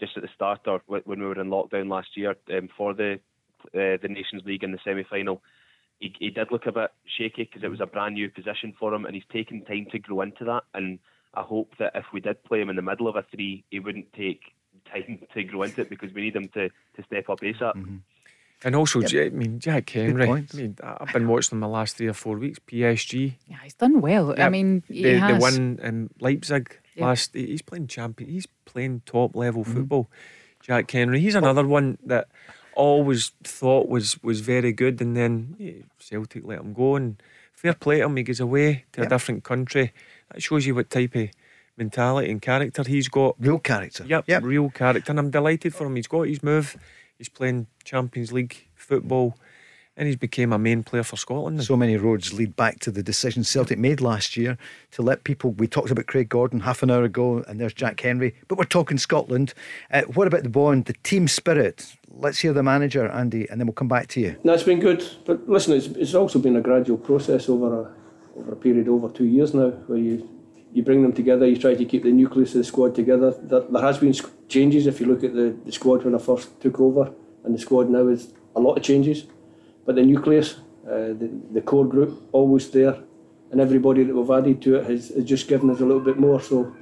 just 0.00 0.16
at 0.16 0.22
the 0.22 0.28
start 0.34 0.60
or 0.66 0.80
when 0.86 1.02
we 1.20 1.26
were 1.26 1.40
in 1.40 1.48
lockdown 1.48 1.88
last 1.88 2.16
year 2.16 2.36
um, 2.52 2.68
for 2.76 2.94
the 2.94 3.18
uh, 3.74 3.98
the 4.00 4.08
Nations 4.08 4.42
League 4.44 4.62
in 4.62 4.72
the 4.72 4.78
semi 4.84 5.04
final 5.04 5.42
he, 6.00 6.14
he 6.18 6.30
did 6.30 6.50
look 6.50 6.66
a 6.66 6.72
bit 6.72 6.90
shaky 7.18 7.44
because 7.44 7.62
it 7.62 7.70
was 7.70 7.80
a 7.80 7.86
brand 7.86 8.14
new 8.14 8.30
position 8.30 8.74
for 8.78 8.94
him, 8.94 9.04
and 9.04 9.14
he's 9.14 9.24
taken 9.32 9.64
time 9.64 9.86
to 9.90 9.98
grow 9.98 10.20
into 10.22 10.44
that. 10.44 10.62
And 10.74 10.98
I 11.34 11.42
hope 11.42 11.72
that 11.78 11.92
if 11.94 12.04
we 12.12 12.20
did 12.20 12.42
play 12.44 12.60
him 12.60 12.70
in 12.70 12.76
the 12.76 12.82
middle 12.82 13.08
of 13.08 13.16
a 13.16 13.24
three, 13.34 13.64
he 13.70 13.80
wouldn't 13.80 14.12
take 14.12 14.40
time 14.92 15.18
to 15.34 15.44
grow 15.44 15.62
into 15.62 15.82
it 15.82 15.90
because 15.90 16.12
we 16.12 16.22
need 16.22 16.36
him 16.36 16.48
to, 16.54 16.68
to 16.68 17.02
step 17.06 17.28
up 17.28 17.40
ASAP. 17.40 18.00
And 18.64 18.74
also, 18.74 19.00
Ja- 19.00 19.26
I 19.26 19.28
mean, 19.28 19.60
Jack 19.60 19.90
Hendry. 19.90 20.28
I 20.28 20.44
mean, 20.56 20.76
I've 20.82 21.12
been 21.12 21.28
watching 21.28 21.56
him 21.56 21.60
the 21.60 21.68
last 21.68 21.96
three 21.96 22.08
or 22.08 22.12
four 22.12 22.38
weeks. 22.38 22.58
PSG. 22.58 23.34
Yeah, 23.46 23.58
he's 23.62 23.74
done 23.74 24.00
well. 24.00 24.34
I 24.36 24.48
mean, 24.48 24.82
he 24.88 25.02
the, 25.04 25.18
has. 25.18 25.38
the 25.38 25.42
win 25.42 25.78
in 25.80 26.10
Leipzig 26.20 26.76
Yeah. 26.98 27.06
last. 27.06 27.34
He's 27.34 27.62
playing 27.62 27.86
champion. 27.86 28.30
He's 28.30 28.46
playing 28.64 29.02
top 29.06 29.34
level 29.34 29.62
mm-hmm. 29.62 29.74
football. 29.74 30.10
Jack 30.60 30.90
Hendry. 30.90 31.20
He's 31.20 31.34
another 31.34 31.66
one 31.66 31.98
that 32.04 32.28
always 32.74 33.32
thought 33.42 33.88
was 33.88 34.22
was 34.22 34.40
very 34.40 34.72
good, 34.72 35.00
and 35.00 35.16
then 35.16 35.56
yeah, 35.58 35.82
Celtic 35.98 36.44
let 36.44 36.60
him 36.60 36.72
go. 36.72 36.96
And 36.96 37.22
fair 37.52 37.74
play 37.74 37.98
to 37.98 38.06
him. 38.06 38.16
He 38.16 38.22
goes 38.22 38.40
away 38.40 38.84
to 38.92 39.00
Yep. 39.00 39.06
a 39.06 39.10
different 39.10 39.44
country. 39.44 39.92
That 40.30 40.42
shows 40.42 40.66
you 40.66 40.74
what 40.74 40.90
type 40.90 41.14
of 41.16 41.28
mentality 41.76 42.30
and 42.30 42.40
character 42.40 42.82
he's 42.86 43.08
got. 43.08 43.36
Real 43.38 43.58
character. 43.58 44.04
Yep, 44.06 44.24
Yep. 44.26 44.42
real 44.42 44.70
character. 44.70 45.12
And 45.12 45.18
I'm 45.18 45.30
delighted 45.30 45.74
for 45.74 45.86
him. 45.86 45.96
He's 45.96 46.06
got 46.06 46.22
his 46.28 46.42
move. 46.42 46.76
He's 47.16 47.28
playing 47.28 47.66
Champions 47.84 48.32
League 48.32 48.68
football, 48.76 49.36
and 49.98 50.06
he's 50.06 50.16
became 50.16 50.52
a 50.52 50.58
main 50.58 50.84
player 50.84 51.02
for 51.02 51.16
Scotland. 51.16 51.62
So 51.64 51.76
many 51.76 51.96
roads 51.96 52.32
lead 52.32 52.54
back 52.54 52.78
to 52.80 52.92
the 52.92 53.02
decision 53.02 53.42
Celtic 53.42 53.78
made 53.78 54.00
last 54.00 54.36
year 54.36 54.56
to 54.92 55.02
let 55.02 55.24
people. 55.24 55.50
We 55.50 55.66
talked 55.66 55.90
about 55.90 56.06
Craig 56.06 56.28
Gordon 56.28 56.60
half 56.60 56.84
an 56.84 56.90
hour 56.90 57.02
ago, 57.02 57.44
and 57.48 57.60
there's 57.60 57.74
Jack 57.74 58.00
Hendry. 58.00 58.34
But 58.46 58.58
we're 58.58 58.64
talking 58.64 58.96
Scotland. 58.96 59.54
Uh, 59.90 60.02
what 60.02 60.28
about 60.28 60.44
the 60.44 60.48
bond, 60.48 60.84
the 60.84 60.94
team 61.02 61.26
spirit? 61.26 61.96
Let's 62.08 62.38
hear 62.38 62.52
the 62.52 62.62
manager, 62.62 63.08
Andy, 63.08 63.48
and 63.50 63.60
then 63.60 63.66
we'll 63.66 63.74
come 63.74 63.88
back 63.88 64.06
to 64.08 64.20
you. 64.20 64.36
No, 64.44 64.52
it's 64.54 64.62
been 64.62 64.78
good. 64.78 65.04
But 65.26 65.48
listen, 65.48 65.74
it's, 65.74 65.86
it's 65.86 66.14
also 66.14 66.38
been 66.38 66.56
a 66.56 66.60
gradual 66.60 66.96
process 66.96 67.48
over 67.48 67.82
a 67.82 67.98
over 68.38 68.52
a 68.52 68.56
period 68.56 68.86
over 68.86 69.08
two 69.08 69.24
years 69.24 69.52
now, 69.52 69.70
where 69.88 69.98
you 69.98 70.30
you 70.72 70.84
bring 70.84 71.02
them 71.02 71.12
together, 71.12 71.44
you 71.44 71.56
try 71.56 71.74
to 71.74 71.84
keep 71.84 72.04
the 72.04 72.12
nucleus 72.12 72.54
of 72.54 72.58
the 72.58 72.64
squad 72.64 72.94
together. 72.94 73.34
There, 73.42 73.62
there 73.62 73.82
has 73.82 73.98
been 73.98 74.14
changes 74.48 74.86
if 74.86 75.00
you 75.00 75.06
look 75.06 75.24
at 75.24 75.34
the, 75.34 75.56
the 75.64 75.72
squad 75.72 76.04
when 76.04 76.14
I 76.14 76.18
first 76.18 76.60
took 76.60 76.78
over, 76.78 77.12
and 77.42 77.52
the 77.52 77.58
squad 77.58 77.88
now 77.88 78.06
is 78.06 78.32
a 78.54 78.60
lot 78.60 78.76
of 78.76 78.84
changes. 78.84 79.26
But 79.88 79.96
the 79.96 80.02
nucleus, 80.02 80.56
uh, 80.86 81.16
the, 81.16 81.30
the 81.50 81.62
core 81.62 81.86
group, 81.86 82.28
always 82.32 82.70
there, 82.72 82.98
and 83.50 83.58
everybody 83.58 84.04
that 84.04 84.14
we've 84.14 84.30
added 84.30 84.60
to 84.60 84.74
it 84.74 84.84
has, 84.84 85.08
has 85.08 85.24
just 85.24 85.48
given 85.48 85.70
us 85.70 85.80
a 85.80 85.86
little 85.86 86.02
bit 86.02 86.18
more. 86.18 86.42
So, 86.42 86.76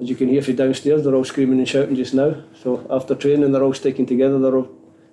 as 0.00 0.08
you 0.08 0.16
can 0.16 0.28
hear 0.28 0.40
from 0.40 0.56
downstairs, 0.56 1.04
they're 1.04 1.14
all 1.14 1.26
screaming 1.26 1.58
and 1.58 1.68
shouting 1.68 1.96
just 1.96 2.14
now. 2.14 2.42
So, 2.54 2.86
after 2.88 3.14
training, 3.14 3.52
they're 3.52 3.62
all 3.62 3.74
sticking 3.74 4.06
together. 4.06 4.38
They're 4.38 4.56
all, 4.56 4.70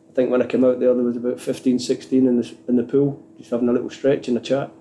I 0.10 0.14
think 0.14 0.32
when 0.32 0.42
I 0.42 0.46
came 0.46 0.64
out 0.64 0.80
there, 0.80 0.94
there 0.94 1.04
was 1.04 1.18
about 1.18 1.42
15, 1.42 1.80
16 1.80 2.28
in 2.28 2.38
the, 2.38 2.56
in 2.70 2.78
the 2.78 2.84
pool, 2.84 3.22
just 3.38 3.52
having 3.52 3.68
a 3.68 3.74
little 3.74 3.90
stretch 3.90 4.30
and 4.30 4.38
a 4.38 4.40
chat. 4.40 4.72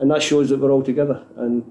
And 0.00 0.10
that 0.10 0.22
shows 0.22 0.50
that 0.50 0.60
we're 0.60 0.72
all 0.72 0.82
together. 0.82 1.24
And 1.38 1.64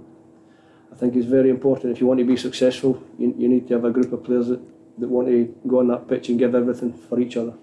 I 0.91 0.95
think 0.95 1.15
it's 1.15 1.27
very 1.27 1.51
important. 1.51 1.93
If 1.93 2.01
you 2.01 2.07
want 2.07 2.17
to 2.17 2.25
be 2.25 2.35
successful, 2.35 3.03
you, 3.19 3.35
you 3.37 3.47
need 3.47 3.67
to 3.67 3.75
have 3.75 3.85
a 3.85 3.91
group 3.91 4.11
of 4.11 4.23
players 4.23 4.47
that, 4.47 4.61
that 4.97 5.07
want 5.07 5.27
to 5.27 5.55
go 5.67 5.81
on 5.81 5.87
that 5.89 6.07
pitch 6.07 6.29
and 6.29 6.39
give 6.39 6.55
everything 6.55 6.97
for 6.97 7.19
each 7.19 7.37
other. 7.37 7.53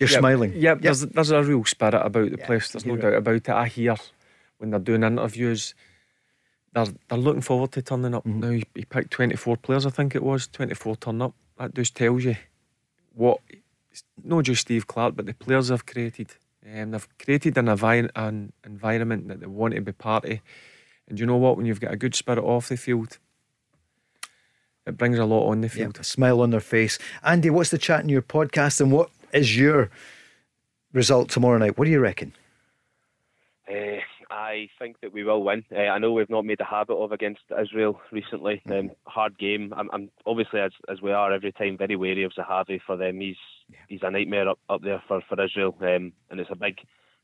You're 0.00 0.08
Yep, 0.08 0.18
smiling. 0.18 0.52
Yep, 0.56 0.80
there's 0.80 1.00
there's 1.06 1.30
a 1.30 1.42
real 1.44 1.64
spirit 1.64 1.94
about 1.94 2.30
the 2.30 2.38
Yeah, 2.38 2.46
place. 2.46 2.70
There's 2.72 2.86
no 2.86 2.96
doubt 2.96 3.14
about 3.14 3.34
it. 3.36 3.48
I 3.50 3.66
hear 3.68 3.96
when 4.58 4.70
they're 4.70 4.80
doing 4.80 5.04
interviews, 5.04 5.74
they're 6.72 6.86
they're 7.08 7.18
looking 7.18 7.42
forward 7.42 7.72
to 7.72 7.82
turning 7.82 8.14
up. 8.14 8.24
Mm-hmm. 8.24 8.40
Now 8.40 8.50
he, 8.50 8.64
he 8.74 8.84
picked 8.86 9.10
24 9.12 9.58
players, 9.58 9.84
I 9.86 9.90
think 9.90 10.14
it 10.14 10.22
was 10.22 10.48
24 10.48 10.96
turn 10.96 11.22
up. 11.22 11.34
That 11.58 11.74
just 11.74 11.94
tells 11.94 12.24
you 12.24 12.36
what 13.14 13.40
it's 13.90 14.04
not 14.24 14.44
just 14.44 14.62
Steve 14.62 14.86
Clarke, 14.86 15.16
but 15.16 15.26
the 15.26 15.34
players 15.34 15.68
have 15.68 15.84
created. 15.84 16.34
Um, 16.64 16.92
they've 16.92 17.08
created 17.18 17.58
an, 17.58 17.66
envi- 17.66 18.10
an 18.14 18.52
environment 18.64 19.28
that 19.28 19.40
they 19.40 19.46
want 19.46 19.74
to 19.74 19.80
be 19.82 19.92
part 19.92 20.24
of. 20.24 20.38
And 21.08 21.18
you 21.20 21.26
know 21.26 21.36
what? 21.36 21.56
When 21.58 21.66
you've 21.66 21.80
got 21.80 21.92
a 21.92 21.96
good 21.96 22.14
spirit 22.14 22.42
off 22.42 22.68
the 22.68 22.76
field, 22.76 23.18
it 24.86 24.96
brings 24.96 25.18
a 25.18 25.24
lot 25.26 25.48
on 25.48 25.60
the 25.60 25.66
Yep, 25.68 25.72
field. 25.76 25.98
a 26.00 26.04
smile 26.04 26.40
on 26.40 26.50
their 26.50 26.60
face. 26.60 26.98
Andy, 27.22 27.50
what's 27.50 27.70
the 27.70 27.78
chat 27.78 28.00
in 28.00 28.08
your 28.08 28.22
podcast, 28.22 28.80
and 28.80 28.92
what 28.92 29.10
is 29.32 29.56
your 29.56 29.90
result 30.92 31.28
tomorrow 31.30 31.58
night? 31.58 31.78
What 31.78 31.84
do 31.84 31.90
you 31.90 32.00
reckon? 32.00 32.32
Uh, 33.70 34.00
I 34.30 34.68
think 34.78 35.00
that 35.00 35.12
we 35.12 35.24
will 35.24 35.42
win. 35.42 35.64
Uh, 35.72 35.80
I 35.82 35.98
know 35.98 36.12
we've 36.12 36.30
not 36.30 36.44
made 36.44 36.60
a 36.60 36.64
habit 36.64 36.94
of 36.94 37.12
against 37.12 37.42
Israel 37.60 38.00
recently. 38.10 38.62
Um, 38.70 38.90
hard 39.06 39.38
game. 39.38 39.72
I'm, 39.76 39.90
I'm 39.92 40.10
obviously 40.26 40.60
as 40.60 40.72
as 40.88 41.00
we 41.00 41.12
are 41.12 41.32
every 41.32 41.52
time 41.52 41.76
very 41.76 41.96
wary 41.96 42.24
of 42.24 42.32
Zahavi 42.32 42.80
for 42.86 42.96
them. 42.96 43.20
He's 43.20 43.36
he's 43.88 44.02
a 44.02 44.10
nightmare 44.10 44.48
up, 44.48 44.58
up 44.68 44.82
there 44.82 45.02
for 45.06 45.20
for 45.28 45.42
Israel, 45.42 45.76
um, 45.80 46.12
and 46.30 46.40
it's 46.40 46.50
a 46.50 46.56
big 46.56 46.78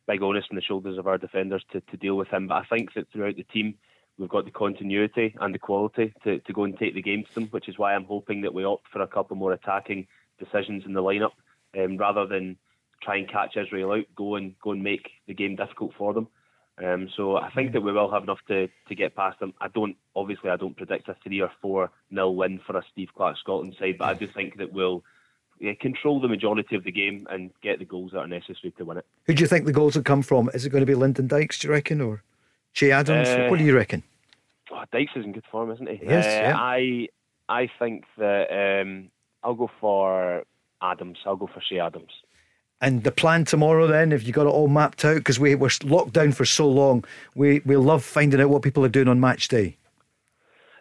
big 0.07 0.23
onus 0.23 0.45
on 0.51 0.57
the 0.57 0.63
shoulders 0.63 0.99
of 0.99 1.07
our 1.07 1.19
defenders 1.19 1.65
to, 1.73 1.81
to 1.81 1.97
deal 1.97 2.17
with 2.17 2.29
him. 2.29 2.47
But 2.49 2.57
I 2.57 2.65
think 2.65 2.95
that 2.95 3.11
throughout 3.13 3.37
the 3.37 3.43
team 3.45 3.75
we've 4.19 4.29
got 4.29 4.45
the 4.45 4.51
continuity 4.51 5.35
and 5.41 5.55
the 5.55 5.59
quality 5.59 6.13
to, 6.25 6.39
to 6.39 6.53
go 6.53 6.65
and 6.65 6.79
take 6.79 6.95
the 6.95 7.03
game 7.03 7.25
to 7.25 7.35
them, 7.35 7.49
which 7.51 7.69
is 7.69 7.79
why 7.79 7.95
I'm 7.95 8.05
hoping 8.05 8.41
that 8.43 8.55
we 8.55 8.65
opt 8.65 8.89
for 8.93 9.03
a 9.03 9.07
couple 9.07 9.37
more 9.37 9.53
attacking 9.53 10.07
decisions 10.39 10.85
in 10.87 10.93
the 10.93 11.03
lineup 11.03 11.33
um, 11.77 11.97
rather 11.97 12.27
than 12.27 12.57
try 13.03 13.17
and 13.17 13.29
catch 13.29 13.57
Israel 13.57 13.93
out, 13.93 14.05
go 14.15 14.37
and 14.37 14.59
go 14.61 14.73
and 14.73 14.83
make 14.83 15.11
the 15.27 15.35
game 15.35 15.57
difficult 15.57 15.93
for 15.97 16.15
them. 16.15 16.29
Um, 16.83 17.09
so 17.17 17.37
I 17.37 17.51
think 17.51 17.73
that 17.73 17.81
we 17.81 17.93
will 17.93 18.11
have 18.11 18.25
enough 18.25 18.41
to, 18.49 18.69
to 18.89 18.95
get 18.95 19.17
past 19.17 19.41
them. 19.41 19.55
I 19.61 19.69
don't 19.69 19.97
obviously 20.15 20.51
I 20.51 20.57
don't 20.57 20.77
predict 20.77 21.09
a 21.09 21.17
three 21.23 21.41
or 21.41 21.51
four 21.63 21.91
nil 22.11 22.35
win 22.35 22.61
for 22.67 22.77
a 22.77 22.83
Steve 22.93 23.09
Clarke 23.17 23.39
Scotland 23.39 23.77
side, 23.79 23.97
but 23.99 24.09
I 24.09 24.15
do 24.15 24.27
think 24.27 24.59
that 24.59 24.73
we'll 24.73 25.03
yeah, 25.59 25.73
control 25.81 26.21
the 26.21 26.29
majority 26.29 26.77
of 26.77 26.85
the 26.85 26.93
game 26.93 27.27
and 27.31 27.51
get 27.63 27.79
the 27.79 27.87
goals 27.87 28.13
that 28.13 28.19
are 28.19 28.27
necessary 28.27 28.73
to 28.77 28.85
win 28.85 28.99
it. 28.99 29.07
Who 29.25 29.33
do 29.33 29.41
you 29.41 29.47
think 29.47 29.65
the 29.65 29.73
goals 29.73 29.97
will 29.97 30.03
come 30.03 30.21
from? 30.23 30.51
Is 30.53 30.67
it 30.67 30.71
going 30.71 30.83
to 30.83 30.87
be 30.87 30.95
Lyndon 30.95 31.29
Dykes, 31.29 31.59
do 31.61 31.69
you 31.69 31.73
reckon, 31.73 32.03
or 32.03 32.23
Che 32.75 32.93
Adams? 32.93 33.29
Uh, 33.29 33.47
what 33.49 33.59
do 33.59 33.65
you 33.65 33.75
reckon? 33.75 34.03
Oh, 34.71 34.85
Dykes 34.93 35.13
is 35.17 35.25
in 35.25 35.33
good 35.33 35.45
form, 35.51 35.71
isn't 35.71 35.89
he? 35.89 35.95
Is, 35.95 36.27
Uh, 36.27 36.29
yeah. 36.29 36.55
I 36.57 37.09
I 37.49 37.71
think 37.79 38.05
that 38.19 38.83
um, 38.83 39.11
I'll 39.43 39.55
go 39.55 39.71
for 39.81 40.45
Adams. 40.93 41.19
I'll 41.25 41.37
go 41.37 41.47
for 41.53 41.61
Che 41.61 41.79
Adams. 41.79 42.13
And 42.81 43.05
the 43.05 43.11
plan 43.11 43.45
tomorrow, 43.47 43.87
then, 43.87 44.13
if 44.13 44.27
you 44.27 44.33
got 44.35 44.47
it 44.47 44.51
all 44.51 44.69
mapped 44.69 45.05
out, 45.05 45.17
because 45.17 45.41
we 45.41 45.55
were 45.55 45.71
locked 45.85 46.13
down 46.13 46.33
for 46.33 46.45
so 46.45 46.69
long, 46.69 47.05
we, 47.35 47.61
we 47.65 47.75
love 47.77 48.05
finding 48.05 48.41
out 48.41 48.51
what 48.51 48.63
people 48.63 48.85
are 48.85 48.91
doing 48.91 49.09
on 49.09 49.19
match 49.19 49.49
day. 49.49 49.77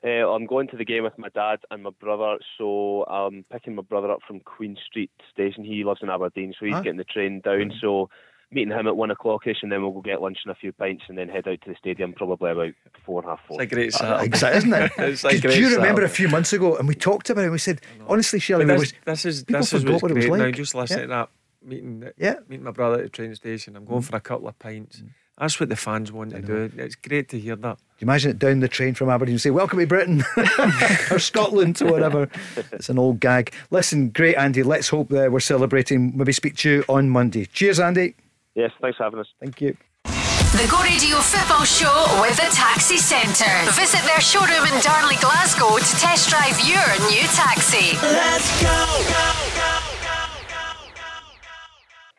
Uh, 0.03 0.30
I'm 0.30 0.45
going 0.45 0.68
to 0.68 0.78
the 0.78 0.86
game 0.86 1.03
with 1.03 1.18
my 1.18 1.30
dad 1.30 1.60
and 1.72 1.84
my 1.84 1.89
brother, 1.99 2.38
so 2.58 3.06
I'm 3.06 3.43
picking 3.51 3.76
my 3.76 3.82
brother 3.82 4.12
up 4.12 4.20
from 4.28 4.41
Queen 4.41 4.78
Street 4.86 5.10
Station. 5.32 5.64
He 5.64 5.84
lives 5.84 6.01
in 6.03 6.10
Aberdeen, 6.10 6.53
so 6.60 6.66
he's 6.66 6.76
Ah. 6.76 6.82
getting 6.82 6.97
the 6.97 7.06
train 7.06 7.39
down. 7.39 7.72
So 7.82 8.10
meeting 8.52 8.72
him 8.74 8.88
at 8.88 8.96
one 8.96 9.12
o'clockish, 9.12 9.58
and 9.64 9.72
then 9.72 9.82
we'll 9.82 9.91
go 9.91 10.02
get 10.02 10.22
lunch 10.22 10.38
and 10.46 10.52
a 10.52 10.56
few 10.56 10.72
pints, 10.72 11.04
and 11.10 11.18
then 11.18 11.28
head 11.30 11.48
out 11.48 11.60
to 11.62 11.70
the 11.70 11.76
stadium 11.78 12.14
probably 12.14 12.52
about 12.52 12.74
four 13.06 13.24
half 13.24 13.39
four. 13.48 13.62
It's 13.62 13.72
a 13.72 13.76
great 13.76 13.93
Uh, 13.93 13.98
Saturday. 13.98 14.26
exactly, 14.32 14.58
isn't 14.58 14.74
it? 14.74 14.91
It's 14.98 15.22
'Cause 15.22 15.24
like 15.24 15.41
do 15.41 15.60
you 15.60 15.76
remember 15.76 16.04
a 16.04 16.10
few 16.10 16.28
months 16.30 16.54
ago, 16.54 16.76
and 16.78 16.88
we 16.88 16.96
talked 16.96 17.30
about 17.30 17.41
it. 17.41 17.46
and 17.46 17.52
We 17.54 17.58
said, 17.60 17.82
honestly, 18.08 18.39
Shelley, 18.39 18.66
this, 18.66 18.80
was, 18.80 18.93
this 19.06 19.26
is 19.26 19.43
people 19.43 19.62
this 19.62 19.74
is 19.74 19.84
forgot 19.84 20.02
what 20.02 20.12
it 20.12 20.16
was 20.16 20.28
like. 20.28 20.39
now. 20.41 20.52
Just 20.52 20.76
listening 20.76 21.00
Yeah. 21.00 21.04
to 21.06 21.10
that 21.10 21.30
meeting, 21.64 22.10
Yeah. 22.18 22.34
Mm. 22.36 22.50
meeting 22.50 22.64
my 22.66 22.72
brother 22.72 22.98
at 22.98 23.04
the 23.04 23.10
train 23.10 23.34
station. 23.36 23.76
I'm 23.76 23.86
going 23.86 24.02
for 24.04 24.16
a 24.16 24.22
couple 24.22 24.48
of 24.48 24.58
pints. 24.60 25.04
That's 25.38 25.60
what 25.60 25.68
the 25.68 25.76
fans 25.76 26.14
want 26.14 26.30
to 26.32 26.41
do. 26.41 26.72
It's 26.78 26.96
great 26.96 27.28
to 27.30 27.38
hear 27.39 27.58
that. 27.58 27.78
Do 27.78 27.84
you 28.00 28.06
imagine 28.06 28.32
it 28.32 28.39
down 28.39 28.62
the 28.62 28.70
train 28.70 28.93
from 28.93 29.10
Aberdeen 29.10 29.34
and 29.34 29.41
say, 29.41 29.50
Welcome 29.50 29.80
to 29.80 29.86
Britain 29.88 30.24
or 31.12 31.20
Scotland 31.20 31.82
or 31.82 31.91
whatever. 31.91 32.30
It's 32.72 32.88
an 32.88 32.98
old 32.98 33.20
gag. 33.20 33.52
Listen, 33.70 34.10
great, 34.12 34.36
Andy. 34.38 34.64
Let's 34.64 34.88
hope 34.88 35.10
that 35.10 35.34
we're 35.34 35.41
celebrating. 35.41 36.16
Maybe 36.16 36.32
speak 36.32 36.56
to 36.58 36.70
you 36.70 36.86
on 36.88 37.10
Monday. 37.10 37.46
Cheers, 37.48 37.82
Andy. 37.82 38.16
Yes, 38.56 38.72
thanks 38.82 38.97
for 38.97 39.03
having 39.03 39.20
us. 39.20 39.28
Thank 39.39 39.62
you. 39.62 39.78
The 40.06 40.68
Go 40.72 40.82
Radio 40.82 41.18
Football 41.18 41.66
Show 41.66 42.22
with 42.22 42.38
the 42.38 42.49
Taxi 42.56 42.97
Centre. 42.97 43.72
Visit 43.74 44.01
their 44.06 44.22
showroom 44.22 44.64
in 44.64 44.82
Darnley, 44.82 45.18
Glasgow 45.18 45.78
to 45.78 45.95
test 45.99 46.30
drive 46.30 46.58
your 46.66 46.80
new 47.12 47.28
taxi. 47.36 47.97
Let's 48.01 48.64
go. 48.64 48.95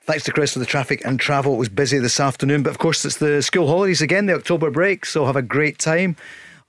Thanks 0.03 0.24
to 0.24 0.32
Chris 0.32 0.53
for 0.53 0.59
the 0.61 0.66
traffic 0.66 1.05
and 1.05 1.18
travel. 1.18 1.55
It 1.55 1.59
was 1.59 1.68
busy 1.68 1.99
this 1.99 2.20
afternoon, 2.20 2.62
but 2.62 2.70
of 2.70 2.78
course, 2.78 3.05
it's 3.05 3.16
the 3.16 3.43
school 3.43 3.66
holidays 3.66 4.03
again, 4.03 4.26
the 4.26 4.34
October 4.34 4.70
break, 4.70 5.05
so 5.07 5.24
have 5.24 5.34
a 5.34 5.43
great 5.43 5.78
time. 5.78 6.14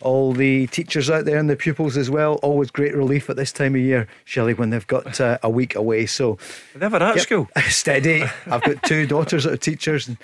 All 0.01 0.31
the 0.33 0.67
teachers 0.67 1.09
out 1.09 1.25
there 1.25 1.37
and 1.37 1.49
the 1.49 1.55
pupils 1.55 1.97
as 1.97 2.09
well. 2.09 2.35
Always 2.43 2.69
great 2.69 2.95
relief 2.95 3.29
at 3.31 3.35
this 3.35 3.51
time 3.51 3.73
of 3.73 3.81
year, 3.81 4.07
Shelley, 4.25 4.53
when 4.53 4.69
they've 4.69 4.85
got 4.85 5.19
uh, 5.19 5.39
a 5.41 5.49
week 5.49 5.73
away. 5.75 6.05
So, 6.05 6.37
never 6.79 6.97
at 6.97 7.15
Yep. 7.15 7.23
school. 7.23 7.49
Steady. 7.69 8.23
I've 8.45 8.61
got 8.61 8.83
two 8.83 9.07
daughters 9.07 9.45
that 9.45 9.53
are 9.53 9.57
teachers. 9.57 10.07
And 10.07 10.17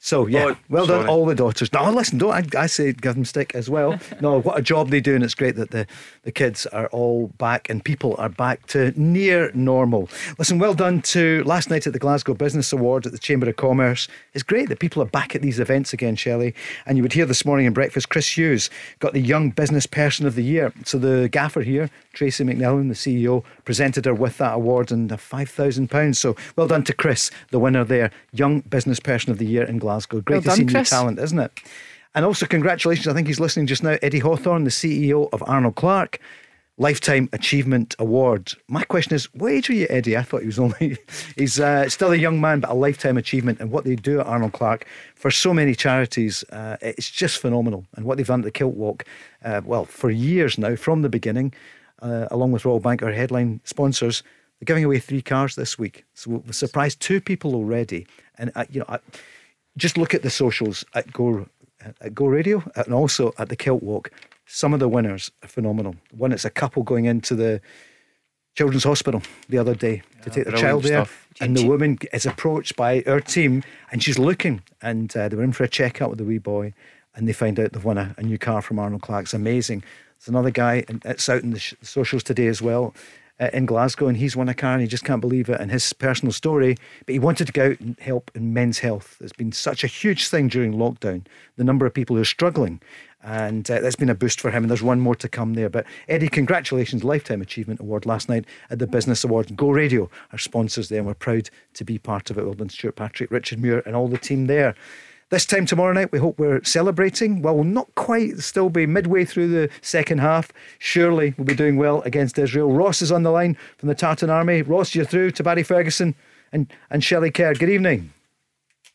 so, 0.00 0.26
yeah, 0.28 0.44
Oh, 0.50 0.56
well 0.68 0.86
done, 0.86 1.08
all 1.08 1.26
the 1.26 1.34
daughters. 1.34 1.72
No, 1.72 1.90
listen, 1.90 2.18
don't 2.18 2.54
I, 2.54 2.62
I 2.62 2.66
say 2.66 2.92
give 2.92 3.14
them 3.16 3.24
stick 3.24 3.54
as 3.54 3.68
well. 3.68 3.98
No, 4.20 4.40
what 4.40 4.58
a 4.58 4.62
job 4.62 4.90
they 4.90 5.00
do, 5.00 5.14
and 5.14 5.22
it's 5.22 5.34
great 5.34 5.54
that 5.56 5.70
the, 5.70 5.86
the 6.22 6.32
kids 6.32 6.66
are 6.66 6.86
all 6.88 7.28
back 7.38 7.68
and 7.70 7.84
people 7.84 8.16
are 8.18 8.28
back 8.28 8.66
to 8.68 8.92
near 9.00 9.50
normal. 9.54 10.08
Listen, 10.38 10.58
well 10.58 10.74
done 10.74 11.02
to 11.02 11.42
last 11.44 11.70
night 11.70 11.86
at 11.86 11.92
the 11.92 11.98
Glasgow 12.00 12.34
Business 12.34 12.72
Awards 12.72 13.06
at 13.06 13.12
the 13.12 13.18
Chamber 13.18 13.48
of 13.48 13.56
Commerce. 13.56 14.08
It's 14.34 14.42
great 14.42 14.68
that 14.70 14.80
people 14.80 15.02
are 15.02 15.06
back 15.06 15.34
at 15.36 15.42
these 15.42 15.60
events 15.60 15.92
again, 15.92 16.16
Shelley. 16.16 16.54
And 16.86 16.96
you 16.96 17.02
would 17.02 17.12
hear 17.12 17.26
this 17.26 17.44
morning 17.44 17.66
in 17.66 17.72
breakfast, 17.72 18.08
Chris 18.08 18.36
Hughes 18.36 18.70
got 18.98 19.12
the 19.12 19.20
Young 19.20 19.50
Business 19.50 19.86
Person 19.86 20.26
of 20.26 20.34
the 20.34 20.42
Year. 20.42 20.72
So 20.84 20.98
the 20.98 21.28
gaffer 21.28 21.60
here, 21.60 21.90
Tracy 22.12 22.44
McNellan, 22.44 22.88
the 22.88 22.94
CEO, 22.94 23.44
presented 23.68 24.06
her 24.06 24.14
with 24.14 24.38
that 24.38 24.54
award 24.54 24.90
and 24.90 25.12
a 25.12 25.16
£5,000. 25.18 26.16
So 26.16 26.34
well 26.56 26.66
done 26.66 26.84
to 26.84 26.94
Chris, 26.94 27.30
the 27.50 27.58
winner 27.58 27.84
there, 27.84 28.10
Young 28.32 28.60
Business 28.60 28.98
Person 28.98 29.30
of 29.30 29.36
the 29.36 29.44
Year 29.44 29.64
in 29.64 29.76
Glasgow. 29.76 30.22
Great 30.22 30.36
Well 30.36 30.40
to 30.40 30.48
done, 30.48 30.56
see 30.56 30.64
new 30.64 30.72
Chris. 30.72 30.88
talent, 30.88 31.18
isn't 31.18 31.38
it? 31.38 31.52
And 32.14 32.24
also, 32.24 32.46
congratulations, 32.46 33.06
I 33.06 33.12
think 33.12 33.26
he's 33.26 33.40
listening 33.40 33.66
just 33.66 33.82
now, 33.82 33.98
Eddie 34.00 34.20
Hawthorne, 34.20 34.64
the 34.64 34.70
CEO 34.70 35.28
of 35.34 35.44
Arnold 35.46 35.74
Clark. 35.74 36.18
Lifetime 36.80 37.28
Achievement 37.32 37.96
Award. 37.98 38.52
My 38.68 38.84
question 38.84 39.12
is, 39.12 39.24
what 39.34 39.50
age 39.50 39.68
are 39.68 39.72
you, 39.74 39.88
Eddie? 39.90 40.16
I 40.16 40.22
thought 40.22 40.42
he 40.42 40.46
was 40.46 40.58
only, 40.66 40.96
he's 41.36 41.58
uh, 41.58 41.88
still 41.88 42.12
a 42.12 42.16
young 42.16 42.40
man, 42.40 42.60
but 42.60 42.70
a 42.70 42.74
lifetime 42.74 43.18
achievement. 43.18 43.60
And 43.60 43.72
what 43.72 43.84
they 43.84 43.96
do 43.96 44.20
at 44.20 44.26
Arnold 44.26 44.52
Clark 44.52 44.86
for 45.16 45.30
so 45.30 45.52
many 45.52 45.74
charities, 45.74 46.44
uh, 46.52 46.76
it's 46.80 47.10
just 47.10 47.38
phenomenal. 47.38 47.84
And 47.96 48.06
what 48.06 48.16
they've 48.16 48.26
done 48.26 48.40
at 48.40 48.44
the 48.44 48.52
Kilt 48.52 48.76
Walk, 48.76 49.04
uh, 49.44 49.60
well, 49.64 49.84
for 49.84 50.08
years 50.08 50.56
now, 50.56 50.76
from 50.76 51.02
the 51.02 51.08
beginning, 51.08 51.52
uh, 52.00 52.28
along 52.30 52.52
with 52.52 52.64
Royal 52.64 52.80
Bank, 52.80 53.02
our 53.02 53.12
headline 53.12 53.60
sponsors, 53.64 54.22
they're 54.58 54.66
giving 54.66 54.84
away 54.84 54.98
three 54.98 55.22
cars 55.22 55.54
this 55.54 55.78
week. 55.78 56.04
So 56.14 56.42
we've 56.44 56.54
surprised 56.54 57.00
two 57.00 57.20
people 57.20 57.54
already. 57.54 58.06
And, 58.38 58.50
uh, 58.54 58.64
you 58.70 58.80
know, 58.80 58.86
I, 58.88 58.98
just 59.76 59.96
look 59.96 60.14
at 60.14 60.22
the 60.22 60.30
socials 60.30 60.84
at 60.94 61.12
Go 61.12 61.46
at 62.02 62.14
Go 62.14 62.26
Radio 62.26 62.62
and 62.74 62.92
also 62.92 63.32
at 63.38 63.48
the 63.48 63.56
Kilt 63.56 63.82
Walk. 63.82 64.10
Some 64.46 64.74
of 64.74 64.80
the 64.80 64.88
winners 64.88 65.30
are 65.42 65.48
phenomenal. 65.48 65.94
One, 66.10 66.32
it's 66.32 66.44
a 66.44 66.50
couple 66.50 66.82
going 66.82 67.04
into 67.04 67.34
the 67.34 67.60
Children's 68.56 68.84
Hospital 68.84 69.22
the 69.48 69.58
other 69.58 69.74
day 69.74 70.02
to 70.22 70.30
take 70.30 70.44
their 70.44 70.56
child 70.56 70.82
there, 70.82 71.04
stuff. 71.04 71.28
and 71.40 71.56
the 71.56 71.68
woman 71.68 71.98
is 72.12 72.26
approached 72.26 72.74
by 72.74 73.04
our 73.06 73.20
team, 73.20 73.62
and 73.92 74.02
she's 74.02 74.18
looking, 74.18 74.62
and 74.82 75.16
uh, 75.16 75.28
they 75.28 75.36
were 75.36 75.44
in 75.44 75.52
for 75.52 75.62
a 75.62 75.68
checkup 75.68 76.10
with 76.10 76.18
the 76.18 76.24
wee 76.24 76.38
boy, 76.38 76.74
and 77.14 77.28
they 77.28 77.32
find 77.32 77.60
out 77.60 77.72
they've 77.72 77.84
won 77.84 77.98
a, 77.98 78.14
a 78.18 78.22
new 78.22 78.38
car 78.38 78.60
from 78.60 78.80
Arnold 78.80 79.02
Clark. 79.02 79.26
It's 79.26 79.34
amazing. 79.34 79.84
There's 80.18 80.28
another 80.28 80.50
guy, 80.50 80.84
and 80.88 81.02
it's 81.04 81.28
out 81.28 81.42
in 81.42 81.50
the 81.50 81.58
sh- 81.58 81.74
socials 81.82 82.22
today 82.22 82.46
as 82.48 82.60
well. 82.60 82.94
Uh, 83.40 83.50
in 83.52 83.66
Glasgow, 83.66 84.08
and 84.08 84.16
he's 84.16 84.34
won 84.34 84.48
a 84.48 84.54
car, 84.54 84.72
and 84.72 84.82
he 84.82 84.88
just 84.88 85.04
can't 85.04 85.20
believe 85.20 85.48
it. 85.48 85.60
And 85.60 85.70
his 85.70 85.92
personal 85.92 86.32
story, 86.32 86.76
but 87.06 87.12
he 87.12 87.20
wanted 87.20 87.46
to 87.46 87.52
go 87.52 87.66
out 87.66 87.78
and 87.78 87.96
help 88.00 88.32
in 88.34 88.52
men's 88.52 88.80
health. 88.80 89.16
It's 89.20 89.32
been 89.32 89.52
such 89.52 89.84
a 89.84 89.86
huge 89.86 90.26
thing 90.26 90.48
during 90.48 90.72
lockdown. 90.72 91.24
The 91.54 91.62
number 91.62 91.86
of 91.86 91.94
people 91.94 92.16
who 92.16 92.22
are 92.22 92.24
struggling, 92.24 92.80
and 93.22 93.70
uh, 93.70 93.78
that's 93.78 93.94
been 93.94 94.10
a 94.10 94.14
boost 94.16 94.40
for 94.40 94.50
him. 94.50 94.64
And 94.64 94.70
there's 94.70 94.82
one 94.82 94.98
more 94.98 95.14
to 95.14 95.28
come 95.28 95.54
there. 95.54 95.68
But 95.68 95.86
Eddie, 96.08 96.28
congratulations, 96.28 97.04
lifetime 97.04 97.40
achievement 97.40 97.78
award 97.78 98.06
last 98.06 98.28
night 98.28 98.44
at 98.70 98.80
the 98.80 98.88
Business 98.88 99.22
Awards. 99.22 99.52
Go 99.52 99.70
Radio, 99.70 100.10
our 100.32 100.38
sponsors 100.38 100.88
there, 100.88 100.98
and 100.98 101.06
we're 101.06 101.14
proud 101.14 101.48
to 101.74 101.84
be 101.84 101.96
part 101.96 102.30
of 102.30 102.38
it. 102.38 102.44
Well 102.44 102.54
done, 102.54 102.70
Stuart 102.70 102.96
Patrick, 102.96 103.30
Richard 103.30 103.60
Muir, 103.60 103.84
and 103.86 103.94
all 103.94 104.08
the 104.08 104.18
team 104.18 104.48
there. 104.48 104.74
This 105.30 105.44
time 105.44 105.66
tomorrow 105.66 105.92
night, 105.92 106.10
we 106.10 106.18
hope 106.18 106.38
we're 106.38 106.64
celebrating. 106.64 107.42
Well, 107.42 107.56
we'll 107.56 107.64
not 107.64 107.94
quite 107.96 108.38
still 108.38 108.70
be 108.70 108.86
midway 108.86 109.26
through 109.26 109.48
the 109.48 109.68
second 109.82 110.20
half. 110.20 110.50
Surely 110.78 111.34
we'll 111.36 111.44
be 111.44 111.54
doing 111.54 111.76
well 111.76 112.00
against 112.02 112.38
Israel. 112.38 112.72
Ross 112.72 113.02
is 113.02 113.12
on 113.12 113.24
the 113.24 113.30
line 113.30 113.54
from 113.76 113.90
the 113.90 113.94
Tartan 113.94 114.30
Army. 114.30 114.62
Ross, 114.62 114.94
you're 114.94 115.04
through 115.04 115.32
to 115.32 115.42
Barry 115.42 115.62
Ferguson 115.62 116.14
and, 116.50 116.72
and 116.88 117.04
Shelley 117.04 117.30
Kerr. 117.30 117.52
Good 117.52 117.68
evening. 117.68 118.10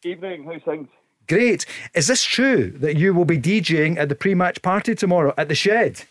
Evening, 0.04 0.44
how's 0.44 0.64
things? 0.64 0.88
Great. 1.28 1.68
Is 1.94 2.08
this 2.08 2.24
true 2.24 2.72
that 2.80 2.98
you 2.98 3.14
will 3.14 3.26
be 3.26 3.38
DJing 3.38 3.98
at 3.98 4.10
the 4.10 4.16
pre 4.16 4.34
match 4.34 4.64
party 4.64 4.96
tomorrow 4.96 5.36
at 5.38 5.50
the 5.50 5.56
shed? 5.56 6.06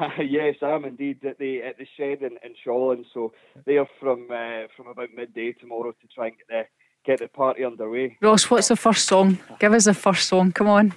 yes, 0.18 0.56
I 0.62 0.70
am 0.70 0.86
indeed 0.86 1.22
at 1.26 1.38
the 1.38 1.62
at 1.62 1.76
the 1.76 1.86
shed 1.98 2.22
in, 2.22 2.38
in 2.42 2.54
Shawland. 2.66 3.04
So 3.12 3.34
they 3.66 3.76
are 3.76 3.88
from 4.00 4.28
uh, 4.30 4.68
from 4.74 4.86
about 4.86 5.10
midday 5.14 5.52
tomorrow 5.52 5.92
to 5.92 6.06
try 6.14 6.28
and 6.28 6.36
get 6.38 6.48
the 6.48 6.62
get 7.06 7.20
the 7.20 7.28
party 7.28 7.64
underway. 7.64 8.18
Ross, 8.20 8.50
what's 8.50 8.68
the 8.68 8.76
first 8.76 9.06
song? 9.06 9.38
Give 9.58 9.72
us 9.72 9.84
the 9.84 9.94
first 9.94 10.28
song. 10.28 10.52
Come 10.52 10.66
on. 10.66 10.92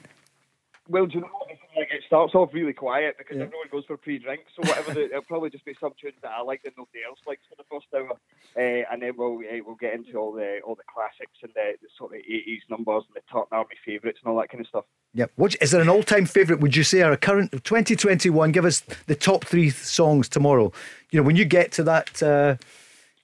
Well, 0.90 1.06
do 1.06 1.16
you 1.16 1.22
know 1.22 1.28
what? 1.28 1.48
Like 1.78 1.92
it 1.94 2.04
starts 2.06 2.36
off 2.36 2.50
really 2.52 2.74
quiet 2.74 3.16
because 3.18 3.36
everyone 3.36 3.68
goes 3.72 3.86
for 3.86 3.96
pre-drinks. 3.96 4.52
So 4.56 4.68
whatever, 4.68 4.94
the, 4.94 5.06
it'll 5.06 5.22
probably 5.22 5.50
just 5.50 5.64
be 5.64 5.76
some 5.80 5.94
tunes 6.02 6.16
that 6.24 6.32
I 6.32 6.42
like 6.42 6.62
that 6.64 6.74
nobody 6.78 7.00
else 7.08 7.20
likes 7.26 7.44
for 7.48 7.56
the 7.56 7.64
first 7.72 7.86
hour, 7.96 8.18
uh, 8.58 8.84
and 8.92 9.02
then 9.02 9.14
we'll 9.16 9.38
uh, 9.38 9.64
we'll 9.66 9.76
get 9.76 9.94
into 9.94 10.18
all 10.18 10.34
the 10.34 10.60
all 10.66 10.76
the 10.76 10.84
classics 10.94 11.38
and 11.42 11.52
the, 11.56 11.76
the 11.82 11.88
sort 11.98 12.12
of 12.12 12.18
eighties 12.18 12.64
numbers 12.70 13.04
and 13.08 13.16
the 13.16 13.22
Tartan 13.32 13.58
Army 13.58 13.76
favourites 13.86 14.20
and 14.22 14.30
all 14.30 14.38
that 14.42 14.50
kind 14.50 14.60
of 14.60 14.68
stuff. 14.68 14.84
Yep. 15.14 15.32
Which, 15.38 15.58
is 15.62 15.72
there 15.72 15.82
an 15.82 15.90
all 15.90 16.04
time 16.04 16.26
favourite, 16.26 16.62
would 16.62 16.76
you 16.76 16.84
say, 16.84 17.02
or 17.02 17.12
a 17.12 17.18
current 17.18 17.52
2021? 17.52 18.52
Give 18.52 18.66
us 18.66 18.82
the 19.06 19.16
top 19.16 19.46
three 19.46 19.70
songs 19.70 20.28
tomorrow. 20.28 20.74
You 21.12 21.22
know, 21.22 21.24
when 21.26 21.38
you 21.38 21.46
get 21.46 21.72
to 21.74 21.84
that 21.84 22.22
uh, 22.22 22.56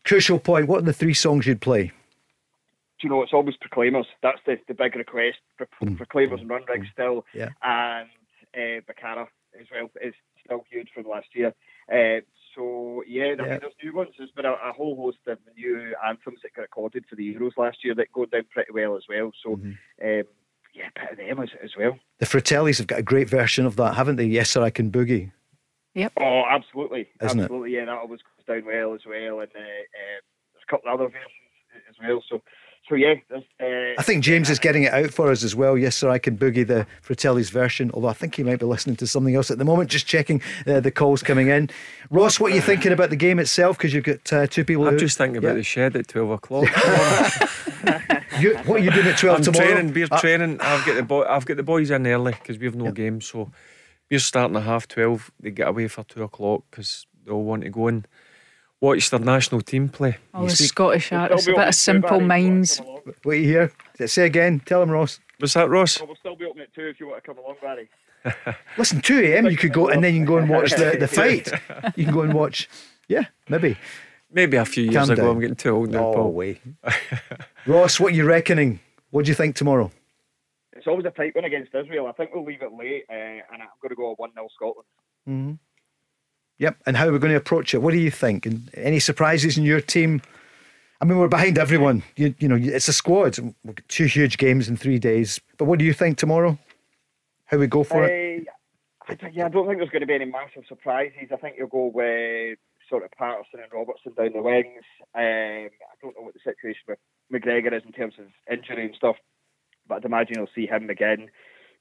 crucial 0.05 0.39
point, 0.39 0.67
what 0.67 0.79
are 0.79 0.85
the 0.85 0.93
three 0.93 1.13
songs 1.13 1.45
you'd 1.45 1.61
play? 1.61 1.91
Do 2.99 3.07
you 3.07 3.09
know 3.09 3.21
it's 3.23 3.33
always 3.33 3.57
Proclaimers? 3.57 4.07
That's 4.23 4.39
the, 4.45 4.57
the 4.67 4.73
big 4.73 4.95
request. 4.95 5.37
Pro- 5.57 5.95
Proclaimers 5.95 6.39
and 6.41 6.49
Runrig 6.49 6.89
still, 6.91 7.25
Yeah. 7.33 7.49
and 7.61 8.07
uh, 8.55 8.81
Baccara 8.87 9.27
as 9.59 9.67
well 9.71 9.89
is 10.01 10.13
still 10.45 10.63
huge 10.71 10.89
from 10.93 11.03
last 11.05 11.27
year. 11.33 11.53
Uh, 11.91 12.21
so 12.55 13.03
yeah, 13.07 13.23
I 13.23 13.27
Yeah. 13.27 13.35
mean, 13.35 13.59
there's 13.61 13.73
new 13.83 13.93
ones. 13.93 14.11
There's 14.17 14.31
been 14.31 14.45
a, 14.45 14.53
a 14.53 14.71
whole 14.71 14.95
host 14.95 15.17
of 15.27 15.39
new 15.57 15.93
anthems 16.07 16.39
that 16.43 16.53
got 16.53 16.61
recorded 16.63 17.05
for 17.09 17.15
the 17.15 17.35
Euros 17.35 17.57
last 17.57 17.83
year 17.83 17.95
that 17.95 18.11
go 18.13 18.25
down 18.25 18.45
pretty 18.49 18.71
well 18.71 18.95
as 18.95 19.03
well. 19.09 19.31
So 19.43 19.57
Mm-hmm. 19.57 19.69
um, 20.03 20.23
yeah, 20.73 20.89
a 20.95 20.99
bit 20.99 21.11
of 21.11 21.17
them 21.37 21.39
as, 21.43 21.49
as 21.63 21.71
well. 21.77 21.97
The 22.19 22.25
Fratellis 22.25 22.77
have 22.79 22.87
got 22.87 22.99
a 22.99 23.03
great 23.03 23.29
version 23.29 23.65
of 23.65 23.75
that, 23.77 23.95
haven't 23.95 24.17
they? 24.17 24.25
Yes, 24.25 24.49
sir, 24.51 24.61
I 24.61 24.69
can 24.69 24.91
boogie. 24.91 25.31
Yep. 25.93 26.11
Oh, 26.19 26.43
absolutely, 26.49 27.07
Isn't 27.21 27.39
it? 27.39 27.43
absolutely. 27.43 27.73
Yeah, 27.75 27.85
that 27.85 27.97
always 27.97 28.19
goes 28.21 28.45
down 28.45 28.65
well 28.65 28.93
as 28.93 29.01
well, 29.05 29.39
and 29.39 29.49
uh, 29.55 29.59
um, 29.59 30.21
there's 30.51 30.63
a 30.67 30.69
couple 30.69 30.91
of 30.91 30.99
other 30.99 31.09
versions 31.09 31.31
as 31.89 31.95
well. 32.03 32.21
So, 32.29 32.41
so 32.87 32.95
yeah, 32.95 33.15
there's, 33.29 33.43
uh, 33.59 33.99
I 33.99 34.03
think 34.03 34.23
James 34.23 34.49
is 34.49 34.59
getting 34.59 34.83
it 34.83 34.93
out 34.93 35.11
for 35.11 35.31
us 35.31 35.43
as 35.43 35.55
well. 35.55 35.77
Yes, 35.77 35.95
sir, 35.95 36.09
I 36.09 36.17
can 36.19 36.37
boogie 36.37 36.65
the 36.67 36.85
Fratelli's 37.01 37.49
version, 37.49 37.89
although 37.93 38.07
I 38.09 38.13
think 38.13 38.35
he 38.35 38.43
might 38.43 38.59
be 38.59 38.65
listening 38.65 38.95
to 38.97 39.07
something 39.07 39.35
else 39.35 39.49
at 39.51 39.57
the 39.57 39.65
moment, 39.65 39.89
just 39.89 40.05
checking 40.07 40.41
uh, 40.67 40.79
the 40.79 40.91
calls 40.91 41.23
coming 41.23 41.47
in. 41.47 41.69
Ross, 42.09 42.39
what 42.39 42.51
are 42.51 42.55
you 42.55 42.61
thinking 42.61 42.91
about 42.91 43.09
the 43.09 43.15
game 43.15 43.39
itself? 43.39 43.77
Because 43.77 43.93
you've 43.93 44.03
got 44.03 44.31
uh, 44.33 44.47
two 44.47 44.63
people 44.63 44.87
I'm 44.87 44.93
who- 44.93 44.99
just 44.99 45.17
thinking 45.17 45.41
Yeah. 45.41 45.49
about 45.49 45.57
the 45.57 45.63
shed 45.63 45.95
at 45.95 46.07
12 46.07 46.29
o'clock. 46.31 46.69
You, 48.39 48.57
what 48.65 48.81
are 48.81 48.83
you 48.83 48.91
doing 48.91 49.07
at 49.07 49.17
12 49.17 49.37
I'm 49.37 49.43
tomorrow? 49.43 49.71
training, 49.73 49.93
we're 49.93 50.07
Uh, 50.11 50.19
training. 50.19 50.59
I've 50.59 50.85
got 50.85 50.95
the 50.95 51.03
boy, 51.03 51.23
I've 51.23 51.45
got 51.45 51.55
the 51.55 51.63
boys 51.63 51.89
in 51.89 52.05
early 52.05 52.33
because 52.33 52.57
we've 52.59 52.75
no 52.75 52.91
game, 52.91 53.21
so 53.21 53.49
we're 54.11 54.19
starting 54.19 54.57
at 54.57 54.63
half 54.63 54.87
twelve. 54.89 55.31
They 55.39 55.51
get 55.51 55.69
away 55.69 55.87
for 55.87 56.03
two 56.03 56.23
o'clock 56.23 56.63
because 56.69 57.07
they 57.23 57.31
all 57.31 57.43
want 57.45 57.63
to 57.63 57.69
go 57.69 57.87
and 57.87 58.05
watch 58.81 59.09
their 59.09 59.19
national 59.19 59.61
team 59.61 59.89
play. 59.89 60.17
Oh, 60.33 60.43
You 60.43 60.49
the 60.49 60.55
see- 60.55 60.67
Scottish 60.67 61.11
artists, 61.11 61.47
a 61.47 61.51
bit 61.53 61.67
of 61.67 61.75
simple 61.75 62.19
minds. 62.19 62.81
Wait 63.23 63.43
here. 63.43 63.71
Say 64.05 64.25
again. 64.25 64.59
Tell 64.65 64.81
him, 64.81 64.89
Ross. 64.91 65.19
What's 65.39 65.53
that 65.53 65.69
Ross? 65.69 65.99
We'll 66.01 66.15
still 66.15 66.35
be 66.35 66.45
open 66.45 66.61
at 66.61 66.73
two 66.73 66.87
if 66.87 66.99
you 66.99 67.07
want 67.07 67.23
to 67.23 67.27
come 67.27 67.37
along, 67.37 67.55
Barry. 67.61 67.89
Listen, 68.77 69.01
2 69.01 69.19
a.m. 69.19 69.45
you 69.47 69.57
could 69.57 69.71
go 69.73 69.89
and 69.89 70.03
then 70.03 70.13
you 70.13 70.19
can 70.21 70.25
go 70.25 70.37
and 70.37 70.49
watch 70.49 70.71
the, 70.71 70.97
the 70.99 71.07
fight. 71.19 71.51
You 71.95 72.05
can 72.05 72.13
go 72.13 72.21
and 72.21 72.33
watch. 72.33 72.67
Yeah, 73.07 73.25
maybe. 73.49 73.77
Maybe 74.31 74.57
a 74.57 74.65
few 74.65 74.83
years 74.85 74.95
Calm 74.95 75.09
ago. 75.11 75.21
down. 75.21 75.31
I'm 75.35 75.39
getting 75.39 75.55
too 75.55 75.69
old 75.69 75.91
now, 75.91 75.99
No 75.99 76.13
Paul. 76.13 76.31
way. 76.33 76.59
Ross, 77.67 77.99
what 77.99 78.13
are 78.13 78.15
you 78.15 78.25
reckoning? 78.25 78.79
What 79.11 79.25
do 79.25 79.29
you 79.31 79.35
think 79.35 79.55
tomorrow? 79.55 79.91
It's 80.73 80.87
always 80.87 81.05
a 81.05 81.11
tight 81.11 81.35
one 81.35 81.45
against 81.45 81.73
Israel. 81.75 82.07
I 82.07 82.11
think 82.13 82.31
we'll 82.33 82.43
leave 82.45 82.61
it 82.63 82.71
late, 82.73 83.03
uh, 83.09 83.13
and 83.13 83.61
I'm 83.61 83.67
going 83.81 83.89
to 83.89 83.95
go 83.95 84.13
1 84.17 84.31
0 84.33 84.47
Scotland. 84.55 84.87
hmm 85.25 85.51
Yep. 86.59 86.77
And 86.85 86.95
how 86.97 87.07
are 87.07 87.11
we 87.11 87.19
going 87.19 87.31
to 87.31 87.37
approach 87.37 87.73
it? 87.73 87.81
What 87.81 87.91
do 87.91 87.97
you 87.97 88.11
think? 88.11 88.45
And 88.45 88.69
any 88.75 88.99
surprises 88.99 89.57
in 89.57 89.63
your 89.63 89.81
team? 89.81 90.21
I 91.01 91.05
mean, 91.05 91.17
we're 91.17 91.27
behind 91.27 91.57
everyone. 91.57 92.03
You, 92.15 92.33
you 92.39 92.47
know, 92.47 92.55
it's 92.55 92.87
a 92.87 92.93
squad. 92.93 93.37
We've 93.39 93.75
got 93.75 93.87
two 93.89 94.05
huge 94.05 94.37
games 94.37 94.69
in 94.69 94.77
three 94.77 94.97
days. 94.97 95.39
But 95.57 95.65
what 95.65 95.79
do 95.79 95.85
you 95.85 95.91
think 95.93 96.17
tomorrow? 96.17 96.57
How 97.45 97.57
we 97.57 97.67
go 97.67 97.83
for 97.83 98.05
it? 98.05 98.47
Uh, 98.47 98.51
I, 99.11 99.15
don't- 99.15 99.33
yeah, 99.33 99.45
I 99.45 99.49
don't 99.49 99.67
think 99.67 99.79
there's 99.79 99.89
going 99.89 100.01
to 100.01 100.07
be 100.07 100.15
any 100.15 100.25
massive 100.25 100.63
surprises. 100.67 101.29
I 101.31 101.35
think 101.35 101.55
you'll 101.57 101.67
go 101.67 101.91
with 101.93 102.57
sort 102.89 103.03
of 103.03 103.11
Patterson 103.11 103.59
and 103.61 103.71
Robertson 103.73 104.13
down 104.15 104.31
the 104.33 104.41
wings. 104.41 104.83
Um, 105.13 105.69
I 105.69 105.95
don't 106.01 106.15
know 106.15 106.23
what 106.23 106.33
the 106.33 106.39
situation 106.43 106.81
with 106.87 106.99
McGregor 107.33 107.73
is 107.75 107.83
in 107.85 107.91
terms 107.91 108.13
of 108.17 108.25
injury 108.51 108.85
and 108.85 108.95
stuff, 108.95 109.17
but 109.87 109.95
I'd 109.95 110.05
imagine 110.05 110.37
you'll 110.37 110.47
see 110.55 110.67
him 110.67 110.89
again. 110.89 111.29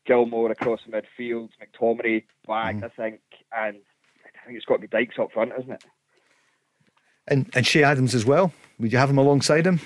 Gilmour 0.07 0.51
across 0.51 0.81
the 0.87 0.93
midfield, 0.93 1.49
McTominay 1.63 2.25
back, 2.47 2.77
I 2.83 2.89
think, 2.89 3.21
and 3.57 3.79
I 4.45 4.47
think 4.47 4.59
it's 4.59 4.67
got 4.67 4.75
to 4.75 4.81
be 4.81 4.89
Dykes 4.89 5.19
up 5.19 5.33
front, 5.33 5.53
isn't 5.59 5.73
it? 5.73 5.85
And 7.27 7.51
and 7.55 7.65
Che 7.65 7.83
Adams 7.83 8.15
as 8.15 8.27
well. 8.27 8.53
Would 8.79 8.93
you 8.93 8.99
have 8.99 9.09
him 9.09 9.19
alongside 9.19 9.67
him? 9.67 9.81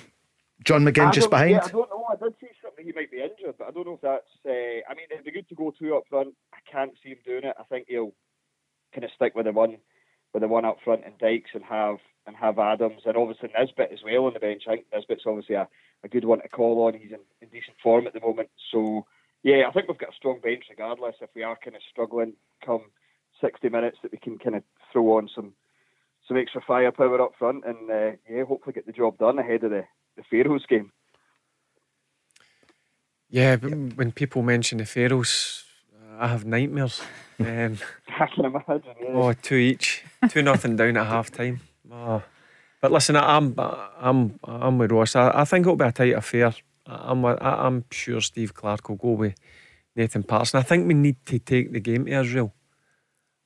John 0.65 0.85
McGinn 0.85 1.13
just 1.13 1.31
behind. 1.31 1.53
Yeah, 1.53 1.65
I 1.65 1.69
don't 1.69 1.91
know. 1.91 2.05
I 2.11 2.17
did 2.17 2.35
see 2.41 2.49
something 2.61 2.85
he 2.85 2.93
might 2.93 3.11
be 3.13 3.21
injured, 3.23 3.55
but 3.59 3.69
I 3.69 3.71
don't 3.71 3.87
know 3.87 3.95
if 3.95 4.01
that's. 4.01 4.27
Uh, 4.45 4.83
I 4.91 4.95
mean, 4.95 5.07
it'd 5.13 5.25
be 5.25 5.31
good 5.31 5.49
to 5.51 5.55
go 5.55 5.73
two 5.79 5.95
up 5.95 6.03
front. 6.11 6.35
I 6.53 6.59
can't 6.71 6.93
see 7.03 7.11
him 7.11 7.19
doing 7.25 7.45
it. 7.45 7.55
I 7.59 7.63
think 7.65 7.87
he'll 7.89 8.13
kind 8.93 9.05
of 9.05 9.11
stick 9.15 9.37
with 9.37 9.47
the 9.47 9.53
one, 9.53 9.77
with 10.35 10.43
the 10.43 10.49
one 10.49 10.65
up 10.65 10.79
front 10.83 11.03
and 11.05 11.17
Dykes 11.19 11.51
and 11.55 11.63
have 11.63 11.99
and 12.27 12.35
have 12.37 12.59
Adams 12.59 13.03
and 13.07 13.17
obviously 13.17 13.51
Nisbet 13.57 13.93
as 13.93 14.01
well 14.05 14.27
on 14.27 14.35
the 14.35 14.41
bench. 14.41 14.65
I 14.67 14.73
think 14.73 14.87
Nisbet's 14.93 15.25
obviously 15.27 15.55
a, 15.55 15.69
a 16.03 16.09
good 16.09 16.25
one 16.25 16.43
to 16.43 16.49
call 16.49 16.87
on. 16.87 16.95
He's 16.95 17.13
in, 17.13 17.21
in 17.41 17.49
decent 17.49 17.77
form 17.83 18.07
at 18.07 18.13
the 18.13 18.21
moment. 18.21 18.51
So 18.73 19.07
yeah, 19.45 19.63
I 19.69 19.73
think 19.73 19.89
we've 19.89 19.97
got 19.97 20.11
a 20.11 20.17
strong 20.17 20.41
bench 20.41 20.65
regardless. 20.69 21.15
If 21.21 21.31
we 21.35 21.45
are 21.45 21.57
kind 21.63 21.77
of 21.77 21.83
struggling 21.91 22.35
come 22.65 22.83
60 23.41 23.69
minutes, 23.69 23.99
that 24.03 24.13
we 24.13 24.19
can 24.19 24.39
kind 24.39 24.57
of 24.57 24.63
throw 24.93 25.17
on 25.19 25.29
some 25.35 25.53
some 26.27 26.37
extra 26.37 26.61
firepower 26.67 27.21
up 27.23 27.33
front 27.39 27.65
and 27.65 27.91
uh, 27.91 28.11
yeah, 28.31 28.45
hopefully 28.45 28.75
get 28.75 28.85
the 28.87 28.93
job 28.93 29.17
done 29.19 29.39
ahead 29.39 29.65
of 29.65 29.71
the 29.71 29.85
the 30.17 30.23
Pharaohs 30.31 30.67
game. 30.69 30.93
Yeah, 33.31 33.57
when 33.57 34.13
people 34.13 34.43
mention 34.43 34.79
the 34.79 34.87
Pharaohs, 34.87 35.65
I 36.19 36.29
have 36.29 36.45
nightmares. 36.45 37.01
Um, 37.41 37.79
I 38.19 38.27
can 38.35 38.47
imagine. 38.47 38.83
Yeah. 39.01 39.11
oh, 39.15 39.33
two 39.33 39.55
each, 39.55 40.03
two 40.29 40.43
nothing 40.43 40.75
down 40.75 40.97
at 40.97 41.07
half 41.07 41.31
time. 41.31 41.61
Oh. 41.89 42.21
But 42.81 42.91
listen, 42.91 43.15
I'm 43.15 43.55
I'm 43.57 44.41
I'm 44.43 44.77
with 44.77 44.91
Ross. 44.91 45.15
I, 45.15 45.31
I 45.43 45.45
think 45.45 45.65
it'll 45.65 45.77
be 45.77 45.85
a 45.85 45.93
tight 45.93 46.15
affair. 46.17 46.53
I- 46.85 47.11
I'm 47.13 47.25
I- 47.25 47.37
I'm 47.39 47.85
sure 47.93 48.21
Steve 48.21 48.55
Clarke 48.55 48.89
will 48.89 48.97
go 48.97 49.13
with 49.13 49.35
Nathan 49.95 50.25
Patterson. 50.25 50.59
I 50.59 50.65
think 50.65 50.89
we 50.89 50.95
need 50.95 51.25
to 51.27 51.39
take 51.39 51.71
the 51.73 51.79
game 51.79 52.07
to 52.07 52.21
Israel. 52.21 52.53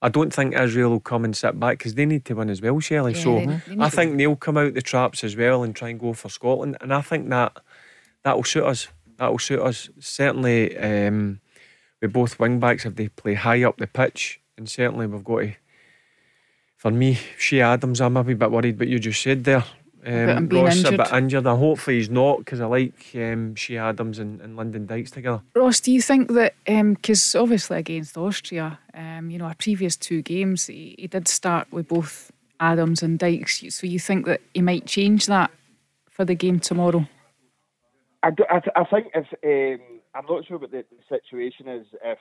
I 0.04 0.08
don't 0.08 0.34
think 0.34 0.54
Israel 0.58 0.90
will 0.90 1.00
come 1.00 1.24
and 1.24 1.34
sit 1.36 1.58
back 1.60 1.78
because 1.78 1.94
they 1.94 2.04
need 2.06 2.24
to 2.24 2.34
win 2.34 2.50
as 2.50 2.60
well, 2.60 2.78
Shelley. 2.80 3.12
Yeah, 3.14 3.22
so 3.22 3.38
they- 3.38 3.46
they 3.76 3.82
I 3.82 3.88
think 3.88 4.16
they'll 4.18 4.36
come 4.36 4.56
out 4.58 4.74
the 4.74 4.82
traps 4.82 5.22
as 5.22 5.36
well 5.36 5.62
and 5.62 5.74
try 5.76 5.90
and 5.90 6.00
go 6.00 6.12
for 6.12 6.28
Scotland. 6.28 6.76
And 6.80 6.92
I 6.92 7.00
think 7.02 7.28
that 7.30 7.56
that 8.24 8.36
will 8.36 8.44
suit 8.44 8.64
us. 8.64 8.88
That 9.18 9.30
will 9.30 9.38
suit 9.38 9.60
us. 9.60 9.88
Certainly, 10.00 10.76
um, 10.76 11.40
with 12.00 12.12
both 12.12 12.38
wing 12.40 12.58
backs, 12.58 12.84
if 12.84 12.96
they 12.96 13.08
play 13.08 13.34
high 13.34 13.62
up 13.62 13.76
the 13.78 13.86
pitch, 13.86 14.40
and 14.58 14.68
certainly 14.68 15.06
we've 15.06 15.22
got 15.24 15.38
to. 15.40 15.52
For 16.76 16.90
me, 16.90 17.16
Che 17.38 17.60
Adams, 17.60 18.00
I'm 18.00 18.16
a 18.16 18.22
wee 18.22 18.34
bit 18.34 18.50
worried, 18.50 18.76
but 18.76 18.88
you 18.88 18.98
just 18.98 19.22
said 19.22 19.44
there. 19.44 19.64
Um, 20.04 20.14
About 20.14 20.38
him 20.38 20.46
being 20.48 20.64
Ross 20.64 20.74
a 20.74 20.78
injured. 20.78 20.96
bit 20.98 21.12
injured, 21.12 21.46
and 21.46 21.58
hopefully 21.58 21.96
he's 21.98 22.10
not 22.10 22.38
because 22.38 22.60
I 22.60 22.66
like 22.66 23.12
um, 23.14 23.54
Che 23.54 23.76
Adams 23.76 24.18
and, 24.18 24.40
and 24.40 24.56
Lyndon 24.56 24.86
Dykes 24.86 25.12
together. 25.12 25.42
Ross, 25.54 25.78
do 25.78 25.92
you 25.92 26.02
think 26.02 26.32
that 26.32 26.54
because 26.66 27.36
obviously 27.36 27.78
against 27.78 28.18
Austria, 28.18 28.80
um, 28.94 29.30
you 29.30 29.38
know, 29.38 29.44
our 29.44 29.54
previous 29.54 29.96
two 29.96 30.22
games, 30.22 30.66
he, 30.66 30.96
he 30.98 31.06
did 31.06 31.28
start 31.28 31.70
with 31.70 31.86
both 31.88 32.32
Adams 32.58 33.02
and 33.02 33.18
Dykes. 33.18 33.62
So 33.68 33.86
you 33.86 34.00
think 34.00 34.26
that 34.26 34.40
he 34.54 34.62
might 34.62 34.86
change 34.86 35.26
that 35.26 35.50
for 36.10 36.24
the 36.24 36.34
game 36.34 36.58
tomorrow? 36.58 37.06
I, 38.24 38.30
do, 38.30 38.44
I, 38.50 38.60
th- 38.60 38.74
I 38.76 38.84
think 38.84 39.08
if 39.14 39.26
um, 39.80 40.00
I'm 40.14 40.26
not 40.28 40.46
sure 40.46 40.58
what 40.58 40.70
the, 40.70 40.84
the 40.90 41.18
situation 41.20 41.68
is 41.68 41.86
if 42.04 42.18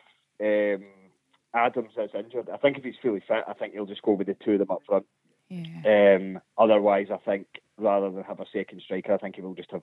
um, 0.79 0.85
Adams 1.53 1.91
is 1.97 2.09
injured. 2.17 2.49
I 2.51 2.57
think 2.57 2.77
if 2.77 2.83
he's 2.83 2.95
fully 3.01 3.23
fit, 3.27 3.43
I 3.47 3.53
think 3.53 3.73
he'll 3.73 3.85
just 3.85 4.01
go 4.01 4.13
with 4.13 4.27
the 4.27 4.35
two 4.43 4.53
of 4.53 4.59
them 4.59 4.71
up 4.71 4.81
front. 4.87 5.05
Yeah. 5.49 6.15
Um, 6.15 6.39
otherwise, 6.57 7.07
I 7.11 7.17
think 7.17 7.47
rather 7.81 8.09
than 8.09 8.23
have 8.23 8.39
a 8.39 8.45
second 8.53 8.81
striker, 8.81 9.13
I 9.13 9.17
think 9.17 9.35
he 9.35 9.41
will 9.41 9.55
just 9.55 9.71
have 9.71 9.81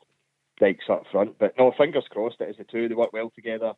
Dykes 0.61 0.87
up 0.91 1.05
front. 1.11 1.39
But 1.39 1.55
no, 1.59 1.73
fingers 1.77 2.05
crossed. 2.11 2.41
It 2.41 2.51
is 2.51 2.57
the 2.57 2.65
two. 2.65 2.89
They 2.89 2.95
work 2.95 3.13
well 3.13 3.31
together. 3.35 3.73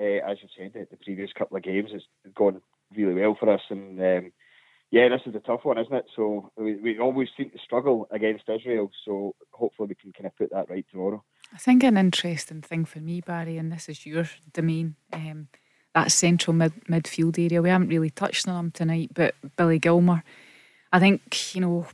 Uh, 0.00 0.20
as 0.26 0.38
you 0.42 0.48
said, 0.56 0.72
the, 0.74 0.86
the 0.90 0.96
previous 1.04 1.30
couple 1.36 1.56
of 1.56 1.62
games 1.62 1.90
it's 1.92 2.06
gone 2.34 2.60
really 2.96 3.14
well 3.14 3.36
for 3.38 3.52
us. 3.52 3.60
And 3.68 3.98
um, 4.00 4.32
yeah, 4.90 5.08
this 5.08 5.22
is 5.26 5.34
a 5.34 5.40
tough 5.40 5.64
one, 5.64 5.78
isn't 5.78 5.94
it? 5.94 6.06
So 6.16 6.50
we, 6.56 6.76
we 6.76 6.98
always 6.98 7.28
seem 7.36 7.50
to 7.50 7.58
struggle 7.58 8.08
against 8.10 8.44
Israel. 8.48 8.90
So 9.04 9.34
hopefully 9.52 9.88
we 9.88 9.94
can 9.94 10.12
kind 10.12 10.26
of 10.26 10.36
put 10.36 10.50
that 10.50 10.70
right 10.70 10.86
tomorrow. 10.90 11.22
I 11.52 11.58
think 11.58 11.82
an 11.82 11.96
interesting 11.96 12.62
thing 12.62 12.84
for 12.84 13.00
me, 13.00 13.20
Barry, 13.20 13.58
and 13.58 13.72
this 13.72 13.88
is 13.88 14.06
your 14.06 14.28
domain, 14.52 14.94
um, 15.12 15.48
that 15.94 16.12
central 16.12 16.54
mid 16.54 16.72
midfield 16.86 17.38
area. 17.38 17.60
We 17.60 17.70
haven't 17.70 17.88
really 17.88 18.10
touched 18.10 18.46
on 18.48 18.70
tonight, 18.70 19.10
but 19.14 19.34
Billy 19.56 19.80
Gilmour. 19.80 20.22
I 20.92 21.00
think 21.00 21.54
you 21.54 21.60
know, 21.60 21.86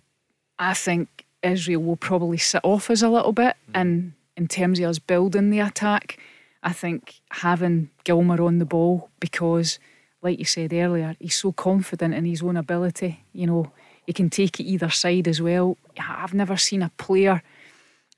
I 0.58 0.74
think 0.74 1.25
Israel 1.42 1.82
will 1.82 1.96
probably 1.96 2.38
sit 2.38 2.60
off 2.64 2.90
us 2.90 3.02
a 3.02 3.08
little 3.08 3.32
bit, 3.32 3.56
and 3.74 4.12
in 4.36 4.48
terms 4.48 4.78
of 4.80 4.86
us 4.86 4.98
building 4.98 5.50
the 5.50 5.60
attack, 5.60 6.18
I 6.62 6.72
think 6.72 7.20
having 7.30 7.90
Gilmour 8.04 8.40
on 8.44 8.58
the 8.58 8.64
ball 8.64 9.10
because, 9.20 9.78
like 10.22 10.38
you 10.38 10.44
said 10.44 10.72
earlier, 10.72 11.16
he's 11.20 11.36
so 11.36 11.52
confident 11.52 12.14
in 12.14 12.24
his 12.24 12.42
own 12.42 12.56
ability. 12.56 13.24
You 13.32 13.46
know, 13.46 13.72
he 14.06 14.12
can 14.12 14.30
take 14.30 14.58
it 14.60 14.64
either 14.64 14.90
side 14.90 15.28
as 15.28 15.40
well. 15.40 15.76
I've 15.98 16.34
never 16.34 16.56
seen 16.56 16.82
a 16.82 16.90
player. 16.98 17.42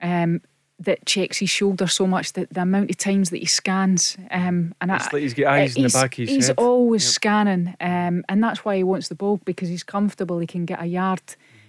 Um, 0.01 0.41
that 0.81 1.05
checks 1.07 1.39
his 1.39 1.51
shoulder 1.51 1.89
so 1.89 2.07
much 2.07 2.35
that 2.35 2.55
the 2.55 2.63
amount 2.63 2.89
of 2.89 2.97
times 2.97 3.31
that 3.31 3.39
he 3.39 3.47
scans 3.47 4.17
um, 4.31 4.73
and 4.81 4.93
It's 4.93 5.07
I, 5.07 5.11
like 5.13 5.23
he's 5.23 5.35
got 5.35 5.47
eyes 5.53 5.77
in 5.77 5.83
the 5.83 5.89
back 5.89 6.13
of 6.13 6.19
his 6.19 6.29
he's 6.31 6.47
head. 6.47 6.55
always 6.57 7.05
scanning 7.05 7.75
um, 7.81 8.25
and 8.29 8.43
that's 8.45 8.65
why 8.65 8.77
he 8.77 8.85
wants 8.85 9.09
the 9.09 9.17
ball 9.17 9.41
because 9.45 9.69
he's 9.69 9.83
comfortable 9.83 10.39
he 10.39 10.47
can 10.47 10.67
get 10.67 10.81
a 10.81 10.87
yard 10.87 11.21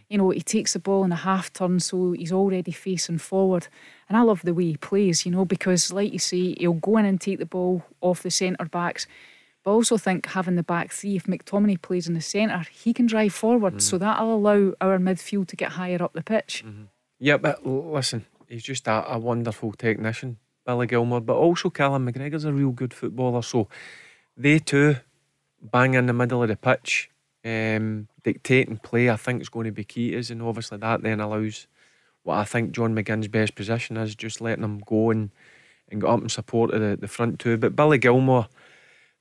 you 0.09 0.17
know 0.17 0.29
he 0.31 0.41
takes 0.41 0.73
the 0.73 0.79
ball 0.79 1.03
in 1.03 1.11
a 1.11 1.15
half 1.15 1.53
turn 1.53 1.79
so 1.79 2.11
he's 2.13 2.31
already 2.31 2.71
facing 2.71 3.17
forward 3.19 3.67
and 4.07 4.17
I 4.17 4.21
love 4.21 4.41
the 4.41 4.53
way 4.53 4.65
he 4.65 4.77
plays 4.77 5.25
you 5.25 5.31
know 5.31 5.45
because 5.45 5.93
like 5.93 6.11
you 6.11 6.19
say 6.19 6.55
he'll 6.57 6.73
go 6.73 6.97
in 6.97 7.05
and 7.05 7.21
take 7.21 7.39
the 7.39 7.45
ball 7.45 7.83
off 8.01 8.23
the 8.23 8.31
centre 8.31 8.65
backs 8.65 9.07
but 9.63 9.71
I 9.71 9.73
also 9.73 9.97
think 9.97 10.25
having 10.25 10.55
the 10.55 10.63
back 10.63 10.91
three 10.91 11.15
if 11.15 11.25
McTominay 11.25 11.81
plays 11.81 12.07
in 12.07 12.13
the 12.15 12.21
centre 12.21 12.65
he 12.71 12.93
can 12.93 13.05
drive 13.05 13.33
forward 13.33 13.81
so 13.81 13.97
that'll 13.97 14.35
allow 14.35 14.73
our 14.81 14.97
midfield 14.97 15.47
to 15.49 15.55
get 15.55 15.73
higher 15.73 16.01
up 16.01 16.13
the 16.13 16.23
pitch 16.23 16.63
Yeah, 17.19 17.37
but 17.37 17.65
listen, 17.65 18.25
he's 18.47 18.63
just 18.63 18.87
a, 18.87 19.13
a 19.13 19.19
wonderful 19.19 19.73
technician, 19.73 20.37
Billy 20.65 20.87
Gilmour. 20.87 21.19
But 21.19 21.35
also 21.35 21.69
Callum 21.69 22.07
McGregor's 22.07 22.45
a 22.45 22.53
real 22.53 22.71
good 22.71 22.93
footballer. 22.93 23.41
So 23.41 23.67
they 24.37 24.59
two 24.59 24.95
bang 25.61 25.95
in 25.95 26.05
the 26.05 26.13
middle 26.13 26.41
of 26.41 26.47
the 26.47 26.55
pitch, 26.55 27.09
um, 27.43 28.07
dictating 28.23 28.77
play. 28.77 29.09
I 29.09 29.15
think 29.15 29.41
is 29.41 29.49
going 29.49 29.65
to 29.65 29.71
be 29.71 29.83
key 29.83 30.11
to 30.11 30.19
us, 30.19 30.29
and 30.29 30.41
obviously 30.41 30.77
that 30.79 31.01
then 31.01 31.19
allows 31.19 31.67
what 32.23 32.37
I 32.37 32.43
think 32.43 32.71
John 32.71 32.95
McGinn's 32.95 33.27
best 33.27 33.55
position 33.55 33.97
is, 33.97 34.15
just 34.15 34.41
letting 34.41 34.63
him 34.63 34.79
go 34.85 35.09
and 35.11 35.29
and 35.89 36.01
get 36.01 36.09
up 36.09 36.21
in 36.21 36.29
support 36.29 36.71
of 36.71 36.81
the, 36.81 36.95
the 36.97 37.07
front 37.07 37.39
two. 37.39 37.57
But 37.57 37.75
Billy 37.75 37.97
Gilmour, 37.99 38.47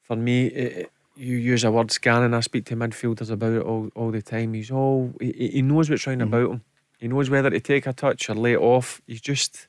for 0.02 0.16
me. 0.16 0.46
It, 0.46 0.90
you 1.20 1.34
use 1.36 1.64
a 1.64 1.72
word 1.72 1.90
scanning. 1.90 2.32
I 2.32 2.38
speak 2.38 2.64
to 2.66 2.76
midfielders 2.76 3.28
about 3.28 3.54
it 3.54 3.62
all, 3.62 3.90
all 3.96 4.12
the 4.12 4.22
time. 4.22 4.54
He's 4.54 4.70
all 4.70 5.12
he, 5.20 5.48
he 5.54 5.62
knows 5.62 5.90
what's 5.90 6.06
round 6.06 6.22
about 6.22 6.48
him. 6.52 6.62
He 7.00 7.08
knows 7.08 7.28
whether 7.28 7.50
to 7.50 7.58
take 7.58 7.88
a 7.88 7.92
touch 7.92 8.30
or 8.30 8.36
lay 8.36 8.52
it 8.52 8.60
off. 8.60 9.02
He's 9.04 9.20
just, 9.20 9.66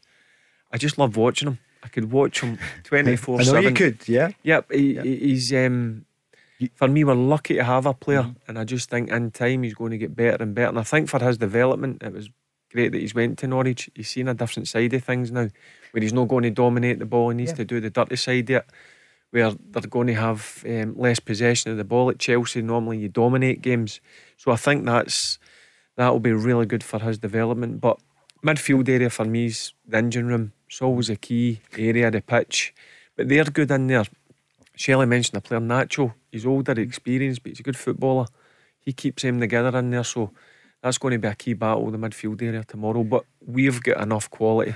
I 0.72 0.78
just 0.78 1.00
love 1.00 1.18
watching 1.18 1.48
him. 1.48 1.58
I 1.84 1.88
could 1.88 2.12
watch 2.12 2.42
him 2.42 2.60
twenty 2.84 3.16
four 3.16 3.40
seven. 3.42 3.58
I 3.58 3.62
know 3.64 3.70
you 3.70 3.74
could, 3.76 4.08
yeah. 4.08 4.30
Yep, 4.44 4.72
he, 4.72 5.00
he- 5.00 5.16
he's 5.18 5.52
um, 5.52 6.06
for 6.76 6.88
me. 6.88 7.04
We're 7.04 7.14
lucky 7.16 7.56
to 7.56 7.64
have 7.64 7.86
a 7.86 7.94
player, 7.94 8.24
Mm-hmm. 8.24 8.50
and 8.50 8.60
I 8.60 8.64
just 8.64 8.90
think 8.90 9.10
in 9.10 9.32
time 9.32 9.64
he's 9.64 9.74
going 9.76 9.92
to 9.92 9.98
get 9.98 10.16
better 10.16 10.44
and 10.44 10.54
better. 10.56 10.70
And 10.70 10.80
I 10.80 10.84
think 10.84 11.10
for 11.10 11.20
his 11.20 11.38
development, 11.38 12.04
it 12.04 12.14
was 12.14 12.30
great 12.72 12.92
that 12.92 13.02
he's 13.02 13.16
went 13.16 13.38
to 13.40 13.48
Norwich. 13.48 13.90
He's 13.96 14.10
seen 14.10 14.28
a 14.28 14.34
different 14.34 14.68
side 14.68 14.94
of 14.94 15.04
things 15.04 15.32
now, 15.32 15.48
where 15.92 16.02
he's 16.04 16.14
not 16.14 16.28
going 16.28 16.44
to 16.44 16.52
dominate 16.52 17.00
the 17.00 17.06
ball. 17.06 17.30
He 17.30 17.36
needs 17.38 17.52
Yeah. 17.52 17.58
to 17.58 17.66
do 17.66 17.80
the 17.80 17.90
dirty 17.90 18.16
side 18.16 18.50
of 18.50 18.58
it. 18.58 18.66
Where 19.32 19.52
they're 19.52 19.84
going 19.84 20.08
to 20.08 20.16
have 20.16 20.64
um, 20.68 20.98
less 20.98 21.20
possession 21.20 21.70
of 21.72 21.78
the 21.78 21.84
ball 21.84 22.10
at 22.10 22.18
Chelsea. 22.18 22.64
Normally, 22.64 22.98
you 22.98 23.10
dominate 23.10 23.62
games, 23.62 24.02
so 24.38 24.52
I 24.52 24.56
think 24.56 24.86
that's 24.86 25.38
that 25.98 26.10
will 26.10 26.20
be 26.20 26.32
really 26.32 26.66
good 26.66 26.84
for 26.84 26.98
his 27.00 27.20
development. 27.20 27.80
But 27.80 28.00
midfield 28.44 28.90
area 28.90 29.10
for 29.12 29.26
me 29.26 29.46
is 29.46 29.74
the 29.88 29.98
engine 29.98 30.26
room. 30.28 30.54
It's 30.68 30.82
always 30.82 31.10
a 31.12 31.16
key 31.16 31.62
area 31.78 32.08
of 32.08 32.14
the 32.14 32.22
pitch. 32.22 32.74
But 33.16 33.30
they're 33.30 33.44
good 33.44 33.70
in 33.70 33.86
there. 33.88 34.06
Shelley 34.80 35.08
mentioned 35.08 35.36
the 35.36 35.42
player, 35.42 35.60
Natcho. 35.60 36.14
He's 36.32 36.46
older, 36.46 36.72
experienced, 36.72 37.44
but 37.44 37.50
he's 37.50 37.60
a 37.60 37.64
good 37.64 37.76
footballer. 37.76 38.28
He 38.80 38.94
keeps 38.94 39.24
them 39.24 39.42
together 39.42 39.78
in 39.78 39.90
there. 39.90 40.06
So 40.06 40.32
that's 40.82 40.98
going 40.98 41.12
to 41.12 41.20
be 41.20 41.28
a 41.28 41.36
key 41.36 41.52
battle, 41.52 41.94
in 41.94 42.00
the 42.00 42.08
midfield 42.08 42.42
area 42.42 42.64
tomorrow. 42.64 43.04
But 43.04 43.26
we've 43.46 43.84
got 43.84 44.02
enough 44.02 44.30
quality 44.30 44.76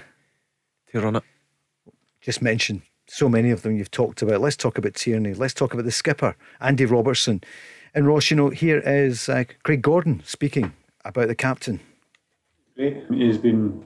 to 0.91 0.99
run 0.99 1.15
it. 1.15 1.23
Just 2.19 2.41
mention 2.41 2.81
so 3.07 3.29
many 3.29 3.49
of 3.49 3.61
them 3.61 3.77
you've 3.77 3.91
talked 3.91 4.21
about. 4.21 4.41
Let's 4.41 4.57
talk 4.57 4.77
about 4.77 4.95
Tierney. 4.95 5.35
Let's 5.35 5.53
talk 5.53 5.73
about 5.73 5.85
the 5.85 5.91
skipper, 5.91 6.35
Andy 6.59 6.83
Robertson. 6.83 7.41
And 7.95 8.05
Ross, 8.05 8.29
you 8.29 8.35
know, 8.35 8.49
here 8.49 8.79
is 8.79 9.29
uh, 9.29 9.45
Craig 9.63 9.81
Gordon 9.81 10.21
speaking 10.25 10.73
about 11.05 11.29
the 11.29 11.35
captain. 11.35 11.79
Great. 12.75 13.05
He's 13.09 13.37
been 13.37 13.85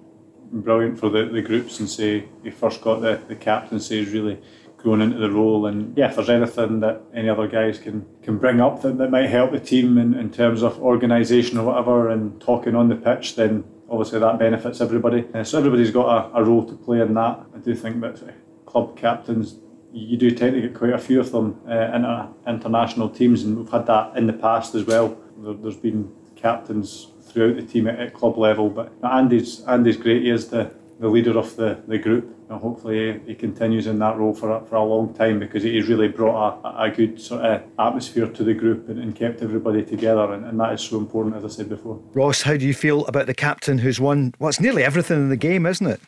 brilliant 0.51 0.99
for 0.99 1.11
the, 1.11 1.25
the 1.25 1.43
group 1.43 1.69
since 1.69 1.97
he, 1.97 2.23
he 2.41 2.49
first 2.49 2.81
got 2.81 3.01
the, 3.01 3.21
the 3.27 3.35
captaincy. 3.35 3.99
He's 3.99 4.13
really 4.13 4.39
grown 4.77 5.01
into 5.01 5.17
the 5.17 5.31
role. 5.31 5.65
And 5.65 5.97
yeah, 5.97 6.09
if 6.09 6.15
there's 6.15 6.29
anything 6.29 6.79
that 6.81 7.01
any 7.13 7.29
other 7.29 7.47
guys 7.47 7.79
can, 7.79 8.05
can 8.21 8.37
bring 8.37 8.61
up 8.61 8.81
that, 8.83 8.97
that 8.99 9.09
might 9.09 9.29
help 9.29 9.51
the 9.51 9.59
team 9.59 9.97
in, 9.97 10.13
in 10.13 10.31
terms 10.31 10.61
of 10.61 10.79
organisation 10.79 11.57
or 11.57 11.65
whatever 11.65 12.09
and 12.09 12.39
talking 12.39 12.75
on 12.75 12.87
the 12.87 12.95
pitch, 12.95 13.35
then 13.35 13.63
obviously 13.89 14.19
that 14.19 14.39
benefits 14.39 14.79
everybody. 14.81 15.25
Uh, 15.33 15.43
so 15.43 15.57
everybody's 15.57 15.91
got 15.91 16.33
a, 16.33 16.37
a 16.37 16.43
role 16.43 16.65
to 16.65 16.75
play 16.75 17.01
in 17.01 17.13
that. 17.15 17.45
I 17.55 17.57
do 17.57 17.75
think 17.75 18.01
that 18.01 18.21
uh, 18.21 18.31
club 18.65 18.97
captains, 18.97 19.59
you 19.91 20.17
do 20.17 20.29
tend 20.31 20.53
to 20.55 20.61
get 20.61 20.75
quite 20.75 20.93
a 20.93 20.99
few 20.99 21.19
of 21.19 21.31
them 21.31 21.59
uh, 21.67 21.95
in 21.95 22.05
uh, 22.05 22.31
international 22.47 23.09
teams, 23.09 23.43
and 23.43 23.57
we've 23.57 23.69
had 23.69 23.87
that 23.87 24.15
in 24.15 24.27
the 24.27 24.33
past 24.33 24.75
as 24.75 24.83
well. 24.83 25.17
There, 25.37 25.53
there's 25.53 25.77
been 25.77 26.13
captains 26.35 27.07
throughout 27.23 27.55
the 27.55 27.63
team 27.63 27.87
at, 27.87 27.99
at 27.99 28.13
club 28.13 28.37
level, 28.37 28.69
but 28.69 28.93
Andy's 29.03 29.61
Andy's 29.61 29.97
great. 29.97 30.23
He 30.23 30.29
is 30.29 30.49
the, 30.49 30.71
the 30.99 31.07
leader 31.07 31.37
of 31.37 31.55
the, 31.55 31.81
the 31.87 31.97
group. 31.97 32.36
And 32.49 32.61
hopefully 32.61 33.19
he 33.25 33.35
continues 33.35 33.87
in 33.87 33.99
that 33.99 34.17
role 34.17 34.33
for 34.33 34.51
a, 34.51 34.65
for 34.65 34.75
a 34.75 34.83
long 34.83 35.13
time 35.13 35.39
because 35.39 35.63
he's 35.63 35.87
really 35.87 36.07
brought 36.07 36.61
a, 36.63 36.83
a 36.83 36.89
good 36.89 37.19
sort 37.19 37.43
of 37.43 37.63
atmosphere 37.77 38.27
to 38.27 38.43
the 38.43 38.53
group 38.53 38.87
and, 38.87 38.99
and 38.99 39.15
kept 39.15 39.41
everybody 39.41 39.83
together 39.83 40.31
and, 40.31 40.45
and 40.45 40.59
that 40.59 40.73
is 40.73 40.81
so 40.81 40.97
important 40.97 41.35
as 41.35 41.43
I 41.43 41.49
said 41.49 41.67
before. 41.67 42.01
Ross, 42.13 42.43
how 42.43 42.55
do 42.55 42.65
you 42.65 42.73
feel 42.73 43.05
about 43.07 43.25
the 43.25 43.33
captain 43.33 43.79
who's 43.79 43.99
won 43.99 44.33
what's 44.37 44.61
nearly 44.61 44.83
everything 44.83 45.17
in 45.17 45.29
the 45.29 45.35
game, 45.35 45.65
isn't 45.65 45.87
it? 45.87 45.99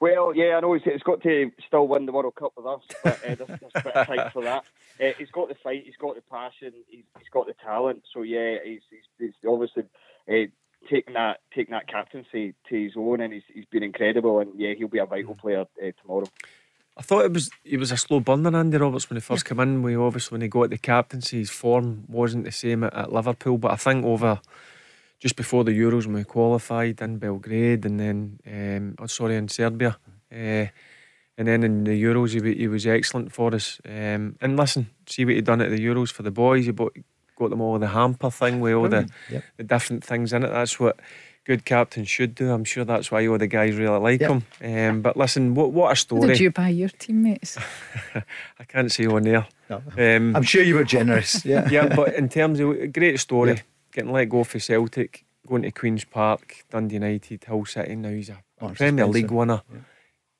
Well, 0.00 0.34
yeah, 0.34 0.56
I 0.56 0.60
know 0.60 0.74
he's, 0.74 0.82
he's 0.82 1.02
got 1.02 1.22
to 1.22 1.50
still 1.66 1.86
win 1.86 2.06
the 2.06 2.12
World 2.12 2.34
Cup 2.34 2.52
with 2.56 2.66
us, 2.66 2.82
but 3.02 3.24
uh, 3.24 3.34
there's, 3.36 3.60
there's 3.60 3.72
a 3.74 3.82
bit 3.82 3.94
of 3.94 4.06
time 4.06 4.30
for 4.32 4.42
that. 4.42 4.64
Uh, 5.00 5.12
he's 5.16 5.30
got 5.30 5.48
the 5.48 5.54
fight, 5.54 5.84
he's 5.86 5.96
got 5.96 6.14
the 6.14 6.22
passion, 6.22 6.72
he's, 6.88 7.04
he's 7.18 7.28
got 7.32 7.46
the 7.46 7.54
talent. 7.54 8.02
So 8.12 8.22
yeah, 8.22 8.56
he's, 8.64 8.82
he's, 8.90 9.00
he's 9.18 9.48
obviously 9.48 9.84
uh, 10.28 10.50
taking 10.90 11.14
that 11.14 11.40
taking 11.54 11.72
that 11.72 11.88
captaincy 11.88 12.54
to 12.68 12.84
his 12.84 12.92
own, 12.96 13.20
and 13.20 13.32
he's, 13.32 13.42
he's 13.52 13.64
been 13.66 13.82
incredible. 13.82 14.40
And 14.40 14.52
yeah, 14.56 14.74
he'll 14.74 14.88
be 14.88 14.98
a 14.98 15.06
vital 15.06 15.34
player 15.34 15.62
uh, 15.82 15.90
tomorrow. 16.00 16.26
I 16.96 17.02
thought 17.02 17.24
it 17.24 17.32
was 17.32 17.50
he 17.64 17.76
was 17.76 17.90
a 17.90 17.96
slow 17.96 18.20
burner, 18.20 18.56
Andy 18.56 18.76
Roberts, 18.76 19.10
when 19.10 19.16
he 19.16 19.20
first 19.20 19.44
came 19.44 19.60
in. 19.60 19.82
We 19.82 19.96
obviously 19.96 20.34
when 20.36 20.42
he 20.42 20.48
got 20.48 20.70
the 20.70 20.78
captaincy, 20.78 21.38
his 21.38 21.50
form 21.50 22.04
wasn't 22.08 22.44
the 22.44 22.52
same 22.52 22.84
at, 22.84 22.94
at 22.94 23.12
Liverpool. 23.12 23.58
But 23.58 23.72
I 23.72 23.76
think 23.76 24.04
over 24.04 24.40
just 25.18 25.36
before 25.36 25.64
the 25.64 25.72
Euros 25.72 26.06
when 26.06 26.16
we 26.16 26.24
qualified 26.24 27.00
in 27.00 27.18
Belgrade 27.18 27.84
and 27.86 27.98
then 27.98 28.38
um, 28.46 28.94
oh, 28.98 29.06
sorry 29.06 29.36
in 29.36 29.48
Serbia. 29.48 29.96
Uh, 30.30 30.66
and 31.36 31.48
then 31.48 31.64
in 31.64 31.84
the 31.84 32.00
Euros, 32.00 32.30
he, 32.30 32.54
he 32.54 32.68
was 32.68 32.86
excellent 32.86 33.32
for 33.32 33.54
us. 33.54 33.80
Um, 33.84 34.36
and 34.40 34.56
listen, 34.56 34.90
see 35.06 35.24
what 35.24 35.34
he 35.34 35.40
done 35.40 35.60
at 35.60 35.70
the 35.70 35.84
Euros 35.84 36.12
for 36.12 36.22
the 36.22 36.30
boys. 36.30 36.66
He 36.66 36.70
bought, 36.70 36.96
got 37.36 37.50
them 37.50 37.60
all 37.60 37.74
in 37.74 37.80
the 37.80 37.88
hamper 37.88 38.30
thing 38.30 38.60
with 38.60 38.74
all 38.74 38.88
the, 38.88 39.08
yep. 39.30 39.44
the 39.56 39.64
different 39.64 40.04
things 40.04 40.32
in 40.32 40.44
it. 40.44 40.48
That's 40.48 40.78
what 40.78 40.98
good 41.44 41.64
captains 41.64 42.08
should 42.08 42.34
do. 42.34 42.50
I'm 42.50 42.64
sure 42.64 42.84
that's 42.84 43.10
why 43.10 43.26
all 43.26 43.38
the 43.38 43.46
guys 43.46 43.76
really 43.76 43.98
like 43.98 44.20
yep. 44.20 44.42
him. 44.60 44.88
Um, 44.90 45.02
but 45.02 45.16
listen, 45.16 45.54
what 45.54 45.72
what 45.72 45.92
a 45.92 45.96
story! 45.96 46.28
Did 46.28 46.40
you 46.40 46.50
buy 46.50 46.68
your 46.68 46.88
teammates? 46.88 47.58
I 48.58 48.64
can't 48.64 48.90
say 48.90 49.06
on 49.06 49.22
there. 49.22 49.46
No. 49.68 49.82
Um, 49.96 50.36
I'm 50.36 50.42
sure 50.42 50.62
you 50.62 50.74
were 50.74 50.84
generous. 50.84 51.44
Yeah, 51.44 51.68
yeah. 51.70 51.94
But 51.94 52.14
in 52.14 52.28
terms 52.28 52.60
of 52.60 52.70
a 52.70 52.86
great 52.86 53.20
story, 53.20 53.52
yeah. 53.52 53.60
getting 53.92 54.12
let 54.12 54.28
go 54.28 54.44
for 54.44 54.58
Celtic, 54.58 55.24
going 55.46 55.62
to 55.62 55.70
Queens 55.70 56.04
Park, 56.04 56.64
Dundee 56.70 56.94
United, 56.94 57.44
Hull 57.44 57.64
City. 57.64 57.94
Now 57.96 58.10
he's 58.10 58.30
a 58.30 58.42
oh, 58.60 58.68
Premier 58.70 59.06
League 59.06 59.30
winner. 59.30 59.62
Yeah. 59.72 59.80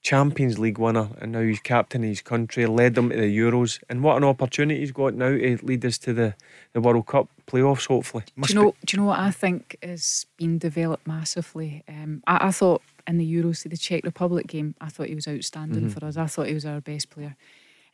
Champions 0.05 0.59
League 0.59 0.79
winner 0.79 1.09
and 1.19 1.33
now 1.33 1.41
he's 1.41 1.61
captain 1.61 2.05
of 2.05 2.09
his 2.11 2.21
country, 2.21 2.67
led 2.67 2.95
them 2.95 3.09
to 3.09 3.17
the 3.17 3.39
Euros. 3.39 3.83
And 3.89 4.05
what 4.05 4.19
an 4.19 4.25
opportunity 4.25 4.81
he's 4.81 4.93
got 4.93 5.15
now 5.15 5.31
to 5.31 5.59
lead 5.63 5.85
us 5.85 5.97
to 5.99 6.13
the, 6.13 6.35
the 6.75 6.83
World 6.83 7.07
Cup 7.07 7.29
playoffs, 7.47 7.87
hopefully. 7.87 8.25
do 8.39 8.53
you, 8.53 8.55
know, 8.55 8.73
be. 8.73 8.79
do 8.85 8.97
you 8.97 9.03
know 9.03 9.09
what 9.09 9.19
I 9.19 9.31
think 9.31 9.79
has 9.83 10.27
been 10.37 10.59
developed 10.59 11.07
massively? 11.07 11.83
Um, 11.89 12.23
I, 12.27 12.49
I, 12.49 12.51
thought 12.51 12.83
in 13.07 13.17
the 13.17 13.35
Euros, 13.35 13.69
the 13.69 13.79
Czech 13.79 14.05
Republic 14.05 14.47
game, 14.47 14.75
I 14.79 14.91
thought 14.91 15.09
he 15.09 15.15
was 15.15 15.27
outstanding 15.27 15.85
mm-hmm. 15.85 15.99
for 15.99 16.05
us. 16.05 16.19
I 16.19 16.27
thought 16.27 16.49
he 16.49 16.55
was 16.55 16.67
our 16.67 16.83
best 16.83 17.09
player. 17.09 17.35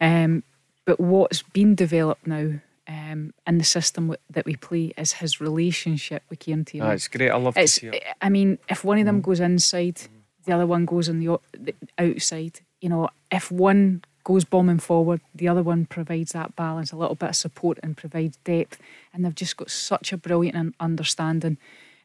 Um, 0.01 0.43
but 0.85 0.99
what's 0.99 1.43
been 1.43 1.77
developed 1.77 2.27
now 2.27 2.55
um, 2.89 3.32
in 3.47 3.59
the 3.59 3.65
system 3.65 4.16
that 4.28 4.47
we 4.47 4.57
play 4.57 4.93
is 4.99 5.12
his 5.12 5.41
relationship 5.41 6.24
with 6.28 6.41
Kieran 6.41 6.65
Tierney. 6.65 6.89
Ah, 6.89 6.91
it's 6.91 7.07
great. 7.07 7.31
I 7.31 7.37
love 7.37 7.57
it's, 7.57 7.74
to 7.74 7.81
see 7.81 7.87
it. 7.87 8.03
I 8.20 8.31
mean, 8.31 8.59
if 8.69 8.82
one 8.82 8.99
of 8.99 9.07
them 9.07 9.20
mm. 9.20 9.24
goes 9.24 9.39
inside, 9.39 9.95
mm 9.95 10.19
the 10.45 10.53
other 10.53 10.67
one 10.67 10.85
goes 10.85 11.09
on 11.09 11.21
the, 11.21 11.39
the 11.53 11.75
outside. 11.99 12.61
You 12.81 12.89
know, 12.89 13.09
if 13.31 13.51
one 13.51 14.03
goes 14.25 14.45
bombing 14.45 14.79
forward, 14.79 15.21
the 15.35 15.49
other 15.49 15.62
one 15.62 15.87
provides 15.87 16.33
that 16.33 16.57
balance, 16.57 16.93
a 16.93 16.97
little 16.97 17.15
bit 17.15 17.31
of 17.31 17.37
support, 17.37 17.79
and 17.83 17.97
provides 17.97 18.37
depth. 18.45 18.79
And 19.12 19.25
they've 19.25 19.35
just 19.35 19.57
got 19.57 19.71
such 19.71 20.12
a 20.12 20.17
brilliant 20.17 20.75
understanding. 20.81 21.59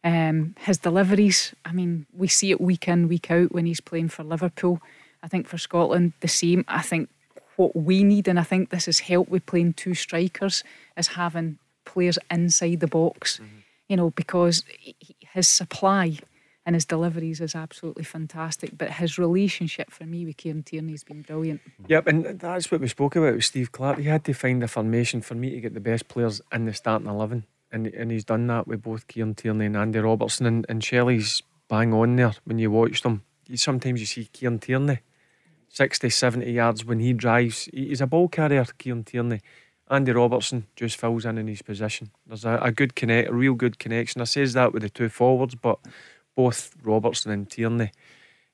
Um, 0.03 0.55
his 0.59 0.77
deliveries, 0.77 1.53
I 1.65 1.71
mean, 1.71 2.05
we 2.15 2.27
see 2.27 2.51
it 2.51 2.61
week 2.61 2.87
in, 2.87 3.07
week 3.07 3.31
out 3.31 3.51
when 3.51 3.65
he's 3.65 3.81
playing 3.81 4.09
for 4.09 4.23
Liverpool. 4.23 4.81
I 5.23 5.27
think 5.27 5.47
for 5.47 5.57
Scotland, 5.57 6.13
the 6.19 6.27
same. 6.27 6.63
I 6.67 6.81
think 6.81 7.09
what 7.55 7.75
we 7.75 8.03
need, 8.03 8.27
and 8.27 8.39
I 8.39 8.43
think 8.43 8.69
this 8.69 8.85
has 8.85 8.99
helped 8.99 9.31
with 9.31 9.45
playing 9.45 9.73
two 9.73 9.95
strikers, 9.95 10.63
is 10.97 11.07
having 11.07 11.57
players 11.85 12.19
inside 12.29 12.81
the 12.81 12.87
box, 12.87 13.37
mm-hmm. 13.37 13.57
you 13.89 13.97
know, 13.97 14.11
because 14.11 14.63
his 15.33 15.47
supply 15.47 16.19
and 16.65 16.75
his 16.75 16.85
deliveries 16.85 17.41
is 17.41 17.53
absolutely 17.53 18.03
fantastic. 18.03 18.77
But 18.77 18.91
his 18.91 19.19
relationship 19.19 19.91
for 19.91 20.05
me 20.05 20.25
with 20.25 20.37
Kieran 20.37 20.63
Tierney 20.63 20.93
has 20.93 21.03
been 21.03 21.21
brilliant. 21.21 21.61
Yep, 21.87 22.07
and 22.07 22.39
that's 22.39 22.71
what 22.71 22.81
we 22.81 22.87
spoke 22.87 23.15
about 23.15 23.35
with 23.35 23.45
Steve 23.45 23.71
Clarke. 23.71 23.99
He 23.99 24.05
had 24.05 24.23
to 24.25 24.33
find 24.33 24.63
a 24.63 24.67
formation 24.67 25.21
for 25.21 25.35
me 25.35 25.51
to 25.51 25.61
get 25.61 25.73
the 25.73 25.79
best 25.79 26.07
players 26.07 26.41
in 26.51 26.65
the 26.65 26.73
starting 26.73 27.07
11. 27.07 27.45
And, 27.71 27.87
and 27.87 28.11
he's 28.11 28.23
done 28.23 28.47
that 28.47 28.67
with 28.67 28.81
both 28.81 29.07
Kieran 29.07 29.35
Tierney 29.35 29.65
and 29.65 29.77
Andy 29.77 29.99
Robertson. 29.99 30.45
And, 30.45 30.65
and 30.67 30.83
Shelley's 30.83 31.43
bang 31.67 31.93
on 31.93 32.15
there 32.15 32.33
when 32.45 32.57
you 32.57 32.71
watch 32.71 33.01
them. 33.01 33.23
You, 33.47 33.57
sometimes 33.57 33.99
you 33.99 34.05
see 34.05 34.25
Kieran 34.25 34.59
Tierney 34.59 34.99
60, 35.69 36.09
70 36.09 36.51
yards 36.51 36.85
when 36.85 36.99
he 36.99 37.13
drives. 37.13 37.67
He's 37.73 38.01
a 38.01 38.07
ball 38.07 38.27
carrier, 38.27 38.65
Kieran 38.77 39.03
Tierney. 39.03 39.41
Andy 39.89 40.13
Robertson 40.13 40.65
just 40.75 40.97
fills 40.97 41.25
in 41.25 41.37
in 41.37 41.47
his 41.47 41.61
position. 41.61 42.11
There's 42.25 42.45
a, 42.45 42.57
a 42.61 42.71
good 42.71 42.95
connect, 42.95 43.29
a 43.29 43.33
real 43.33 43.53
good 43.53 43.77
connection. 43.77 44.21
I 44.21 44.23
says 44.23 44.53
that 44.53 44.73
with 44.73 44.81
the 44.81 44.89
two 44.89 45.09
forwards, 45.09 45.53
but 45.53 45.79
both 46.35 46.75
Robertson 46.83 47.31
and 47.31 47.49
Tierney 47.49 47.91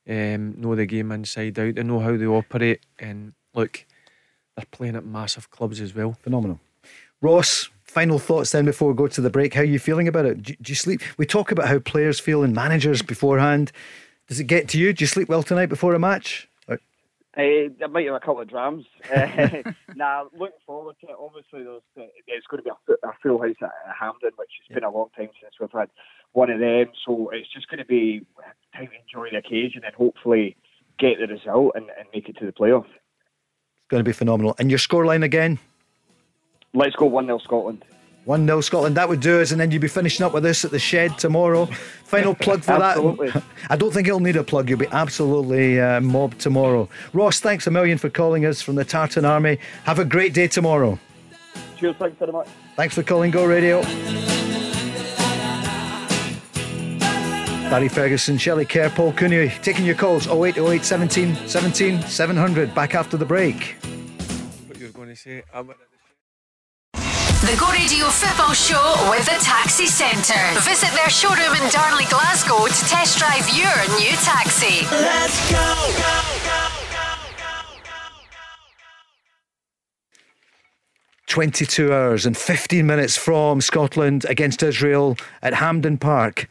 um, 0.07 0.59
know 0.59 0.75
the 0.75 0.85
game 0.85 1.11
inside 1.11 1.59
out. 1.59 1.75
They 1.75 1.83
know 1.83 1.99
how 1.99 2.17
they 2.17 2.25
operate, 2.25 2.81
and 2.99 3.33
look, 3.53 3.85
they're 4.55 4.65
playing 4.71 4.95
at 4.95 5.05
massive 5.05 5.49
clubs 5.51 5.79
as 5.79 5.93
well. 5.93 6.13
Phenomenal. 6.21 6.59
Ross, 7.21 7.69
final 7.83 8.19
thoughts 8.19 8.51
then 8.51 8.65
before 8.65 8.89
we 8.89 8.95
go 8.95 9.07
to 9.07 9.21
the 9.21 9.29
break. 9.29 9.53
How 9.53 9.61
are 9.61 9.65
you 9.65 9.79
feeling 9.79 10.07
about 10.07 10.25
it? 10.25 10.41
Do, 10.41 10.55
do 10.59 10.71
you 10.71 10.75
sleep? 10.75 11.01
We 11.17 11.25
talk 11.25 11.51
about 11.51 11.67
how 11.67 11.79
players 11.79 12.19
feel 12.19 12.43
and 12.43 12.53
managers 12.53 13.01
beforehand. 13.01 13.71
Does 14.27 14.39
it 14.39 14.45
get 14.45 14.67
to 14.69 14.79
you? 14.79 14.93
Do 14.93 15.03
you 15.03 15.07
sleep 15.07 15.29
well 15.29 15.43
tonight 15.43 15.67
before 15.67 15.93
a 15.93 15.99
match? 15.99 16.47
Uh, 17.37 17.71
I 17.81 17.87
might 17.89 18.05
have 18.07 18.15
a 18.15 18.19
couple 18.19 18.41
of 18.41 18.49
drams. 18.49 18.85
Uh, 19.13 19.61
now, 19.95 20.27
looking 20.37 20.57
forward 20.65 20.97
to 20.99 21.07
it. 21.07 21.15
Obviously, 21.17 21.63
there's, 21.63 21.81
uh, 21.97 22.11
it's 22.27 22.47
going 22.47 22.61
to 22.61 22.63
be 22.63 22.69
a, 22.69 23.07
a 23.07 23.13
full 23.23 23.41
house 23.41 23.55
at 23.61 23.71
Hampden, 23.97 24.31
which 24.35 24.49
has 24.59 24.69
yeah. 24.69 24.75
been 24.75 24.83
a 24.83 24.91
long 24.91 25.09
time 25.15 25.29
since 25.41 25.53
we've 25.59 25.71
had 25.71 25.89
one 26.33 26.49
of 26.49 26.59
them. 26.59 26.87
So 27.05 27.29
it's 27.33 27.51
just 27.53 27.67
going 27.69 27.79
to 27.79 27.85
be 27.85 28.25
time 28.73 28.87
to 28.87 28.93
enjoy 29.01 29.29
the 29.31 29.37
occasion 29.37 29.83
and 29.85 29.93
hopefully 29.95 30.55
get 30.99 31.19
the 31.19 31.27
result 31.27 31.73
and, 31.75 31.85
and 31.97 32.07
make 32.13 32.29
it 32.29 32.37
to 32.37 32.45
the 32.45 32.51
playoff. 32.51 32.85
It's 32.85 33.89
going 33.89 33.99
to 33.99 34.07
be 34.07 34.13
phenomenal. 34.13 34.55
And 34.59 34.69
your 34.69 34.79
scoreline 34.79 35.23
again? 35.23 35.59
Let's 36.73 36.95
go 36.95 37.05
1 37.05 37.25
0 37.25 37.39
Scotland. 37.39 37.83
1 38.25 38.45
0 38.45 38.61
Scotland. 38.61 38.95
That 38.95 39.09
would 39.09 39.19
do 39.19 39.41
us, 39.41 39.51
and 39.51 39.59
then 39.59 39.71
you'd 39.71 39.81
be 39.81 39.87
finishing 39.87 40.25
up 40.25 40.33
with 40.33 40.43
this 40.43 40.63
at 40.63 40.71
the 40.71 40.79
shed 40.79 41.17
tomorrow. 41.17 41.65
Final 41.65 42.35
plug 42.35 42.61
for 42.61 42.77
that. 42.77 42.97
Absolutely. 42.97 43.41
I 43.69 43.75
don't 43.75 43.91
think 43.91 44.07
it'll 44.07 44.19
need 44.19 44.35
a 44.35 44.43
plug. 44.43 44.69
You'll 44.69 44.79
be 44.79 44.87
absolutely 44.91 45.81
uh, 45.81 45.99
mobbed 46.01 46.39
tomorrow. 46.39 46.87
Ross, 47.13 47.39
thanks 47.39 47.67
a 47.67 47.71
million 47.71 47.97
for 47.97 48.09
calling 48.09 48.45
us 48.45 48.61
from 48.61 48.75
the 48.75 48.85
Tartan 48.85 49.25
Army. 49.25 49.57
Have 49.83 49.99
a 49.99 50.05
great 50.05 50.33
day 50.33 50.47
tomorrow. 50.47 50.99
Cheers, 51.77 51.95
thanks 51.97 52.17
very 52.19 52.31
much. 52.31 52.47
Thanks 52.75 52.95
for 52.95 53.03
calling 53.03 53.31
Go 53.31 53.45
Radio. 53.45 53.81
Barry 57.71 57.87
Ferguson, 57.87 58.37
Shelley 58.37 58.65
Kerr, 58.65 58.89
Paul 58.89 59.13
Cooney, 59.13 59.47
taking 59.63 59.85
your 59.85 59.95
calls 59.95 60.27
0808 60.27 60.83
17 60.83 61.47
17 61.47 62.01
700. 62.01 62.75
Back 62.75 62.95
after 62.95 63.15
the 63.15 63.23
break. 63.23 63.77
What 64.67 64.77
you 64.77 64.87
were 64.87 64.91
going 64.91 65.07
to 65.07 65.15
say? 65.15 65.43
The 65.53 65.63
Go 67.57 67.71
Radio 67.71 68.07
Football 68.07 68.51
Show 68.51 69.07
with 69.09 69.23
the 69.23 69.39
Taxi 69.41 69.85
Centre. 69.85 70.59
Visit 70.69 70.91
their 70.91 71.09
showroom 71.09 71.55
in 71.55 71.69
Darnley, 71.71 72.03
Glasgow 72.09 72.67
to 72.67 72.85
test 72.89 73.17
drive 73.17 73.47
your 73.55 73.71
new 73.97 74.17
taxi. 74.17 74.85
Let's 74.91 75.49
go! 75.49 75.57
go, 75.57 75.63
go, 76.43 76.67
go 76.91 77.07
22 81.27 81.93
hours 81.93 82.25
and 82.25 82.35
15 82.35 82.85
minutes 82.85 83.15
from 83.15 83.61
Scotland 83.61 84.25
against 84.27 84.61
Israel 84.61 85.15
at 85.41 85.53
Hampden 85.53 85.97
Park. 85.97 86.49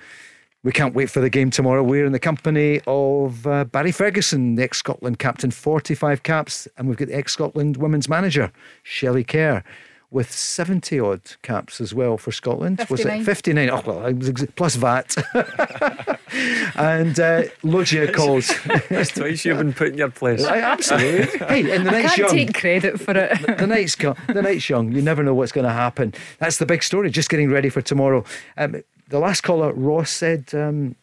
We 0.63 0.73
can't 0.73 0.95
wait 0.95 1.09
for 1.09 1.21
the 1.21 1.31
game 1.31 1.49
tomorrow. 1.51 1.83
We're 1.83 2.05
in 2.05 2.13
the 2.13 2.19
company 2.19 2.81
of 2.87 3.47
uh, 3.47 3.65
Barry 3.65 3.93
Ferguson, 3.93 4.57
the 4.57 4.63
ex 4.65 4.77
Scotland 4.79 5.19
captain, 5.19 5.51
45 5.51 6.23
caps, 6.23 6.69
and 6.77 6.87
we've 6.87 6.99
got 6.99 7.09
the 7.09 7.15
ex 7.17 7.33
Scotland 7.33 7.79
women's 7.79 8.11
manager, 8.11 8.53
Shelley 8.83 9.25
Kerr, 9.25 9.63
with 10.11 10.31
70 10.31 11.01
odd 11.01 11.23
caps 11.41 11.81
as 11.81 11.95
well 11.95 12.19
for 12.19 12.31
Scotland. 12.31 12.77
59. 12.79 13.19
Was 13.21 13.23
it 13.23 13.25
59? 13.25 13.71
Oh, 13.71 13.83
well, 13.87 13.99
I 14.07 14.13
was 14.13 14.29
ex- 14.29 14.45
plus 14.55 14.75
VAT. 14.77 15.17
and 16.77 17.19
uh, 17.19 17.43
Logia 17.63 18.13
calls. 18.17 18.53
That's 18.91 19.13
twice 19.13 19.45
you've 19.47 19.57
been 19.59 19.73
put 19.73 19.89
in 19.89 19.99
your 19.99 20.11
place. 20.11 20.45
I- 20.45 20.59
absolutely. 20.61 21.39
Hey, 21.49 21.75
and 21.75 21.87
the 21.87 21.91
I 21.91 22.03
night's 22.03 22.15
can't 22.17 22.19
young. 22.19 22.47
take 22.49 22.55
credit 22.55 23.01
for 23.01 23.13
it. 23.17 23.59
the 23.59 23.67
night's 23.67 23.97
co- 23.97 24.15
the 24.29 24.43
night's 24.43 24.69
young. 24.69 24.93
You 24.93 25.01
never 25.01 25.23
know 25.23 25.33
what's 25.35 25.53
going 25.53 25.67
to 25.67 25.73
happen. 25.73 26.13
That's 26.39 26.59
the 26.59 26.67
big 26.67 26.83
story. 26.83 27.09
Just 27.11 27.31
getting 27.31 27.51
ready 27.51 27.71
for 27.71 27.81
tomorrow. 27.81 28.25
Um, 28.59 28.83
the 29.11 29.19
last 29.19 29.43
caller, 29.43 29.73
Ross, 29.73 30.11
said. 30.11 30.53
Um, 30.55 30.97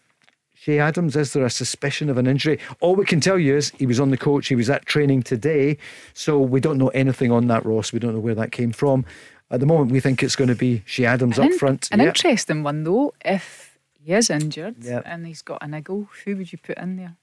Che 0.60 0.80
Adams, 0.80 1.16
is 1.16 1.32
there 1.34 1.46
a 1.46 1.50
suspicion 1.52 2.10
of 2.10 2.18
an 2.18 2.26
injury? 2.28 2.60
All 2.82 2.96
we 2.96 3.06
can 3.06 3.22
tell 3.22 3.38
you 3.38 3.56
is 3.56 3.70
he 3.78 3.86
was 3.86 4.00
on 4.00 4.10
the 4.10 4.18
coach, 4.18 4.48
he 4.48 4.56
was 4.56 4.70
at 4.72 4.86
training 4.88 5.22
today, 5.24 5.78
so 6.14 6.40
we 6.40 6.60
don't 6.60 6.78
know 6.80 6.90
anything 6.90 7.32
on 7.32 7.48
that, 7.48 7.64
Ross. 7.64 7.94
We 7.94 8.00
don't 8.00 8.14
know 8.16 8.20
where 8.20 8.36
that 8.36 8.52
came 8.52 8.72
from. 8.74 9.06
At 9.52 9.60
the 9.62 9.66
moment, 9.68 9.92
we 9.92 10.00
think 10.02 10.22
it's 10.24 10.36
going 10.36 10.50
to 10.50 10.56
be 10.56 10.82
Che 10.88 11.06
Adams 11.06 11.38
An 11.38 11.46
up 11.46 11.54
front. 11.60 11.88
An 11.92 12.00
Yeah. 12.00 12.08
interesting 12.08 12.64
one 12.64 12.84
though. 12.84 13.14
If 13.24 13.78
he 14.04 14.12
is 14.14 14.30
injured 14.32 14.78
Yeah. 14.82 15.02
and 15.06 15.26
he's 15.28 15.44
got 15.44 15.60
a 15.62 15.68
niggle, 15.68 16.10
who 16.26 16.36
would 16.36 16.52
you 16.52 16.58
put 16.58 16.78
in 16.80 16.98
there? 16.98 17.16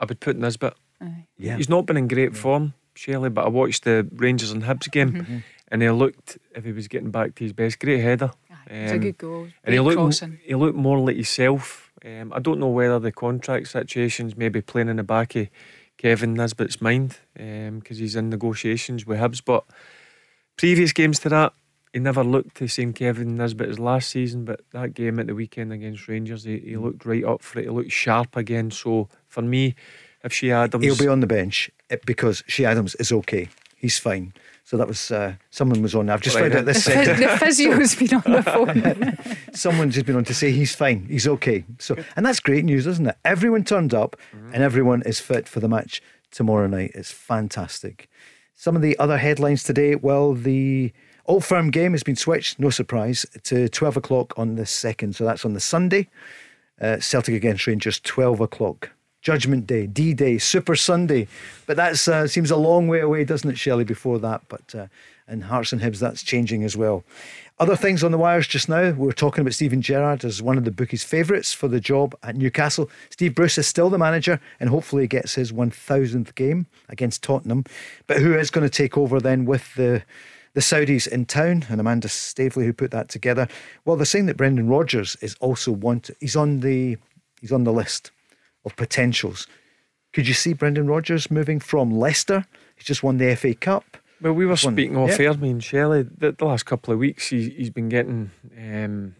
I 0.00 0.04
would 0.06 0.18
put 0.20 0.36
Nisbet. 0.36 0.74
Aye. 1.00 1.26
Yeah. 1.38 1.56
He's 1.56 1.68
not 1.70 1.86
been 1.86 1.96
in 1.96 2.08
great 2.08 2.36
form, 2.36 2.74
Shelley, 2.94 3.30
but 3.30 3.46
I 3.46 3.48
watched 3.48 3.84
the 3.84 4.06
Rangers 4.16 4.50
and 4.50 4.64
Hibs 4.64 4.90
game 4.90 5.12
Mm-hmm. 5.12 5.38
and 5.68 5.82
he 5.82 5.88
looked, 5.90 6.36
if 6.54 6.64
he 6.64 6.72
was 6.72 6.88
getting 6.88 7.10
back 7.12 7.36
to 7.36 7.44
his 7.44 7.52
best, 7.54 7.78
great 7.78 8.00
header. 8.02 8.32
It's 8.70 8.92
a 8.92 8.94
Um, 8.94 9.00
good 9.00 9.18
goal. 9.18 9.48
And 9.64 9.74
he 9.74 9.80
looked, 9.80 9.96
crossing. 9.96 10.38
he 10.44 10.54
looked 10.54 10.76
more 10.76 10.98
like 11.00 11.16
himself. 11.16 11.92
Um, 12.04 12.32
I 12.32 12.38
don't 12.38 12.58
know 12.60 12.68
whether 12.68 12.98
the 12.98 13.12
contract 13.12 13.68
situation's 13.68 14.36
maybe 14.36 14.60
playing 14.62 14.88
in 14.88 14.96
the 14.96 15.02
back 15.02 15.34
of 15.36 15.48
Kevin 15.98 16.34
Nisbet's 16.34 16.80
mind 16.80 17.18
because 17.34 17.98
he's 17.98 18.16
in 18.16 18.30
negotiations 18.30 19.04
with 19.06 19.18
Hibs. 19.18 19.42
But 19.44 19.64
previous 20.56 20.92
games 20.92 21.18
to 21.20 21.28
that, 21.30 21.52
he 21.92 21.98
never 21.98 22.22
looked 22.22 22.58
the 22.58 22.68
same 22.68 22.92
Kevin 22.92 23.36
Nisbet 23.36 23.68
as 23.68 23.78
last 23.78 24.10
season. 24.10 24.44
But 24.44 24.60
that 24.70 24.94
game 24.94 25.18
at 25.18 25.26
the 25.26 25.34
weekend 25.34 25.72
against 25.72 26.06
Rangers, 26.08 26.44
he, 26.44 26.58
he 26.60 26.76
looked 26.76 27.04
right 27.04 27.24
up 27.24 27.42
for 27.42 27.58
it. 27.58 27.64
He 27.64 27.70
looked 27.70 27.92
sharp 27.92 28.36
again. 28.36 28.70
So 28.70 29.08
for 29.28 29.42
me, 29.42 29.74
if 30.22 30.32
Che 30.32 30.52
Adams, 30.52 30.84
He'll 30.84 30.96
be 30.96 31.08
on 31.08 31.20
the 31.20 31.26
bench 31.26 31.70
eh, 31.90 31.96
because 32.06 32.44
Che 32.46 32.64
Adams 32.64 32.94
is 32.96 33.10
okay. 33.10 33.48
He's 33.76 33.98
fine. 33.98 34.32
So 34.70 34.76
that 34.76 34.86
was 34.86 35.10
uh, 35.10 35.34
someone 35.50 35.82
was 35.82 35.96
on. 35.96 36.08
I've 36.08 36.20
just 36.20 36.36
Right 36.36 36.42
found 36.42 36.54
out 36.54 36.64
then. 36.64 36.74
this 36.74 36.84
The, 36.84 36.92
second. 36.92 37.16
phys- 37.16 37.18
the 37.40 37.44
physio's 37.44 37.94
been 37.96 38.14
on 38.24 38.32
the 38.32 38.42
phone. 38.44 39.36
Someone's 39.52 39.94
just 39.94 40.06
been 40.06 40.14
on 40.14 40.22
to 40.26 40.32
say 40.34 40.52
he's 40.52 40.76
fine, 40.76 41.06
he's 41.10 41.26
okay. 41.26 41.64
So, 41.80 41.96
and 42.14 42.24
that's 42.24 42.38
great 42.38 42.64
news, 42.64 42.86
isn't 42.86 43.04
it? 43.08 43.16
Everyone 43.24 43.64
turned 43.64 43.92
up, 43.94 44.16
and 44.52 44.62
everyone 44.62 45.02
is 45.02 45.18
fit 45.18 45.48
for 45.48 45.58
the 45.58 45.68
match 45.68 46.00
tomorrow 46.30 46.68
night. 46.68 46.92
It's 46.94 47.10
fantastic. 47.10 48.08
Some 48.54 48.76
of 48.76 48.82
the 48.82 48.96
other 49.00 49.18
headlines 49.18 49.64
today. 49.64 49.96
Well, 49.96 50.34
the 50.34 50.92
Old 51.26 51.44
Firm 51.44 51.72
game 51.72 51.90
has 51.90 52.04
been 52.04 52.14
switched, 52.14 52.60
no 52.60 52.70
surprise, 52.70 53.26
to 53.42 53.68
twelve 53.70 53.96
o'clock 53.96 54.32
on 54.36 54.54
the 54.54 54.66
second. 54.66 55.16
So 55.16 55.24
that's 55.24 55.44
on 55.44 55.54
the 55.54 55.60
Sunday. 55.60 56.08
Uh, 56.80 57.00
Celtic 57.00 57.34
against 57.34 57.66
Rangers, 57.66 57.98
twelve 57.98 58.38
o'clock. 58.40 58.90
Judgment 59.22 59.66
Day, 59.66 59.86
D 59.86 60.14
Day, 60.14 60.38
Super 60.38 60.74
Sunday, 60.74 61.28
but 61.66 61.76
that 61.76 62.08
uh, 62.08 62.26
seems 62.26 62.50
a 62.50 62.56
long 62.56 62.88
way 62.88 63.00
away, 63.00 63.24
doesn't 63.24 63.50
it, 63.50 63.58
Shelley? 63.58 63.84
Before 63.84 64.18
that, 64.18 64.42
but 64.48 64.74
uh, 64.74 64.86
in 65.28 65.42
Hearts 65.42 65.72
and 65.72 65.82
Hibs, 65.82 65.98
that's 65.98 66.22
changing 66.22 66.64
as 66.64 66.76
well. 66.76 67.04
Other 67.58 67.76
things 67.76 68.02
on 68.02 68.10
the 68.10 68.18
wires 68.18 68.46
just 68.46 68.70
now. 68.70 68.92
We 68.92 69.08
are 69.08 69.12
talking 69.12 69.42
about 69.42 69.52
Steven 69.52 69.82
Gerrard 69.82 70.24
as 70.24 70.40
one 70.40 70.56
of 70.56 70.64
the 70.64 70.70
bookies' 70.70 71.04
favourites 71.04 71.52
for 71.52 71.68
the 71.68 71.80
job 71.80 72.14
at 72.22 72.34
Newcastle. 72.34 72.90
Steve 73.10 73.34
Bruce 73.34 73.58
is 73.58 73.66
still 73.66 73.90
the 73.90 73.98
manager, 73.98 74.40
and 74.58 74.70
hopefully 74.70 75.06
gets 75.06 75.34
his 75.34 75.52
1000th 75.52 76.34
game 76.34 76.66
against 76.88 77.22
Tottenham. 77.22 77.64
But 78.06 78.20
who 78.22 78.34
is 78.34 78.50
going 78.50 78.66
to 78.66 78.74
take 78.74 78.96
over 78.96 79.20
then 79.20 79.44
with 79.44 79.74
the 79.74 80.02
the 80.52 80.60
Saudis 80.60 81.06
in 81.06 81.26
town? 81.26 81.66
And 81.68 81.78
Amanda 81.78 82.08
Staveley 82.08 82.64
who 82.64 82.72
put 82.72 82.90
that 82.92 83.10
together. 83.10 83.46
Well, 83.84 83.96
they're 83.96 84.06
saying 84.06 84.26
that 84.26 84.38
Brendan 84.38 84.68
Rodgers 84.68 85.16
is 85.20 85.36
also 85.40 85.70
want. 85.70 86.08
He's 86.18 86.36
on 86.36 86.60
the 86.60 86.96
he's 87.42 87.52
on 87.52 87.64
the 87.64 87.72
list 87.72 88.10
of 88.64 88.76
potentials. 88.76 89.46
Could 90.12 90.26
you 90.26 90.34
see 90.34 90.52
Brendan 90.52 90.88
Rodgers 90.88 91.30
moving 91.30 91.60
from 91.60 91.90
Leicester? 91.90 92.44
He's 92.76 92.86
just 92.86 93.02
won 93.02 93.18
the 93.18 93.34
FA 93.36 93.54
Cup. 93.54 93.96
Well, 94.20 94.32
we 94.32 94.44
were 94.44 94.56
speaking 94.56 94.96
off 94.96 95.18
yeah. 95.18 95.26
air, 95.26 95.34
me 95.34 95.50
and 95.50 95.64
Shelley. 95.64 96.02
The, 96.02 96.32
the 96.32 96.44
last 96.44 96.66
couple 96.66 96.92
of 96.92 97.00
weeks, 97.00 97.28
he, 97.28 97.48
he's 97.50 97.70
been 97.70 97.88
getting 97.88 98.30
um, 98.58 99.14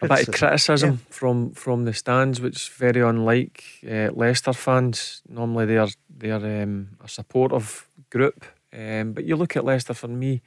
a 0.00 0.08
bit 0.08 0.28
of 0.28 0.34
Criticism, 0.34 0.34
criticism 0.34 0.96
from 1.08 1.50
from 1.52 1.84
the 1.84 1.92
stands, 1.92 2.40
which 2.40 2.56
is 2.56 2.68
very 2.68 3.00
unlike 3.00 3.64
uh, 3.84 4.10
Leicester 4.12 4.52
fans. 4.52 5.22
Normally, 5.28 5.66
they're 5.66 5.88
they're 6.08 6.62
um, 6.62 6.90
a 7.02 7.08
supportive 7.08 7.88
group. 8.10 8.44
Um, 8.72 9.12
but 9.14 9.24
you 9.24 9.36
look 9.36 9.56
at 9.56 9.64
Leicester 9.64 9.94
for 9.94 10.08
me, 10.08 10.42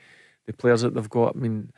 the 0.45 0.53
players 0.53 0.81
that 0.81 0.93
they've 0.93 1.09
got. 1.09 1.35
I 1.35 1.39
mean, 1.39 1.73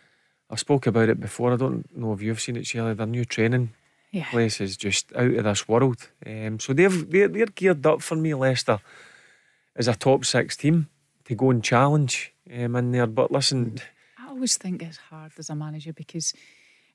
I 0.50 0.56
spoke 0.58 0.86
about 0.86 1.10
it 1.10 1.20
before. 1.20 1.54
I 1.54 1.56
don't 1.56 1.86
know 1.96 2.14
if 2.14 2.22
you've 2.22 2.42
seen 2.42 2.58
it, 2.58 2.68
Shelley. 2.68 2.94
Their 2.94 3.08
new 3.08 3.26
training 3.26 3.72
Yeah. 4.12 4.30
place 4.30 4.60
is 4.60 4.76
just 4.76 5.14
out 5.16 5.34
of 5.34 5.44
this 5.46 5.68
world. 5.70 6.10
Um, 6.26 6.60
so 6.60 6.74
they've 6.74 7.10
they're, 7.10 7.30
they're 7.30 7.46
geared 7.46 7.86
up 7.86 8.02
for 8.02 8.16
me, 8.16 8.34
Leicester, 8.34 8.80
as 9.76 9.88
a 9.88 9.96
top 9.96 10.26
six 10.26 10.58
team 10.58 10.90
to 11.26 11.36
go 11.36 11.50
and 11.50 11.64
challenge 11.64 12.34
um, 12.54 12.76
in 12.76 12.92
there. 12.92 13.08
But 13.08 13.32
listen, 13.32 13.80
I 14.20 14.28
always 14.30 14.58
think 14.58 14.82
it's 14.84 14.98
hard 14.98 15.32
as 15.38 15.50
a 15.50 15.56
manager 15.56 15.94
because 15.94 16.34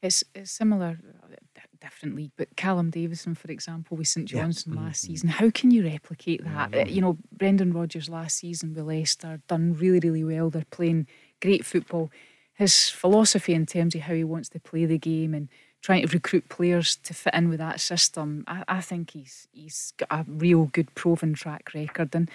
it's, 0.02 0.24
it's 0.34 0.50
similar, 0.50 0.98
d- 1.30 1.60
different 1.80 2.16
league. 2.16 2.32
But 2.36 2.54
Callum 2.54 2.90
Davidson, 2.90 3.34
for 3.34 3.50
example, 3.50 3.96
with 3.96 4.08
St 4.08 4.26
Johnstone 4.28 4.74
last 4.74 5.00
season, 5.02 5.30
how 5.30 5.48
can 5.50 5.70
you 5.70 5.84
replicate 5.84 6.44
that? 6.44 6.74
Uh, 6.74 6.84
You 6.86 7.00
know, 7.00 7.16
Brendan 7.32 7.72
Rodgers 7.72 8.10
last 8.10 8.36
season 8.36 8.74
with 8.74 8.84
Leicester 8.84 9.40
done 9.48 9.74
really, 9.74 10.00
really 10.00 10.22
well. 10.24 10.50
They're 10.50 10.66
playing 10.70 11.06
great 11.40 11.64
football. 11.64 12.10
His 12.52 12.90
philosophy 12.90 13.54
in 13.54 13.64
terms 13.64 13.94
of 13.94 14.02
how 14.02 14.12
he 14.14 14.24
wants 14.24 14.50
to 14.50 14.60
play 14.60 14.84
the 14.84 14.98
game 14.98 15.32
and 15.34 15.48
trying 15.86 16.04
to 16.04 16.12
recruit 16.12 16.48
players 16.48 16.96
to 16.96 17.14
fit 17.14 17.32
in 17.32 17.48
with 17.48 17.60
that 17.60 17.78
system, 17.78 18.42
I, 18.48 18.64
I 18.66 18.80
think 18.80 19.12
he's 19.12 19.46
he's 19.52 19.92
got 19.96 20.08
a 20.10 20.24
real 20.26 20.64
good 20.64 20.92
proven 20.96 21.32
track 21.32 21.70
record. 21.74 22.12
And 22.12 22.28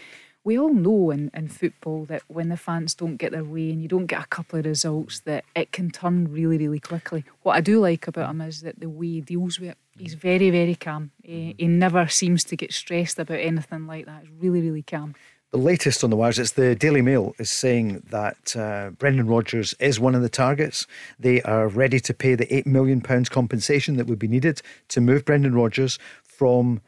we 0.45 0.57
all 0.57 0.73
know 0.73 1.11
in, 1.11 1.29
in 1.33 1.49
football 1.49 2.05
that 2.05 2.21
when 2.29 2.47
the 2.47 2.55
fans 2.55 2.95
don't 2.95 3.17
get 3.17 3.33
their 3.33 3.43
way 3.43 3.69
and 3.71 3.81
you 3.81 3.89
don't 3.89 4.05
get 4.05 4.23
a 4.23 4.27
couple 4.27 4.57
of 4.57 4.65
results, 4.65 5.19
that 5.21 5.43
it 5.53 5.73
can 5.73 5.91
turn 5.91 6.31
really, 6.31 6.57
really 6.57 6.79
quickly. 6.79 7.25
What 7.41 7.57
I 7.57 7.59
do 7.59 7.81
like 7.81 8.07
about 8.07 8.29
him 8.29 8.39
is 8.39 8.61
that 8.61 8.79
the 8.79 8.87
way 8.87 9.07
he 9.07 9.21
deals 9.21 9.59
with 9.59 9.71
it, 9.71 9.77
he's 9.99 10.15
mm. 10.15 10.19
very, 10.19 10.49
very 10.49 10.75
calm. 10.75 11.11
He, 11.21 11.33
mm-hmm. 11.33 11.57
he 11.57 11.67
never 11.67 12.07
seems 12.07 12.45
to 12.45 12.55
get 12.55 12.71
stressed 12.71 13.19
about 13.19 13.39
anything 13.39 13.85
like 13.85 14.05
that. 14.05 14.21
He's 14.21 14.31
really, 14.39 14.61
really 14.61 14.81
calm. 14.81 15.13
The 15.51 15.57
latest 15.57 16.01
on 16.01 16.09
the 16.09 16.15
wires, 16.15 16.39
it's 16.39 16.53
the 16.53 16.75
Daily 16.75 17.01
Mail, 17.01 17.35
is 17.37 17.49
saying 17.49 18.03
that 18.09 18.55
uh, 18.55 18.91
Brendan 18.91 19.27
Rodgers 19.27 19.73
is 19.81 19.99
one 19.99 20.15
of 20.15 20.21
the 20.21 20.29
targets. 20.29 20.87
They 21.19 21.41
are 21.41 21.67
ready 21.67 21.99
to 21.99 22.13
pay 22.13 22.35
the 22.35 22.45
£8 22.45 22.65
million 22.65 23.01
compensation 23.01 23.97
that 23.97 24.07
would 24.07 24.17
be 24.17 24.29
needed 24.29 24.61
to 24.87 25.01
move 25.01 25.25
Brendan 25.25 25.53
Rodgers 25.53 25.99
from 26.23 26.79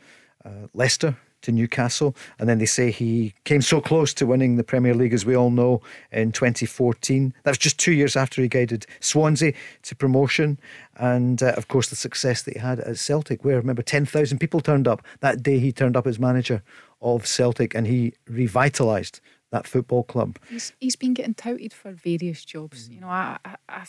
uh, 0.46 0.68
Leicester 0.74 1.18
to 1.42 1.52
Newcastle. 1.52 2.16
And 2.40 2.48
then 2.48 2.60
they 2.60 2.66
say 2.66 2.90
he 2.90 3.34
came 3.44 3.62
so 3.62 3.82
close 3.82 4.14
to 4.14 4.26
winning 4.26 4.56
the 4.56 4.64
Premier 4.64 4.94
League, 4.94 5.14
as 5.14 5.26
we 5.26 5.36
all 5.36 5.52
know, 5.52 5.82
in 6.14 6.32
2014. 6.32 7.34
That 7.44 7.52
was 7.52 7.58
just 7.58 7.78
two 7.78 7.92
years 7.92 8.16
after 8.16 8.42
he 8.42 8.48
guided 8.48 8.86
Swansea 9.02 9.52
to 9.82 9.96
promotion. 9.96 10.58
And 10.96 11.44
uh, 11.44 11.54
of 11.58 11.68
course, 11.68 11.90
the 11.90 11.98
success 11.98 12.44
that 12.44 12.54
he 12.54 12.60
had 12.62 12.80
at 12.80 12.98
Celtic, 12.98 13.44
where 13.44 13.58
remember 13.58 13.82
10,000 13.82 14.38
people 14.38 14.62
turned 14.62 14.88
up 14.88 15.02
that 15.20 15.44
day 15.44 15.60
he 15.60 15.74
turned 15.74 15.98
up 15.98 16.08
as 16.08 16.18
manager 16.18 16.64
of 17.04 17.28
Celtic 17.28 17.76
and 17.76 17.86
he 17.86 18.14
revitalised 18.30 19.20
that 19.52 19.68
football 19.68 20.04
club. 20.04 20.40
He's, 20.50 20.74
he's 20.80 20.96
been 20.96 21.14
getting 21.14 21.36
touted 21.36 21.74
for 21.74 21.92
various 21.92 22.44
jobs. 22.44 22.90
Mm. 22.90 22.94
You 22.96 23.02
know, 23.02 23.08
I, 23.08 23.38
I, 23.46 23.56
I 23.70 23.84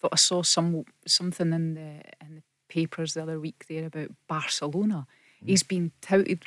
thought 0.00 0.12
I 0.12 0.16
saw 0.16 0.42
some 0.42 0.84
something 1.06 1.52
in 1.52 1.74
the 1.74 2.02
in 2.20 2.34
the 2.36 2.42
papers 2.68 3.14
the 3.14 3.22
other 3.22 3.40
week 3.40 3.64
there 3.68 3.86
about 3.86 4.10
Barcelona. 4.28 5.06
Mm. 5.42 5.48
He's 5.48 5.62
been 5.62 5.92
touted 6.02 6.44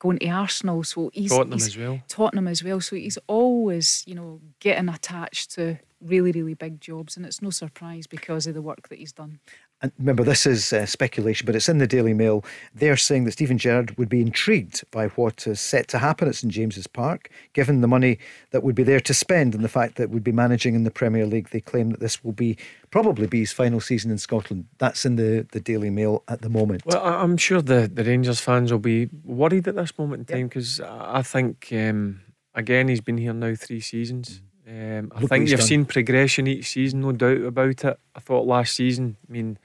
going 0.00 0.18
to 0.18 0.28
Arsenal, 0.28 0.82
so 0.82 1.10
he's 1.12 1.30
Tottenham 1.30 1.58
he's- 1.58 1.68
as 1.68 1.78
well. 1.78 2.00
Tottenham 2.08 2.48
as 2.48 2.64
well. 2.64 2.80
So 2.80 2.96
he's 2.96 3.18
always, 3.26 4.02
you 4.06 4.14
know, 4.14 4.40
getting 4.58 4.88
attached 4.88 5.52
to 5.52 5.78
really, 6.00 6.32
really 6.32 6.54
big 6.54 6.80
jobs, 6.80 7.16
and 7.16 7.24
it's 7.26 7.42
no 7.42 7.50
surprise 7.50 8.06
because 8.06 8.46
of 8.46 8.54
the 8.54 8.62
work 8.62 8.88
that 8.88 8.98
he's 8.98 9.12
done. 9.12 9.40
And 9.82 9.92
remember, 9.98 10.24
this 10.24 10.44
is 10.44 10.72
uh, 10.74 10.84
speculation, 10.84 11.46
but 11.46 11.56
it's 11.56 11.68
in 11.68 11.78
the 11.78 11.86
Daily 11.86 12.12
Mail. 12.12 12.44
They're 12.74 12.98
saying 12.98 13.24
that 13.24 13.32
Steven 13.32 13.56
Gerrard 13.56 13.96
would 13.96 14.10
be 14.10 14.20
intrigued 14.20 14.84
by 14.90 15.08
what 15.08 15.46
is 15.46 15.58
set 15.58 15.88
to 15.88 15.98
happen 15.98 16.28
at 16.28 16.34
St 16.34 16.52
James's 16.52 16.86
Park, 16.86 17.30
given 17.54 17.80
the 17.80 17.88
money 17.88 18.18
that 18.50 18.62
would 18.62 18.74
be 18.74 18.82
there 18.82 19.00
to 19.00 19.14
spend 19.14 19.54
and 19.54 19.64
the 19.64 19.68
fact 19.70 19.96
that 19.96 20.10
would 20.10 20.22
be 20.22 20.32
managing 20.32 20.74
in 20.74 20.84
the 20.84 20.90
Premier 20.90 21.24
League. 21.24 21.48
They 21.48 21.60
claim 21.62 21.90
that 21.90 22.00
this 22.00 22.22
will 22.22 22.32
be 22.32 22.58
probably 22.90 23.26
be 23.26 23.40
his 23.40 23.52
final 23.52 23.80
season 23.80 24.10
in 24.10 24.18
Scotland. 24.18 24.66
That's 24.78 25.06
in 25.06 25.16
the, 25.16 25.46
the 25.52 25.60
Daily 25.60 25.90
Mail 25.90 26.24
at 26.28 26.42
the 26.42 26.50
moment. 26.50 26.82
Well, 26.84 27.02
I'm 27.02 27.38
sure 27.38 27.62
the, 27.62 27.90
the 27.92 28.04
Rangers 28.04 28.40
fans 28.40 28.70
will 28.70 28.80
be 28.80 29.08
worried 29.24 29.66
at 29.66 29.76
this 29.76 29.98
moment 29.98 30.28
in 30.28 30.36
time 30.36 30.48
because 30.48 30.80
I 30.80 31.20
I 31.20 31.22
think, 31.22 31.68
um, 31.72 32.20
again, 32.54 32.88
he's 32.88 33.00
been 33.00 33.18
here 33.18 33.32
now 33.32 33.54
three 33.54 33.80
seasons. 33.80 34.42
Um, 34.66 35.10
I 35.14 35.20
Look 35.20 35.28
think 35.30 35.48
you've 35.48 35.58
done. 35.58 35.68
seen 35.68 35.84
progression 35.84 36.46
each 36.46 36.68
season, 36.68 37.00
no 37.00 37.12
doubt 37.12 37.42
about 37.42 37.84
it. 37.84 37.98
I 38.14 38.20
thought 38.20 38.46
last 38.46 38.74
season, 38.76 39.16
I 39.28 39.32
mean, 39.32 39.58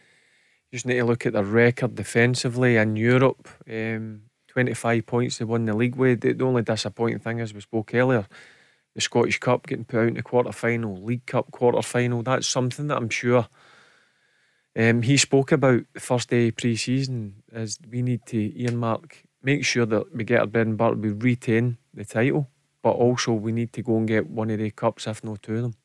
just 0.75 0.85
need 0.85 0.97
to 0.97 1.05
look 1.05 1.25
at 1.25 1.31
their 1.31 1.43
record 1.43 1.95
defensively 1.95 2.75
in 2.75 2.97
Europe. 2.97 3.47
Um, 3.69 4.23
25 4.49 5.05
points 5.05 5.37
they 5.37 5.45
won 5.45 5.63
the 5.63 5.73
league 5.73 5.95
with. 5.95 6.19
The, 6.19 6.33
the 6.33 6.43
only 6.43 6.63
disappointing 6.63 7.19
thing, 7.19 7.39
as 7.39 7.53
we 7.53 7.61
spoke 7.61 7.93
earlier, 7.93 8.27
the 8.93 8.99
Scottish 8.99 9.39
Cup 9.39 9.67
getting 9.67 9.85
put 9.85 9.99
out 10.01 10.07
in 10.07 10.13
the 10.15 10.21
quarter 10.21 10.51
final, 10.51 11.01
League 11.01 11.25
Cup 11.25 11.49
quarter 11.51 11.81
final. 11.81 12.23
That's 12.23 12.45
something 12.47 12.87
that 12.87 12.97
I'm 12.97 13.09
sure 13.09 13.47
um, 14.77 15.01
he 15.01 15.15
spoke 15.15 15.53
about 15.53 15.83
the 15.93 15.99
first 16.01 16.29
day 16.29 16.51
pre 16.51 16.75
season. 16.75 17.43
Is 17.53 17.79
we 17.89 18.01
need 18.01 18.25
to 18.27 18.61
earmark, 18.61 19.23
make 19.41 19.63
sure 19.63 19.85
that 19.85 20.13
we 20.13 20.25
get 20.25 20.41
our 20.41 20.47
bread 20.47 20.67
and 20.67 20.77
butter, 20.77 20.95
we 20.95 21.09
retain 21.09 21.77
the 21.93 22.03
title, 22.03 22.49
but 22.83 22.91
also 22.91 23.31
we 23.31 23.53
need 23.53 23.71
to 23.73 23.81
go 23.81 23.95
and 23.95 24.09
get 24.09 24.29
one 24.29 24.49
of 24.49 24.59
the 24.59 24.71
cups, 24.71 25.07
if 25.07 25.23
not 25.23 25.41
two 25.41 25.55
of 25.55 25.61
them. 25.61 25.75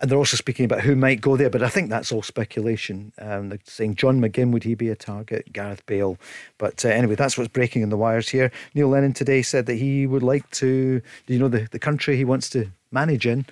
And 0.00 0.10
they're 0.10 0.18
also 0.18 0.36
speaking 0.36 0.64
about 0.64 0.82
who 0.82 0.94
might 0.94 1.20
go 1.20 1.36
there, 1.36 1.50
but 1.50 1.62
I 1.62 1.68
think 1.68 1.90
that's 1.90 2.12
all 2.12 2.22
speculation. 2.22 3.12
Um, 3.18 3.48
they're 3.48 3.58
saying 3.64 3.96
John 3.96 4.20
McGinn, 4.20 4.52
would 4.52 4.62
he 4.62 4.74
be 4.76 4.90
a 4.90 4.94
target? 4.96 5.52
Gareth 5.52 5.84
Bale. 5.86 6.16
But 6.56 6.84
uh, 6.84 6.88
anyway, 6.88 7.16
that's 7.16 7.36
what's 7.36 7.48
breaking 7.48 7.82
in 7.82 7.90
the 7.90 7.96
wires 7.96 8.28
here. 8.28 8.52
Neil 8.74 8.88
Lennon 8.88 9.12
today 9.12 9.42
said 9.42 9.66
that 9.66 9.74
he 9.74 10.06
would 10.06 10.22
like 10.22 10.48
to, 10.52 11.00
do 11.26 11.32
you 11.32 11.38
know 11.38 11.48
the, 11.48 11.68
the 11.72 11.80
country 11.80 12.16
he 12.16 12.24
wants 12.24 12.48
to 12.50 12.70
manage 12.92 13.26
in? 13.26 13.44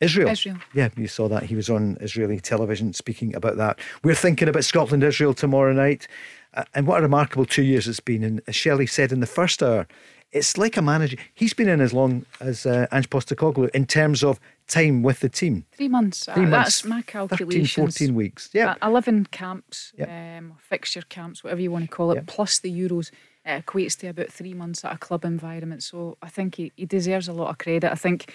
Israel. 0.00 0.28
Israel. 0.28 0.58
Yeah, 0.74 0.90
you 0.96 1.08
saw 1.08 1.28
that. 1.28 1.44
He 1.44 1.56
was 1.56 1.68
on 1.68 1.96
Israeli 2.00 2.38
television 2.38 2.92
speaking 2.92 3.34
about 3.34 3.56
that. 3.56 3.78
We're 4.04 4.14
thinking 4.14 4.48
about 4.48 4.64
Scotland 4.64 5.02
Israel 5.02 5.34
tomorrow 5.34 5.72
night. 5.72 6.06
Uh, 6.54 6.64
and 6.74 6.86
what 6.86 6.98
a 6.98 7.02
remarkable 7.02 7.44
two 7.44 7.62
years 7.62 7.88
it's 7.88 8.00
been. 8.00 8.22
And 8.22 8.40
as 8.46 8.54
Shelley 8.54 8.86
said 8.86 9.10
in 9.10 9.20
the 9.20 9.26
first 9.26 9.62
hour, 9.62 9.86
it's 10.32 10.58
like 10.58 10.76
a 10.76 10.82
manager. 10.82 11.16
He's 11.34 11.54
been 11.54 11.68
in 11.68 11.80
as 11.80 11.92
long 11.92 12.26
as 12.40 12.66
uh, 12.66 12.86
Ange 12.92 13.10
Postecoglou 13.10 13.70
in 13.70 13.86
terms 13.86 14.22
of 14.22 14.38
time 14.68 15.02
with 15.02 15.20
the 15.20 15.28
team. 15.28 15.64
Three 15.72 15.88
months. 15.88 16.26
Three 16.26 16.44
uh, 16.44 16.48
months, 16.48 16.82
That's 16.82 16.84
my 16.84 17.02
13, 17.02 17.66
14 17.66 18.14
weeks. 18.14 18.50
Yeah. 18.52 18.76
Uh, 18.80 18.88
11 18.88 19.26
camps, 19.26 19.92
Yep. 19.96 20.08
um, 20.08 20.52
fixture 20.60 21.02
camps, 21.08 21.42
whatever 21.42 21.60
you 21.60 21.70
want 21.70 21.84
to 21.84 21.90
call 21.90 22.12
it, 22.12 22.16
Yep. 22.16 22.26
plus 22.26 22.58
the 22.58 22.70
Euros. 22.70 23.10
It 23.44 23.64
equates 23.64 23.98
to 24.00 24.08
about 24.08 24.30
three 24.30 24.54
months 24.54 24.84
at 24.84 24.92
a 24.92 24.98
club 24.98 25.24
environment. 25.24 25.82
So 25.82 26.18
I 26.22 26.28
think 26.28 26.56
he, 26.56 26.72
he 26.76 26.84
deserves 26.84 27.28
a 27.28 27.32
lot 27.32 27.48
of 27.48 27.58
credit. 27.58 27.90
I 27.90 27.94
think, 27.94 28.32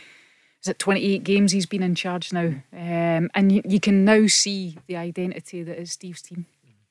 is 0.61 0.67
it 0.69 0.79
28 0.79 1.23
games 1.23 1.51
he's 1.51 1.67
been 1.67 1.83
in 1.83 1.93
charge 1.95 2.33
now? 2.33 2.53
Um, 2.73 3.29
and 3.35 3.51
you, 3.51 3.61
you 3.63 3.79
can 3.79 4.03
now 4.03 4.25
see 4.27 4.77
the 4.87 4.97
identity 4.97 5.61
that 5.63 5.79
is 5.79 5.91
Steve's 5.91 6.23
team. 6.23 6.47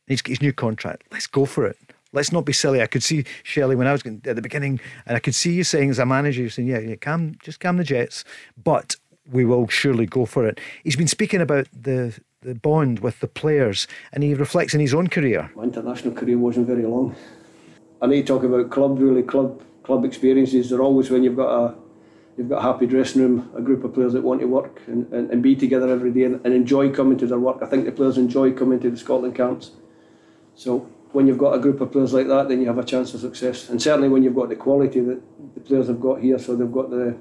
His, 0.06 0.22
his 0.24 0.40
new 0.40 0.52
contract. 0.52 1.04
Let's 1.10 1.26
go 1.26 1.46
for 1.46 1.66
it. 1.66 1.76
Let's 2.12 2.30
not 2.30 2.44
be 2.44 2.52
silly. 2.52 2.82
I 2.82 2.86
could 2.86 3.02
see 3.02 3.24
Shelley 3.42 3.74
when 3.74 3.86
I 3.86 3.92
was 3.92 4.02
at 4.04 4.36
the 4.36 4.42
beginning, 4.42 4.80
and 5.06 5.16
I 5.16 5.20
could 5.20 5.34
see 5.34 5.52
you 5.52 5.64
saying 5.64 5.88
as 5.88 5.98
a 5.98 6.04
manager, 6.04 6.42
you're 6.42 6.50
saying, 6.50 6.68
"Yeah, 6.68 6.80
yeah, 6.80 6.96
calm, 6.96 7.36
just 7.42 7.58
calm 7.58 7.78
the 7.78 7.84
jets." 7.84 8.22
But 8.62 8.96
we 9.30 9.44
will 9.44 9.68
surely 9.68 10.06
go 10.06 10.26
for 10.26 10.46
it. 10.46 10.60
He's 10.84 10.96
been 10.96 11.08
speaking 11.08 11.40
about 11.40 11.68
the 11.72 12.18
the 12.42 12.54
bond 12.56 12.98
with 13.00 13.20
the 13.20 13.28
players, 13.28 13.86
and 14.12 14.24
he 14.24 14.34
reflects 14.34 14.74
in 14.74 14.80
his 14.80 14.92
own 14.92 15.06
career. 15.06 15.50
My 15.54 15.62
international 15.62 16.12
career 16.12 16.36
wasn't 16.36 16.66
very 16.66 16.82
long. 16.82 17.14
I 18.00 18.06
need 18.06 18.26
to 18.26 18.32
talk 18.32 18.42
about 18.42 18.70
club 18.70 18.98
really 18.98 19.22
club 19.22 19.62
club 19.84 20.04
experiences. 20.04 20.70
They're 20.70 20.82
always 20.82 21.10
when 21.10 21.22
you've 21.22 21.36
got 21.36 21.50
a 21.50 21.74
you've 22.36 22.48
got 22.48 22.58
a 22.58 22.62
happy 22.62 22.86
dressing 22.86 23.22
room, 23.22 23.50
a 23.56 23.60
group 23.60 23.84
of 23.84 23.94
players 23.94 24.12
that 24.14 24.22
want 24.22 24.40
to 24.40 24.46
work 24.46 24.80
and, 24.86 25.10
and, 25.12 25.30
and 25.30 25.42
be 25.42 25.54
together 25.54 25.88
every 25.88 26.10
day 26.10 26.24
and, 26.24 26.40
and 26.44 26.54
enjoy 26.54 26.90
coming 26.90 27.18
to 27.18 27.26
their 27.26 27.38
work. 27.38 27.58
I 27.62 27.66
think 27.66 27.84
the 27.84 27.92
players 27.92 28.18
enjoy 28.18 28.52
coming 28.52 28.80
to 28.80 28.90
the 28.90 28.96
Scotland 28.96 29.36
camps. 29.36 29.72
So 30.54 30.90
when 31.12 31.26
you've 31.26 31.38
got 31.38 31.54
a 31.54 31.58
group 31.58 31.80
of 31.80 31.92
players 31.92 32.12
like 32.12 32.26
that, 32.28 32.48
then 32.48 32.60
you 32.60 32.66
have 32.66 32.78
a 32.78 32.84
chance 32.84 33.12
of 33.14 33.20
success. 33.20 33.68
And 33.68 33.80
certainly 33.80 34.08
when 34.08 34.22
you've 34.22 34.34
got 34.34 34.48
the 34.48 34.56
quality 34.56 35.00
that 35.00 35.20
the 35.54 35.60
players 35.60 35.88
have 35.88 36.00
got 36.00 36.20
here, 36.20 36.38
so 36.38 36.56
they've 36.56 36.72
got 36.72 36.90
the 36.90 37.16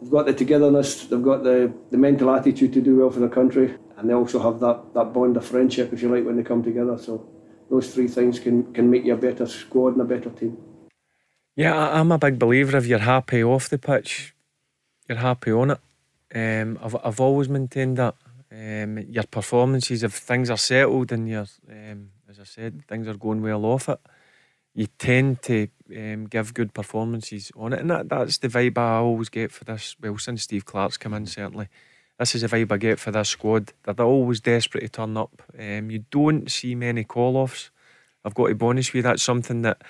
they've 0.00 0.10
got 0.10 0.26
the 0.26 0.32
togetherness, 0.32 1.06
they've 1.06 1.22
got 1.22 1.42
the, 1.42 1.72
the 1.90 1.98
mental 1.98 2.30
attitude 2.30 2.72
to 2.72 2.80
do 2.80 2.96
well 2.96 3.10
for 3.10 3.20
the 3.20 3.28
country, 3.28 3.76
and 3.96 4.08
they 4.08 4.14
also 4.14 4.40
have 4.40 4.60
that, 4.60 4.94
that 4.94 5.12
bond 5.12 5.36
of 5.36 5.44
friendship, 5.44 5.92
if 5.92 6.02
you 6.02 6.14
like, 6.14 6.24
when 6.24 6.36
they 6.36 6.42
come 6.42 6.62
together. 6.62 6.98
So 6.98 7.28
those 7.70 7.92
three 7.92 8.08
things 8.08 8.38
can, 8.38 8.72
can 8.72 8.90
make 8.90 9.04
you 9.04 9.14
a 9.14 9.16
better 9.16 9.46
squad 9.46 9.92
and 9.96 10.00
a 10.00 10.04
better 10.04 10.30
team. 10.30 10.56
Yeah, 11.56 11.76
I'm 11.76 12.12
a 12.12 12.18
big 12.18 12.38
believer 12.38 12.76
if 12.76 12.86
you're 12.86 13.00
happy 13.00 13.44
off 13.44 13.68
the 13.68 13.78
pitch, 13.78 14.34
you're 15.08 15.18
happy 15.18 15.52
on 15.52 15.72
it. 15.72 15.80
Um, 16.34 16.78
I've 16.82 16.96
I've 17.04 17.20
always 17.20 17.48
maintained 17.48 17.96
that. 17.98 18.14
Um, 18.52 18.98
your 18.98 19.24
performances, 19.24 20.02
if 20.02 20.12
things 20.12 20.50
are 20.50 20.56
settled 20.56 21.12
and 21.12 21.28
you're, 21.28 21.46
um, 21.68 22.10
as 22.28 22.40
I 22.40 22.44
said, 22.44 22.84
things 22.88 23.06
are 23.06 23.14
going 23.14 23.42
well 23.42 23.64
off 23.64 23.88
it, 23.88 24.00
you 24.80 24.86
tend 24.98 25.42
to 25.42 25.68
um, 25.94 26.24
give 26.24 26.54
good 26.54 26.72
performances 26.72 27.52
on 27.54 27.74
it, 27.74 27.80
and 27.80 27.90
that, 27.90 28.08
that's 28.08 28.38
the 28.38 28.48
vibe 28.48 28.78
I 28.78 28.96
always 28.96 29.28
get 29.28 29.52
for 29.52 29.64
this. 29.64 29.94
Well, 30.00 30.16
since 30.16 30.44
Steve 30.44 30.64
Clarke's 30.64 30.96
come 30.96 31.12
in, 31.12 31.26
certainly, 31.26 31.68
this 32.18 32.34
is 32.34 32.40
the 32.40 32.48
vibe 32.48 32.72
I 32.72 32.78
get 32.78 32.98
for 32.98 33.10
this 33.10 33.28
squad. 33.28 33.74
That 33.82 33.98
they're 33.98 34.06
always 34.06 34.40
desperate 34.40 34.80
to 34.80 34.88
turn 34.88 35.18
up. 35.18 35.42
Um, 35.58 35.90
you 35.90 36.06
don't 36.10 36.50
see 36.50 36.74
many 36.74 37.04
call-offs. 37.04 37.70
I've 38.24 38.32
got 38.32 38.48
to 38.48 38.54
be 38.54 38.64
honest 38.64 38.94
with 38.94 38.96
you, 38.96 39.02
that's 39.02 39.22
something 39.22 39.60
that 39.62 39.82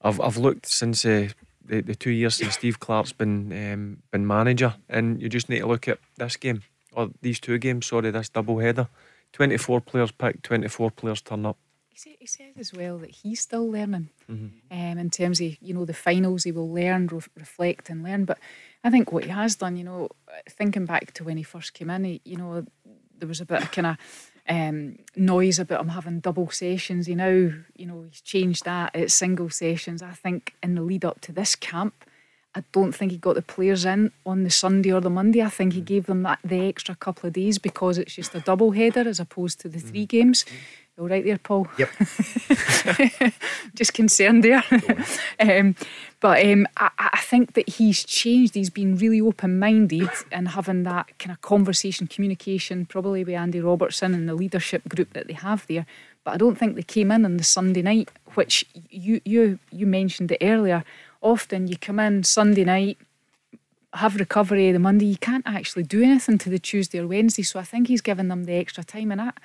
I've 0.00 0.18
I've 0.22 0.38
looked 0.38 0.66
since 0.66 1.04
uh, 1.04 1.28
the 1.62 1.82
the 1.82 1.94
two 1.94 2.10
years 2.10 2.36
since 2.36 2.54
Steve 2.54 2.80
Clarke's 2.80 3.12
been 3.12 3.52
um, 3.52 4.02
been 4.10 4.26
manager, 4.26 4.74
and 4.88 5.20
you 5.20 5.28
just 5.28 5.50
need 5.50 5.58
to 5.58 5.66
look 5.66 5.86
at 5.86 5.98
this 6.16 6.36
game 6.38 6.62
or 6.94 7.10
these 7.20 7.40
two 7.40 7.58
games. 7.58 7.88
Sorry, 7.88 8.10
this 8.10 8.30
double 8.30 8.58
header. 8.58 8.88
Twenty 9.34 9.58
four 9.58 9.82
players 9.82 10.12
picked, 10.12 10.44
twenty 10.44 10.68
four 10.68 10.90
players 10.90 11.20
turn 11.20 11.44
up. 11.44 11.58
He 11.94 12.00
said, 12.00 12.16
he 12.18 12.26
said 12.26 12.52
as 12.58 12.72
well 12.72 12.98
that 12.98 13.10
he's 13.10 13.40
still 13.40 13.70
learning 13.70 14.08
Mhm. 14.28 14.50
um, 14.68 14.98
in 14.98 15.10
terms 15.10 15.40
of 15.40 15.56
you 15.62 15.72
know 15.72 15.84
the 15.84 15.94
finals. 15.94 16.42
He 16.42 16.50
will 16.50 16.68
learn, 16.72 17.06
re- 17.06 17.20
reflect, 17.38 17.88
and 17.88 18.02
learn. 18.02 18.24
But 18.24 18.38
I 18.82 18.90
think 18.90 19.12
what 19.12 19.22
he 19.22 19.30
has 19.30 19.54
done, 19.54 19.76
you 19.76 19.84
know, 19.84 20.08
thinking 20.50 20.86
back 20.86 21.12
to 21.12 21.22
when 21.22 21.36
he 21.36 21.44
first 21.44 21.72
came 21.72 21.90
in, 21.90 22.02
he, 22.02 22.20
you 22.24 22.36
know, 22.36 22.66
there 23.16 23.28
was 23.28 23.40
a 23.40 23.46
bit 23.46 23.62
of 23.62 23.70
kind 23.70 23.86
of 23.86 23.96
um, 24.48 24.98
noise 25.14 25.60
about 25.60 25.82
him 25.82 25.90
having 25.90 26.18
double 26.18 26.50
sessions. 26.50 27.06
He 27.06 27.14
now, 27.14 27.28
you 27.76 27.86
know, 27.86 28.02
he's 28.10 28.20
changed 28.20 28.64
that. 28.64 28.90
It's 28.92 29.14
single 29.14 29.50
sessions. 29.50 30.02
I 30.02 30.14
think 30.14 30.54
in 30.64 30.74
the 30.74 30.82
lead 30.82 31.04
up 31.04 31.20
to 31.20 31.32
this 31.32 31.54
camp. 31.54 31.94
I 32.56 32.62
don't 32.70 32.92
think 32.94 33.10
he 33.10 33.18
got 33.18 33.34
the 33.34 33.42
players 33.42 33.84
in 33.84 34.12
on 34.24 34.44
the 34.44 34.50
Sunday 34.50 34.92
or 34.92 35.00
the 35.00 35.10
Monday. 35.10 35.42
I 35.42 35.48
think 35.48 35.72
he 35.72 35.80
gave 35.80 36.06
them 36.06 36.22
that 36.22 36.38
the 36.44 36.60
extra 36.68 36.94
couple 36.94 37.26
of 37.26 37.32
days 37.32 37.58
because 37.58 37.98
it's 37.98 38.14
just 38.14 38.32
a 38.32 38.38
double 38.40 38.70
header 38.70 39.08
as 39.08 39.18
opposed 39.18 39.58
to 39.62 39.68
the 39.68 39.80
three 39.80 40.06
games. 40.06 40.44
All 40.96 41.08
right 41.08 41.24
there, 41.24 41.38
Paul. 41.38 41.66
Yep. 41.76 41.90
just 43.74 43.94
concerned 43.94 44.44
there. 44.44 44.62
um, 45.40 45.74
but 46.20 46.46
um, 46.46 46.68
I, 46.76 46.90
I 46.98 47.20
think 47.20 47.54
that 47.54 47.68
he's 47.68 48.04
changed. 48.04 48.54
He's 48.54 48.70
been 48.70 48.96
really 48.96 49.20
open 49.20 49.58
minded 49.58 50.08
and 50.30 50.46
having 50.48 50.84
that 50.84 51.18
kind 51.18 51.32
of 51.32 51.40
conversation, 51.40 52.06
communication, 52.06 52.86
probably 52.86 53.24
with 53.24 53.34
Andy 53.34 53.60
Robertson 53.60 54.14
and 54.14 54.28
the 54.28 54.34
leadership 54.34 54.88
group 54.88 55.14
that 55.14 55.26
they 55.26 55.32
have 55.32 55.66
there. 55.66 55.84
But 56.22 56.34
I 56.34 56.36
don't 56.36 56.56
think 56.56 56.76
they 56.76 56.82
came 56.82 57.10
in 57.10 57.24
on 57.24 57.38
the 57.38 57.44
Sunday 57.44 57.82
night, 57.82 58.08
which 58.34 58.64
you 58.88 59.20
you 59.24 59.58
you 59.72 59.86
mentioned 59.86 60.30
it 60.30 60.38
earlier. 60.40 60.84
Often 61.20 61.66
you 61.66 61.76
come 61.76 61.98
in 61.98 62.22
Sunday 62.22 62.64
night, 62.64 62.98
have 63.94 64.14
recovery 64.14 64.70
the 64.70 64.78
Monday, 64.78 65.06
you 65.06 65.18
can't 65.18 65.44
actually 65.44 65.82
do 65.82 66.04
anything 66.04 66.38
to 66.38 66.50
the 66.50 66.60
Tuesday 66.60 67.00
or 67.00 67.08
Wednesday. 67.08 67.42
So 67.42 67.58
I 67.58 67.64
think 67.64 67.88
he's 67.88 68.00
given 68.00 68.28
them 68.28 68.44
the 68.44 68.54
extra 68.54 68.84
time 68.84 69.10
and 69.10 69.20
that. 69.20 69.38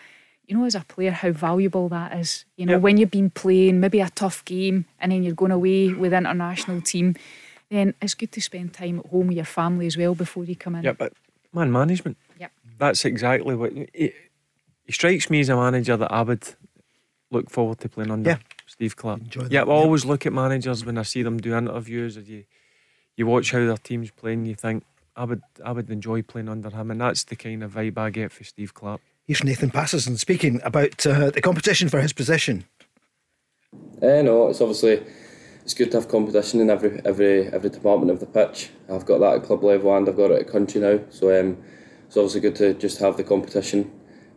You 0.50 0.58
know, 0.58 0.66
as 0.66 0.74
a 0.74 0.82
player, 0.82 1.12
how 1.12 1.32
valuable 1.32 1.90
that 1.90 2.18
is. 2.18 2.46
You 2.58 2.66
know, 2.66 2.74
Yep. 2.74 2.82
when 2.82 2.98
you've 2.98 3.12
been 3.12 3.30
playing 3.30 3.80
maybe 3.80 4.02
a 4.02 4.10
tough 4.10 4.44
game 4.46 4.86
and 5.00 5.12
then 5.12 5.22
you're 5.22 5.36
going 5.36 5.52
away 5.52 5.94
with 5.94 6.10
the 6.12 6.18
international 6.18 6.82
team, 6.82 7.16
then 7.70 7.94
it's 8.02 8.16
good 8.16 8.32
to 8.32 8.42
spend 8.42 8.74
time 8.74 9.00
at 9.00 9.06
home 9.06 9.28
with 9.28 9.36
your 9.38 9.46
family 9.46 9.86
as 9.86 9.96
well 9.96 10.16
before 10.16 10.44
you 10.46 10.56
come 10.56 10.74
in. 10.76 10.84
Yeah, 10.84 10.94
but 10.94 11.14
man 11.54 11.72
management. 11.72 12.18
Yep. 12.40 12.52
That's 12.80 13.06
exactly 13.06 13.54
what 13.54 13.74
he, 13.74 14.14
he 14.86 14.92
strikes 14.92 15.30
me 15.30 15.40
as 15.42 15.50
a 15.50 15.56
manager 15.56 15.96
that 15.98 16.12
I 16.12 16.24
would 16.24 16.56
look 17.30 17.52
forward 17.52 17.80
to 17.82 17.90
playing 17.90 18.10
under. 18.10 18.32
Yeah. 18.32 18.38
Steve 18.66 18.96
Clarke. 18.96 19.22
Enjoy 19.22 19.42
that, 19.44 19.52
yeah, 19.52 19.62
I 19.62 19.68
yeah. 19.68 19.72
always 19.72 20.04
look 20.04 20.26
at 20.26 20.34
managers 20.34 20.84
when 20.84 20.98
I 20.98 21.04
see 21.04 21.22
them 21.22 21.38
do 21.38 21.56
interviews 21.56 22.18
or 22.18 22.22
you 22.22 22.46
you 23.16 23.28
watch 23.28 23.52
how 23.52 23.60
their 23.60 23.78
team's 23.78 24.10
playing, 24.12 24.46
you 24.48 24.56
think 24.56 24.84
I 25.16 25.26
would 25.26 25.44
I 25.64 25.74
would 25.74 25.92
enjoy 25.92 26.24
playing 26.24 26.50
under 26.50 26.72
him 26.72 26.90
and 26.90 27.02
that's 27.02 27.24
the 27.26 27.36
kind 27.36 27.64
of 27.64 27.74
vibe 27.74 28.00
I 28.00 28.10
get 28.10 28.32
for 28.32 28.44
Steve 28.44 28.74
Clarke. 28.74 29.02
Here's 29.30 29.44
Nathan 29.44 29.70
Patterson 29.70 30.18
speaking 30.18 30.60
about 30.64 31.06
uh, 31.06 31.30
the 31.30 31.40
competition 31.40 31.88
for 31.88 32.02
his 32.02 32.14
position. 32.14 32.66
Eh, 34.02 34.24
no, 34.24 34.48
it's 34.48 34.60
obviously 34.60 35.04
it's 35.62 35.76
good 35.76 35.92
to 35.92 35.98
have 35.98 36.10
competition 36.10 36.60
in 36.62 36.72
every 36.72 37.00
every 37.06 37.46
every 37.50 37.70
department 37.70 38.10
of 38.10 38.20
the 38.20 38.26
pitch. 38.26 38.72
I've 38.92 39.06
got 39.06 39.20
that 39.20 39.36
at 39.36 39.44
club 39.44 39.64
level 39.64 39.96
and 39.96 40.10
I've 40.10 40.18
got 40.18 40.32
it 40.32 40.42
at 40.42 40.52
country 40.52 40.82
now. 40.82 41.02
So 41.12 41.40
um, 41.40 41.60
it's 42.08 42.18
obviously 42.18 42.42
good 42.42 42.56
to 42.56 42.74
just 42.74 42.98
have 43.02 43.18
the 43.18 43.24
competition. 43.24 43.92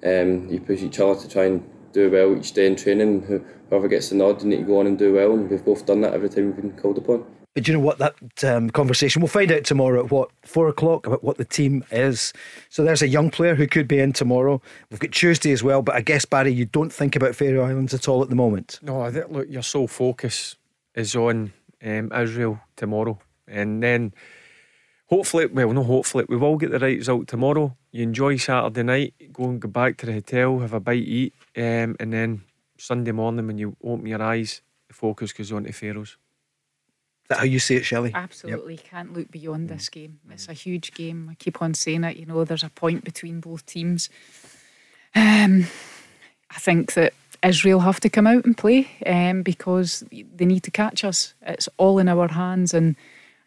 Um, 0.04 0.46
you 0.50 0.60
push 0.60 0.82
each 0.82 1.00
other 1.00 1.18
to 1.18 1.26
try 1.26 1.46
and 1.46 1.66
do 1.94 2.10
well 2.10 2.36
each 2.36 2.52
day 2.52 2.66
in 2.66 2.76
training. 2.76 3.22
Whoever 3.70 3.88
gets 3.88 4.10
the 4.10 4.16
nod, 4.16 4.42
you 4.42 4.48
need 4.50 4.58
to 4.58 4.64
go 4.64 4.80
on 4.80 4.86
and 4.88 4.98
do 4.98 5.14
well. 5.14 5.32
And 5.32 5.48
we've 5.48 5.64
both 5.64 5.86
done 5.86 6.02
that 6.02 6.12
every 6.12 6.28
time 6.28 6.48
we've 6.48 6.56
been 6.56 6.76
called 6.78 6.98
upon. 6.98 7.24
But 7.54 7.68
you 7.68 7.74
know 7.74 7.80
what? 7.80 7.98
That 7.98 8.44
um, 8.44 8.70
conversation, 8.70 9.20
we'll 9.20 9.28
find 9.28 9.52
out 9.52 9.64
tomorrow 9.64 10.04
at 10.04 10.10
what, 10.10 10.30
four 10.44 10.68
o'clock, 10.68 11.06
about 11.06 11.22
what 11.22 11.36
the 11.36 11.44
team 11.44 11.84
is. 11.90 12.32
So 12.70 12.82
there's 12.82 13.02
a 13.02 13.08
young 13.08 13.30
player 13.30 13.54
who 13.54 13.66
could 13.66 13.86
be 13.86 13.98
in 13.98 14.14
tomorrow. 14.14 14.62
We've 14.90 15.00
got 15.00 15.12
Tuesday 15.12 15.52
as 15.52 15.62
well, 15.62 15.82
but 15.82 15.94
I 15.94 16.00
guess, 16.00 16.24
Barry, 16.24 16.52
you 16.52 16.64
don't 16.64 16.92
think 16.92 17.14
about 17.14 17.34
Faroe 17.34 17.62
Islands 17.62 17.92
at 17.92 18.08
all 18.08 18.22
at 18.22 18.30
the 18.30 18.34
moment. 18.36 18.78
No, 18.82 19.02
I 19.02 19.10
think, 19.10 19.30
look, 19.30 19.48
your 19.50 19.62
sole 19.62 19.88
focus 19.88 20.56
is 20.94 21.14
on 21.14 21.52
um, 21.84 22.10
Israel 22.12 22.60
tomorrow, 22.76 23.18
and 23.46 23.82
then 23.82 24.14
hopefully, 25.08 25.46
well, 25.46 25.72
no, 25.74 25.82
hopefully, 25.82 26.24
we 26.28 26.38
will 26.38 26.56
get 26.56 26.70
the 26.70 26.78
right 26.78 26.96
result 26.96 27.28
tomorrow. 27.28 27.76
You 27.90 28.02
enjoy 28.04 28.36
Saturday 28.36 28.82
night, 28.82 29.14
go 29.30 29.44
and 29.44 29.60
go 29.60 29.68
back 29.68 29.98
to 29.98 30.06
the 30.06 30.14
hotel, 30.14 30.60
have 30.60 30.72
a 30.72 30.80
bite, 30.80 31.02
eat, 31.02 31.34
um, 31.54 31.96
and 32.00 32.12
then 32.14 32.42
Sunday 32.78 33.12
morning 33.12 33.46
when 33.46 33.58
you 33.58 33.76
open 33.84 34.06
your 34.06 34.22
eyes, 34.22 34.62
the 34.88 34.94
focus 34.94 35.34
goes 35.34 35.52
on 35.52 35.64
to 35.64 35.72
Faroes. 35.72 36.16
That 37.32 37.38
how 37.38 37.44
you 37.44 37.60
see 37.60 37.76
it, 37.76 37.86
Shelley? 37.86 38.10
Absolutely, 38.14 38.76
can't 38.76 39.14
look 39.14 39.30
beyond 39.30 39.70
this 39.70 39.88
game. 39.88 40.20
It's 40.30 40.48
a 40.48 40.52
huge 40.52 40.92
game. 40.92 41.28
I 41.30 41.34
keep 41.34 41.62
on 41.62 41.72
saying 41.72 42.04
it. 42.04 42.18
You 42.18 42.26
know, 42.26 42.44
there's 42.44 42.62
a 42.62 42.68
point 42.68 43.04
between 43.04 43.40
both 43.40 43.64
teams. 43.64 44.10
Um, 45.14 45.64
I 46.50 46.58
think 46.58 46.92
that 46.92 47.14
Israel 47.42 47.80
have 47.80 48.00
to 48.00 48.10
come 48.10 48.26
out 48.26 48.44
and 48.44 48.54
play 48.54 48.90
um, 49.06 49.42
because 49.42 50.04
they 50.10 50.44
need 50.44 50.62
to 50.64 50.70
catch 50.70 51.04
us. 51.04 51.32
It's 51.40 51.70
all 51.78 51.98
in 51.98 52.06
our 52.10 52.28
hands, 52.28 52.74
and 52.74 52.96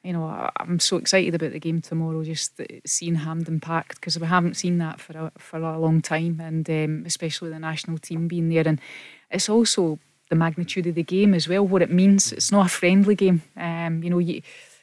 you 0.04 0.14
know 0.14 0.26
I- 0.26 0.50
I'm 0.58 0.80
so 0.80 0.98
excited 0.98 1.36
about 1.36 1.52
the 1.52 1.60
game 1.60 1.82
tomorrow. 1.82 2.24
Just 2.24 2.60
seeing 2.88 3.16
Hampden 3.16 3.60
packed 3.60 4.02
because 4.02 4.18
we 4.18 4.26
haven't 4.26 4.58
seen 4.58 4.80
that 4.80 5.00
for 5.00 5.14
a, 5.16 5.32
for 5.38 5.58
a 5.58 5.78
long 5.78 6.02
time, 6.02 6.40
and 6.42 6.68
um, 6.72 7.04
especially 7.06 7.52
the 7.52 7.60
national 7.60 8.00
team 8.00 8.28
being 8.28 8.50
there. 8.50 8.68
And 8.68 8.82
it's 9.30 9.48
also 9.48 10.00
the 10.30 10.36
magnitude 10.36 10.88
of 10.88 10.96
the 10.96 11.04
game 11.04 11.34
as 11.34 11.48
well, 11.48 11.66
what 11.68 11.82
it 11.82 11.92
means. 11.92 12.32
It's 12.34 12.52
not 12.52 12.66
a 12.66 12.70
friendly 12.70 13.16
game. 13.16 13.42
Um, 13.58 14.04
you 14.04 14.10
know, 14.10 14.20
you, 14.20 14.42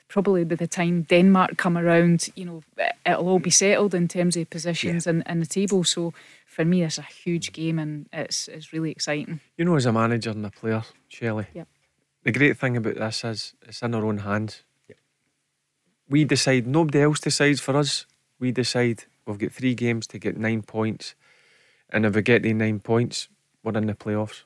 probably 0.08 0.44
by 0.44 0.54
the 0.56 0.66
time 0.66 1.02
Denmark 1.02 1.56
come 1.56 1.76
around, 1.78 2.28
you 2.36 2.44
know, 2.44 2.62
it'll 3.06 3.28
all 3.28 3.38
be 3.40 3.50
settled 3.50 3.94
in 3.94 4.08
terms 4.08 4.36
of 4.36 4.48
positions 4.50 5.06
and, 5.06 5.22
and 5.26 5.40
the 5.42 5.46
table. 5.46 5.84
So 5.84 6.12
for 6.46 6.64
me, 6.64 6.82
it's 6.82 6.98
a 6.98 7.02
huge 7.02 7.52
game 7.52 7.78
and 7.78 8.06
it's 8.12 8.46
it's 8.48 8.72
really 8.72 8.90
exciting. 8.90 9.40
You 9.56 9.64
know, 9.64 9.76
as 9.76 9.86
a 9.86 9.92
manager 9.92 10.30
and 10.30 10.46
a 10.46 10.50
player, 10.50 10.82
Shelley, 11.08 11.46
Yep. 11.54 11.68
the 12.24 12.32
great 12.32 12.58
thing 12.58 12.76
about 12.76 12.96
this 12.96 13.24
is 13.24 13.54
it's 13.62 13.82
in 13.82 13.94
our 13.94 14.04
own 14.04 14.18
hands. 14.18 14.62
We 16.08 16.24
decide, 16.24 16.66
nobody 16.66 17.00
else 17.00 17.20
decides 17.20 17.60
for 17.60 17.74
us. 17.76 18.06
We 18.38 18.52
decide 18.52 19.04
we've 19.26 19.38
got 19.38 19.52
three 19.52 19.74
games 19.74 20.06
to 20.08 20.18
get 20.18 20.36
nine 20.36 20.62
points. 20.62 21.14
And 21.88 22.04
if 22.04 22.14
we 22.14 22.22
get 22.22 22.42
the 22.42 22.52
nine 22.52 22.80
points, 22.80 23.28
we're 23.62 23.78
in 23.78 23.86
the 23.86 23.94
playoffs. 23.94 24.42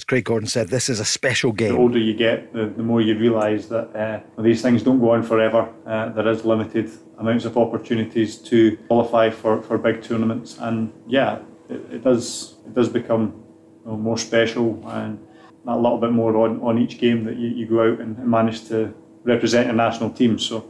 As 0.00 0.04
Craig 0.04 0.24
Gordon 0.24 0.48
said, 0.48 0.68
this 0.68 0.88
is 0.88 0.98
a 0.98 1.04
special 1.04 1.52
game. 1.52 1.74
The 1.74 1.78
older 1.78 1.98
you 1.98 2.14
get, 2.14 2.54
the, 2.54 2.64
the 2.64 2.82
more 2.82 3.02
you 3.02 3.18
realise 3.18 3.66
that 3.66 3.94
uh, 3.94 4.42
these 4.42 4.62
things 4.62 4.82
don't 4.82 4.98
go 4.98 5.10
on 5.10 5.22
forever. 5.22 5.70
Uh, 5.84 6.08
there 6.08 6.26
is 6.28 6.42
limited 6.42 6.90
amounts 7.18 7.44
of 7.44 7.58
opportunities 7.58 8.38
to 8.38 8.78
qualify 8.86 9.28
for, 9.28 9.60
for 9.60 9.76
big 9.76 10.02
tournaments, 10.02 10.56
and 10.58 10.90
yeah, 11.06 11.40
it, 11.68 11.82
it 11.92 12.02
does 12.02 12.54
it 12.64 12.72
does 12.72 12.88
become 12.88 13.44
you 13.84 13.90
know, 13.90 13.98
more 13.98 14.16
special 14.16 14.82
and 14.88 15.18
a 15.66 15.76
little 15.76 15.98
bit 15.98 16.12
more 16.12 16.34
on, 16.34 16.58
on 16.62 16.78
each 16.78 16.96
game 16.96 17.24
that 17.24 17.36
you, 17.36 17.48
you 17.48 17.66
go 17.66 17.92
out 17.92 18.00
and, 18.00 18.16
and 18.16 18.26
manage 18.26 18.66
to 18.68 18.94
represent 19.24 19.66
your 19.66 19.76
national 19.76 20.08
team. 20.08 20.38
So 20.38 20.64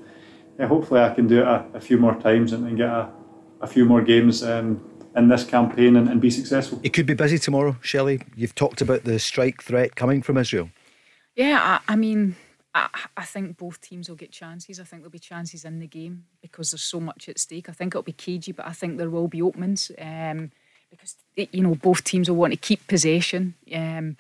yeah, 0.59 0.67
hopefully 0.67 1.03
I 1.03 1.15
can 1.15 1.29
do 1.29 1.43
it 1.43 1.47
a, 1.47 1.65
a 1.75 1.81
few 1.81 1.99
more 1.99 2.17
times 2.17 2.53
and, 2.53 2.67
and 2.67 2.77
get 2.77 2.89
a, 2.89 3.09
a 3.61 3.69
few 3.69 3.85
more 3.85 4.03
games 4.03 4.43
um, 4.43 4.85
in 5.17 5.29
this 5.29 5.45
campaign 5.45 5.97
and, 5.97 6.09
and 6.09 6.21
be 6.21 6.31
successful. 6.31 6.81
It 6.83 6.91
could 6.91 7.07
be 7.07 7.15
busy 7.15 7.39
tomorrow, 7.39 7.77
Shelley. 7.81 8.23
You've 8.37 8.55
talked 8.55 8.81
about 8.81 9.05
the 9.05 9.19
strike 9.19 9.63
threat 9.63 9.97
coming 9.97 10.23
from 10.23 10.37
Israel. 10.37 10.71
Yeah, 11.35 11.81
I, 11.89 11.93
I 11.93 11.97
mean, 11.97 12.37
I, 12.75 12.89
I 13.17 13.25
think 13.25 13.57
both 13.57 13.81
teams 13.81 14.09
will 14.09 14.17
get 14.17 14.31
chances. 14.31 14.79
I 14.79 14.85
think 14.85 15.03
there'll 15.03 15.11
be 15.11 15.19
chances 15.19 15.65
in 15.65 15.79
the 15.79 15.87
game 15.87 16.25
because 16.41 16.71
there's 16.71 16.83
so 16.83 17.01
much 17.01 17.29
at 17.29 17.39
stake. 17.39 17.69
I 17.69 17.73
think 17.73 17.93
it'll 17.93 18.03
be 18.03 18.13
cagey, 18.13 18.53
but 18.53 18.67
I 18.67 18.73
think 18.73 18.99
there 18.99 19.11
will 19.11 19.29
be 19.29 19.43
openings 19.43 19.91
um, 19.99 20.53
because 20.91 21.17
you 21.37 21.63
know 21.63 21.75
both 21.75 22.05
teams 22.05 22.29
will 22.29 22.37
want 22.37 22.53
to 22.53 22.59
keep 22.59 22.87
possession. 22.87 23.55
Um, 23.75 24.17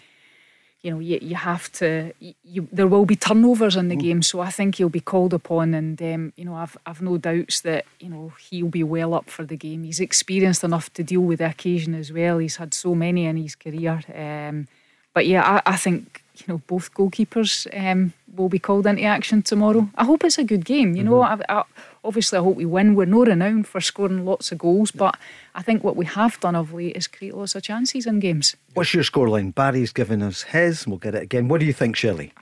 you 0.82 0.90
know, 0.90 0.98
you, 0.98 1.19
you 1.20 1.36
have 1.36 1.70
to. 1.73 2.12
You, 2.20 2.69
there 2.73 2.86
will 2.86 3.05
be 3.05 3.16
turnovers 3.16 3.77
in 3.77 3.89
the 3.89 3.97
game, 3.97 4.23
so 4.23 4.40
I 4.40 4.51
think 4.51 4.77
he'll 4.77 4.89
be 4.89 5.01
called 5.01 5.35
upon, 5.35 5.74
and 5.74 6.01
um, 6.01 6.32
you 6.36 6.44
know, 6.44 6.55
I've 6.55 6.77
I've 6.86 7.02
no 7.02 7.19
doubts 7.19 7.61
that 7.62 7.85
you 7.98 8.09
know 8.09 8.32
he'll 8.48 8.69
be 8.69 8.85
well 8.85 9.12
up 9.12 9.28
for 9.28 9.44
the 9.44 9.57
game. 9.57 9.85
He's 9.85 10.01
experienced 10.01 10.65
enough 10.65 10.93
to 10.94 11.02
deal 11.02 11.20
with 11.20 11.40
the 11.40 11.51
occasion 11.51 11.94
as 11.94 12.11
well. 12.12 12.39
He's 12.39 12.57
had 12.57 12.73
so 12.73 12.94
many 12.94 13.27
in 13.27 13.36
his 13.36 13.55
career. 13.55 14.01
Um, 14.15 14.69
but 15.12 15.27
yeah, 15.27 15.61
I, 15.66 15.73
I 15.73 15.77
think 15.77 16.23
you 16.36 16.44
know 16.48 16.62
both 16.66 16.94
goalkeepers 16.94 17.66
um, 17.78 18.15
will 18.35 18.48
be 18.48 18.59
called 18.59 18.86
into 18.86 19.02
action 19.02 19.43
tomorrow. 19.43 19.90
I 19.97 20.05
hope 20.05 20.24
it's 20.24 20.39
a 20.39 20.44
good 20.44 20.65
game. 20.65 20.97
You 20.97 21.05
know, 21.05 21.20
I, 21.20 21.39
I, 21.48 21.65
obviously 22.05 22.39
I 22.39 22.43
hope 22.43 22.56
we 22.56 22.64
win. 22.66 22.94
We're 22.94 23.06
no 23.06 23.24
renowned 23.24 23.66
for 23.66 23.81
scoring 23.81 24.24
lots 24.24 24.52
of 24.52 24.59
goals, 24.59 24.90
but 24.90 25.16
I 25.55 25.62
think 25.62 25.82
what 25.85 25.97
we 25.97 26.06
have 26.06 26.39
done 26.40 26.55
of 26.55 26.72
late 26.72 26.97
is 26.97 27.06
create 27.06 27.35
lots 27.35 27.55
of 27.55 27.62
chances 27.62 28.06
in 28.06 28.20
games. 28.20 28.56
What's 28.74 28.94
your 28.94 29.05
scoreline? 29.05 29.55
Barry's 29.55 29.93
given 29.93 30.22
us 30.22 30.43
his. 30.43 30.86
We'll 30.86 30.98
get 30.98 31.14
it 31.14 31.22
again. 31.22 31.48
What 31.48 31.60
do 31.60 31.66
you 31.66 31.72
think, 31.72 31.97
Shelley? 31.97 32.32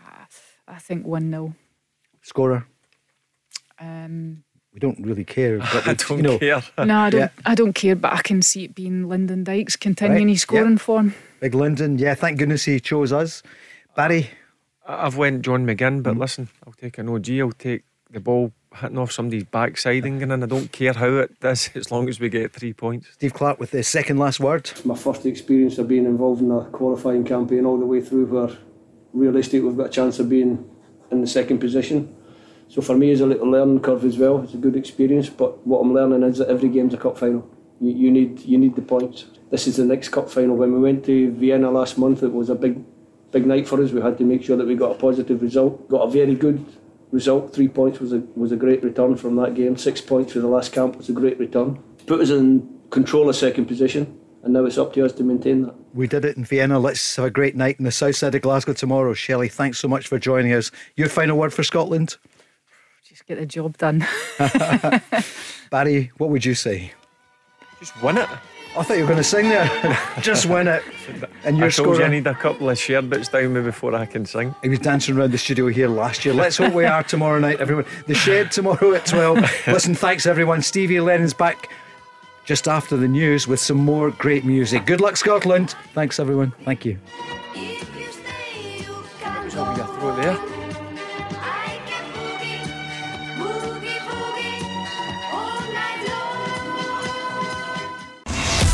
I 0.67 0.79
think 0.79 1.07
one 1.07 1.31
0 1.31 1.55
Scorer? 2.23 2.67
um, 3.81 4.45
We 4.75 4.81
don't 4.81 4.99
really 5.05 5.25
care. 5.25 5.59
But 5.73 5.87
I 5.89 5.95
don't 5.95 6.17
you 6.19 6.23
know, 6.23 6.39
care. 6.39 6.63
No, 6.85 6.99
I 6.99 7.11
don't. 7.11 7.21
Yeah. 7.21 7.29
I 7.47 7.55
don't 7.55 7.73
care, 7.75 7.97
but 7.97 8.13
I 8.13 8.23
can 8.23 8.43
see 8.43 8.65
it 8.65 8.75
being 8.75 9.09
Lyndon 9.09 9.45
Dykes 9.45 9.77
continuing 9.77 10.25
Right, 10.27 10.33
his 10.33 10.43
scoring 10.43 10.73
yeah. 10.73 10.77
form. 10.79 11.15
Big 11.41 11.55
Lyndon. 11.55 11.99
Yeah, 11.99 12.15
thank 12.15 12.39
goodness 12.39 12.65
he 12.65 12.81
chose 12.81 13.13
us. 13.13 13.43
Barry? 13.97 14.31
I- 14.87 15.07
I've 15.07 15.17
went 15.17 15.43
John 15.43 15.65
McGinn, 15.67 16.03
but 16.03 16.17
listen, 16.17 16.49
I'll 16.67 16.73
take 16.75 16.99
an 16.99 17.09
OG. 17.09 17.31
I'll 17.41 17.53
take 17.53 17.85
the 18.11 18.21
ball 18.21 18.53
hitting 18.79 18.99
off 18.99 19.13
somebody's 19.13 19.45
backside 19.45 20.05
and 20.05 20.33
I 20.33 20.47
don't 20.47 20.71
care 20.73 20.93
how 20.93 21.17
it 21.17 21.39
does 21.41 21.71
as 21.75 21.91
long 21.91 22.09
as 22.09 22.21
we 22.21 22.29
get 22.29 22.53
three 22.53 22.73
points. 22.73 23.09
Steve 23.15 23.35
Clarke 23.35 23.61
with 23.61 23.71
the 23.71 23.83
second 23.83 24.19
last 24.19 24.41
word. 24.41 24.71
my 24.85 24.97
first 24.97 25.27
experience 25.27 25.79
of 25.79 25.89
being 25.89 26.05
involved 26.05 26.43
in 26.43 26.51
a 26.51 26.65
qualifying 26.71 27.25
campaign 27.25 27.65
all 27.65 27.79
the 27.79 27.87
way 27.87 28.01
through 28.01 28.27
where 28.27 28.57
realistically 29.13 29.61
we've 29.61 29.77
got 29.77 29.87
a 29.87 29.91
chance 29.91 30.19
of 30.19 30.29
being 30.29 30.69
in 31.11 31.21
the 31.21 31.27
second 31.27 31.59
position. 31.59 32.15
So 32.69 32.83
for 32.83 32.97
me 32.97 33.11
it's 33.11 33.21
a 33.21 33.27
little 33.27 33.51
learning 33.51 33.81
curve 33.81 34.05
as 34.05 34.19
well. 34.19 34.43
It's 34.43 34.55
a 34.55 34.59
good 34.59 34.77
experience, 34.77 35.29
but 35.29 35.67
what 35.67 35.81
I'm 35.81 35.95
learning 35.95 36.23
is 36.23 36.39
that 36.39 36.49
every 36.49 36.69
game's 36.69 36.95
a 36.95 36.99
cup 36.99 37.19
final. 37.19 37.49
You, 37.81 37.93
you 37.93 38.11
need 38.11 38.41
you 38.41 38.59
need 38.59 38.77
the 38.77 38.83
points. 38.83 39.27
This 39.51 39.67
is 39.67 39.77
the 39.77 39.85
next 39.85 40.11
cup 40.11 40.29
final. 40.29 40.57
When 40.57 40.73
we 40.73 40.81
went 40.81 41.05
to 41.07 41.31
Vienna 41.33 41.71
last 41.71 41.97
month, 41.97 42.23
it 42.23 42.33
was 42.33 42.51
a 42.51 42.55
big 42.55 42.85
big 43.31 43.47
night 43.47 43.67
for 43.67 43.83
us. 43.83 43.93
We 43.93 44.01
had 44.01 44.19
to 44.19 44.25
make 44.25 44.43
sure 44.43 44.57
that 44.57 44.67
we 44.67 44.75
got 44.75 44.93
a 44.93 44.99
positive 44.99 45.41
result. 45.43 45.89
Got 45.89 46.03
a 46.09 46.11
very 46.11 46.35
good 46.35 46.65
result. 47.11 47.55
Three 47.55 47.69
points 47.69 48.01
was 48.01 48.13
a 48.13 48.23
was 48.35 48.53
a 48.53 48.57
great 48.57 48.83
return 48.83 49.17
from 49.17 49.37
that 49.37 49.55
game. 49.55 49.77
Six 49.77 50.01
points 50.01 50.33
for 50.33 50.41
the 50.41 50.49
last 50.49 50.73
camp 50.73 50.97
was 50.97 51.09
a 51.09 51.13
great 51.13 51.39
return. 51.39 51.83
Put 52.07 52.21
us 52.21 52.31
in 52.31 52.69
control 52.91 53.29
of 53.29 53.37
second 53.37 53.67
position, 53.67 54.19
and 54.43 54.53
now 54.53 54.65
it's 54.65 54.79
up 54.79 54.93
to 54.95 55.05
us 55.05 55.13
to 55.13 55.25
maintain 55.25 55.63
that. 55.63 55.75
We 55.95 56.07
did 56.07 56.25
it 56.25 56.37
in 56.37 56.45
Vienna. 56.45 56.79
Let's 56.79 57.17
have 57.17 57.27
a 57.27 57.31
great 57.31 57.57
night 57.57 57.79
in 57.79 57.85
the 57.85 57.93
south 57.93 58.17
side 58.17 58.35
of 58.35 58.43
Glasgow 58.43 58.73
tomorrow. 58.73 59.15
Shelley, 59.15 59.49
thanks 59.49 59.79
so 59.79 59.89
much 59.89 60.09
for 60.09 60.19
joining 60.19 60.53
us. 60.53 60.71
Your 60.97 61.09
final 61.09 61.37
word 61.37 61.53
for 61.53 61.63
Scotland? 61.63 62.17
Just 63.05 63.27
get 63.27 63.39
the 63.39 63.47
job 63.47 63.77
done. 63.79 64.07
Barry, 65.71 66.13
what 66.19 66.31
would 66.31 66.45
you 66.45 66.55
say? 66.55 66.93
Just 67.81 68.01
win 68.03 68.19
it. 68.19 68.29
I 68.77 68.83
thought 68.83 68.97
you 68.97 69.03
were 69.03 69.09
going 69.09 69.17
to 69.19 69.25
sing 69.25 69.49
there. 69.49 69.99
Just 70.21 70.47
win 70.47 70.69
it. 70.69 70.83
And 71.45 71.57
I 71.57 71.61
your 71.61 71.71
told 71.71 71.99
you 71.99 72.05
I 72.05 72.09
need 72.09 72.27
a 72.27 72.35
couple 72.35 72.71
of 72.71 72.79
shared 72.79 73.11
bits 73.11 73.29
down 73.29 73.53
me 73.55 73.63
before 73.63 73.95
I 73.95 74.07
can 74.07 74.25
sing. 74.25 74.55
He 74.63 74.69
was 74.69 74.79
dancing 74.79 75.17
around 75.17 75.33
the 75.33 75.39
studio 75.39 75.67
here 75.69 75.89
last 75.89 76.25
year. 76.25 76.35
Let's 76.35 76.59
hope 76.59 76.75
we 76.75 76.85
are 76.85 77.03
tomorrow 77.03 77.39
night, 77.39 77.61
everyone. 77.61 77.87
The 78.07 78.15
Shed 78.15 78.53
tomorrow 78.53 78.93
at 78.93 79.07
12. 79.07 79.39
Listen, 79.67 79.95
thanks 79.95 80.27
everyone. 80.27 80.63
Stevie 80.63 81.01
Lennon's 81.01 81.35
back 81.35 81.71
just 82.45 82.69
after 82.69 82.97
the 82.97 83.09
news 83.09 83.49
with 83.49 83.61
some 83.61 83.79
more 83.79 84.11
great 84.11 84.45
music. 84.45 84.87
Good 84.87 85.01
luck, 85.01 85.17
Scotland. 85.17 85.75
Thanks, 85.93 86.19
everyone. 86.21 86.53
Thank 86.65 86.85
you. 86.85 86.99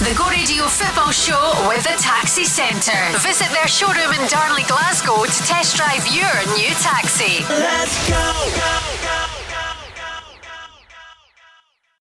The 0.04 0.14
Go 0.14 0.28
Radio 0.28 0.66
Football 0.66 1.12
Show 1.12 1.66
with 1.66 1.82
the 1.82 1.96
Taxi 1.98 2.44
Centre. 2.44 2.92
Visit 3.20 3.48
their 3.52 3.66
showroom 3.66 4.12
in 4.12 4.28
Darnley, 4.28 4.62
Glasgow 4.64 5.24
to 5.24 5.42
test 5.44 5.76
drive 5.76 6.06
your 6.08 6.28
new 6.58 6.68
taxi. 6.74 7.42
Let's 7.48 8.06
go. 8.10 9.23